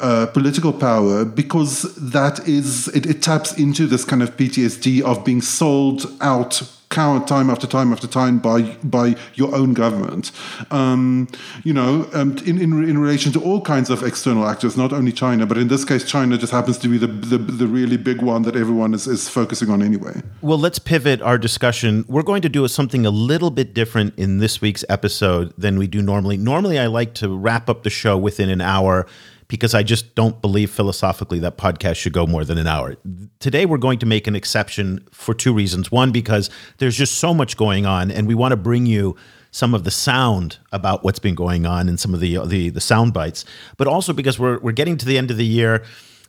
uh, 0.00 0.26
political 0.26 0.72
power 0.72 1.24
because 1.24 1.94
that 1.96 2.46
is 2.48 2.88
it, 2.88 3.06
it, 3.06 3.22
taps 3.22 3.58
into 3.58 3.86
this 3.86 4.04
kind 4.04 4.22
of 4.22 4.36
PTSD 4.36 5.02
of 5.02 5.24
being 5.24 5.42
sold 5.42 6.06
out 6.20 6.62
time 6.92 7.50
after 7.50 7.66
time 7.66 7.92
after 7.92 8.06
time 8.06 8.38
by 8.38 8.62
by 8.84 9.16
your 9.34 9.54
own 9.54 9.74
government. 9.74 10.30
Um, 10.70 11.28
you 11.64 11.72
know, 11.72 12.08
um, 12.12 12.38
in, 12.46 12.60
in 12.60 12.72
in 12.84 12.98
relation 12.98 13.32
to 13.32 13.40
all 13.40 13.60
kinds 13.60 13.90
of 13.90 14.02
external 14.02 14.46
actors, 14.46 14.76
not 14.76 14.92
only 14.92 15.12
China, 15.12 15.46
but 15.46 15.58
in 15.58 15.68
this 15.68 15.84
case, 15.84 16.04
China 16.04 16.38
just 16.38 16.52
happens 16.52 16.78
to 16.78 16.88
be 16.88 16.98
the 16.98 17.06
the, 17.06 17.38
the 17.38 17.66
really 17.66 17.96
big 17.96 18.22
one 18.22 18.42
that 18.42 18.56
everyone 18.56 18.94
is, 18.94 19.06
is 19.06 19.28
focusing 19.28 19.70
on 19.70 19.82
anyway. 19.82 20.22
Well, 20.40 20.58
let's 20.58 20.78
pivot 20.78 21.22
our 21.22 21.38
discussion. 21.38 22.04
We're 22.08 22.22
going 22.22 22.42
to 22.42 22.48
do 22.48 22.66
something 22.68 23.06
a 23.06 23.10
little 23.10 23.50
bit 23.50 23.74
different 23.74 24.18
in 24.18 24.38
this 24.38 24.60
week's 24.60 24.84
episode 24.88 25.52
than 25.58 25.78
we 25.78 25.86
do 25.86 26.02
normally. 26.02 26.36
Normally, 26.36 26.78
I 26.78 26.86
like 26.86 27.14
to 27.14 27.36
wrap 27.36 27.68
up 27.68 27.82
the 27.82 27.90
show 27.90 28.16
within 28.16 28.48
an 28.50 28.60
hour 28.60 29.06
because 29.52 29.74
I 29.74 29.82
just 29.82 30.14
don't 30.14 30.40
believe 30.40 30.70
philosophically 30.70 31.38
that 31.40 31.58
podcast 31.58 31.96
should 31.96 32.14
go 32.14 32.26
more 32.26 32.42
than 32.42 32.56
an 32.56 32.66
hour. 32.66 32.96
Today, 33.38 33.66
we're 33.66 33.76
going 33.76 33.98
to 33.98 34.06
make 34.06 34.26
an 34.26 34.34
exception 34.34 35.06
for 35.12 35.34
two 35.34 35.52
reasons. 35.52 35.92
One, 35.92 36.10
because 36.10 36.48
there's 36.78 36.96
just 36.96 37.18
so 37.18 37.34
much 37.34 37.58
going 37.58 37.84
on, 37.84 38.10
and 38.10 38.26
we 38.26 38.34
want 38.34 38.52
to 38.52 38.56
bring 38.56 38.86
you 38.86 39.14
some 39.50 39.74
of 39.74 39.84
the 39.84 39.90
sound 39.90 40.56
about 40.72 41.04
what's 41.04 41.18
been 41.18 41.34
going 41.34 41.66
on 41.66 41.86
and 41.86 42.00
some 42.00 42.14
of 42.14 42.20
the 42.20 42.38
the, 42.46 42.70
the 42.70 42.80
sound 42.80 43.12
bites, 43.12 43.44
but 43.76 43.86
also 43.86 44.14
because 44.14 44.38
we're 44.38 44.58
we're 44.60 44.72
getting 44.72 44.96
to 44.96 45.04
the 45.04 45.18
end 45.18 45.30
of 45.30 45.36
the 45.36 45.44
year. 45.44 45.84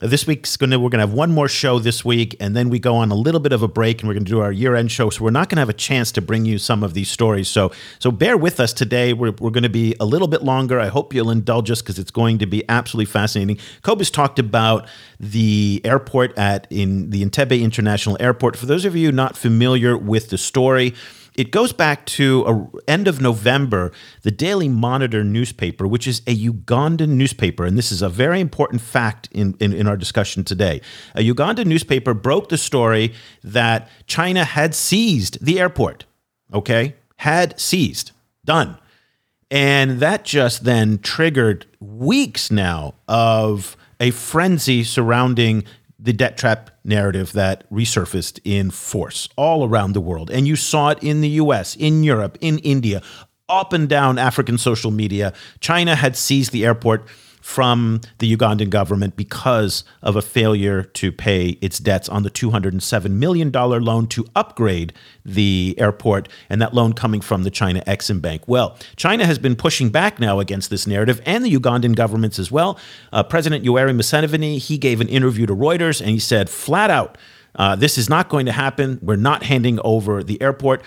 This 0.07 0.27
week's 0.27 0.57
gonna 0.57 0.79
we're 0.79 0.89
gonna 0.89 1.05
have 1.05 1.13
one 1.13 1.31
more 1.31 1.47
show 1.47 1.79
this 1.79 2.03
week, 2.03 2.35
and 2.39 2.55
then 2.55 2.69
we 2.69 2.79
go 2.79 2.95
on 2.95 3.11
a 3.11 3.15
little 3.15 3.39
bit 3.39 3.53
of 3.53 3.63
a 3.63 3.67
break, 3.67 4.01
and 4.01 4.07
we're 4.07 4.13
gonna 4.13 4.25
do 4.25 4.41
our 4.41 4.51
year 4.51 4.75
end 4.75 4.91
show. 4.91 5.09
So 5.09 5.23
we're 5.23 5.31
not 5.31 5.49
gonna 5.49 5.61
have 5.61 5.69
a 5.69 5.73
chance 5.73 6.11
to 6.13 6.21
bring 6.21 6.45
you 6.45 6.57
some 6.57 6.83
of 6.83 6.93
these 6.93 7.09
stories. 7.09 7.47
So 7.47 7.71
so 7.99 8.11
bear 8.11 8.35
with 8.37 8.59
us 8.59 8.73
today. 8.73 9.13
We're 9.13 9.31
we're 9.39 9.51
gonna 9.51 9.69
be 9.69 9.95
a 9.99 10.05
little 10.05 10.27
bit 10.27 10.43
longer. 10.43 10.79
I 10.79 10.87
hope 10.87 11.13
you'll 11.13 11.31
indulge 11.31 11.71
us 11.71 11.81
because 11.81 11.99
it's 11.99 12.11
going 12.11 12.37
to 12.39 12.45
be 12.45 12.63
absolutely 12.69 13.11
fascinating. 13.11 13.57
Cobus 13.81 14.09
talked 14.09 14.39
about 14.39 14.87
the 15.19 15.81
airport 15.85 16.37
at 16.37 16.67
in 16.69 17.09
the 17.09 17.23
Entebbe 17.23 17.61
International 17.61 18.17
Airport. 18.19 18.57
For 18.57 18.65
those 18.65 18.85
of 18.85 18.95
you 18.95 19.11
not 19.11 19.37
familiar 19.37 19.97
with 19.97 20.29
the 20.29 20.37
story. 20.37 20.93
It 21.35 21.51
goes 21.51 21.73
back 21.73 22.05
to 22.05 22.45
a, 22.45 22.89
end 22.89 23.07
of 23.07 23.21
November. 23.21 23.91
The 24.21 24.31
Daily 24.31 24.69
Monitor 24.69 25.23
newspaper, 25.23 25.87
which 25.87 26.07
is 26.07 26.21
a 26.27 26.35
Ugandan 26.35 27.09
newspaper, 27.09 27.65
and 27.65 27.77
this 27.77 27.91
is 27.91 28.01
a 28.01 28.09
very 28.09 28.39
important 28.39 28.81
fact 28.81 29.29
in, 29.31 29.55
in, 29.59 29.73
in 29.73 29.87
our 29.87 29.97
discussion 29.97 30.43
today. 30.43 30.81
A 31.15 31.21
Ugandan 31.27 31.65
newspaper 31.65 32.13
broke 32.13 32.49
the 32.49 32.57
story 32.57 33.13
that 33.43 33.89
China 34.05 34.43
had 34.43 34.75
seized 34.75 35.43
the 35.43 35.59
airport. 35.59 36.05
Okay, 36.53 36.95
had 37.17 37.59
seized, 37.59 38.11
done, 38.45 38.77
and 39.49 39.99
that 39.99 40.23
just 40.23 40.65
then 40.65 40.99
triggered 40.99 41.65
weeks 41.79 42.51
now 42.51 42.93
of 43.07 43.75
a 43.99 44.11
frenzy 44.11 44.83
surrounding 44.83 45.63
the 45.97 46.13
debt 46.13 46.37
trap 46.37 46.69
narrative 46.83 47.33
that 47.33 47.69
resurfaced 47.71 48.39
in 48.43 48.71
force 48.71 49.29
all 49.35 49.67
around 49.67 49.93
the 49.93 50.01
world. 50.01 50.29
And 50.29 50.47
you 50.47 50.55
saw 50.55 50.89
it 50.89 51.03
in 51.03 51.21
the 51.21 51.29
US, 51.29 51.75
in 51.75 52.03
Europe, 52.03 52.37
in 52.41 52.59
India, 52.59 53.01
up 53.49 53.73
and 53.73 53.87
down 53.87 54.17
African 54.17 54.57
social 54.57 54.91
media. 54.91 55.33
China 55.59 55.95
had 55.95 56.15
seized 56.15 56.51
the 56.51 56.65
airport 56.65 57.07
from 57.43 57.99
the 58.19 58.37
Ugandan 58.37 58.69
government 58.69 59.17
because 59.17 59.83
of 60.01 60.15
a 60.15 60.21
failure 60.21 60.81
to 60.81 61.11
pay 61.11 61.49
its 61.59 61.77
debts 61.77 62.07
on 62.07 62.23
the 62.23 62.31
$207 62.31 63.11
million 63.11 63.51
loan 63.51 64.07
to 64.07 64.25
upgrade 64.33 64.93
the 65.25 65.75
airport, 65.77 66.29
and 66.49 66.61
that 66.61 66.73
loan 66.73 66.93
coming 66.93 67.19
from 67.19 67.43
the 67.43 67.51
China 67.51 67.83
Exim 67.85 68.21
Bank. 68.21 68.47
Well, 68.47 68.77
China 68.95 69.25
has 69.25 69.39
been 69.39 69.57
pushing 69.57 69.89
back 69.89 70.21
now 70.21 70.39
against 70.39 70.69
this 70.69 70.87
narrative, 70.87 71.21
and 71.25 71.43
the 71.43 71.53
Ugandan 71.53 71.97
governments 71.97 72.39
as 72.39 72.49
well. 72.49 72.79
Uh, 73.11 73.23
President 73.23 73.65
Yoweri 73.65 73.93
Museveni, 73.93 74.57
he 74.57 74.77
gave 74.77 75.01
an 75.01 75.09
interview 75.09 75.45
to 75.45 75.53
Reuters, 75.53 75.99
and 75.99 76.11
he 76.11 76.19
said 76.19 76.49
flat 76.49 76.89
out, 76.89 77.17
uh, 77.55 77.75
this 77.75 77.97
is 77.97 78.09
not 78.09 78.29
going 78.29 78.45
to 78.45 78.53
happen. 78.53 78.99
We're 79.01 79.17
not 79.17 79.43
handing 79.43 79.81
over 79.83 80.23
the 80.23 80.41
airport. 80.41 80.81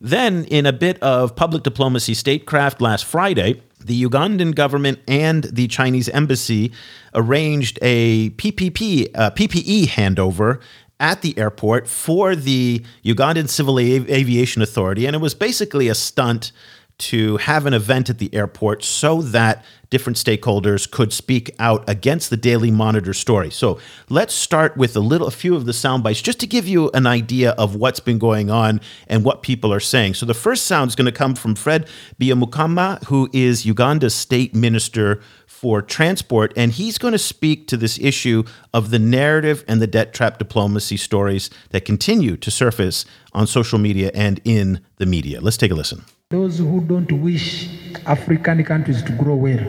Then, 0.00 0.44
in 0.44 0.66
a 0.66 0.72
bit 0.72 1.02
of 1.02 1.34
public 1.34 1.64
diplomacy 1.64 2.14
statecraft 2.14 2.80
last 2.80 3.04
Friday, 3.04 3.60
the 3.78 4.04
Ugandan 4.04 4.54
government 4.54 4.98
and 5.06 5.44
the 5.44 5.68
Chinese 5.68 6.08
embassy 6.08 6.72
arranged 7.14 7.78
a 7.82 8.30
PPP, 8.30 9.10
uh, 9.14 9.30
PPE 9.30 9.88
handover 9.88 10.60
at 10.98 11.22
the 11.22 11.36
airport 11.38 11.86
for 11.86 12.34
the 12.34 12.84
Ugandan 13.04 13.48
Civil 13.48 13.78
Aviation 13.78 14.62
Authority. 14.62 15.06
And 15.06 15.14
it 15.14 15.20
was 15.20 15.34
basically 15.34 15.88
a 15.88 15.94
stunt 15.94 16.52
to 16.98 17.36
have 17.36 17.66
an 17.66 17.74
event 17.74 18.08
at 18.08 18.18
the 18.18 18.34
airport 18.34 18.82
so 18.82 19.20
that 19.20 19.64
different 19.90 20.16
stakeholders 20.16 20.90
could 20.90 21.12
speak 21.12 21.54
out 21.58 21.88
against 21.88 22.30
the 22.30 22.36
Daily 22.36 22.70
Monitor 22.70 23.14
story. 23.14 23.50
So 23.50 23.78
let's 24.08 24.34
start 24.34 24.76
with 24.76 24.96
a 24.96 25.00
little, 25.00 25.26
a 25.26 25.30
few 25.30 25.54
of 25.54 25.66
the 25.66 25.72
sound 25.72 26.02
bites 26.02 26.22
just 26.22 26.40
to 26.40 26.46
give 26.46 26.66
you 26.66 26.90
an 26.92 27.06
idea 27.06 27.52
of 27.52 27.76
what's 27.76 28.00
been 28.00 28.18
going 28.18 28.50
on 28.50 28.80
and 29.06 29.24
what 29.24 29.42
people 29.42 29.72
are 29.72 29.80
saying. 29.80 30.14
So 30.14 30.26
the 30.26 30.34
first 30.34 30.66
sound 30.66 30.88
is 30.88 30.96
going 30.96 31.06
to 31.06 31.12
come 31.12 31.34
from 31.34 31.54
Fred 31.54 31.88
Byamukama, 32.20 33.04
who 33.04 33.28
is 33.32 33.64
Uganda's 33.64 34.14
state 34.14 34.54
minister 34.54 35.20
for 35.46 35.80
transport, 35.80 36.52
and 36.56 36.72
he's 36.72 36.98
going 36.98 37.12
to 37.12 37.18
speak 37.18 37.66
to 37.68 37.76
this 37.76 37.98
issue 37.98 38.44
of 38.74 38.90
the 38.90 38.98
narrative 38.98 39.64
and 39.66 39.80
the 39.80 39.86
debt 39.86 40.12
trap 40.12 40.38
diplomacy 40.38 40.96
stories 40.96 41.48
that 41.70 41.84
continue 41.84 42.36
to 42.36 42.50
surface 42.50 43.06
on 43.32 43.46
social 43.46 43.78
media 43.78 44.10
and 44.14 44.40
in 44.44 44.80
the 44.96 45.06
media. 45.06 45.40
Let's 45.40 45.56
take 45.56 45.70
a 45.70 45.74
listen. 45.74 46.04
Those 46.30 46.58
who 46.58 46.80
don't 46.80 47.12
wish 47.22 47.68
African 48.04 48.64
countries 48.64 49.00
to 49.04 49.12
grow 49.12 49.36
well, 49.36 49.64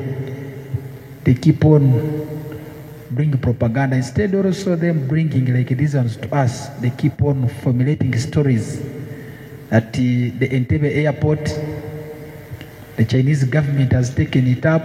they 1.24 1.36
keep 1.36 1.64
on 1.64 1.92
bringing 3.12 3.38
propaganda. 3.38 3.96
Instead, 3.96 4.34
also 4.34 4.76
them 4.76 5.08
bringing 5.08 5.54
like 5.54 5.68
these 5.78 5.94
ones 5.94 6.18
to 6.18 6.36
us, 6.36 6.70
they 6.80 6.90
keep 6.90 7.22
on 7.22 7.48
formulating 7.62 8.18
stories 8.18 8.84
at 9.70 9.94
the, 9.94 10.32
the 10.32 10.50
Entebbe 10.50 10.86
airport. 11.06 11.46
The 12.96 13.06
Chinese 13.06 13.44
government 13.44 13.92
has 13.92 14.16
taken 14.16 14.48
it 14.48 14.66
up. 14.66 14.82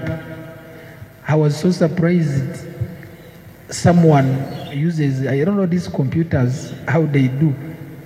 I 1.27 1.35
was 1.37 1.59
so 1.59 1.70
surprised. 1.70 2.66
Someone 3.70 4.68
uses, 4.70 5.27
I 5.27 5.43
don't 5.43 5.57
know, 5.57 5.64
these 5.64 5.89
computers, 5.89 6.75
how 6.87 7.07
they 7.07 7.29
do, 7.29 7.55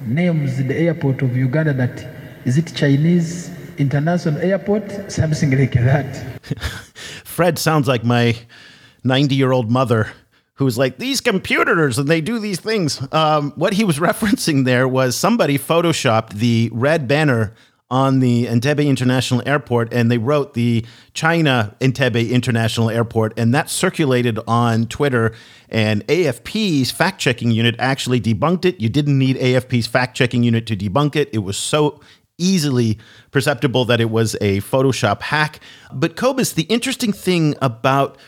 names 0.06 0.56
the 0.56 0.76
airport 0.76 1.22
of 1.22 1.36
Uganda 1.36 1.72
that 1.72 2.12
is 2.44 2.58
it 2.58 2.72
Chinese 2.76 3.55
International 3.78 4.40
Airport, 4.40 5.12
something 5.12 5.58
like 5.58 5.72
that. 5.72 6.40
Fred 7.24 7.58
sounds 7.58 7.86
like 7.88 8.04
my 8.04 8.36
90 9.04 9.34
year 9.34 9.52
old 9.52 9.70
mother 9.70 10.12
who's 10.54 10.78
like, 10.78 10.98
these 10.98 11.20
computers 11.20 11.98
and 11.98 12.08
they 12.08 12.20
do 12.20 12.38
these 12.38 12.60
things. 12.60 13.06
Um, 13.12 13.52
what 13.56 13.74
he 13.74 13.84
was 13.84 13.98
referencing 14.10 14.64
there 14.64 14.88
was 14.88 15.16
somebody 15.16 15.58
photoshopped 15.58 16.34
the 16.34 16.70
red 16.72 17.06
banner 17.06 17.54
on 17.88 18.18
the 18.18 18.46
Entebbe 18.46 18.84
International 18.84 19.40
Airport 19.46 19.92
and 19.92 20.10
they 20.10 20.18
wrote 20.18 20.54
the 20.54 20.84
China 21.14 21.76
Entebbe 21.80 22.30
International 22.30 22.90
Airport 22.90 23.38
and 23.38 23.54
that 23.54 23.70
circulated 23.70 24.40
on 24.48 24.86
Twitter 24.86 25.32
and 25.68 26.04
AFP's 26.08 26.90
fact 26.90 27.20
checking 27.20 27.52
unit 27.52 27.76
actually 27.78 28.20
debunked 28.20 28.64
it. 28.64 28.80
You 28.80 28.88
didn't 28.88 29.16
need 29.16 29.36
AFP's 29.36 29.86
fact 29.86 30.16
checking 30.16 30.42
unit 30.42 30.66
to 30.66 30.76
debunk 30.76 31.14
it. 31.14 31.30
It 31.32 31.38
was 31.38 31.56
so 31.56 32.00
easily 32.38 32.98
perceptible 33.30 33.84
that 33.86 34.00
it 34.00 34.10
was 34.10 34.34
a 34.40 34.60
Photoshop 34.60 35.22
hack. 35.22 35.60
But 35.92 36.16
Cobus, 36.16 36.52
the 36.52 36.64
interesting 36.64 37.12
thing 37.12 37.54
about 37.62 38.18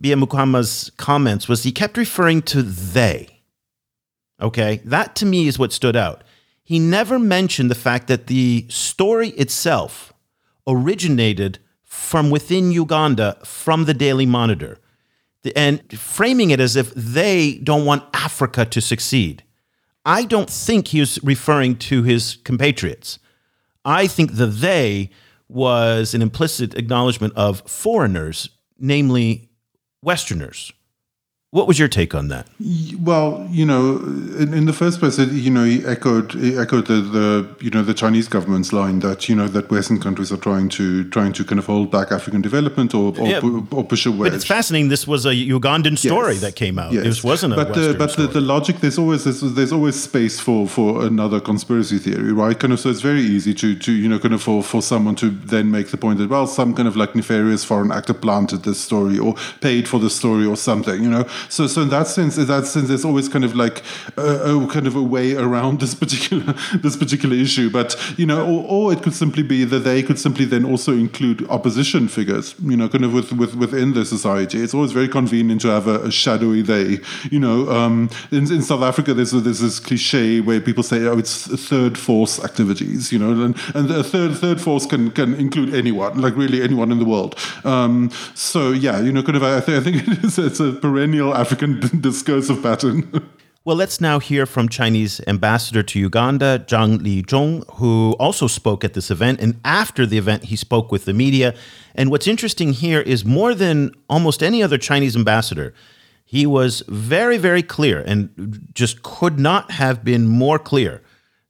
Byamukama's 0.00 0.90
comments 0.96 1.48
was 1.48 1.62
he 1.62 1.72
kept 1.72 1.96
referring 1.96 2.42
to 2.42 2.62
they. 2.62 3.40
Okay, 4.40 4.80
that 4.84 5.14
to 5.16 5.26
me 5.26 5.46
is 5.46 5.58
what 5.58 5.72
stood 5.72 5.96
out. 5.96 6.24
He 6.62 6.78
never 6.78 7.18
mentioned 7.18 7.70
the 7.70 7.74
fact 7.74 8.06
that 8.06 8.26
the 8.28 8.66
story 8.68 9.30
itself 9.30 10.12
originated 10.66 11.58
from 11.84 12.30
within 12.30 12.70
Uganda 12.70 13.36
from 13.44 13.84
the 13.84 13.94
Daily 13.94 14.24
Monitor 14.24 14.78
and 15.56 15.82
framing 15.98 16.50
it 16.50 16.60
as 16.60 16.76
if 16.76 16.94
they 16.94 17.58
don't 17.62 17.84
want 17.84 18.04
Africa 18.14 18.64
to 18.64 18.80
succeed. 18.80 19.42
I 20.04 20.24
don't 20.24 20.48
think 20.48 20.88
he 20.88 21.00
was 21.00 21.22
referring 21.22 21.76
to 21.76 22.02
his 22.02 22.38
compatriots. 22.44 23.18
I 23.84 24.06
think 24.06 24.36
the 24.36 24.46
they 24.46 25.10
was 25.48 26.14
an 26.14 26.22
implicit 26.22 26.74
acknowledgement 26.74 27.34
of 27.36 27.62
foreigners, 27.68 28.48
namely 28.78 29.50
Westerners. 30.02 30.72
What 31.52 31.66
was 31.66 31.80
your 31.80 31.88
take 31.88 32.14
on 32.14 32.28
that? 32.28 32.46
Well, 33.00 33.44
you 33.50 33.66
know, 33.66 33.96
in, 34.38 34.54
in 34.54 34.66
the 34.66 34.72
first 34.72 35.00
place, 35.00 35.18
you 35.18 35.50
know, 35.50 35.64
he 35.64 35.84
echoed 35.84 36.34
he 36.34 36.56
echoed 36.56 36.86
the, 36.86 37.00
the 37.00 37.56
you 37.60 37.70
know 37.70 37.82
the 37.82 37.92
Chinese 37.92 38.28
government's 38.28 38.72
line 38.72 39.00
that 39.00 39.28
you 39.28 39.34
know 39.34 39.48
that 39.48 39.68
Western 39.68 39.98
countries 39.98 40.30
are 40.30 40.36
trying 40.36 40.68
to 40.68 41.02
trying 41.10 41.32
to 41.32 41.44
kind 41.44 41.58
of 41.58 41.66
hold 41.66 41.90
back 41.90 42.12
African 42.12 42.40
development 42.40 42.94
or 42.94 43.18
or, 43.18 43.26
yeah, 43.26 43.40
or 43.72 43.82
push 43.82 44.06
away. 44.06 44.28
But 44.28 44.34
it's 44.34 44.44
fascinating. 44.44 44.90
This 44.90 45.08
was 45.08 45.26
a 45.26 45.34
Ugandan 45.34 45.98
story 45.98 46.34
yes, 46.34 46.42
that 46.42 46.54
came 46.54 46.78
out. 46.78 46.92
Yes. 46.92 47.02
This 47.02 47.24
wasn't 47.24 47.54
a 47.54 47.56
but 47.56 47.70
uh, 47.70 47.70
Western 47.70 47.92
the, 47.92 47.98
but 47.98 48.16
the, 48.16 48.26
the, 48.28 48.40
logic 48.40 48.76
there's 48.78 48.96
always 48.96 49.24
there's, 49.24 49.40
there's, 49.40 49.72
always 49.72 50.00
space 50.00 50.38
for 50.38 50.68
for 50.68 51.04
another 51.04 51.40
conspiracy 51.40 51.98
theory, 51.98 52.32
right? 52.32 52.60
Kind 52.60 52.72
of 52.72 52.78
so 52.78 52.90
it's 52.90 53.00
very 53.00 53.22
easy 53.22 53.54
to 53.54 53.74
to 53.74 53.90
you 53.90 54.08
know 54.08 54.20
kind 54.20 54.34
of 54.34 54.40
for 54.40 54.62
for 54.62 54.80
someone 54.80 55.16
to 55.16 55.30
then 55.30 55.72
make 55.72 55.88
the 55.88 55.96
point 55.96 56.20
that 56.20 56.30
well 56.30 56.46
some 56.46 56.76
kind 56.76 56.86
of 56.86 56.94
like 56.94 57.16
nefarious 57.16 57.64
foreign 57.64 57.90
actor 57.90 58.14
planted 58.14 58.62
this 58.62 58.80
story 58.80 59.18
or 59.18 59.34
paid 59.60 59.88
for 59.88 59.98
the 59.98 60.10
story 60.10 60.46
or 60.46 60.56
something, 60.56 61.02
you 61.02 61.10
know. 61.10 61.26
So, 61.48 61.66
so 61.66 61.82
in 61.82 61.88
that 61.90 62.06
sense, 62.06 62.38
in 62.38 62.46
that 62.46 62.66
sense, 62.66 62.88
there's 62.88 63.04
always 63.04 63.28
kind 63.28 63.44
of 63.44 63.54
like 63.54 63.82
a, 64.16 64.56
a 64.56 64.66
kind 64.68 64.86
of 64.86 64.96
a 64.96 65.02
way 65.02 65.34
around 65.34 65.80
this 65.80 65.94
particular 65.94 66.54
this 66.74 66.96
particular 66.96 67.36
issue. 67.36 67.70
But 67.70 67.96
you 68.18 68.26
know, 68.26 68.44
or, 68.44 68.64
or, 68.68 68.92
it 68.92 69.02
could 69.02 69.14
simply 69.14 69.42
be 69.42 69.64
that 69.64 69.80
they 69.80 70.02
could 70.02 70.18
simply 70.18 70.44
then 70.44 70.64
also 70.64 70.92
include 70.92 71.48
opposition 71.48 72.08
figures. 72.08 72.54
You 72.62 72.76
know, 72.76 72.88
kind 72.88 73.04
of 73.04 73.12
with, 73.12 73.32
with 73.32 73.54
within 73.54 73.94
the 73.94 74.04
society. 74.04 74.60
It's 74.60 74.74
always 74.74 74.92
very 74.92 75.08
convenient 75.08 75.60
to 75.62 75.68
have 75.68 75.86
a, 75.86 76.02
a 76.04 76.10
shadowy 76.10 76.62
they. 76.62 76.98
You 77.30 77.40
know, 77.40 77.70
um, 77.70 78.10
in, 78.30 78.52
in 78.52 78.62
South 78.62 78.82
Africa, 78.82 79.14
there's 79.14 79.32
there's 79.32 79.60
this 79.60 79.80
cliche 79.80 80.40
where 80.40 80.60
people 80.60 80.82
say, 80.82 81.06
"Oh, 81.06 81.18
it's 81.18 81.46
third 81.68 81.98
force 81.98 82.42
activities." 82.42 83.12
You 83.12 83.18
know, 83.18 83.44
and 83.44 83.56
and 83.74 83.90
a 83.90 84.04
third 84.04 84.36
third 84.36 84.60
force 84.60 84.86
can 84.86 85.10
can 85.10 85.34
include 85.34 85.74
anyone, 85.74 86.20
like 86.20 86.36
really 86.36 86.62
anyone 86.62 86.92
in 86.92 86.98
the 86.98 87.04
world. 87.04 87.36
Um, 87.64 88.10
so 88.34 88.70
yeah, 88.70 89.00
you 89.00 89.12
know, 89.12 89.22
kind 89.22 89.36
of 89.36 89.42
I, 89.42 89.60
th- 89.60 89.80
I 89.80 89.82
think 89.82 90.08
it 90.08 90.24
is 90.24 90.38
it's 90.38 90.60
a 90.60 90.72
perennial 90.72 91.29
African 91.34 91.80
discursive 92.00 92.62
pattern. 92.62 93.28
Well, 93.62 93.76
let's 93.76 94.00
now 94.00 94.20
hear 94.20 94.46
from 94.46 94.70
Chinese 94.70 95.20
ambassador 95.26 95.82
to 95.82 95.98
Uganda, 95.98 96.64
Zhang 96.66 96.98
Lizhong, 97.00 97.62
who 97.74 98.16
also 98.18 98.46
spoke 98.46 98.84
at 98.84 98.94
this 98.94 99.10
event. 99.10 99.38
And 99.38 99.60
after 99.66 100.06
the 100.06 100.16
event, 100.16 100.44
he 100.44 100.56
spoke 100.56 100.90
with 100.90 101.04
the 101.04 101.12
media. 101.12 101.54
And 101.94 102.10
what's 102.10 102.26
interesting 102.26 102.72
here 102.72 103.02
is 103.02 103.22
more 103.22 103.54
than 103.54 103.92
almost 104.08 104.42
any 104.42 104.62
other 104.62 104.78
Chinese 104.78 105.14
ambassador, 105.14 105.74
He 106.24 106.46
was 106.46 106.82
very, 106.88 107.36
very 107.36 107.62
clear 107.62 108.00
and 108.00 108.70
just 108.72 109.02
could 109.02 109.38
not 109.38 109.72
have 109.72 110.04
been 110.04 110.26
more 110.26 110.58
clear 110.58 111.02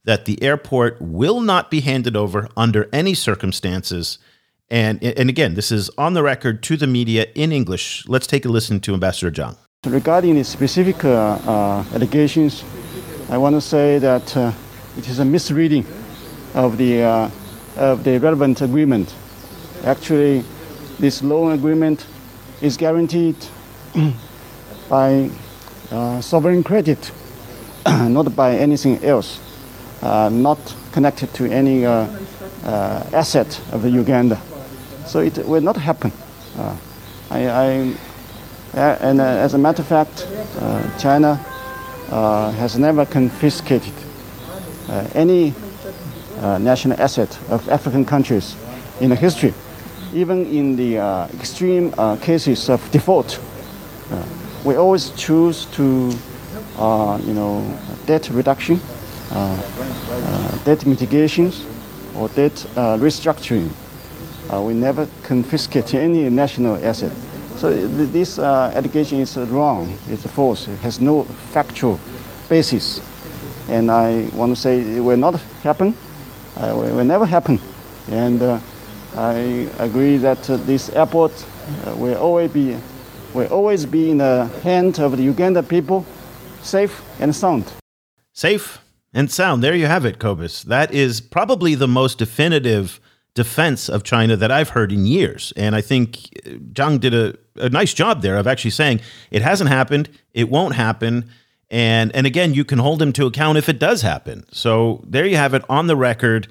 that 0.04 0.24
the 0.24 0.42
airport 0.42 1.00
will 1.00 1.40
not 1.40 1.70
be 1.70 1.80
handed 1.80 2.16
over 2.16 2.48
under 2.56 2.88
any 2.92 3.14
circumstances. 3.14 4.18
And, 4.68 5.00
and 5.04 5.28
again, 5.28 5.54
this 5.54 5.70
is 5.70 5.90
on 5.96 6.14
the 6.14 6.24
record 6.24 6.62
to 6.64 6.76
the 6.76 6.86
media 6.88 7.26
in 7.34 7.52
English. 7.52 8.08
Let's 8.08 8.26
take 8.26 8.44
a 8.44 8.48
listen 8.48 8.80
to 8.80 8.94
Ambassador 8.94 9.30
Zhang. 9.30 9.56
Regarding 9.86 10.34
the 10.34 10.44
specific 10.44 11.06
uh, 11.06 11.08
uh, 11.08 11.84
allegations, 11.94 12.64
I 13.30 13.38
want 13.38 13.56
to 13.56 13.62
say 13.62 13.98
that 13.98 14.36
uh, 14.36 14.52
it 14.98 15.08
is 15.08 15.20
a 15.20 15.24
misreading 15.24 15.86
of 16.52 16.76
the, 16.76 17.00
uh, 17.00 17.30
of 17.78 18.04
the 18.04 18.18
relevant 18.20 18.60
agreement. 18.60 19.14
Actually, 19.84 20.44
this 20.98 21.22
loan 21.22 21.52
agreement 21.52 22.06
is 22.60 22.76
guaranteed 22.76 23.36
by 24.90 25.30
uh, 25.90 26.20
sovereign 26.20 26.62
credit, 26.62 27.10
not 27.86 28.36
by 28.36 28.56
anything 28.58 29.02
else, 29.02 29.40
uh, 30.02 30.28
not 30.28 30.58
connected 30.92 31.32
to 31.32 31.50
any 31.50 31.86
asset 32.66 33.58
of 33.72 33.86
Uganda. 33.86 34.38
So 35.06 35.20
it 35.20 35.38
will 35.48 35.62
not 35.62 35.78
happen. 35.78 36.12
I, 37.30 37.48
I 37.48 37.96
and 38.74 39.20
uh, 39.20 39.24
as 39.24 39.54
a 39.54 39.58
matter 39.58 39.82
of 39.82 39.88
fact, 39.88 40.26
uh, 40.58 40.98
China 40.98 41.40
uh, 42.10 42.50
has 42.52 42.78
never 42.78 43.04
confiscated 43.04 43.92
uh, 44.88 45.06
any 45.14 45.54
uh, 46.40 46.58
national 46.58 47.00
asset 47.00 47.38
of 47.48 47.68
African 47.68 48.04
countries 48.04 48.56
in 49.00 49.10
the 49.10 49.16
history. 49.16 49.54
Even 50.12 50.46
in 50.46 50.76
the 50.76 50.96
extreme 51.38 51.92
cases 52.20 52.68
of 52.68 52.90
default, 52.90 53.38
we 54.64 54.74
always 54.74 55.10
choose 55.10 55.66
to, 55.66 56.10
you 57.24 57.32
know, 57.32 57.78
debt 58.06 58.28
reduction, 58.30 58.80
debt 60.64 60.84
mitigations, 60.84 61.64
or 62.16 62.28
debt 62.30 62.52
restructuring. 62.98 63.70
we 64.50 64.74
never 64.74 65.06
confiscate 65.22 65.94
any 65.94 66.28
national 66.28 66.84
asset. 66.84 67.12
So 67.60 67.70
this 67.70 68.38
uh, 68.38 68.72
allegation 68.74 69.20
is 69.20 69.36
wrong, 69.36 69.94
it's 70.08 70.26
false, 70.28 70.66
it 70.66 70.78
has 70.78 70.98
no 70.98 71.24
factual 71.52 72.00
basis. 72.48 73.02
And 73.68 73.90
I 73.90 74.30
want 74.34 74.56
to 74.56 74.56
say 74.56 74.80
it 74.80 75.00
will 75.00 75.18
not 75.18 75.38
happen, 75.62 75.94
uh, 76.56 76.68
it 76.88 76.94
will 76.94 77.04
never 77.04 77.26
happen. 77.26 77.60
And 78.10 78.40
uh, 78.40 78.60
I 79.14 79.68
agree 79.78 80.16
that 80.16 80.48
uh, 80.48 80.56
this 80.56 80.88
airport 80.88 81.32
uh, 81.84 81.94
will 81.96 82.16
always 82.16 82.50
be 82.50 82.78
will 83.34 83.48
always 83.48 83.84
be 83.84 84.10
in 84.10 84.16
the 84.16 84.48
hands 84.62 84.98
of 84.98 85.18
the 85.18 85.22
Uganda 85.22 85.62
people, 85.62 86.06
safe 86.62 87.02
and 87.20 87.36
sound. 87.36 87.70
Safe 88.32 88.78
and 89.12 89.30
sound. 89.30 89.62
There 89.62 89.74
you 89.74 89.84
have 89.84 90.06
it, 90.06 90.18
Cobus. 90.18 90.62
That 90.62 90.94
is 90.94 91.20
probably 91.20 91.74
the 91.74 91.88
most 91.88 92.16
definitive 92.16 93.00
defense 93.34 93.88
of 93.88 94.02
China 94.02 94.36
that 94.36 94.50
I've 94.50 94.70
heard 94.70 94.92
in 94.92 95.06
years. 95.06 95.52
And 95.56 95.76
I 95.76 95.80
think 95.80 96.10
Zhang 96.72 96.98
did 97.00 97.14
a, 97.14 97.34
a 97.60 97.68
nice 97.68 97.94
job 97.94 98.22
there 98.22 98.36
of 98.36 98.46
actually 98.46 98.70
saying 98.70 99.00
it 99.30 99.42
hasn't 99.42 99.70
happened, 99.70 100.08
it 100.34 100.48
won't 100.48 100.74
happen. 100.74 101.30
And, 101.70 102.14
and 102.14 102.26
again, 102.26 102.54
you 102.54 102.64
can 102.64 102.78
hold 102.78 103.00
him 103.00 103.12
to 103.14 103.26
account 103.26 103.58
if 103.58 103.68
it 103.68 103.78
does 103.78 104.02
happen. 104.02 104.44
So 104.50 105.04
there 105.06 105.24
you 105.24 105.36
have 105.36 105.54
it 105.54 105.62
on 105.68 105.86
the 105.86 105.96
record 105.96 106.48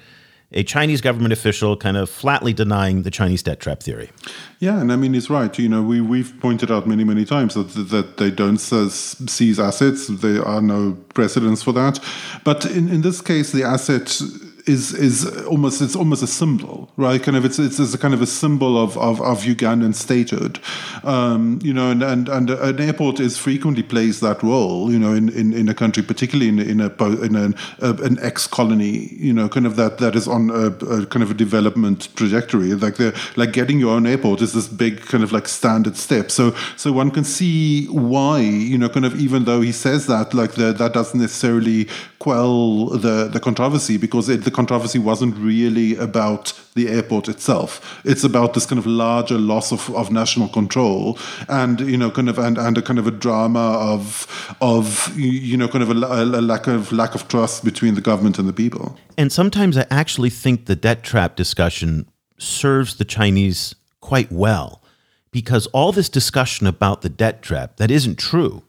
a 0.52 0.64
Chinese 0.64 1.00
government 1.00 1.32
official 1.32 1.76
kind 1.76 1.96
of 1.96 2.10
flatly 2.10 2.52
denying 2.52 3.02
the 3.02 3.10
Chinese 3.10 3.42
debt 3.42 3.60
trap 3.60 3.82
theory. 3.82 4.10
Yeah, 4.58 4.80
and 4.80 4.92
I 4.92 4.96
mean 4.96 5.14
he's 5.14 5.30
right. 5.30 5.56
You 5.58 5.68
know, 5.68 5.82
we 5.82 6.00
we've 6.00 6.38
pointed 6.40 6.70
out 6.70 6.86
many 6.86 7.04
many 7.04 7.24
times 7.24 7.54
that 7.54 7.68
that 7.90 8.16
they 8.16 8.30
don't 8.30 8.58
seize 8.58 9.60
assets. 9.60 10.08
There 10.08 10.44
are 10.44 10.60
no 10.60 10.98
precedents 11.14 11.62
for 11.62 11.72
that. 11.72 12.00
But 12.44 12.66
in 12.66 12.88
in 12.88 13.02
this 13.02 13.20
case, 13.20 13.52
the 13.52 13.62
asset 13.62 14.20
is 14.66 14.92
is 14.92 15.26
almost 15.46 15.80
it's 15.80 15.96
almost 15.96 16.22
a 16.22 16.26
symbol, 16.26 16.90
right? 16.96 17.22
Kind 17.22 17.36
of 17.36 17.44
it's 17.44 17.58
it's, 17.58 17.78
it's 17.78 17.94
a 17.94 17.98
kind 17.98 18.14
of 18.14 18.22
a 18.22 18.26
symbol 18.26 18.82
of 18.82 18.96
of, 18.98 19.20
of 19.20 19.42
Ugandan 19.42 19.94
statehood, 19.94 20.60
um, 21.04 21.58
you 21.62 21.72
know, 21.72 21.90
and, 21.90 22.02
and 22.02 22.28
and 22.28 22.50
an 22.50 22.80
airport 22.80 23.20
is 23.20 23.38
frequently 23.38 23.82
plays 23.82 24.20
that 24.20 24.42
role, 24.42 24.92
you 24.92 24.98
know, 24.98 25.12
in, 25.12 25.28
in, 25.30 25.52
in 25.52 25.68
a 25.68 25.74
country, 25.74 26.02
particularly 26.02 26.48
in 26.48 26.58
in 26.58 26.80
a 26.80 26.90
in 27.22 27.36
an, 27.36 27.54
an 27.80 28.18
ex 28.20 28.46
colony, 28.46 29.08
you 29.14 29.32
know, 29.32 29.48
kind 29.48 29.66
of 29.66 29.76
that 29.76 29.98
that 29.98 30.16
is 30.16 30.28
on 30.28 30.50
a, 30.50 30.66
a, 30.86 31.06
kind 31.06 31.22
of 31.22 31.30
a 31.30 31.34
development 31.34 32.08
trajectory. 32.16 32.74
Like 32.74 32.96
the 32.96 33.18
like 33.36 33.52
getting 33.52 33.80
your 33.80 33.94
own 33.94 34.06
airport 34.06 34.42
is 34.42 34.52
this 34.52 34.68
big 34.68 35.00
kind 35.02 35.24
of 35.24 35.32
like 35.32 35.48
standard 35.48 35.96
step. 35.96 36.30
So 36.30 36.54
so 36.76 36.92
one 36.92 37.10
can 37.10 37.24
see 37.24 37.86
why, 37.86 38.40
you 38.40 38.78
know, 38.78 38.88
kind 38.88 39.06
of 39.06 39.18
even 39.20 39.44
though 39.44 39.60
he 39.60 39.72
says 39.72 40.06
that, 40.06 40.34
like 40.34 40.52
the, 40.52 40.72
that 40.72 40.92
doesn't 40.92 41.20
necessarily 41.20 41.88
quell 42.18 42.86
the 42.86 43.28
the 43.28 43.40
controversy 43.40 43.96
because 43.96 44.28
it, 44.28 44.49
the 44.50 44.56
controversy 44.56 44.98
wasn't 44.98 45.36
really 45.36 45.96
about 45.96 46.52
the 46.74 46.88
airport 46.88 47.28
itself. 47.28 48.00
It's 48.04 48.24
about 48.24 48.54
this 48.54 48.66
kind 48.66 48.78
of 48.78 48.86
larger 48.86 49.38
loss 49.38 49.72
of, 49.72 49.94
of 49.94 50.10
national 50.10 50.48
control 50.48 51.18
and 51.48 51.80
you 51.80 51.96
know 51.96 52.10
kind 52.10 52.28
of 52.28 52.38
and, 52.38 52.58
and 52.58 52.76
a 52.76 52.82
kind 52.82 52.98
of 52.98 53.06
a 53.06 53.10
drama 53.10 53.78
of 53.92 54.54
of 54.60 55.16
you 55.16 55.56
know 55.56 55.68
kind 55.68 55.82
of 55.82 55.90
a, 55.90 55.94
a 55.94 56.40
lack 56.40 56.66
of 56.66 56.92
lack 56.92 57.14
of 57.14 57.28
trust 57.28 57.64
between 57.64 57.94
the 57.94 58.00
government 58.00 58.38
and 58.38 58.48
the 58.48 58.52
people. 58.52 58.98
And 59.16 59.32
sometimes 59.32 59.76
I 59.76 59.86
actually 59.90 60.30
think 60.30 60.66
the 60.66 60.76
debt 60.76 61.02
trap 61.02 61.36
discussion 61.36 62.06
serves 62.38 62.96
the 62.96 63.04
Chinese 63.04 63.74
quite 64.00 64.32
well 64.32 64.82
because 65.30 65.66
all 65.68 65.92
this 65.92 66.08
discussion 66.08 66.66
about 66.66 67.02
the 67.02 67.08
debt 67.08 67.42
trap 67.42 67.76
that 67.76 67.90
isn't 67.90 68.18
true 68.18 68.64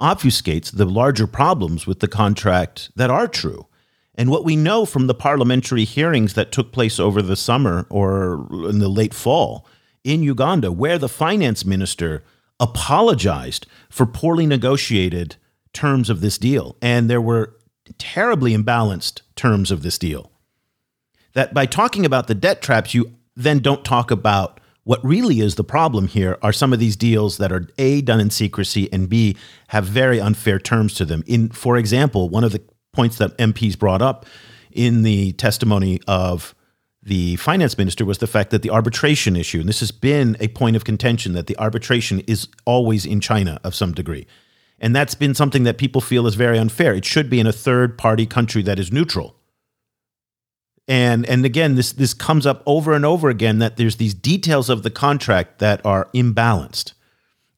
obfuscates 0.00 0.74
the 0.74 0.84
larger 0.84 1.26
problems 1.26 1.86
with 1.86 2.00
the 2.00 2.08
contract 2.08 2.90
that 2.96 3.10
are 3.10 3.26
true. 3.26 3.66
And 4.16 4.30
what 4.30 4.44
we 4.44 4.56
know 4.56 4.86
from 4.86 5.06
the 5.06 5.14
parliamentary 5.14 5.84
hearings 5.84 6.34
that 6.34 6.52
took 6.52 6.72
place 6.72 6.98
over 6.98 7.20
the 7.20 7.36
summer 7.36 7.86
or 7.90 8.46
in 8.68 8.78
the 8.78 8.88
late 8.88 9.14
fall 9.14 9.66
in 10.04 10.22
Uganda, 10.22 10.72
where 10.72 10.98
the 10.98 11.08
finance 11.08 11.64
minister 11.64 12.22
apologized 12.58 13.66
for 13.90 14.06
poorly 14.06 14.46
negotiated 14.46 15.36
terms 15.72 16.08
of 16.08 16.20
this 16.20 16.38
deal. 16.38 16.76
And 16.80 17.10
there 17.10 17.20
were 17.20 17.56
terribly 17.98 18.56
imbalanced 18.56 19.20
terms 19.34 19.70
of 19.70 19.82
this 19.82 19.98
deal. 19.98 20.30
That 21.34 21.52
by 21.52 21.66
talking 21.66 22.06
about 22.06 22.28
the 22.28 22.34
debt 22.34 22.62
traps, 22.62 22.94
you 22.94 23.12
then 23.34 23.58
don't 23.58 23.84
talk 23.84 24.10
about 24.10 24.60
what 24.84 25.04
really 25.04 25.40
is 25.40 25.56
the 25.56 25.64
problem 25.64 26.06
here 26.06 26.38
are 26.42 26.52
some 26.52 26.72
of 26.72 26.78
these 26.78 26.96
deals 26.96 27.38
that 27.38 27.52
are 27.52 27.68
A, 27.76 28.00
done 28.00 28.20
in 28.20 28.30
secrecy, 28.30 28.90
and 28.92 29.08
B, 29.08 29.36
have 29.68 29.84
very 29.84 30.20
unfair 30.20 30.58
terms 30.58 30.94
to 30.94 31.04
them. 31.04 31.24
In, 31.26 31.50
for 31.50 31.76
example, 31.76 32.28
one 32.28 32.44
of 32.44 32.52
the 32.52 32.62
points 32.96 33.18
that 33.18 33.36
MPs 33.38 33.78
brought 33.78 34.02
up 34.02 34.26
in 34.72 35.02
the 35.02 35.32
testimony 35.32 36.00
of 36.08 36.54
the 37.06 37.36
finance 37.36 37.78
minister 37.78 38.04
was 38.04 38.18
the 38.18 38.26
fact 38.26 38.50
that 38.50 38.62
the 38.62 38.70
arbitration 38.70 39.36
issue, 39.36 39.60
and 39.60 39.68
this 39.68 39.78
has 39.78 39.92
been 39.92 40.36
a 40.40 40.48
point 40.48 40.74
of 40.74 40.84
contention, 40.84 41.34
that 41.34 41.46
the 41.46 41.56
arbitration 41.56 42.20
is 42.26 42.48
always 42.64 43.06
in 43.06 43.20
China 43.20 43.60
of 43.62 43.76
some 43.76 43.92
degree. 43.92 44.26
And 44.80 44.94
that's 44.94 45.14
been 45.14 45.34
something 45.34 45.62
that 45.62 45.78
people 45.78 46.00
feel 46.00 46.26
is 46.26 46.34
very 46.34 46.58
unfair. 46.58 46.94
It 46.94 47.04
should 47.04 47.30
be 47.30 47.38
in 47.38 47.46
a 47.46 47.52
third 47.52 47.96
party 47.96 48.26
country 48.26 48.60
that 48.62 48.80
is 48.80 48.92
neutral. 48.92 49.36
And 50.88 51.26
and 51.26 51.44
again, 51.44 51.74
this 51.76 51.92
this 51.92 52.14
comes 52.14 52.46
up 52.46 52.62
over 52.66 52.92
and 52.92 53.04
over 53.04 53.28
again 53.28 53.58
that 53.58 53.76
there's 53.76 53.96
these 53.96 54.14
details 54.14 54.68
of 54.68 54.82
the 54.82 54.90
contract 54.90 55.58
that 55.60 55.84
are 55.84 56.08
imbalanced. 56.14 56.92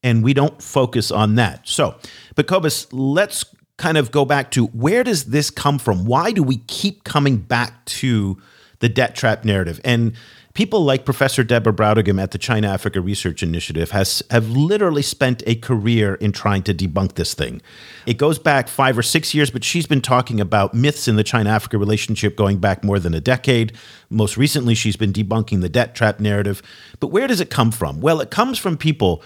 And 0.03 0.23
we 0.23 0.33
don't 0.33 0.63
focus 0.63 1.11
on 1.11 1.35
that. 1.35 1.67
So, 1.67 1.97
but 2.37 2.47
Cobus, 2.47 2.91
let's 2.93 3.45
kind 3.79 3.97
of 3.97 4.11
go 4.11 4.25
back 4.25 4.51
to 4.51 4.67
where 4.67 5.03
does 5.03 5.27
this 5.27 5.51
come 5.51 5.79
from? 5.79 6.05
Why 6.05 6.33
do 6.33 6.43
we 6.43 6.59
keep 6.67 7.05
coming 7.05 7.39
back 7.39 7.85
to 7.87 8.37
the 8.81 8.89
debt 8.89 9.15
trap 9.15 9.45
narrative? 9.45 9.81
And 9.85 10.13
people 10.53 10.85
like 10.85 11.05
Professor 11.05 11.45
Deborah 11.45 11.73
Brautigam 11.73 12.21
at 12.21 12.33
the 12.33 12.39
China 12.39 12.67
Africa 12.67 13.01
Research 13.01 13.45
Initiative 13.45 13.93
has 13.93 14.25
have 14.31 14.51
literally 14.51 15.03
spent 15.03 15.45
a 15.47 15.55
career 15.55 16.17
in 16.17 16.33
trying 16.33 16.65
to 16.65 16.75
debunk 16.75 17.15
this 17.15 17.33
thing. 17.35 17.63
It 18.05 18.19
goes 18.19 18.41
back 18.41 18.67
five 18.67 18.99
or 18.99 19.03
six 19.03 19.33
years, 19.33 19.51
but 19.51 19.63
she's 19.63 19.87
been 19.87 20.01
talking 20.01 20.41
about 20.41 20.75
myths 20.75 21.07
in 21.07 21.15
the 21.15 21.23
China 21.23 21.51
Africa 21.51 21.79
relationship 21.79 22.35
going 22.35 22.59
back 22.59 22.83
more 22.83 22.99
than 22.99 23.15
a 23.15 23.21
decade. 23.21 23.73
Most 24.11 24.37
recently, 24.37 24.75
she's 24.75 24.97
been 24.97 25.13
debunking 25.13 25.61
the 25.61 25.69
debt 25.69 25.95
trap 25.95 26.19
narrative. 26.19 26.63
But 26.99 27.09
where 27.09 27.29
does 27.29 27.41
it 27.41 27.49
come 27.49 27.71
from? 27.71 28.01
Well, 28.01 28.21
it 28.21 28.33
comes 28.33 28.59
from 28.59 28.77
people 28.77 29.23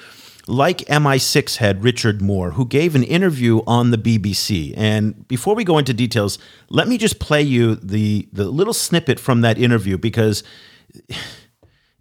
like 0.47 0.79
MI6 0.79 1.57
head 1.57 1.85
Richard 1.85 2.21
Moore, 2.21 2.53
who 2.53 2.67
gave 2.67 2.95
an 2.95 3.03
interview 3.05 3.63
on 3.67 3.91
the 3.91 3.99
BBC. 3.99 4.75
And 4.77 5.27
before 5.29 5.55
we 5.55 5.65
go 5.65 5.79
into 5.79 5.95
details, 5.95 6.39
let 6.69 6.89
me 6.89 6.99
just 6.99 7.19
play 7.19 7.43
you 7.43 7.77
the, 7.77 8.29
the 8.33 8.45
little 8.45 8.73
snippet 8.73 9.21
from 9.21 9.43
that 9.43 9.59
interview 9.59 9.99
because 9.99 10.43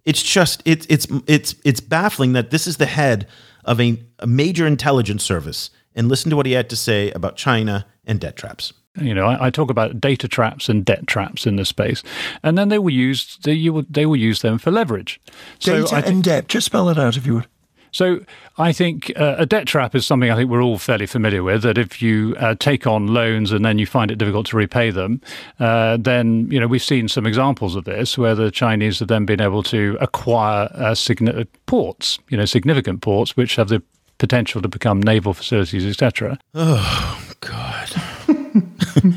it's 0.04 0.22
just 0.22 0.62
it's 0.64 0.86
it's 0.88 1.06
it's 1.26 1.54
it's 1.64 1.80
baffling 1.80 2.32
that 2.32 2.50
this 2.50 2.66
is 2.66 2.76
the 2.78 2.86
head 2.86 3.28
of 3.64 3.80
a, 3.80 4.02
a 4.18 4.26
major 4.26 4.66
intelligence 4.66 5.22
service. 5.22 5.70
And 5.94 6.08
listen 6.08 6.30
to 6.30 6.36
what 6.36 6.46
he 6.46 6.52
had 6.52 6.70
to 6.70 6.76
say 6.76 7.10
about 7.10 7.36
China 7.36 7.86
and 8.06 8.18
debt 8.18 8.34
traps. 8.34 8.72
You 9.00 9.14
know, 9.14 9.26
I, 9.26 9.46
I, 9.46 9.50
talk 9.50 9.70
about 9.70 10.00
data 10.00 10.28
traps 10.28 10.68
and 10.68 10.84
debt 10.84 11.06
traps 11.06 11.46
in 11.46 11.56
this 11.56 11.70
space, 11.70 12.02
and 12.42 12.58
then 12.58 12.68
they 12.68 12.78
will 12.78 12.92
use 12.92 13.38
they, 13.42 13.54
you 13.54 13.72
will, 13.72 13.84
they 13.88 14.04
will 14.04 14.16
use 14.16 14.42
them 14.42 14.58
for 14.58 14.70
leverage. 14.70 15.18
Data 15.60 15.86
so 15.86 15.96
and 15.96 16.22
debt. 16.22 16.48
Just 16.48 16.66
spell 16.66 16.90
it 16.90 16.98
out 16.98 17.16
if 17.16 17.24
you 17.26 17.36
would. 17.36 17.46
So 17.92 18.20
I 18.58 18.72
think 18.72 19.12
uh, 19.16 19.36
a 19.38 19.46
debt 19.46 19.66
trap 19.66 19.94
is 19.94 20.06
something 20.06 20.30
I 20.30 20.36
think 20.36 20.50
we're 20.50 20.62
all 20.62 20.78
fairly 20.78 21.06
familiar 21.06 21.42
with. 21.42 21.62
That 21.62 21.78
if 21.78 22.02
you 22.02 22.34
uh, 22.38 22.54
take 22.58 22.86
on 22.86 23.08
loans 23.08 23.52
and 23.52 23.64
then 23.64 23.78
you 23.78 23.86
find 23.86 24.10
it 24.10 24.16
difficult 24.16 24.46
to 24.46 24.56
repay 24.56 24.90
them, 24.90 25.20
uh, 25.60 25.98
then 26.00 26.50
you 26.50 26.58
know 26.58 26.66
we've 26.66 26.82
seen 26.82 27.08
some 27.08 27.26
examples 27.26 27.76
of 27.76 27.84
this 27.84 28.16
where 28.16 28.34
the 28.34 28.50
Chinese 28.50 28.98
have 28.98 29.08
then 29.08 29.26
been 29.26 29.40
able 29.40 29.62
to 29.64 29.96
acquire 30.00 30.68
uh, 30.74 30.92
signi- 30.92 31.46
ports, 31.66 32.18
you 32.28 32.36
know, 32.36 32.46
significant 32.46 33.02
ports 33.02 33.36
which 33.36 33.56
have 33.56 33.68
the 33.68 33.82
potential 34.18 34.62
to 34.62 34.68
become 34.68 35.02
naval 35.02 35.34
facilities, 35.34 35.84
etc. 35.84 36.38
Oh 36.54 37.30
God. 37.40 37.90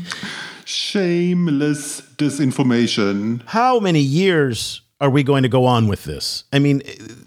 Shameless 0.64 2.00
disinformation. 2.16 3.42
How 3.46 3.78
many 3.78 4.00
years 4.00 4.82
are 5.00 5.10
we 5.10 5.22
going 5.22 5.42
to 5.42 5.48
go 5.48 5.66
on 5.66 5.88
with 5.88 6.04
this? 6.04 6.44
I 6.52 6.58
mean, 6.58 6.82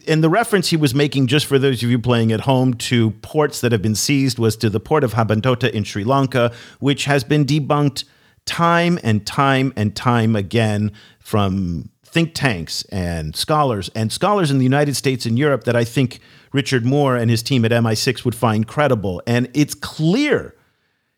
and 0.07 0.23
the 0.23 0.29
reference 0.29 0.69
he 0.69 0.77
was 0.77 0.95
making, 0.95 1.27
just 1.27 1.45
for 1.45 1.59
those 1.59 1.83
of 1.83 1.89
you 1.89 1.99
playing 1.99 2.31
at 2.31 2.41
home, 2.41 2.73
to 2.75 3.11
ports 3.11 3.61
that 3.61 3.71
have 3.71 3.81
been 3.81 3.95
seized 3.95 4.39
was 4.39 4.55
to 4.57 4.69
the 4.69 4.79
port 4.79 5.03
of 5.03 5.13
Hambantota 5.13 5.69
in 5.69 5.83
Sri 5.83 6.03
Lanka, 6.03 6.51
which 6.79 7.05
has 7.05 7.23
been 7.23 7.45
debunked 7.45 8.05
time 8.45 8.97
and 9.03 9.25
time 9.25 9.71
and 9.75 9.95
time 9.95 10.35
again 10.35 10.91
from 11.19 11.89
think 12.03 12.33
tanks 12.33 12.83
and 12.91 13.35
scholars 13.35 13.89
and 13.93 14.11
scholars 14.11 14.49
in 14.49 14.57
the 14.57 14.63
United 14.63 14.95
States 14.95 15.27
and 15.27 15.37
Europe 15.37 15.65
that 15.65 15.75
I 15.75 15.83
think 15.83 16.19
Richard 16.51 16.83
Moore 16.83 17.15
and 17.15 17.29
his 17.29 17.43
team 17.43 17.63
at 17.65 17.71
MI6 17.71 18.25
would 18.25 18.33
find 18.33 18.67
credible. 18.67 19.21
And 19.27 19.47
it's 19.53 19.75
clear, 19.75 20.55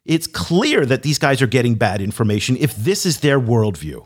it's 0.03 0.27
clear 0.27 0.85
that 0.85 1.03
these 1.03 1.17
guys 1.17 1.41
are 1.41 1.47
getting 1.47 1.75
bad 1.75 2.01
information 2.01 2.57
if 2.57 2.75
this 2.75 3.05
is 3.05 3.21
their 3.21 3.39
worldview. 3.39 4.05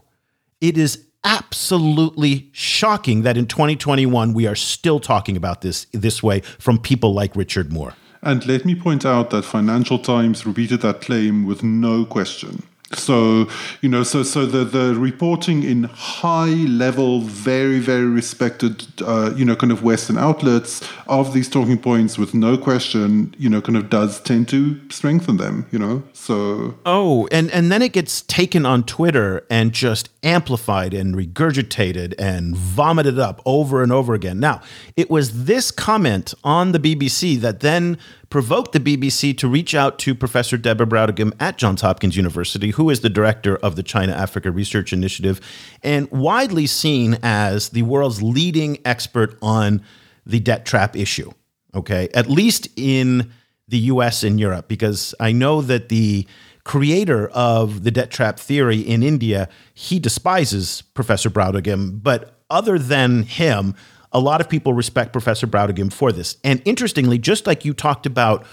It 0.62 0.78
is 0.78 1.05
absolutely 1.26 2.48
shocking 2.54 3.24
that 3.24 3.36
in 3.36 3.48
2021 3.48 4.34
we 4.34 4.48
are 4.48 4.56
still 4.56 5.00
talking 5.00 5.36
about 5.36 5.62
this 5.62 5.88
this 5.92 6.24
way 6.24 6.40
from 6.40 6.78
people 6.78 7.14
like 7.14 7.36
Richard 7.36 7.74
Moore. 7.74 7.96
And 8.22 8.46
let 8.48 8.64
me 8.66 8.76
point 8.76 9.06
out 9.06 9.32
that 9.32 9.44
Financial 9.44 10.00
Times 10.00 10.46
repeated 10.46 10.82
that 10.82 11.02
claim 11.02 11.46
with 11.46 11.64
no 11.64 12.06
question. 12.06 12.64
So, 12.96 13.48
you 13.82 13.90
know, 13.90 14.04
so 14.04 14.24
so 14.24 14.46
the, 14.46 14.64
the 14.64 14.96
reporting 14.96 15.64
in 15.64 15.84
high 15.86 16.66
level, 16.68 17.22
very, 17.22 17.80
very 17.80 18.06
respected, 18.06 18.86
uh, 19.02 19.34
you 19.36 19.46
know, 19.46 19.56
kind 19.56 19.72
of 19.72 19.84
Western 19.84 20.18
outlets 20.18 20.88
of 21.08 21.34
these 21.34 21.50
talking 21.50 21.78
points 21.78 22.18
with 22.18 22.34
no 22.34 22.58
question, 22.58 23.36
you 23.38 23.50
know, 23.50 23.62
kind 23.62 23.78
of 23.78 23.90
does 23.90 24.20
tend 24.22 24.48
to 24.50 24.80
strengthen 24.90 25.38
them, 25.38 25.66
you 25.72 25.80
know. 25.80 26.04
So 26.14 26.76
Oh, 26.86 27.28
and, 27.32 27.52
and 27.52 27.72
then 27.72 27.82
it 27.82 27.94
gets 27.94 28.22
taken 28.22 28.66
on 28.66 28.84
Twitter 28.84 29.46
and 29.50 29.72
just 29.72 30.10
amplified 30.24 30.94
and 30.94 31.16
regurgitated 31.16 32.16
and 32.18 32.56
vomited 32.56 33.20
up 33.20 33.42
over 33.46 33.84
and 33.84 33.92
over 33.92 34.14
again. 34.14 34.40
Now, 34.40 34.62
it 34.96 35.10
was 35.10 35.46
this 35.46 35.72
comment 35.72 36.34
on 36.44 36.72
the 36.72 36.80
BBC 36.80 37.40
that 37.42 37.60
then 37.60 37.98
provoked 38.30 38.72
the 38.72 38.80
BBC 38.80 39.38
to 39.38 39.48
reach 39.48 39.76
out 39.76 40.00
to 40.00 40.16
Professor 40.16 40.58
Deborah 40.58 40.88
Brautigam 40.88 41.34
at 41.40 41.58
Johns 41.58 41.82
Hopkins 41.82 42.18
University, 42.18 42.72
who 42.72 42.90
is 42.90 43.02
the 43.02 43.10
director 43.10 43.58
of 43.58 43.76
the 43.76 43.84
China 43.84 44.14
Africa 44.14 44.52
Research 44.52 44.94
Initiative 44.94 45.40
and 45.84 46.10
widely 46.12 46.68
seen 46.68 47.18
as 47.22 47.70
the 47.70 47.84
world's 47.84 48.22
leading 48.22 48.80
expert 48.86 49.38
on 49.42 49.82
the 50.26 50.40
debt 50.40 50.66
trap 50.66 50.96
issue. 50.96 51.32
Okay, 51.74 52.10
at 52.14 52.30
least 52.30 52.70
in 52.78 53.32
the 53.68 53.78
US 53.80 54.24
and 54.24 54.40
Europe, 54.40 54.68
because 54.68 55.14
I 55.20 55.32
know 55.32 55.62
that 55.62 55.90
the 55.90 56.28
creator 56.64 57.28
of 57.30 57.84
the 57.84 57.92
debt 57.92 58.12
trap 58.12 58.40
theory 58.40 58.80
in 58.80 59.04
India, 59.04 59.50
he 59.74 60.00
despises 60.00 60.84
Professor 60.94 61.30
Brautigam, 61.30 62.02
but 62.02 62.40
other 62.50 62.80
than 62.80 63.24
him, 63.24 63.76
a 64.16 64.20
lot 64.20 64.40
of 64.40 64.48
people 64.48 64.72
respect 64.72 65.12
Professor 65.12 65.46
Brautigam 65.46 65.92
for 65.92 66.14
this. 66.14 66.38
And 66.42 66.62
interestingly, 66.64 67.18
just 67.18 67.46
like 67.46 67.66
you 67.66 67.74
talked 67.74 68.06
about 68.06 68.46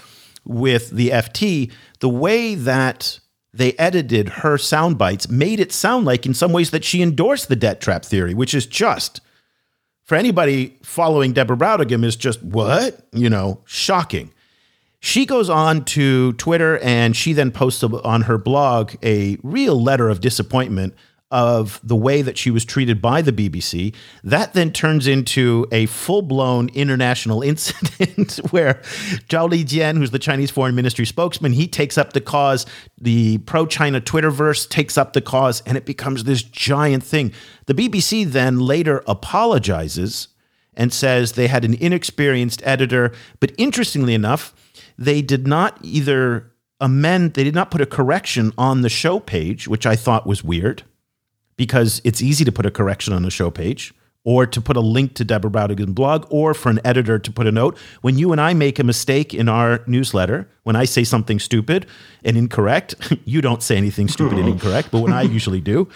with 0.43 0.89
the 0.89 1.09
FT, 1.09 1.71
the 2.01 2.09
way 2.09 2.53
that 2.53 3.21
they 3.53 3.71
edited 3.73 4.27
her 4.29 4.57
sound 4.57 4.97
bites 4.97 5.29
made 5.29 5.61
it 5.61 5.71
sound 5.71 6.05
like, 6.05 6.25
in 6.25 6.33
some 6.33 6.51
ways, 6.51 6.71
that 6.71 6.83
she 6.83 7.01
endorsed 7.01 7.47
the 7.47 7.55
debt 7.55 7.79
trap 7.79 8.03
theory, 8.03 8.33
which 8.33 8.53
is 8.53 8.65
just 8.65 9.21
for 10.03 10.15
anybody 10.15 10.77
following 10.83 11.31
Deborah 11.31 11.55
Brautigam 11.55 12.03
is 12.03 12.17
just 12.17 12.43
what 12.43 13.07
you 13.13 13.29
know, 13.29 13.61
shocking. 13.63 14.33
She 14.99 15.25
goes 15.25 15.49
on 15.49 15.85
to 15.85 16.33
Twitter 16.33 16.77
and 16.79 17.15
she 17.15 17.31
then 17.31 17.51
posts 17.51 17.83
on 17.83 18.23
her 18.23 18.37
blog 18.37 18.95
a 19.01 19.37
real 19.43 19.81
letter 19.81 20.09
of 20.09 20.19
disappointment 20.19 20.93
of 21.33 21.79
the 21.83 21.95
way 21.95 22.21
that 22.21 22.37
she 22.37 22.51
was 22.51 22.63
treated 22.63 23.01
by 23.01 23.19
the 23.23 23.33
BBC. 23.33 23.93
That 24.23 24.53
then 24.53 24.71
turns 24.71 25.07
into 25.07 25.65
a 25.71 25.87
full 25.87 26.21
blown 26.21 26.69
international 26.69 27.41
incident 27.41 28.35
where 28.51 28.75
Zhao 29.29 29.49
Lijian, 29.49 29.97
who's 29.97 30.11
the 30.11 30.19
Chinese 30.19 30.51
Foreign 30.51 30.75
Ministry 30.75 31.07
spokesman, 31.07 31.53
he 31.53 31.67
takes 31.67 31.97
up 31.97 32.13
the 32.13 32.21
cause. 32.21 32.67
The 33.01 33.39
pro 33.39 33.65
China 33.65 33.99
Twitterverse 33.99 34.69
takes 34.69 34.95
up 34.95 35.13
the 35.13 35.21
cause, 35.21 35.63
and 35.65 35.75
it 35.75 35.87
becomes 35.87 36.23
this 36.23 36.43
giant 36.43 37.03
thing. 37.03 37.33
The 37.65 37.73
BBC 37.73 38.25
then 38.25 38.59
later 38.59 39.03
apologizes 39.07 40.27
and 40.75 40.93
says 40.93 41.31
they 41.31 41.47
had 41.47 41.65
an 41.65 41.73
inexperienced 41.73 42.61
editor. 42.63 43.11
But 43.39 43.53
interestingly 43.57 44.13
enough, 44.13 44.53
they 44.99 45.23
did 45.23 45.47
not 45.47 45.79
either 45.81 46.51
amend, 46.79 47.33
they 47.33 47.43
did 47.43 47.55
not 47.55 47.71
put 47.71 47.81
a 47.81 47.87
correction 47.87 48.53
on 48.55 48.81
the 48.81 48.89
show 48.89 49.19
page, 49.19 49.67
which 49.67 49.87
I 49.87 49.95
thought 49.95 50.27
was 50.27 50.43
weird 50.43 50.83
because 51.55 52.01
it's 52.03 52.21
easy 52.21 52.45
to 52.45 52.51
put 52.51 52.65
a 52.65 52.71
correction 52.71 53.13
on 53.13 53.25
a 53.25 53.29
show 53.29 53.51
page 53.51 53.93
or 54.25 54.45
to 54.45 54.61
put 54.61 54.77
a 54.77 54.81
link 54.81 55.15
to 55.15 55.25
Deborah 55.25 55.51
Brautigam's 55.51 55.93
blog 55.93 56.25
or 56.29 56.53
for 56.53 56.69
an 56.69 56.79
editor 56.85 57.19
to 57.19 57.31
put 57.31 57.45
a 57.45 57.51
note. 57.51 57.77
When 58.01 58.17
you 58.17 58.31
and 58.31 58.39
I 58.39 58.53
make 58.53 58.79
a 58.79 58.83
mistake 58.83 59.33
in 59.33 59.49
our 59.49 59.83
newsletter, 59.85 60.47
when 60.63 60.75
I 60.75 60.85
say 60.85 61.03
something 61.03 61.39
stupid 61.39 61.85
and 62.23 62.37
incorrect, 62.37 62.95
you 63.25 63.41
don't 63.41 63.61
say 63.61 63.75
anything 63.75 64.07
stupid 64.07 64.37
and 64.37 64.47
incorrect, 64.53 64.89
but 64.91 64.99
when 64.99 65.11
I 65.11 65.23
usually 65.23 65.61
do, 65.61 65.89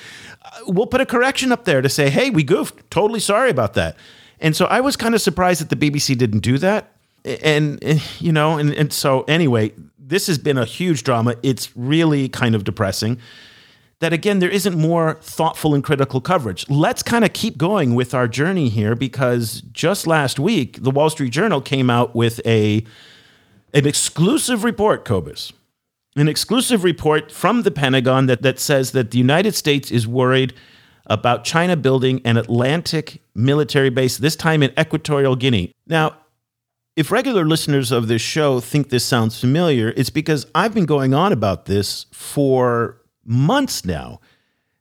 uh, 0.44 0.50
we'll 0.68 0.88
put 0.88 1.02
a 1.02 1.06
correction 1.06 1.52
up 1.52 1.66
there 1.66 1.82
to 1.82 1.90
say, 1.90 2.10
hey, 2.10 2.30
we 2.30 2.44
goofed. 2.44 2.90
Totally 2.92 3.22
sorry 3.22 3.50
about 3.50 3.76
that. 3.76 3.96
And 4.40 4.56
so 4.56 4.66
I 4.66 4.82
was 4.82 4.96
kind 4.96 5.16
of 5.16 5.22
surprised 5.22 5.62
that 5.62 5.70
the 5.70 5.90
BBC 5.90 6.18
didn't 6.18 6.40
do 6.40 6.58
that. 6.58 6.92
And, 7.24 7.84
and 7.84 8.02
you 8.20 8.32
know, 8.32 8.58
and, 8.58 8.74
and 8.74 8.94
so 8.94 9.24
anyway, 9.24 9.74
this 9.98 10.28
has 10.28 10.38
been 10.38 10.58
a 10.58 10.66
huge 10.66 11.04
drama. 11.04 11.36
It's 11.44 11.76
really 11.76 12.30
kind 12.30 12.56
of 12.56 12.64
depressing 12.64 13.20
that 14.00 14.14
again 14.14 14.40
there 14.40 14.50
isn't 14.50 14.78
more 14.78 15.18
thoughtful 15.22 15.74
and 15.74 15.84
critical 15.84 16.22
coverage. 16.22 16.70
Let's 16.70 17.04
kind 17.04 17.26
of 17.26 17.34
keep 17.34 17.58
going 17.58 17.96
with 17.96 18.14
our 18.14 18.28
journey 18.28 18.70
here 18.70 18.96
because 18.96 19.62
just 19.72 20.08
last 20.08 20.40
week 20.40 20.84
the 20.84 20.92
Wall 20.92 21.10
Street 21.10 21.32
Journal 21.32 21.62
came 21.62 21.90
out 21.90 22.16
with 22.16 22.40
a 22.46 22.84
an 23.74 23.86
exclusive 23.86 24.64
report, 24.64 25.06
Cobus. 25.06 25.52
An 26.16 26.28
exclusive 26.28 26.84
report 26.84 27.32
from 27.32 27.62
the 27.62 27.70
Pentagon 27.70 28.26
that, 28.26 28.42
that 28.42 28.60
says 28.60 28.92
that 28.92 29.12
the 29.12 29.20
United 29.20 29.54
States 29.54 29.92
is 29.92 30.08
worried 30.08 30.54
about 31.06 31.44
China 31.44 31.76
building 31.76 32.22
an 32.26 32.38
Atlantic 32.38 33.22
military 33.36 33.90
base, 33.90 34.18
this 34.18 34.36
time 34.36 34.64
in 34.64 34.72
Equatorial 34.80 35.36
Guinea. 35.36 35.72
Now, 35.86 36.16
if 36.96 37.12
regular 37.12 37.46
listeners 37.46 37.92
of 37.92 38.08
this 38.08 38.22
show 38.22 38.60
think 38.60 38.90
this 38.90 39.06
sounds 39.06 39.40
familiar, 39.40 39.94
it's 39.96 40.10
because 40.10 40.48
I've 40.56 40.74
been 40.74 40.88
going 40.88 41.14
on 41.14 41.32
about 41.32 41.66
this 41.66 42.08
for 42.12 43.00
months 43.28 43.86
now 43.86 44.20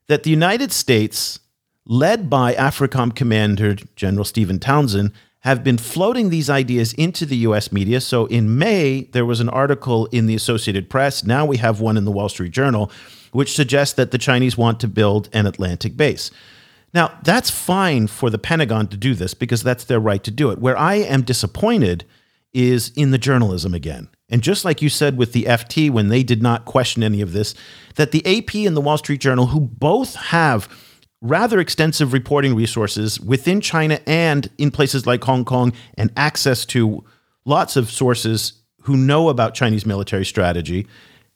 that 0.06 0.22
the 0.22 0.30
United 0.30 0.72
States, 0.72 1.40
led 1.84 2.30
by 2.30 2.54
AFRICOM 2.54 3.14
Commander 3.14 3.74
General 3.96 4.24
Stephen 4.24 4.58
Townsend, 4.58 5.12
have 5.40 5.62
been 5.62 5.78
floating 5.78 6.30
these 6.30 6.50
ideas 6.50 6.92
into 6.94 7.26
the 7.26 7.36
US 7.38 7.70
media. 7.70 8.00
So 8.00 8.26
in 8.26 8.58
May, 8.58 9.02
there 9.12 9.26
was 9.26 9.40
an 9.40 9.48
article 9.48 10.06
in 10.06 10.26
the 10.26 10.34
Associated 10.34 10.90
Press. 10.90 11.24
Now 11.24 11.44
we 11.44 11.58
have 11.58 11.80
one 11.80 11.96
in 11.96 12.04
the 12.04 12.10
Wall 12.10 12.28
Street 12.28 12.52
Journal, 12.52 12.90
which 13.32 13.54
suggests 13.54 13.94
that 13.94 14.10
the 14.10 14.18
Chinese 14.18 14.56
want 14.56 14.80
to 14.80 14.88
build 14.88 15.28
an 15.32 15.46
Atlantic 15.46 15.96
base. 15.96 16.30
Now, 16.92 17.18
that's 17.22 17.50
fine 17.50 18.06
for 18.06 18.30
the 18.30 18.38
Pentagon 18.38 18.88
to 18.88 18.96
do 18.96 19.14
this 19.14 19.34
because 19.34 19.62
that's 19.62 19.84
their 19.84 20.00
right 20.00 20.22
to 20.24 20.30
do 20.30 20.50
it. 20.50 20.58
Where 20.58 20.76
I 20.76 20.94
am 20.94 21.22
disappointed 21.22 22.04
is 22.54 22.90
in 22.96 23.10
the 23.10 23.18
journalism 23.18 23.74
again. 23.74 24.08
And 24.28 24.42
just 24.42 24.64
like 24.64 24.82
you 24.82 24.88
said 24.88 25.16
with 25.16 25.32
the 25.32 25.44
FT 25.44 25.90
when 25.90 26.08
they 26.08 26.22
did 26.22 26.42
not 26.42 26.64
question 26.64 27.02
any 27.02 27.20
of 27.20 27.32
this, 27.32 27.54
that 27.94 28.10
the 28.10 28.26
AP 28.26 28.54
and 28.66 28.76
the 28.76 28.80
Wall 28.80 28.98
Street 28.98 29.20
Journal, 29.20 29.46
who 29.46 29.60
both 29.60 30.16
have 30.16 30.68
rather 31.22 31.58
extensive 31.60 32.12
reporting 32.12 32.54
resources 32.54 33.20
within 33.20 33.60
China 33.60 34.00
and 34.06 34.50
in 34.58 34.70
places 34.70 35.06
like 35.06 35.22
Hong 35.24 35.44
Kong 35.44 35.72
and 35.96 36.12
access 36.16 36.64
to 36.66 37.04
lots 37.44 37.76
of 37.76 37.90
sources 37.90 38.54
who 38.82 38.96
know 38.96 39.28
about 39.28 39.54
Chinese 39.54 39.86
military 39.86 40.24
strategy, 40.24 40.86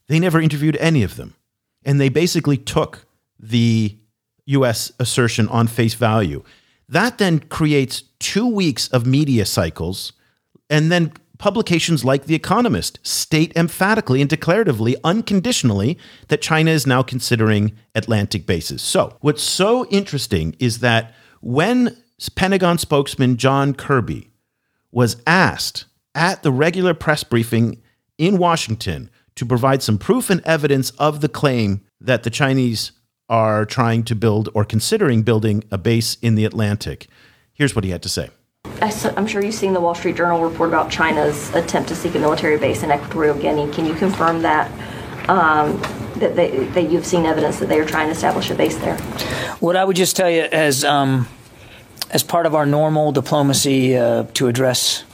they 0.08 0.18
never 0.18 0.40
interviewed 0.40 0.76
any 0.76 1.02
of 1.02 1.16
them. 1.16 1.34
And 1.84 2.00
they 2.00 2.08
basically 2.08 2.56
took 2.56 3.06
the 3.38 3.96
US 4.46 4.92
assertion 4.98 5.48
on 5.48 5.66
face 5.66 5.94
value. 5.94 6.42
That 6.88 7.18
then 7.18 7.38
creates 7.38 8.02
two 8.18 8.46
weeks 8.46 8.88
of 8.88 9.06
media 9.06 9.46
cycles 9.46 10.12
and 10.68 10.90
then 10.90 11.12
publications 11.40 12.04
like 12.04 12.26
The 12.26 12.34
Economist 12.34 13.00
state 13.02 13.52
emphatically 13.56 14.20
and 14.20 14.30
declaratively, 14.30 14.94
unconditionally, 15.02 15.98
that 16.28 16.42
China 16.42 16.70
is 16.70 16.86
now 16.86 17.02
considering 17.02 17.72
Atlantic 17.94 18.46
bases. 18.46 18.82
So, 18.82 19.16
what's 19.20 19.42
so 19.42 19.86
interesting 19.86 20.54
is 20.60 20.78
that 20.78 21.14
when 21.40 21.96
Pentagon 22.36 22.78
spokesman 22.78 23.38
John 23.38 23.74
Kirby 23.74 24.30
was 24.92 25.22
asked 25.26 25.86
at 26.14 26.42
the 26.42 26.52
regular 26.52 26.94
press 26.94 27.24
briefing 27.24 27.82
in 28.18 28.36
Washington 28.36 29.10
to 29.36 29.46
provide 29.46 29.82
some 29.82 29.96
proof 29.96 30.28
and 30.28 30.42
evidence 30.44 30.90
of 30.90 31.22
the 31.22 31.28
claim 31.28 31.80
that 32.00 32.22
the 32.22 32.30
Chinese 32.30 32.92
are 33.30 33.64
trying 33.64 34.02
to 34.04 34.14
build 34.14 34.50
or 34.54 34.64
considering 34.64 35.22
building 35.22 35.64
a 35.70 35.78
base 35.78 36.16
in 36.16 36.34
the 36.34 36.44
Atlantic. 36.44 37.06
Here's 37.54 37.74
what 37.74 37.84
he 37.84 37.90
had 37.90 38.02
to 38.02 38.08
say. 38.08 38.28
I'm 38.82 39.26
sure 39.26 39.44
you've 39.44 39.54
seen 39.54 39.72
the 39.72 39.80
Wall 39.80 39.94
Street 39.94 40.16
Journal 40.16 40.42
report 40.42 40.70
about 40.70 40.90
China's 40.90 41.54
attempt 41.54 41.88
to 41.90 41.94
seek 41.94 42.14
a 42.14 42.18
military 42.18 42.58
base 42.58 42.82
in 42.82 42.90
Equatorial 42.90 43.34
Guinea. 43.36 43.70
Can 43.72 43.84
you 43.84 43.94
confirm 43.94 44.42
that? 44.42 44.70
Um, 45.28 45.80
that, 46.16 46.36
they, 46.36 46.64
that 46.66 46.90
you've 46.90 47.06
seen 47.06 47.26
evidence 47.26 47.58
that 47.58 47.68
they 47.68 47.78
are 47.78 47.84
trying 47.84 48.06
to 48.06 48.12
establish 48.12 48.50
a 48.50 48.54
base 48.54 48.76
there? 48.78 48.96
What 49.58 49.76
I 49.76 49.84
would 49.84 49.96
just 49.96 50.16
tell 50.16 50.30
you, 50.30 50.42
as 50.42 50.84
um, 50.84 51.28
as 52.10 52.22
part 52.22 52.46
of 52.46 52.54
our 52.54 52.66
normal 52.66 53.12
diplomacy 53.12 53.96
uh, 53.96 54.24
to 54.34 54.48
address 54.48 55.04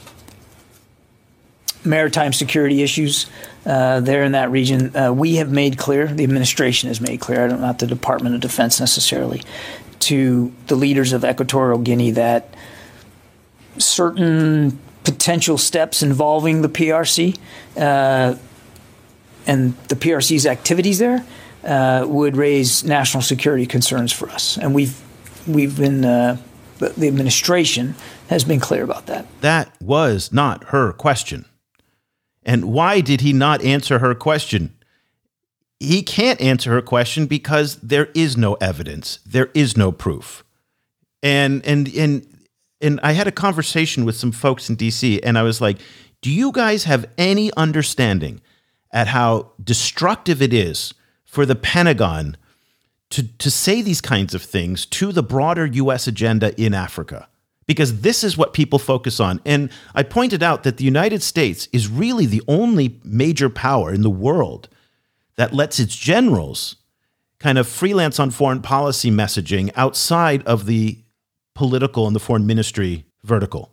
maritime 1.83 2.33
security 2.33 2.81
issues 2.81 3.27
uh, 3.65 3.99
there 4.01 4.23
in 4.23 4.33
that 4.33 4.51
region, 4.51 4.95
uh, 4.95 5.11
we 5.11 5.35
have 5.35 5.51
made 5.51 5.77
clear, 5.77 6.07
the 6.07 6.23
administration 6.23 6.89
has 6.89 6.99
made 6.99 7.19
clear, 7.19 7.47
not 7.47 7.79
the 7.79 7.87
Department 7.87 8.35
of 8.35 8.41
Defense 8.41 8.79
necessarily, 8.79 9.41
to 9.99 10.53
the 10.67 10.75
leaders 10.75 11.13
of 11.13 11.23
Equatorial 11.23 11.79
Guinea 11.79 12.11
that 12.11 12.53
certain 13.79 14.79
potential 15.03 15.57
steps 15.57 16.03
involving 16.03 16.61
the 16.61 16.69
PRC 16.69 17.37
uh, 17.77 18.35
and 19.45 19.77
the 19.87 19.95
PRC's 19.95 20.45
activities 20.45 20.99
there 20.99 21.25
uh, 21.63 22.05
would 22.07 22.35
raise 22.35 22.83
national 22.83 23.23
security 23.23 23.65
concerns 23.65 24.11
for 24.11 24.29
us, 24.29 24.57
and 24.57 24.75
we've 24.75 25.01
we've 25.47 25.77
been 25.77 26.03
uh, 26.05 26.37
the 26.79 27.07
administration 27.07 27.95
has 28.29 28.43
been 28.43 28.59
clear 28.59 28.83
about 28.83 29.05
that. 29.07 29.25
That 29.41 29.71
was 29.81 30.31
not 30.31 30.65
her 30.65 30.93
question. 30.93 31.45
And 32.43 32.65
why 32.65 33.01
did 33.01 33.21
he 33.21 33.33
not 33.33 33.61
answer 33.63 33.99
her 33.99 34.15
question? 34.15 34.73
He 35.79 36.01
can't 36.01 36.39
answer 36.41 36.71
her 36.71 36.81
question 36.81 37.25
because 37.25 37.75
there 37.77 38.09
is 38.13 38.37
no 38.37 38.55
evidence. 38.55 39.19
There 39.25 39.49
is 39.53 39.77
no 39.77 39.91
proof. 39.91 40.43
And 41.21 41.65
and 41.65 41.87
and 41.95 42.25
and 42.81 42.99
I 43.03 43.13
had 43.13 43.27
a 43.27 43.31
conversation 43.31 44.05
with 44.05 44.15
some 44.15 44.31
folks 44.31 44.69
in 44.69 44.77
DC 44.77 45.19
and 45.23 45.37
I 45.37 45.43
was 45.43 45.61
like, 45.61 45.77
"Do 46.21 46.31
you 46.31 46.51
guys 46.51 46.83
have 46.85 47.05
any 47.17 47.51
understanding 47.55 48.41
at 48.91 49.07
how 49.07 49.51
destructive 49.63 50.41
it 50.41 50.53
is 50.53 50.93
for 51.25 51.45
the 51.45 51.55
Pentagon 51.55 52.37
to, 53.09 53.23
to 53.37 53.51
say 53.51 53.81
these 53.81 54.01
kinds 54.01 54.33
of 54.33 54.41
things 54.41 54.85
to 54.87 55.11
the 55.11 55.23
broader 55.23 55.65
US 55.65 56.07
agenda 56.07 56.59
in 56.59 56.73
Africa. 56.73 57.27
Because 57.65 58.01
this 58.01 58.23
is 58.23 58.37
what 58.37 58.53
people 58.53 58.79
focus 58.79 59.19
on. 59.19 59.41
And 59.45 59.69
I 59.93 60.03
pointed 60.03 60.41
out 60.41 60.63
that 60.63 60.77
the 60.77 60.85
United 60.85 61.21
States 61.21 61.67
is 61.73 61.89
really 61.89 62.25
the 62.25 62.41
only 62.47 62.99
major 63.03 63.49
power 63.49 63.93
in 63.93 64.03
the 64.03 64.09
world 64.09 64.69
that 65.35 65.53
lets 65.53 65.79
its 65.79 65.95
generals 65.95 66.77
kind 67.39 67.57
of 67.57 67.67
freelance 67.67 68.19
on 68.19 68.31
foreign 68.31 68.61
policy 68.61 69.11
messaging 69.11 69.69
outside 69.75 70.43
of 70.47 70.65
the 70.65 70.97
political 71.57 72.05
and 72.05 72.15
the 72.15 72.19
foreign 72.19 72.45
ministry 72.45 73.05
vertical. 73.23 73.71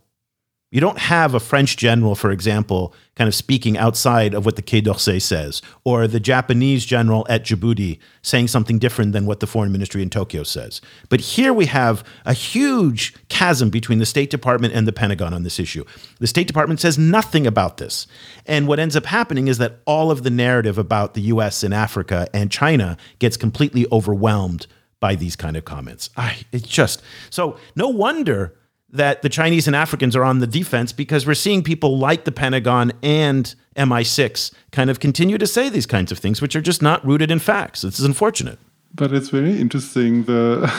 You 0.71 0.81
don't 0.81 0.97
have 0.97 1.33
a 1.35 1.39
French 1.39 1.77
general, 1.77 2.15
for 2.15 2.31
example, 2.31 2.93
kind 3.15 3.27
of 3.27 3.35
speaking 3.35 3.77
outside 3.77 4.33
of 4.33 4.45
what 4.45 4.57
the 4.57 4.61
Quai 4.61 4.81
d'Orsay 4.81 5.21
says, 5.21 5.61
or 5.85 6.07
the 6.07 6.19
Japanese 6.19 6.83
general 6.83 7.25
at 7.29 7.45
Djibouti 7.45 7.99
saying 8.23 8.49
something 8.49 8.79
different 8.79 9.13
than 9.13 9.25
what 9.25 9.39
the 9.39 9.47
foreign 9.47 9.71
ministry 9.71 10.01
in 10.01 10.09
Tokyo 10.09 10.43
says. 10.43 10.81
But 11.07 11.21
here 11.21 11.53
we 11.53 11.67
have 11.67 12.03
a 12.25 12.33
huge 12.33 13.15
chasm 13.29 13.69
between 13.69 13.99
the 13.99 14.05
State 14.05 14.31
Department 14.31 14.73
and 14.73 14.85
the 14.85 14.91
Pentagon 14.91 15.33
on 15.33 15.43
this 15.43 15.59
issue. 15.59 15.85
The 16.19 16.27
State 16.27 16.47
Department 16.47 16.81
says 16.81 16.97
nothing 16.97 17.47
about 17.47 17.77
this. 17.77 18.07
And 18.45 18.67
what 18.67 18.79
ends 18.79 18.97
up 18.97 19.05
happening 19.05 19.47
is 19.47 19.59
that 19.59 19.79
all 19.85 20.11
of 20.11 20.23
the 20.23 20.29
narrative 20.31 20.77
about 20.77 21.13
the 21.13 21.21
US 21.21 21.63
and 21.63 21.73
Africa 21.73 22.27
and 22.33 22.51
China 22.51 22.97
gets 23.19 23.37
completely 23.37 23.85
overwhelmed 23.93 24.67
by 25.05 25.13
these 25.13 25.35
kind 25.35 25.55
of 25.55 25.63
comments. 25.65 26.09
I, 26.17 26.35
it's 26.51 26.67
just 26.67 27.03
so 27.29 27.57
no 27.75 27.89
wonder 27.89 28.55
that 28.89 29.21
the 29.21 29.29
Chinese 29.29 29.67
and 29.67 29.75
Africans 29.75 30.15
are 30.15 30.23
on 30.23 30.39
the 30.39 30.47
defense 30.47 30.91
because 30.91 31.27
we're 31.27 31.35
seeing 31.35 31.61
people 31.61 31.99
like 31.99 32.23
the 32.23 32.31
Pentagon 32.31 32.91
and 33.03 33.53
MI6 33.75 34.51
kind 34.71 34.89
of 34.89 34.99
continue 34.99 35.37
to 35.37 35.45
say 35.45 35.69
these 35.69 35.85
kinds 35.85 36.11
of 36.11 36.17
things, 36.17 36.41
which 36.41 36.55
are 36.55 36.61
just 36.61 36.81
not 36.81 37.05
rooted 37.05 37.29
in 37.29 37.37
facts. 37.37 37.83
This 37.83 37.99
is 37.99 38.05
unfortunate 38.05 38.57
but 38.95 39.11
it's 39.11 39.29
very 39.29 39.59
interesting 39.59 40.23
the 40.23 40.71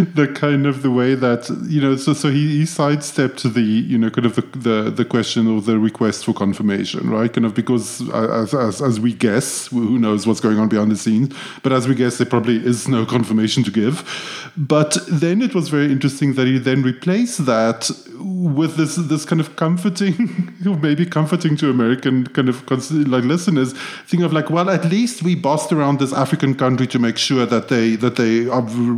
the 0.14 0.26
kind 0.34 0.66
of 0.66 0.82
the 0.82 0.90
way 0.90 1.14
that 1.14 1.48
you 1.68 1.80
know 1.80 1.96
so 1.96 2.12
so 2.12 2.28
he, 2.30 2.58
he 2.58 2.66
sidestepped 2.66 3.42
the 3.54 3.60
you 3.60 3.96
know 3.96 4.10
kind 4.10 4.26
of 4.26 4.34
the, 4.34 4.42
the 4.58 4.90
the 4.90 5.04
question 5.04 5.46
or 5.46 5.60
the 5.60 5.78
request 5.78 6.24
for 6.24 6.32
confirmation 6.32 7.08
right? 7.10 7.32
Kind 7.32 7.46
of 7.46 7.54
because 7.54 8.08
uh, 8.10 8.42
as, 8.42 8.54
as 8.54 8.82
as 8.82 8.98
we 8.98 9.12
guess 9.12 9.68
who 9.68 9.98
knows 9.98 10.26
what's 10.26 10.40
going 10.40 10.58
on 10.58 10.68
behind 10.68 10.90
the 10.90 10.96
scenes 10.96 11.34
but 11.62 11.72
as 11.72 11.86
we 11.86 11.94
guess 11.94 12.18
there 12.18 12.26
probably 12.26 12.56
is 12.56 12.88
no 12.88 13.06
confirmation 13.16 13.62
to 13.64 13.70
give. 13.70 13.96
But 14.56 14.96
then 15.08 15.42
it 15.42 15.54
was 15.54 15.68
very 15.68 15.90
interesting 15.90 16.34
that 16.34 16.46
he 16.46 16.58
then 16.58 16.82
replaced 16.82 17.46
that 17.46 17.90
with 18.24 18.76
this 18.76 18.96
this 18.96 19.24
kind 19.24 19.40
of 19.40 19.56
comforting 19.56 20.52
maybe 20.80 21.04
comforting 21.04 21.56
to 21.56 21.70
American 21.70 22.26
kind 22.28 22.48
of 22.48 22.68
like 22.70 23.24
listeners 23.24 23.72
thing 24.06 24.22
of 24.22 24.32
like 24.32 24.50
well 24.50 24.70
at 24.70 24.84
least 24.86 25.22
we 25.22 25.34
bossed 25.34 25.72
around 25.72 25.98
this 25.98 26.12
African 26.12 26.54
country 26.54 26.86
to 26.86 26.98
make 27.06 27.18
sure 27.18 27.46
that 27.46 27.68
they 27.68 27.96
that 27.96 28.16
they 28.16 28.32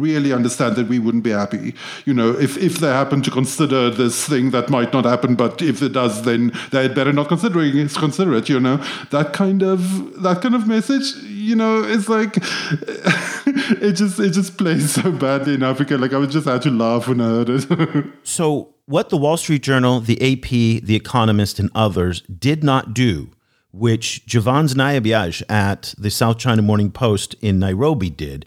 really 0.02 0.32
understand 0.32 0.76
that 0.76 0.88
we 0.88 0.98
wouldn't 0.98 1.24
be 1.24 1.34
happy. 1.42 1.74
You 2.04 2.14
know, 2.14 2.30
if 2.46 2.56
if 2.68 2.74
they 2.82 2.92
happen 3.00 3.22
to 3.22 3.30
consider 3.30 3.90
this 3.90 4.26
thing 4.30 4.50
that 4.50 4.70
might 4.70 4.92
not 4.92 5.04
happen, 5.04 5.34
but 5.34 5.62
if 5.62 5.82
it 5.82 5.92
does, 5.92 6.22
then 6.22 6.52
they 6.70 6.82
had 6.82 6.94
better 6.94 7.12
not 7.12 7.28
consider 7.28 7.60
it. 7.62 7.94
Consider 7.94 8.34
it. 8.34 8.48
You 8.48 8.60
know, 8.60 8.76
that 9.10 9.32
kind 9.32 9.62
of 9.62 9.80
that 10.22 10.42
kind 10.42 10.54
of 10.54 10.66
message. 10.66 11.14
You 11.46 11.56
know, 11.56 11.82
it's 11.84 12.08
like 12.08 12.36
it 13.86 13.92
just 13.92 14.18
it 14.18 14.30
just 14.30 14.56
plays 14.58 14.92
so 14.92 15.12
badly 15.12 15.54
in 15.54 15.62
Africa. 15.62 15.96
Like 15.96 16.12
I 16.12 16.18
was 16.18 16.32
just 16.32 16.46
had 16.46 16.62
to 16.62 16.70
laugh 16.70 17.08
when 17.08 17.20
I 17.20 17.28
heard 17.36 17.50
it. 17.50 18.06
so 18.22 18.74
what 18.86 19.08
the 19.08 19.16
Wall 19.16 19.36
Street 19.36 19.62
Journal, 19.62 20.00
the 20.00 20.16
AP, 20.20 20.48
the 20.84 20.94
Economist, 20.94 21.58
and 21.58 21.70
others 21.74 22.22
did 22.22 22.62
not 22.62 22.94
do 22.94 23.30
which 23.76 24.24
Jevans 24.26 24.74
Nyabiage 24.74 25.42
at 25.48 25.94
the 25.98 26.10
South 26.10 26.38
China 26.38 26.62
Morning 26.62 26.90
Post 26.90 27.34
in 27.40 27.58
Nairobi 27.58 28.10
did, 28.10 28.46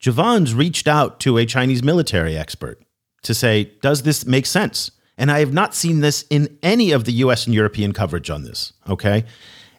Jevans 0.00 0.56
reached 0.56 0.88
out 0.88 1.20
to 1.20 1.38
a 1.38 1.46
Chinese 1.46 1.82
military 1.82 2.36
expert 2.36 2.82
to 3.22 3.34
say, 3.34 3.72
does 3.82 4.02
this 4.02 4.26
make 4.26 4.46
sense? 4.46 4.90
And 5.16 5.30
I 5.30 5.38
have 5.40 5.52
not 5.52 5.74
seen 5.74 6.00
this 6.00 6.24
in 6.30 6.58
any 6.62 6.92
of 6.92 7.04
the 7.04 7.12
US 7.12 7.46
and 7.46 7.54
European 7.54 7.92
coverage 7.92 8.30
on 8.30 8.42
this. 8.42 8.72
Okay. 8.88 9.24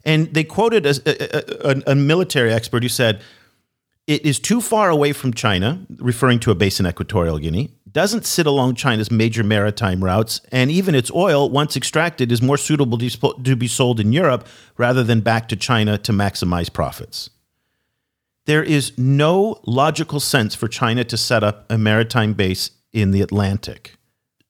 And 0.03 0.33
they 0.33 0.43
quoted 0.43 0.85
a, 0.85 1.69
a, 1.69 1.91
a 1.91 1.95
military 1.95 2.53
expert 2.53 2.83
who 2.83 2.89
said, 2.89 3.21
it 4.07 4.23
is 4.25 4.39
too 4.39 4.61
far 4.61 4.89
away 4.89 5.13
from 5.13 5.33
China, 5.33 5.85
referring 5.97 6.39
to 6.41 6.51
a 6.51 6.55
base 6.55 6.79
in 6.79 6.85
Equatorial 6.85 7.39
Guinea 7.39 7.74
doesn't 7.95 8.25
sit 8.25 8.45
along 8.45 8.75
China's 8.75 9.09
major 9.09 9.41
maritime 9.41 10.03
routes, 10.03 10.41
and 10.51 10.69
even 10.69 10.93
its 10.93 11.09
oil, 11.11 11.49
once 11.49 11.77
extracted, 11.77 12.29
is 12.29 12.41
more 12.41 12.57
suitable 12.57 12.97
to 12.97 13.55
be 13.55 13.69
sold 13.69 14.01
in 14.01 14.11
Europe 14.11 14.45
rather 14.77 15.01
than 15.01 15.21
back 15.21 15.47
to 15.47 15.55
China 15.55 15.97
to 15.97 16.11
maximize 16.11 16.71
profits. 16.71 17.29
There 18.47 18.61
is 18.61 18.91
no 18.97 19.61
logical 19.65 20.19
sense 20.19 20.53
for 20.53 20.67
China 20.67 21.05
to 21.05 21.15
set 21.15 21.41
up 21.41 21.65
a 21.71 21.77
maritime 21.77 22.33
base 22.33 22.71
in 22.91 23.11
the 23.11 23.21
Atlantic. 23.21 23.95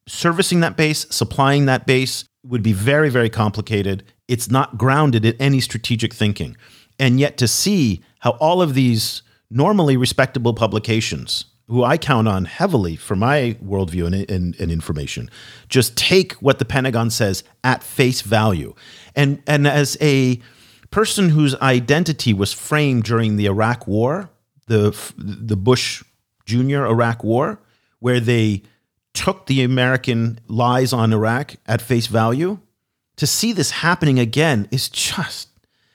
Servicing 0.07 0.61
that 0.61 0.75
base, 0.75 1.05
supplying 1.11 1.67
that 1.67 1.85
base 1.85 2.25
would 2.43 2.63
be 2.63 2.73
very, 2.73 3.11
very 3.11 3.29
complicated. 3.29 4.03
It's 4.27 4.49
not 4.49 4.79
grounded 4.79 5.23
in 5.23 5.35
any 5.39 5.61
strategic 5.61 6.15
thinking. 6.15 6.57
And 6.97 7.19
yet, 7.19 7.37
to 7.37 7.47
see 7.47 8.01
how 8.21 8.31
all 8.39 8.63
of 8.63 8.73
these 8.73 9.21
normally 9.51 9.97
respectable 9.97 10.55
publications 10.55 11.45
who 11.67 11.83
I 11.83 11.97
count 11.97 12.27
on 12.27 12.45
heavily 12.45 12.95
for 12.95 13.15
my 13.15 13.57
worldview 13.63 14.05
and, 14.05 14.29
and, 14.29 14.59
and, 14.59 14.71
information, 14.71 15.29
just 15.67 15.97
take 15.97 16.33
what 16.33 16.59
the 16.59 16.65
Pentagon 16.65 17.09
says 17.09 17.43
at 17.63 17.83
face 17.83 18.21
value. 18.21 18.75
And, 19.15 19.41
and 19.47 19.67
as 19.67 19.97
a 19.99 20.39
person 20.91 21.29
whose 21.29 21.55
identity 21.55 22.33
was 22.33 22.53
framed 22.53 23.03
during 23.03 23.37
the 23.37 23.47
Iraq 23.47 23.87
War, 23.87 24.29
the, 24.67 24.95
the 25.17 25.57
Bush 25.57 26.03
Jr. 26.45 26.85
Iraq 26.85 27.23
War, 27.23 27.59
where 27.99 28.19
they 28.19 28.61
took 29.13 29.47
the 29.47 29.63
American 29.63 30.39
lies 30.47 30.93
on 30.93 31.13
Iraq 31.13 31.55
at 31.65 31.81
face 31.81 32.07
value, 32.07 32.59
to 33.15 33.25
see 33.25 33.53
this 33.53 33.71
happening 33.71 34.19
again 34.19 34.67
is 34.71 34.89
just, 34.89 35.49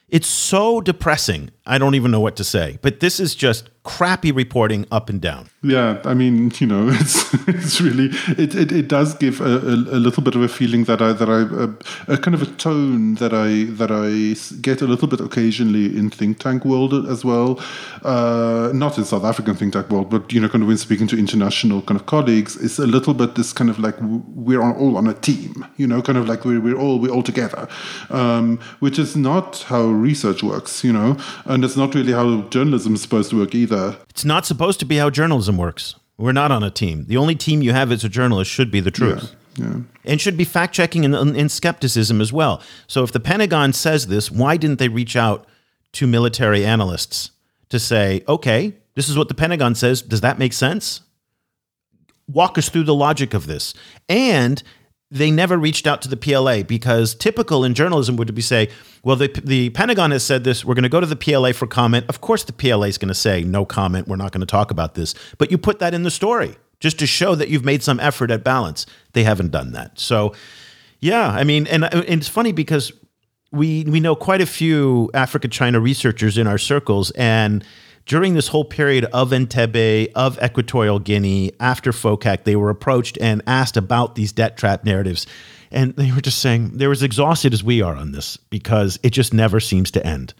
it's 0.08 0.26
so 0.26 0.80
depressing. 0.80 1.50
I 1.66 1.78
don't 1.78 1.94
even 1.94 2.10
know 2.10 2.20
what 2.20 2.36
to 2.36 2.44
say. 2.44 2.78
But 2.82 3.00
this 3.00 3.20
is 3.20 3.34
just 3.34 3.68
crappy 3.82 4.30
reporting 4.30 4.86
up 4.90 5.08
and 5.08 5.20
down. 5.20 5.48
Yeah, 5.62 6.00
I 6.04 6.14
mean, 6.14 6.52
you 6.58 6.66
know, 6.66 6.88
it's 6.92 7.32
it's 7.48 7.80
really 7.80 8.10
it, 8.38 8.54
it, 8.54 8.72
it 8.72 8.88
does 8.88 9.14
give 9.14 9.40
a, 9.40 9.44
a, 9.44 9.74
a 9.74 10.00
little 10.00 10.22
bit 10.22 10.34
of 10.34 10.42
a 10.42 10.48
feeling 10.48 10.84
that 10.84 11.00
I 11.00 11.12
that 11.12 11.28
I 11.28 12.12
a, 12.12 12.14
a, 12.14 12.18
kind 12.18 12.34
of 12.34 12.42
a 12.42 12.46
tone 12.46 13.14
that 13.16 13.32
I 13.32 13.70
that 13.74 13.90
I 13.90 14.60
get 14.60 14.82
a 14.82 14.86
little 14.86 15.08
bit 15.08 15.20
occasionally 15.20 15.96
in 15.96 16.10
think 16.10 16.38
tank 16.38 16.64
world 16.64 16.92
as 17.08 17.24
well, 17.24 17.60
uh, 18.02 18.70
not 18.74 18.98
in 18.98 19.04
South 19.04 19.24
African 19.24 19.54
think 19.54 19.72
tank 19.72 19.90
world, 19.90 20.10
but 20.10 20.32
you 20.32 20.40
know, 20.40 20.48
kind 20.48 20.62
of 20.62 20.68
when 20.68 20.78
speaking 20.78 21.06
to 21.08 21.18
international 21.18 21.82
kind 21.82 21.98
of 21.98 22.06
colleagues, 22.06 22.56
it's 22.56 22.78
a 22.78 22.86
little 22.86 23.14
bit 23.14 23.34
this 23.34 23.52
kind 23.52 23.70
of 23.70 23.78
like 23.78 23.96
we're 24.00 24.62
all 24.62 24.96
on 24.96 25.06
a 25.06 25.14
team, 25.14 25.66
you 25.76 25.86
know, 25.86 26.02
kind 26.02 26.18
of 26.18 26.28
like 26.28 26.44
we're 26.44 26.60
we're 26.60 26.78
all 26.78 26.98
we're 26.98 27.12
all 27.12 27.22
together, 27.22 27.68
um, 28.10 28.58
which 28.80 28.98
is 28.98 29.16
not 29.16 29.62
how 29.68 29.82
research 29.82 30.42
works, 30.42 30.84
you 30.84 30.92
know, 30.92 31.16
and 31.46 31.64
it's 31.64 31.76
not 31.76 31.94
really 31.94 32.12
how 32.12 32.42
journalism 32.48 32.94
is 32.94 33.02
supposed 33.02 33.30
to 33.30 33.38
work 33.38 33.54
either. 33.54 33.79
It's 34.08 34.24
not 34.24 34.46
supposed 34.46 34.80
to 34.80 34.86
be 34.86 34.96
how 34.96 35.10
journalism 35.10 35.56
works. 35.56 35.94
We're 36.18 36.32
not 36.32 36.52
on 36.52 36.62
a 36.62 36.70
team. 36.70 37.06
The 37.06 37.16
only 37.16 37.34
team 37.34 37.62
you 37.62 37.72
have 37.72 37.90
as 37.90 38.04
a 38.04 38.08
journalist 38.08 38.50
should 38.50 38.70
be 38.70 38.80
the 38.80 38.90
truth. 38.90 39.34
Yeah, 39.56 39.66
yeah. 39.66 39.76
And 40.04 40.20
should 40.20 40.36
be 40.36 40.44
fact 40.44 40.74
checking 40.74 41.04
and, 41.04 41.14
and 41.14 41.50
skepticism 41.50 42.20
as 42.20 42.32
well. 42.32 42.62
So 42.86 43.02
if 43.02 43.12
the 43.12 43.20
Pentagon 43.20 43.72
says 43.72 44.06
this, 44.06 44.30
why 44.30 44.56
didn't 44.56 44.78
they 44.78 44.88
reach 44.88 45.16
out 45.16 45.46
to 45.92 46.06
military 46.06 46.64
analysts 46.64 47.30
to 47.68 47.78
say, 47.78 48.22
okay, 48.28 48.74
this 48.94 49.08
is 49.08 49.16
what 49.16 49.28
the 49.28 49.34
Pentagon 49.34 49.74
says. 49.74 50.02
Does 50.02 50.20
that 50.20 50.38
make 50.38 50.52
sense? 50.52 51.02
Walk 52.28 52.58
us 52.58 52.68
through 52.68 52.84
the 52.84 52.94
logic 52.94 53.34
of 53.34 53.46
this. 53.46 53.74
And 54.08 54.62
they 55.10 55.30
never 55.30 55.58
reached 55.58 55.86
out 55.86 56.02
to 56.02 56.08
the 56.08 56.16
PLA 56.16 56.62
because 56.62 57.14
typical 57.14 57.64
in 57.64 57.74
journalism 57.74 58.16
would 58.16 58.32
be 58.34 58.42
say, 58.42 58.68
well, 59.02 59.16
the, 59.16 59.28
the 59.44 59.70
Pentagon 59.70 60.12
has 60.12 60.24
said 60.24 60.44
this. 60.44 60.64
We're 60.64 60.74
going 60.74 60.84
to 60.84 60.88
go 60.88 61.00
to 61.00 61.06
the 61.06 61.16
PLA 61.16 61.52
for 61.52 61.66
comment. 61.66 62.06
Of 62.08 62.20
course, 62.20 62.44
the 62.44 62.52
PLA 62.52 62.86
is 62.86 62.98
going 62.98 63.08
to 63.08 63.14
say 63.14 63.42
no 63.42 63.64
comment. 63.64 64.06
We're 64.06 64.16
not 64.16 64.30
going 64.30 64.40
to 64.40 64.46
talk 64.46 64.70
about 64.70 64.94
this. 64.94 65.14
But 65.38 65.50
you 65.50 65.58
put 65.58 65.80
that 65.80 65.94
in 65.94 66.04
the 66.04 66.10
story 66.10 66.56
just 66.78 66.98
to 67.00 67.06
show 67.06 67.34
that 67.34 67.48
you've 67.48 67.64
made 67.64 67.82
some 67.82 67.98
effort 67.98 68.30
at 68.30 68.44
balance. 68.44 68.86
They 69.12 69.24
haven't 69.24 69.50
done 69.50 69.72
that. 69.72 69.98
So, 69.98 70.32
yeah, 71.00 71.28
I 71.28 71.42
mean, 71.42 71.66
and, 71.66 71.84
and 71.84 72.04
it's 72.04 72.28
funny 72.28 72.52
because 72.52 72.92
we 73.52 73.84
we 73.84 73.98
know 73.98 74.14
quite 74.14 74.40
a 74.40 74.46
few 74.46 75.10
Africa 75.12 75.48
China 75.48 75.80
researchers 75.80 76.38
in 76.38 76.46
our 76.46 76.58
circles, 76.58 77.10
and 77.12 77.64
during 78.10 78.34
this 78.34 78.48
whole 78.48 78.64
period 78.64 79.04
of 79.12 79.30
Entebbe, 79.30 80.10
of 80.16 80.36
Equatorial 80.42 80.98
Guinea, 80.98 81.52
after 81.60 81.92
FOCAC, 81.92 82.42
they 82.42 82.56
were 82.56 82.68
approached 82.68 83.16
and 83.20 83.40
asked 83.46 83.76
about 83.76 84.16
these 84.16 84.32
debt 84.32 84.56
trap 84.56 84.82
narratives. 84.82 85.28
And 85.70 85.94
they 85.94 86.10
were 86.10 86.20
just 86.20 86.40
saying 86.40 86.72
they're 86.74 86.90
as 86.90 87.04
exhausted 87.04 87.52
as 87.52 87.62
we 87.62 87.82
are 87.82 87.94
on 87.94 88.10
this 88.10 88.36
because 88.36 88.98
it 89.04 89.10
just 89.10 89.32
never 89.32 89.60
seems 89.60 89.92
to 89.92 90.04
end. 90.04 90.34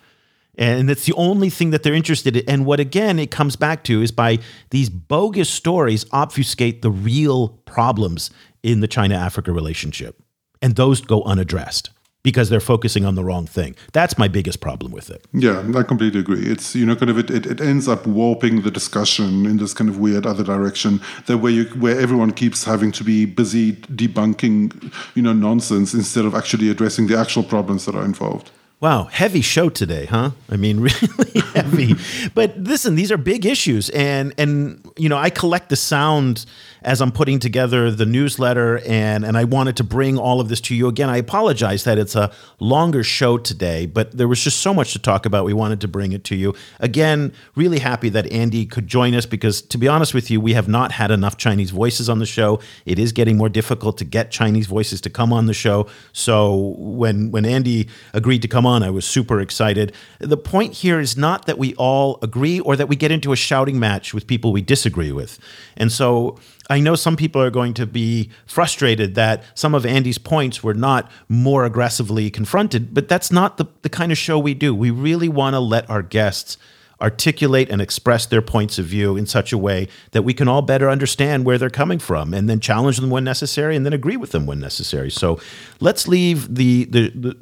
And 0.56 0.90
it's 0.90 1.06
the 1.06 1.12
only 1.12 1.48
thing 1.48 1.70
that 1.70 1.84
they're 1.84 1.94
interested 1.94 2.38
in. 2.38 2.42
And 2.48 2.66
what, 2.66 2.80
again, 2.80 3.20
it 3.20 3.30
comes 3.30 3.54
back 3.54 3.84
to 3.84 4.02
is 4.02 4.10
by 4.10 4.40
these 4.70 4.90
bogus 4.90 5.48
stories 5.48 6.04
obfuscate 6.10 6.82
the 6.82 6.90
real 6.90 7.50
problems 7.66 8.32
in 8.64 8.80
the 8.80 8.88
China 8.88 9.14
Africa 9.14 9.52
relationship. 9.52 10.20
And 10.60 10.74
those 10.74 11.02
go 11.02 11.22
unaddressed 11.22 11.90
because 12.22 12.50
they're 12.50 12.60
focusing 12.60 13.04
on 13.04 13.14
the 13.14 13.24
wrong 13.24 13.46
thing. 13.46 13.74
That's 13.92 14.18
my 14.18 14.28
biggest 14.28 14.60
problem 14.60 14.92
with 14.92 15.10
it. 15.10 15.24
Yeah, 15.32 15.64
I 15.74 15.82
completely 15.82 16.20
agree. 16.20 16.44
It's 16.46 16.74
you 16.74 16.86
know 16.86 16.96
kind 16.96 17.10
of 17.10 17.18
it, 17.18 17.30
it, 17.30 17.46
it 17.46 17.60
ends 17.60 17.88
up 17.88 18.06
warping 18.06 18.62
the 18.62 18.70
discussion 18.70 19.46
in 19.46 19.56
this 19.56 19.74
kind 19.74 19.88
of 19.88 19.98
weird 19.98 20.26
other 20.26 20.44
direction 20.44 21.00
that 21.26 21.38
where 21.38 21.52
you 21.52 21.64
where 21.80 21.98
everyone 21.98 22.32
keeps 22.32 22.64
having 22.64 22.92
to 22.92 23.04
be 23.04 23.24
busy 23.24 23.72
debunking 23.72 24.92
you 25.14 25.22
know 25.22 25.32
nonsense 25.32 25.94
instead 25.94 26.24
of 26.24 26.34
actually 26.34 26.68
addressing 26.68 27.06
the 27.06 27.18
actual 27.18 27.42
problems 27.42 27.86
that 27.86 27.94
are 27.94 28.04
involved. 28.04 28.50
Wow, 28.80 29.04
heavy 29.04 29.42
show 29.42 29.68
today, 29.68 30.06
huh? 30.06 30.30
I 30.48 30.56
mean, 30.56 30.80
really 30.80 31.40
heavy. 31.52 31.94
but 32.34 32.56
listen, 32.56 32.94
these 32.94 33.12
are 33.12 33.18
big 33.18 33.44
issues, 33.44 33.90
and 33.90 34.32
and 34.38 34.90
you 34.96 35.10
know, 35.10 35.18
I 35.18 35.28
collect 35.28 35.68
the 35.68 35.76
sound 35.76 36.46
as 36.80 37.02
I'm 37.02 37.12
putting 37.12 37.38
together 37.40 37.90
the 37.90 38.06
newsletter, 38.06 38.78
and 38.86 39.22
and 39.22 39.36
I 39.36 39.44
wanted 39.44 39.76
to 39.76 39.84
bring 39.84 40.16
all 40.16 40.40
of 40.40 40.48
this 40.48 40.62
to 40.62 40.74
you 40.74 40.88
again. 40.88 41.10
I 41.10 41.18
apologize 41.18 41.84
that 41.84 41.98
it's 41.98 42.16
a 42.16 42.32
longer 42.58 43.04
show 43.04 43.36
today, 43.36 43.84
but 43.84 44.12
there 44.16 44.26
was 44.26 44.42
just 44.42 44.60
so 44.60 44.72
much 44.72 44.94
to 44.94 44.98
talk 44.98 45.26
about. 45.26 45.44
We 45.44 45.52
wanted 45.52 45.82
to 45.82 45.88
bring 45.88 46.12
it 46.12 46.24
to 46.24 46.34
you 46.34 46.54
again. 46.78 47.34
Really 47.56 47.80
happy 47.80 48.08
that 48.08 48.32
Andy 48.32 48.64
could 48.64 48.86
join 48.86 49.14
us 49.14 49.26
because, 49.26 49.60
to 49.60 49.76
be 49.76 49.88
honest 49.88 50.14
with 50.14 50.30
you, 50.30 50.40
we 50.40 50.54
have 50.54 50.68
not 50.68 50.92
had 50.92 51.10
enough 51.10 51.36
Chinese 51.36 51.70
voices 51.70 52.08
on 52.08 52.18
the 52.18 52.24
show. 52.24 52.60
It 52.86 52.98
is 52.98 53.12
getting 53.12 53.36
more 53.36 53.50
difficult 53.50 53.98
to 53.98 54.06
get 54.06 54.30
Chinese 54.30 54.68
voices 54.68 55.02
to 55.02 55.10
come 55.10 55.34
on 55.34 55.44
the 55.44 55.52
show. 55.52 55.86
So 56.14 56.74
when 56.78 57.30
when 57.30 57.44
Andy 57.44 57.86
agreed 58.14 58.40
to 58.40 58.48
come 58.48 58.64
on, 58.64 58.69
I 58.70 58.90
was 58.90 59.04
super 59.04 59.40
excited. 59.40 59.92
The 60.18 60.36
point 60.36 60.74
here 60.74 61.00
is 61.00 61.16
not 61.16 61.46
that 61.46 61.58
we 61.58 61.74
all 61.74 62.18
agree 62.22 62.60
or 62.60 62.76
that 62.76 62.88
we 62.88 62.96
get 62.96 63.10
into 63.10 63.32
a 63.32 63.36
shouting 63.36 63.78
match 63.78 64.14
with 64.14 64.26
people 64.26 64.52
we 64.52 64.62
disagree 64.62 65.12
with. 65.12 65.38
And 65.76 65.90
so 65.90 66.38
I 66.70 66.78
know 66.80 66.94
some 66.94 67.16
people 67.16 67.42
are 67.42 67.50
going 67.50 67.74
to 67.74 67.86
be 67.86 68.30
frustrated 68.46 69.16
that 69.16 69.42
some 69.54 69.74
of 69.74 69.84
Andy's 69.84 70.18
points 70.18 70.62
were 70.62 70.74
not 70.74 71.10
more 71.28 71.64
aggressively 71.64 72.30
confronted, 72.30 72.94
but 72.94 73.08
that's 73.08 73.32
not 73.32 73.56
the, 73.56 73.66
the 73.82 73.88
kind 73.88 74.12
of 74.12 74.18
show 74.18 74.38
we 74.38 74.54
do. 74.54 74.74
We 74.74 74.90
really 74.90 75.28
want 75.28 75.54
to 75.54 75.60
let 75.60 75.90
our 75.90 76.02
guests 76.02 76.56
articulate 77.00 77.70
and 77.70 77.80
express 77.80 78.26
their 78.26 78.42
points 78.42 78.78
of 78.78 78.84
view 78.84 79.16
in 79.16 79.26
such 79.26 79.52
a 79.52 79.58
way 79.58 79.88
that 80.12 80.22
we 80.22 80.34
can 80.34 80.48
all 80.48 80.62
better 80.62 80.90
understand 80.90 81.44
where 81.44 81.58
they're 81.58 81.70
coming 81.70 81.98
from 81.98 82.34
and 82.34 82.48
then 82.48 82.60
challenge 82.60 82.98
them 82.98 83.10
when 83.10 83.24
necessary 83.24 83.74
and 83.74 83.86
then 83.86 83.92
agree 83.92 84.16
with 84.16 84.32
them 84.32 84.46
when 84.46 84.60
necessary. 84.60 85.10
So 85.10 85.40
let's 85.80 86.06
leave 86.06 86.54
the 86.54 86.84
the, 86.84 87.10
the, 87.10 87.36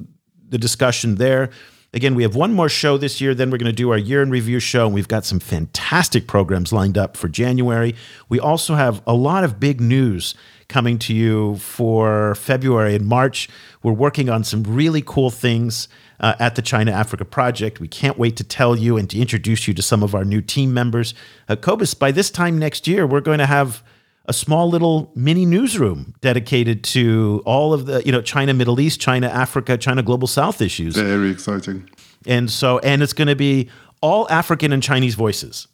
the 0.51 0.59
discussion 0.59 1.17
there. 1.17 1.51
Again, 1.95 2.15
we 2.15 2.23
have 2.23 2.35
one 2.35 2.53
more 2.53 2.69
show 2.69 2.99
this 2.99 3.19
year. 3.19 3.35
Then 3.35 3.51
we're 3.51 3.57
going 3.57 3.73
to 3.73 3.73
do 3.73 3.91
our 3.91 3.99
year 3.99 4.23
in 4.23 4.31
review 4.31 4.61
show. 4.61 4.85
And 4.85 4.95
we've 4.95 5.09
got 5.09 5.25
some 5.25 5.41
fantastic 5.41 6.27
programs 6.27 6.71
lined 6.71 6.99
up 6.99 7.17
for 7.17 7.29
January. 7.29 7.95
We 8.29 8.39
also 8.39 8.75
have 8.75 9.03
a 9.07 9.15
lot 9.15 9.43
of 9.43 9.59
big 9.59 9.81
news 9.81 10.35
coming 10.69 10.99
to 10.99 11.15
you 11.15 11.57
for 11.57 12.35
February 12.35 12.95
and 12.95 13.07
March. 13.07 13.49
We're 13.83 13.93
working 13.93 14.29
on 14.29 14.45
some 14.45 14.65
really 14.65 15.03
cool 15.05 15.31
things 15.31 15.89
uh, 16.21 16.35
at 16.39 16.57
the 16.57 16.63
China 16.63 16.93
Africa 16.93 17.25
Project. 17.25 17.81
We 17.81 17.89
can't 17.89 18.19
wait 18.19 18.37
to 18.37 18.45
tell 18.45 18.77
you 18.77 18.99
and 18.99 19.09
to 19.09 19.19
introduce 19.19 19.67
you 19.67 19.73
to 19.73 19.83
some 19.83 20.03
of 20.03 20.15
our 20.15 20.27
new 20.27 20.43
team 20.43 20.75
members. 20.75 21.15
Uh, 21.49 21.57
Cobus, 21.57 21.95
by 21.95 22.13
this 22.13 22.31
time 22.31 22.59
next 22.59 22.87
year, 22.87 23.07
we're 23.07 23.21
going 23.21 23.39
to 23.39 23.47
have 23.47 23.83
a 24.29 24.33
small 24.33 24.69
little 24.69 25.11
mini 25.15 25.47
newsroom 25.47 26.15
dedicated 26.21 26.85
to 26.85 27.43
all 27.47 27.73
of 27.73 27.87
the, 27.87 28.03
you 28.05 28.13
know, 28.13 28.21
China, 28.21 28.53
Middle 28.53 28.79
East, 28.79 29.01
China, 29.01 29.27
Africa, 29.29 29.79
China, 29.79 30.03
Global 30.03 30.29
South 30.29 30.61
issues. 30.61 30.95
Very 30.95 31.31
exciting. 31.31 31.89
And 32.27 32.51
so, 32.51 32.79
and 32.81 33.03
it's 33.03 33.15
going 33.15 33.29
to 33.29 33.37
be 33.37 33.71
all 34.03 34.31
African 34.31 34.73
and 34.73 34.83
Chinese 34.83 35.15
voices. 35.15 35.67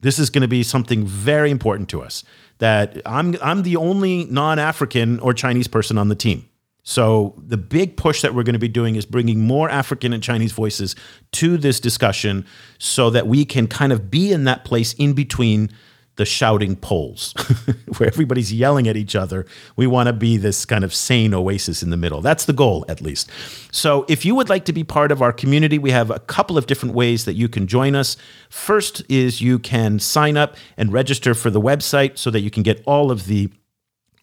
This 0.00 0.18
is 0.18 0.30
going 0.30 0.42
to 0.42 0.48
be 0.48 0.62
something 0.62 1.06
very 1.06 1.50
important 1.50 1.88
to 1.90 2.00
us. 2.00 2.24
That 2.58 3.00
I'm, 3.04 3.36
I'm 3.42 3.62
the 3.62 3.76
only 3.76 4.24
non-African 4.24 5.20
or 5.20 5.34
Chinese 5.34 5.68
person 5.68 5.98
on 5.98 6.08
the 6.08 6.16
team. 6.16 6.48
So 6.82 7.34
the 7.36 7.58
big 7.58 7.98
push 7.98 8.22
that 8.22 8.34
we're 8.34 8.44
going 8.44 8.54
to 8.54 8.58
be 8.58 8.68
doing 8.68 8.96
is 8.96 9.04
bringing 9.04 9.40
more 9.40 9.68
African 9.68 10.14
and 10.14 10.22
Chinese 10.22 10.52
voices 10.52 10.96
to 11.32 11.58
this 11.58 11.78
discussion, 11.80 12.46
so 12.78 13.10
that 13.10 13.26
we 13.26 13.44
can 13.44 13.66
kind 13.66 13.92
of 13.92 14.10
be 14.10 14.32
in 14.32 14.44
that 14.44 14.64
place 14.64 14.94
in 14.94 15.12
between 15.12 15.70
the 16.18 16.26
shouting 16.26 16.74
poles 16.76 17.32
where 17.96 18.08
everybody's 18.08 18.52
yelling 18.52 18.88
at 18.88 18.96
each 18.96 19.14
other. 19.14 19.46
We 19.76 19.86
want 19.86 20.08
to 20.08 20.12
be 20.12 20.36
this 20.36 20.64
kind 20.64 20.84
of 20.84 20.92
sane 20.92 21.32
oasis 21.32 21.82
in 21.82 21.90
the 21.90 21.96
middle. 21.96 22.20
That's 22.20 22.44
the 22.44 22.52
goal, 22.52 22.84
at 22.88 23.00
least. 23.00 23.30
So, 23.70 24.04
if 24.08 24.24
you 24.24 24.34
would 24.34 24.48
like 24.48 24.64
to 24.66 24.72
be 24.72 24.84
part 24.84 25.12
of 25.12 25.22
our 25.22 25.32
community, 25.32 25.78
we 25.78 25.92
have 25.92 26.10
a 26.10 26.18
couple 26.18 26.58
of 26.58 26.66
different 26.66 26.94
ways 26.94 27.24
that 27.24 27.34
you 27.34 27.48
can 27.48 27.66
join 27.66 27.94
us. 27.94 28.16
First 28.50 29.02
is 29.08 29.40
you 29.40 29.58
can 29.60 30.00
sign 30.00 30.36
up 30.36 30.56
and 30.76 30.92
register 30.92 31.34
for 31.34 31.50
the 31.50 31.60
website 31.60 32.18
so 32.18 32.30
that 32.32 32.40
you 32.40 32.50
can 32.50 32.64
get 32.64 32.82
all 32.84 33.10
of 33.10 33.26
the 33.26 33.50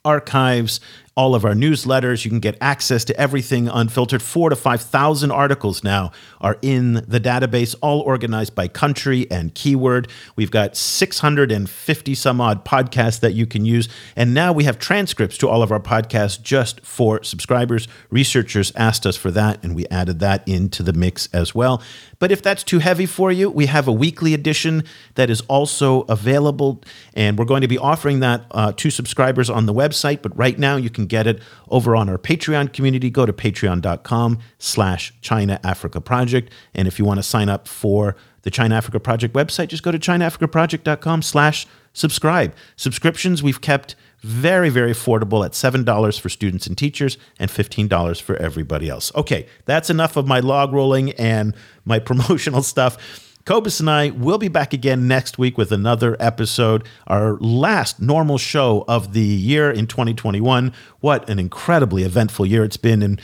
archives 0.03 0.79
all 1.15 1.33
of 1.33 1.45
our 1.45 1.53
newsletters. 1.53 2.25
You 2.25 2.31
can 2.31 2.41
get 2.41 2.57
access 2.59 3.05
to 3.05 3.17
everything 3.17 3.69
unfiltered. 3.69 4.21
Four 4.21 4.49
to 4.49 4.55
5,000 4.55 5.31
articles 5.31 5.83
now 5.83 6.11
are 6.41 6.57
in 6.61 7.05
the 7.07 7.19
database, 7.19 7.73
all 7.81 8.01
organized 8.01 8.53
by 8.53 8.67
country 8.67 9.25
and 9.31 9.55
keyword. 9.55 10.09
We've 10.35 10.51
got 10.51 10.75
650 10.75 12.15
some 12.15 12.41
odd 12.41 12.65
podcasts 12.65 13.21
that 13.21 13.33
you 13.33 13.45
can 13.45 13.63
use. 13.63 13.87
And 14.15 14.33
now 14.33 14.51
we 14.51 14.65
have 14.65 14.77
transcripts 14.77 15.37
to 15.37 15.47
all 15.47 15.63
of 15.63 15.71
our 15.71 15.79
podcasts 15.79 16.41
just 16.41 16.85
for 16.85 17.23
subscribers. 17.23 17.87
Researchers 18.09 18.73
asked 18.75 19.05
us 19.05 19.15
for 19.15 19.31
that, 19.31 19.63
and 19.63 19.73
we 19.73 19.87
added 19.87 20.19
that 20.19 20.45
into 20.45 20.83
the 20.83 20.93
mix 20.93 21.29
as 21.31 21.55
well. 21.55 21.81
But 22.19 22.31
if 22.31 22.41
that's 22.41 22.63
too 22.63 22.79
heavy 22.79 23.05
for 23.05 23.31
you, 23.31 23.49
we 23.49 23.67
have 23.67 23.87
a 23.87 23.91
weekly 23.91 24.33
edition 24.33 24.83
that 25.15 25.29
is 25.29 25.41
also 25.41 26.01
available, 26.03 26.83
and 27.13 27.37
we're 27.37 27.45
going 27.45 27.61
to 27.61 27.67
be 27.67 27.77
offering 27.77 28.19
that 28.19 28.45
uh, 28.51 28.73
to 28.73 28.89
subscribers 28.89 29.49
on 29.49 29.65
the 29.65 29.73
website. 29.73 30.21
But 30.21 30.37
right 30.37 30.57
now, 30.59 30.75
you 30.75 30.89
can 30.89 31.04
get 31.07 31.27
it 31.27 31.41
over 31.69 31.95
on 31.95 32.09
our 32.09 32.17
Patreon 32.17 32.73
community. 32.73 33.09
Go 33.09 33.25
to 33.25 33.33
patreon.com 33.33 34.39
slash 34.59 35.13
China 35.21 35.59
Africa 35.63 36.01
Project. 36.01 36.51
And 36.73 36.87
if 36.87 36.99
you 36.99 37.05
want 37.05 37.19
to 37.19 37.23
sign 37.23 37.49
up 37.49 37.67
for 37.67 38.15
the 38.43 38.51
China 38.51 38.75
Africa 38.75 38.99
Project 38.99 39.33
website, 39.33 39.69
just 39.69 39.83
go 39.83 39.91
to 39.91 39.99
chinaafricaproject.com 39.99 41.21
slash 41.21 41.65
subscribe. 41.93 42.53
Subscriptions 42.75 43.41
we've 43.41 43.61
kept 43.61 43.95
very, 44.21 44.69
very 44.69 44.91
affordable 44.91 45.45
at 45.45 45.51
$7 45.51 46.19
for 46.19 46.29
students 46.29 46.65
and 46.65 46.77
teachers 46.77 47.17
and 47.37 47.49
$15 47.51 48.21
for 48.21 48.35
everybody 48.37 48.89
else. 48.89 49.11
Okay, 49.15 49.47
that's 49.65 49.89
enough 49.89 50.15
of 50.15 50.27
my 50.27 50.39
log 50.39 50.73
rolling 50.73 51.11
and 51.13 51.55
my 51.85 51.99
promotional 52.09 52.63
stuff. 52.63 53.24
Cobus 53.45 53.79
and 53.79 53.87
I 53.87 54.09
will 54.09 54.39
be 54.39 54.47
back 54.47 54.73
again 54.73 55.07
next 55.07 55.37
week 55.37 55.55
with 55.55 55.71
another 55.71 56.17
episode, 56.19 56.83
our 57.05 57.37
last 57.37 58.01
normal 58.01 58.39
show 58.39 58.83
of 58.87 59.13
the 59.13 59.21
year 59.21 59.69
in 59.69 59.85
2021. 59.85 60.73
What 60.99 61.29
an 61.29 61.37
incredibly 61.37 62.01
eventful 62.01 62.47
year 62.47 62.63
it's 62.63 62.75
been. 62.75 63.03
And 63.03 63.21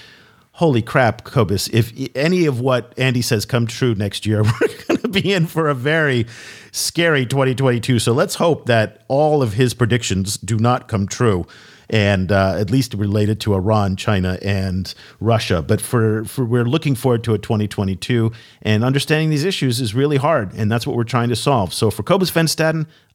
holy 0.52 0.84
crap, 0.84 1.24
Cobus, 1.24 1.70
if 1.70 1.92
any 2.14 2.46
of 2.46 2.60
what 2.60 2.94
Andy 3.00 3.24
says 3.24 3.48
come 3.48 3.66
true 3.66 3.96
next 3.96 4.28
year, 4.28 4.44
we're 4.62 4.86
going 4.88 5.02
to 5.02 5.08
be 5.08 5.34
in 5.34 5.48
for 5.48 5.70
a 5.70 5.74
very 5.74 6.28
scary 6.72 7.26
2022. 7.26 7.98
So 7.98 8.14
let's 8.14 8.36
hope 8.36 8.68
that 8.68 9.04
all 9.08 9.42
of 9.42 9.54
his 9.54 9.74
predictions 9.74 10.38
do 10.38 10.60
not 10.60 10.88
come 10.88 11.08
true 11.08 11.48
and 11.92 12.32
uh, 12.32 12.56
at 12.58 12.72
least 12.72 12.94
related 12.94 13.40
to 13.42 13.54
Iran, 13.54 13.96
China, 13.98 14.40
and 14.42 14.94
Russia. 15.20 15.62
But 15.62 15.82
for, 15.82 16.24
for 16.26 16.46
we're 16.46 16.66
looking 16.66 16.96
forward 16.96 17.24
to 17.26 17.34
a 17.34 17.38
2022, 17.38 18.32
and 18.64 18.84
understanding 18.84 19.30
these 19.30 19.44
issues 19.44 19.80
is 19.80 19.94
really 19.94 20.18
hard, 20.18 20.54
and 20.56 20.72
that's 20.72 20.88
what 20.88 20.96
we're 20.96 21.04
trying 21.04 21.30
to 21.30 21.36
solve. 21.36 21.74
So 21.74 21.92
for 21.92 22.02
Cobus 22.04 22.30
Van 22.32 22.48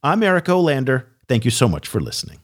I'm 0.02 0.22
Eric 0.22 0.44
Olander. 0.44 1.06
Thank 1.28 1.44
you 1.44 1.50
so 1.50 1.68
much 1.68 1.88
for 1.88 2.00
listening. 2.00 2.38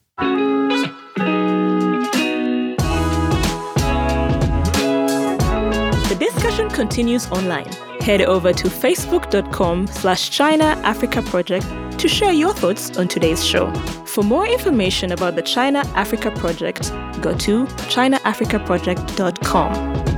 The 6.09 6.17
discussion 6.19 6.69
continues 6.71 7.31
online. 7.31 7.92
Head 8.03 8.23
over 8.23 8.53
to 8.53 8.69
facebook.com 8.69 9.87
slash 9.87 10.31
China 10.31 10.65
Africa 10.83 11.23
Project 11.23 11.65
to 12.01 12.09
share 12.09 12.33
your 12.33 12.53
thoughts 12.53 12.99
on 12.99 13.07
today's 13.07 13.45
show. 13.45 13.73
For 14.07 14.25
more 14.25 14.45
information 14.45 15.13
about 15.13 15.37
the 15.37 15.43
China 15.43 15.85
Africa 15.95 16.33
Project, 16.33 16.91
go 17.23 17.33
to 17.39 17.67
chinaafricaproject.com. 17.67 20.12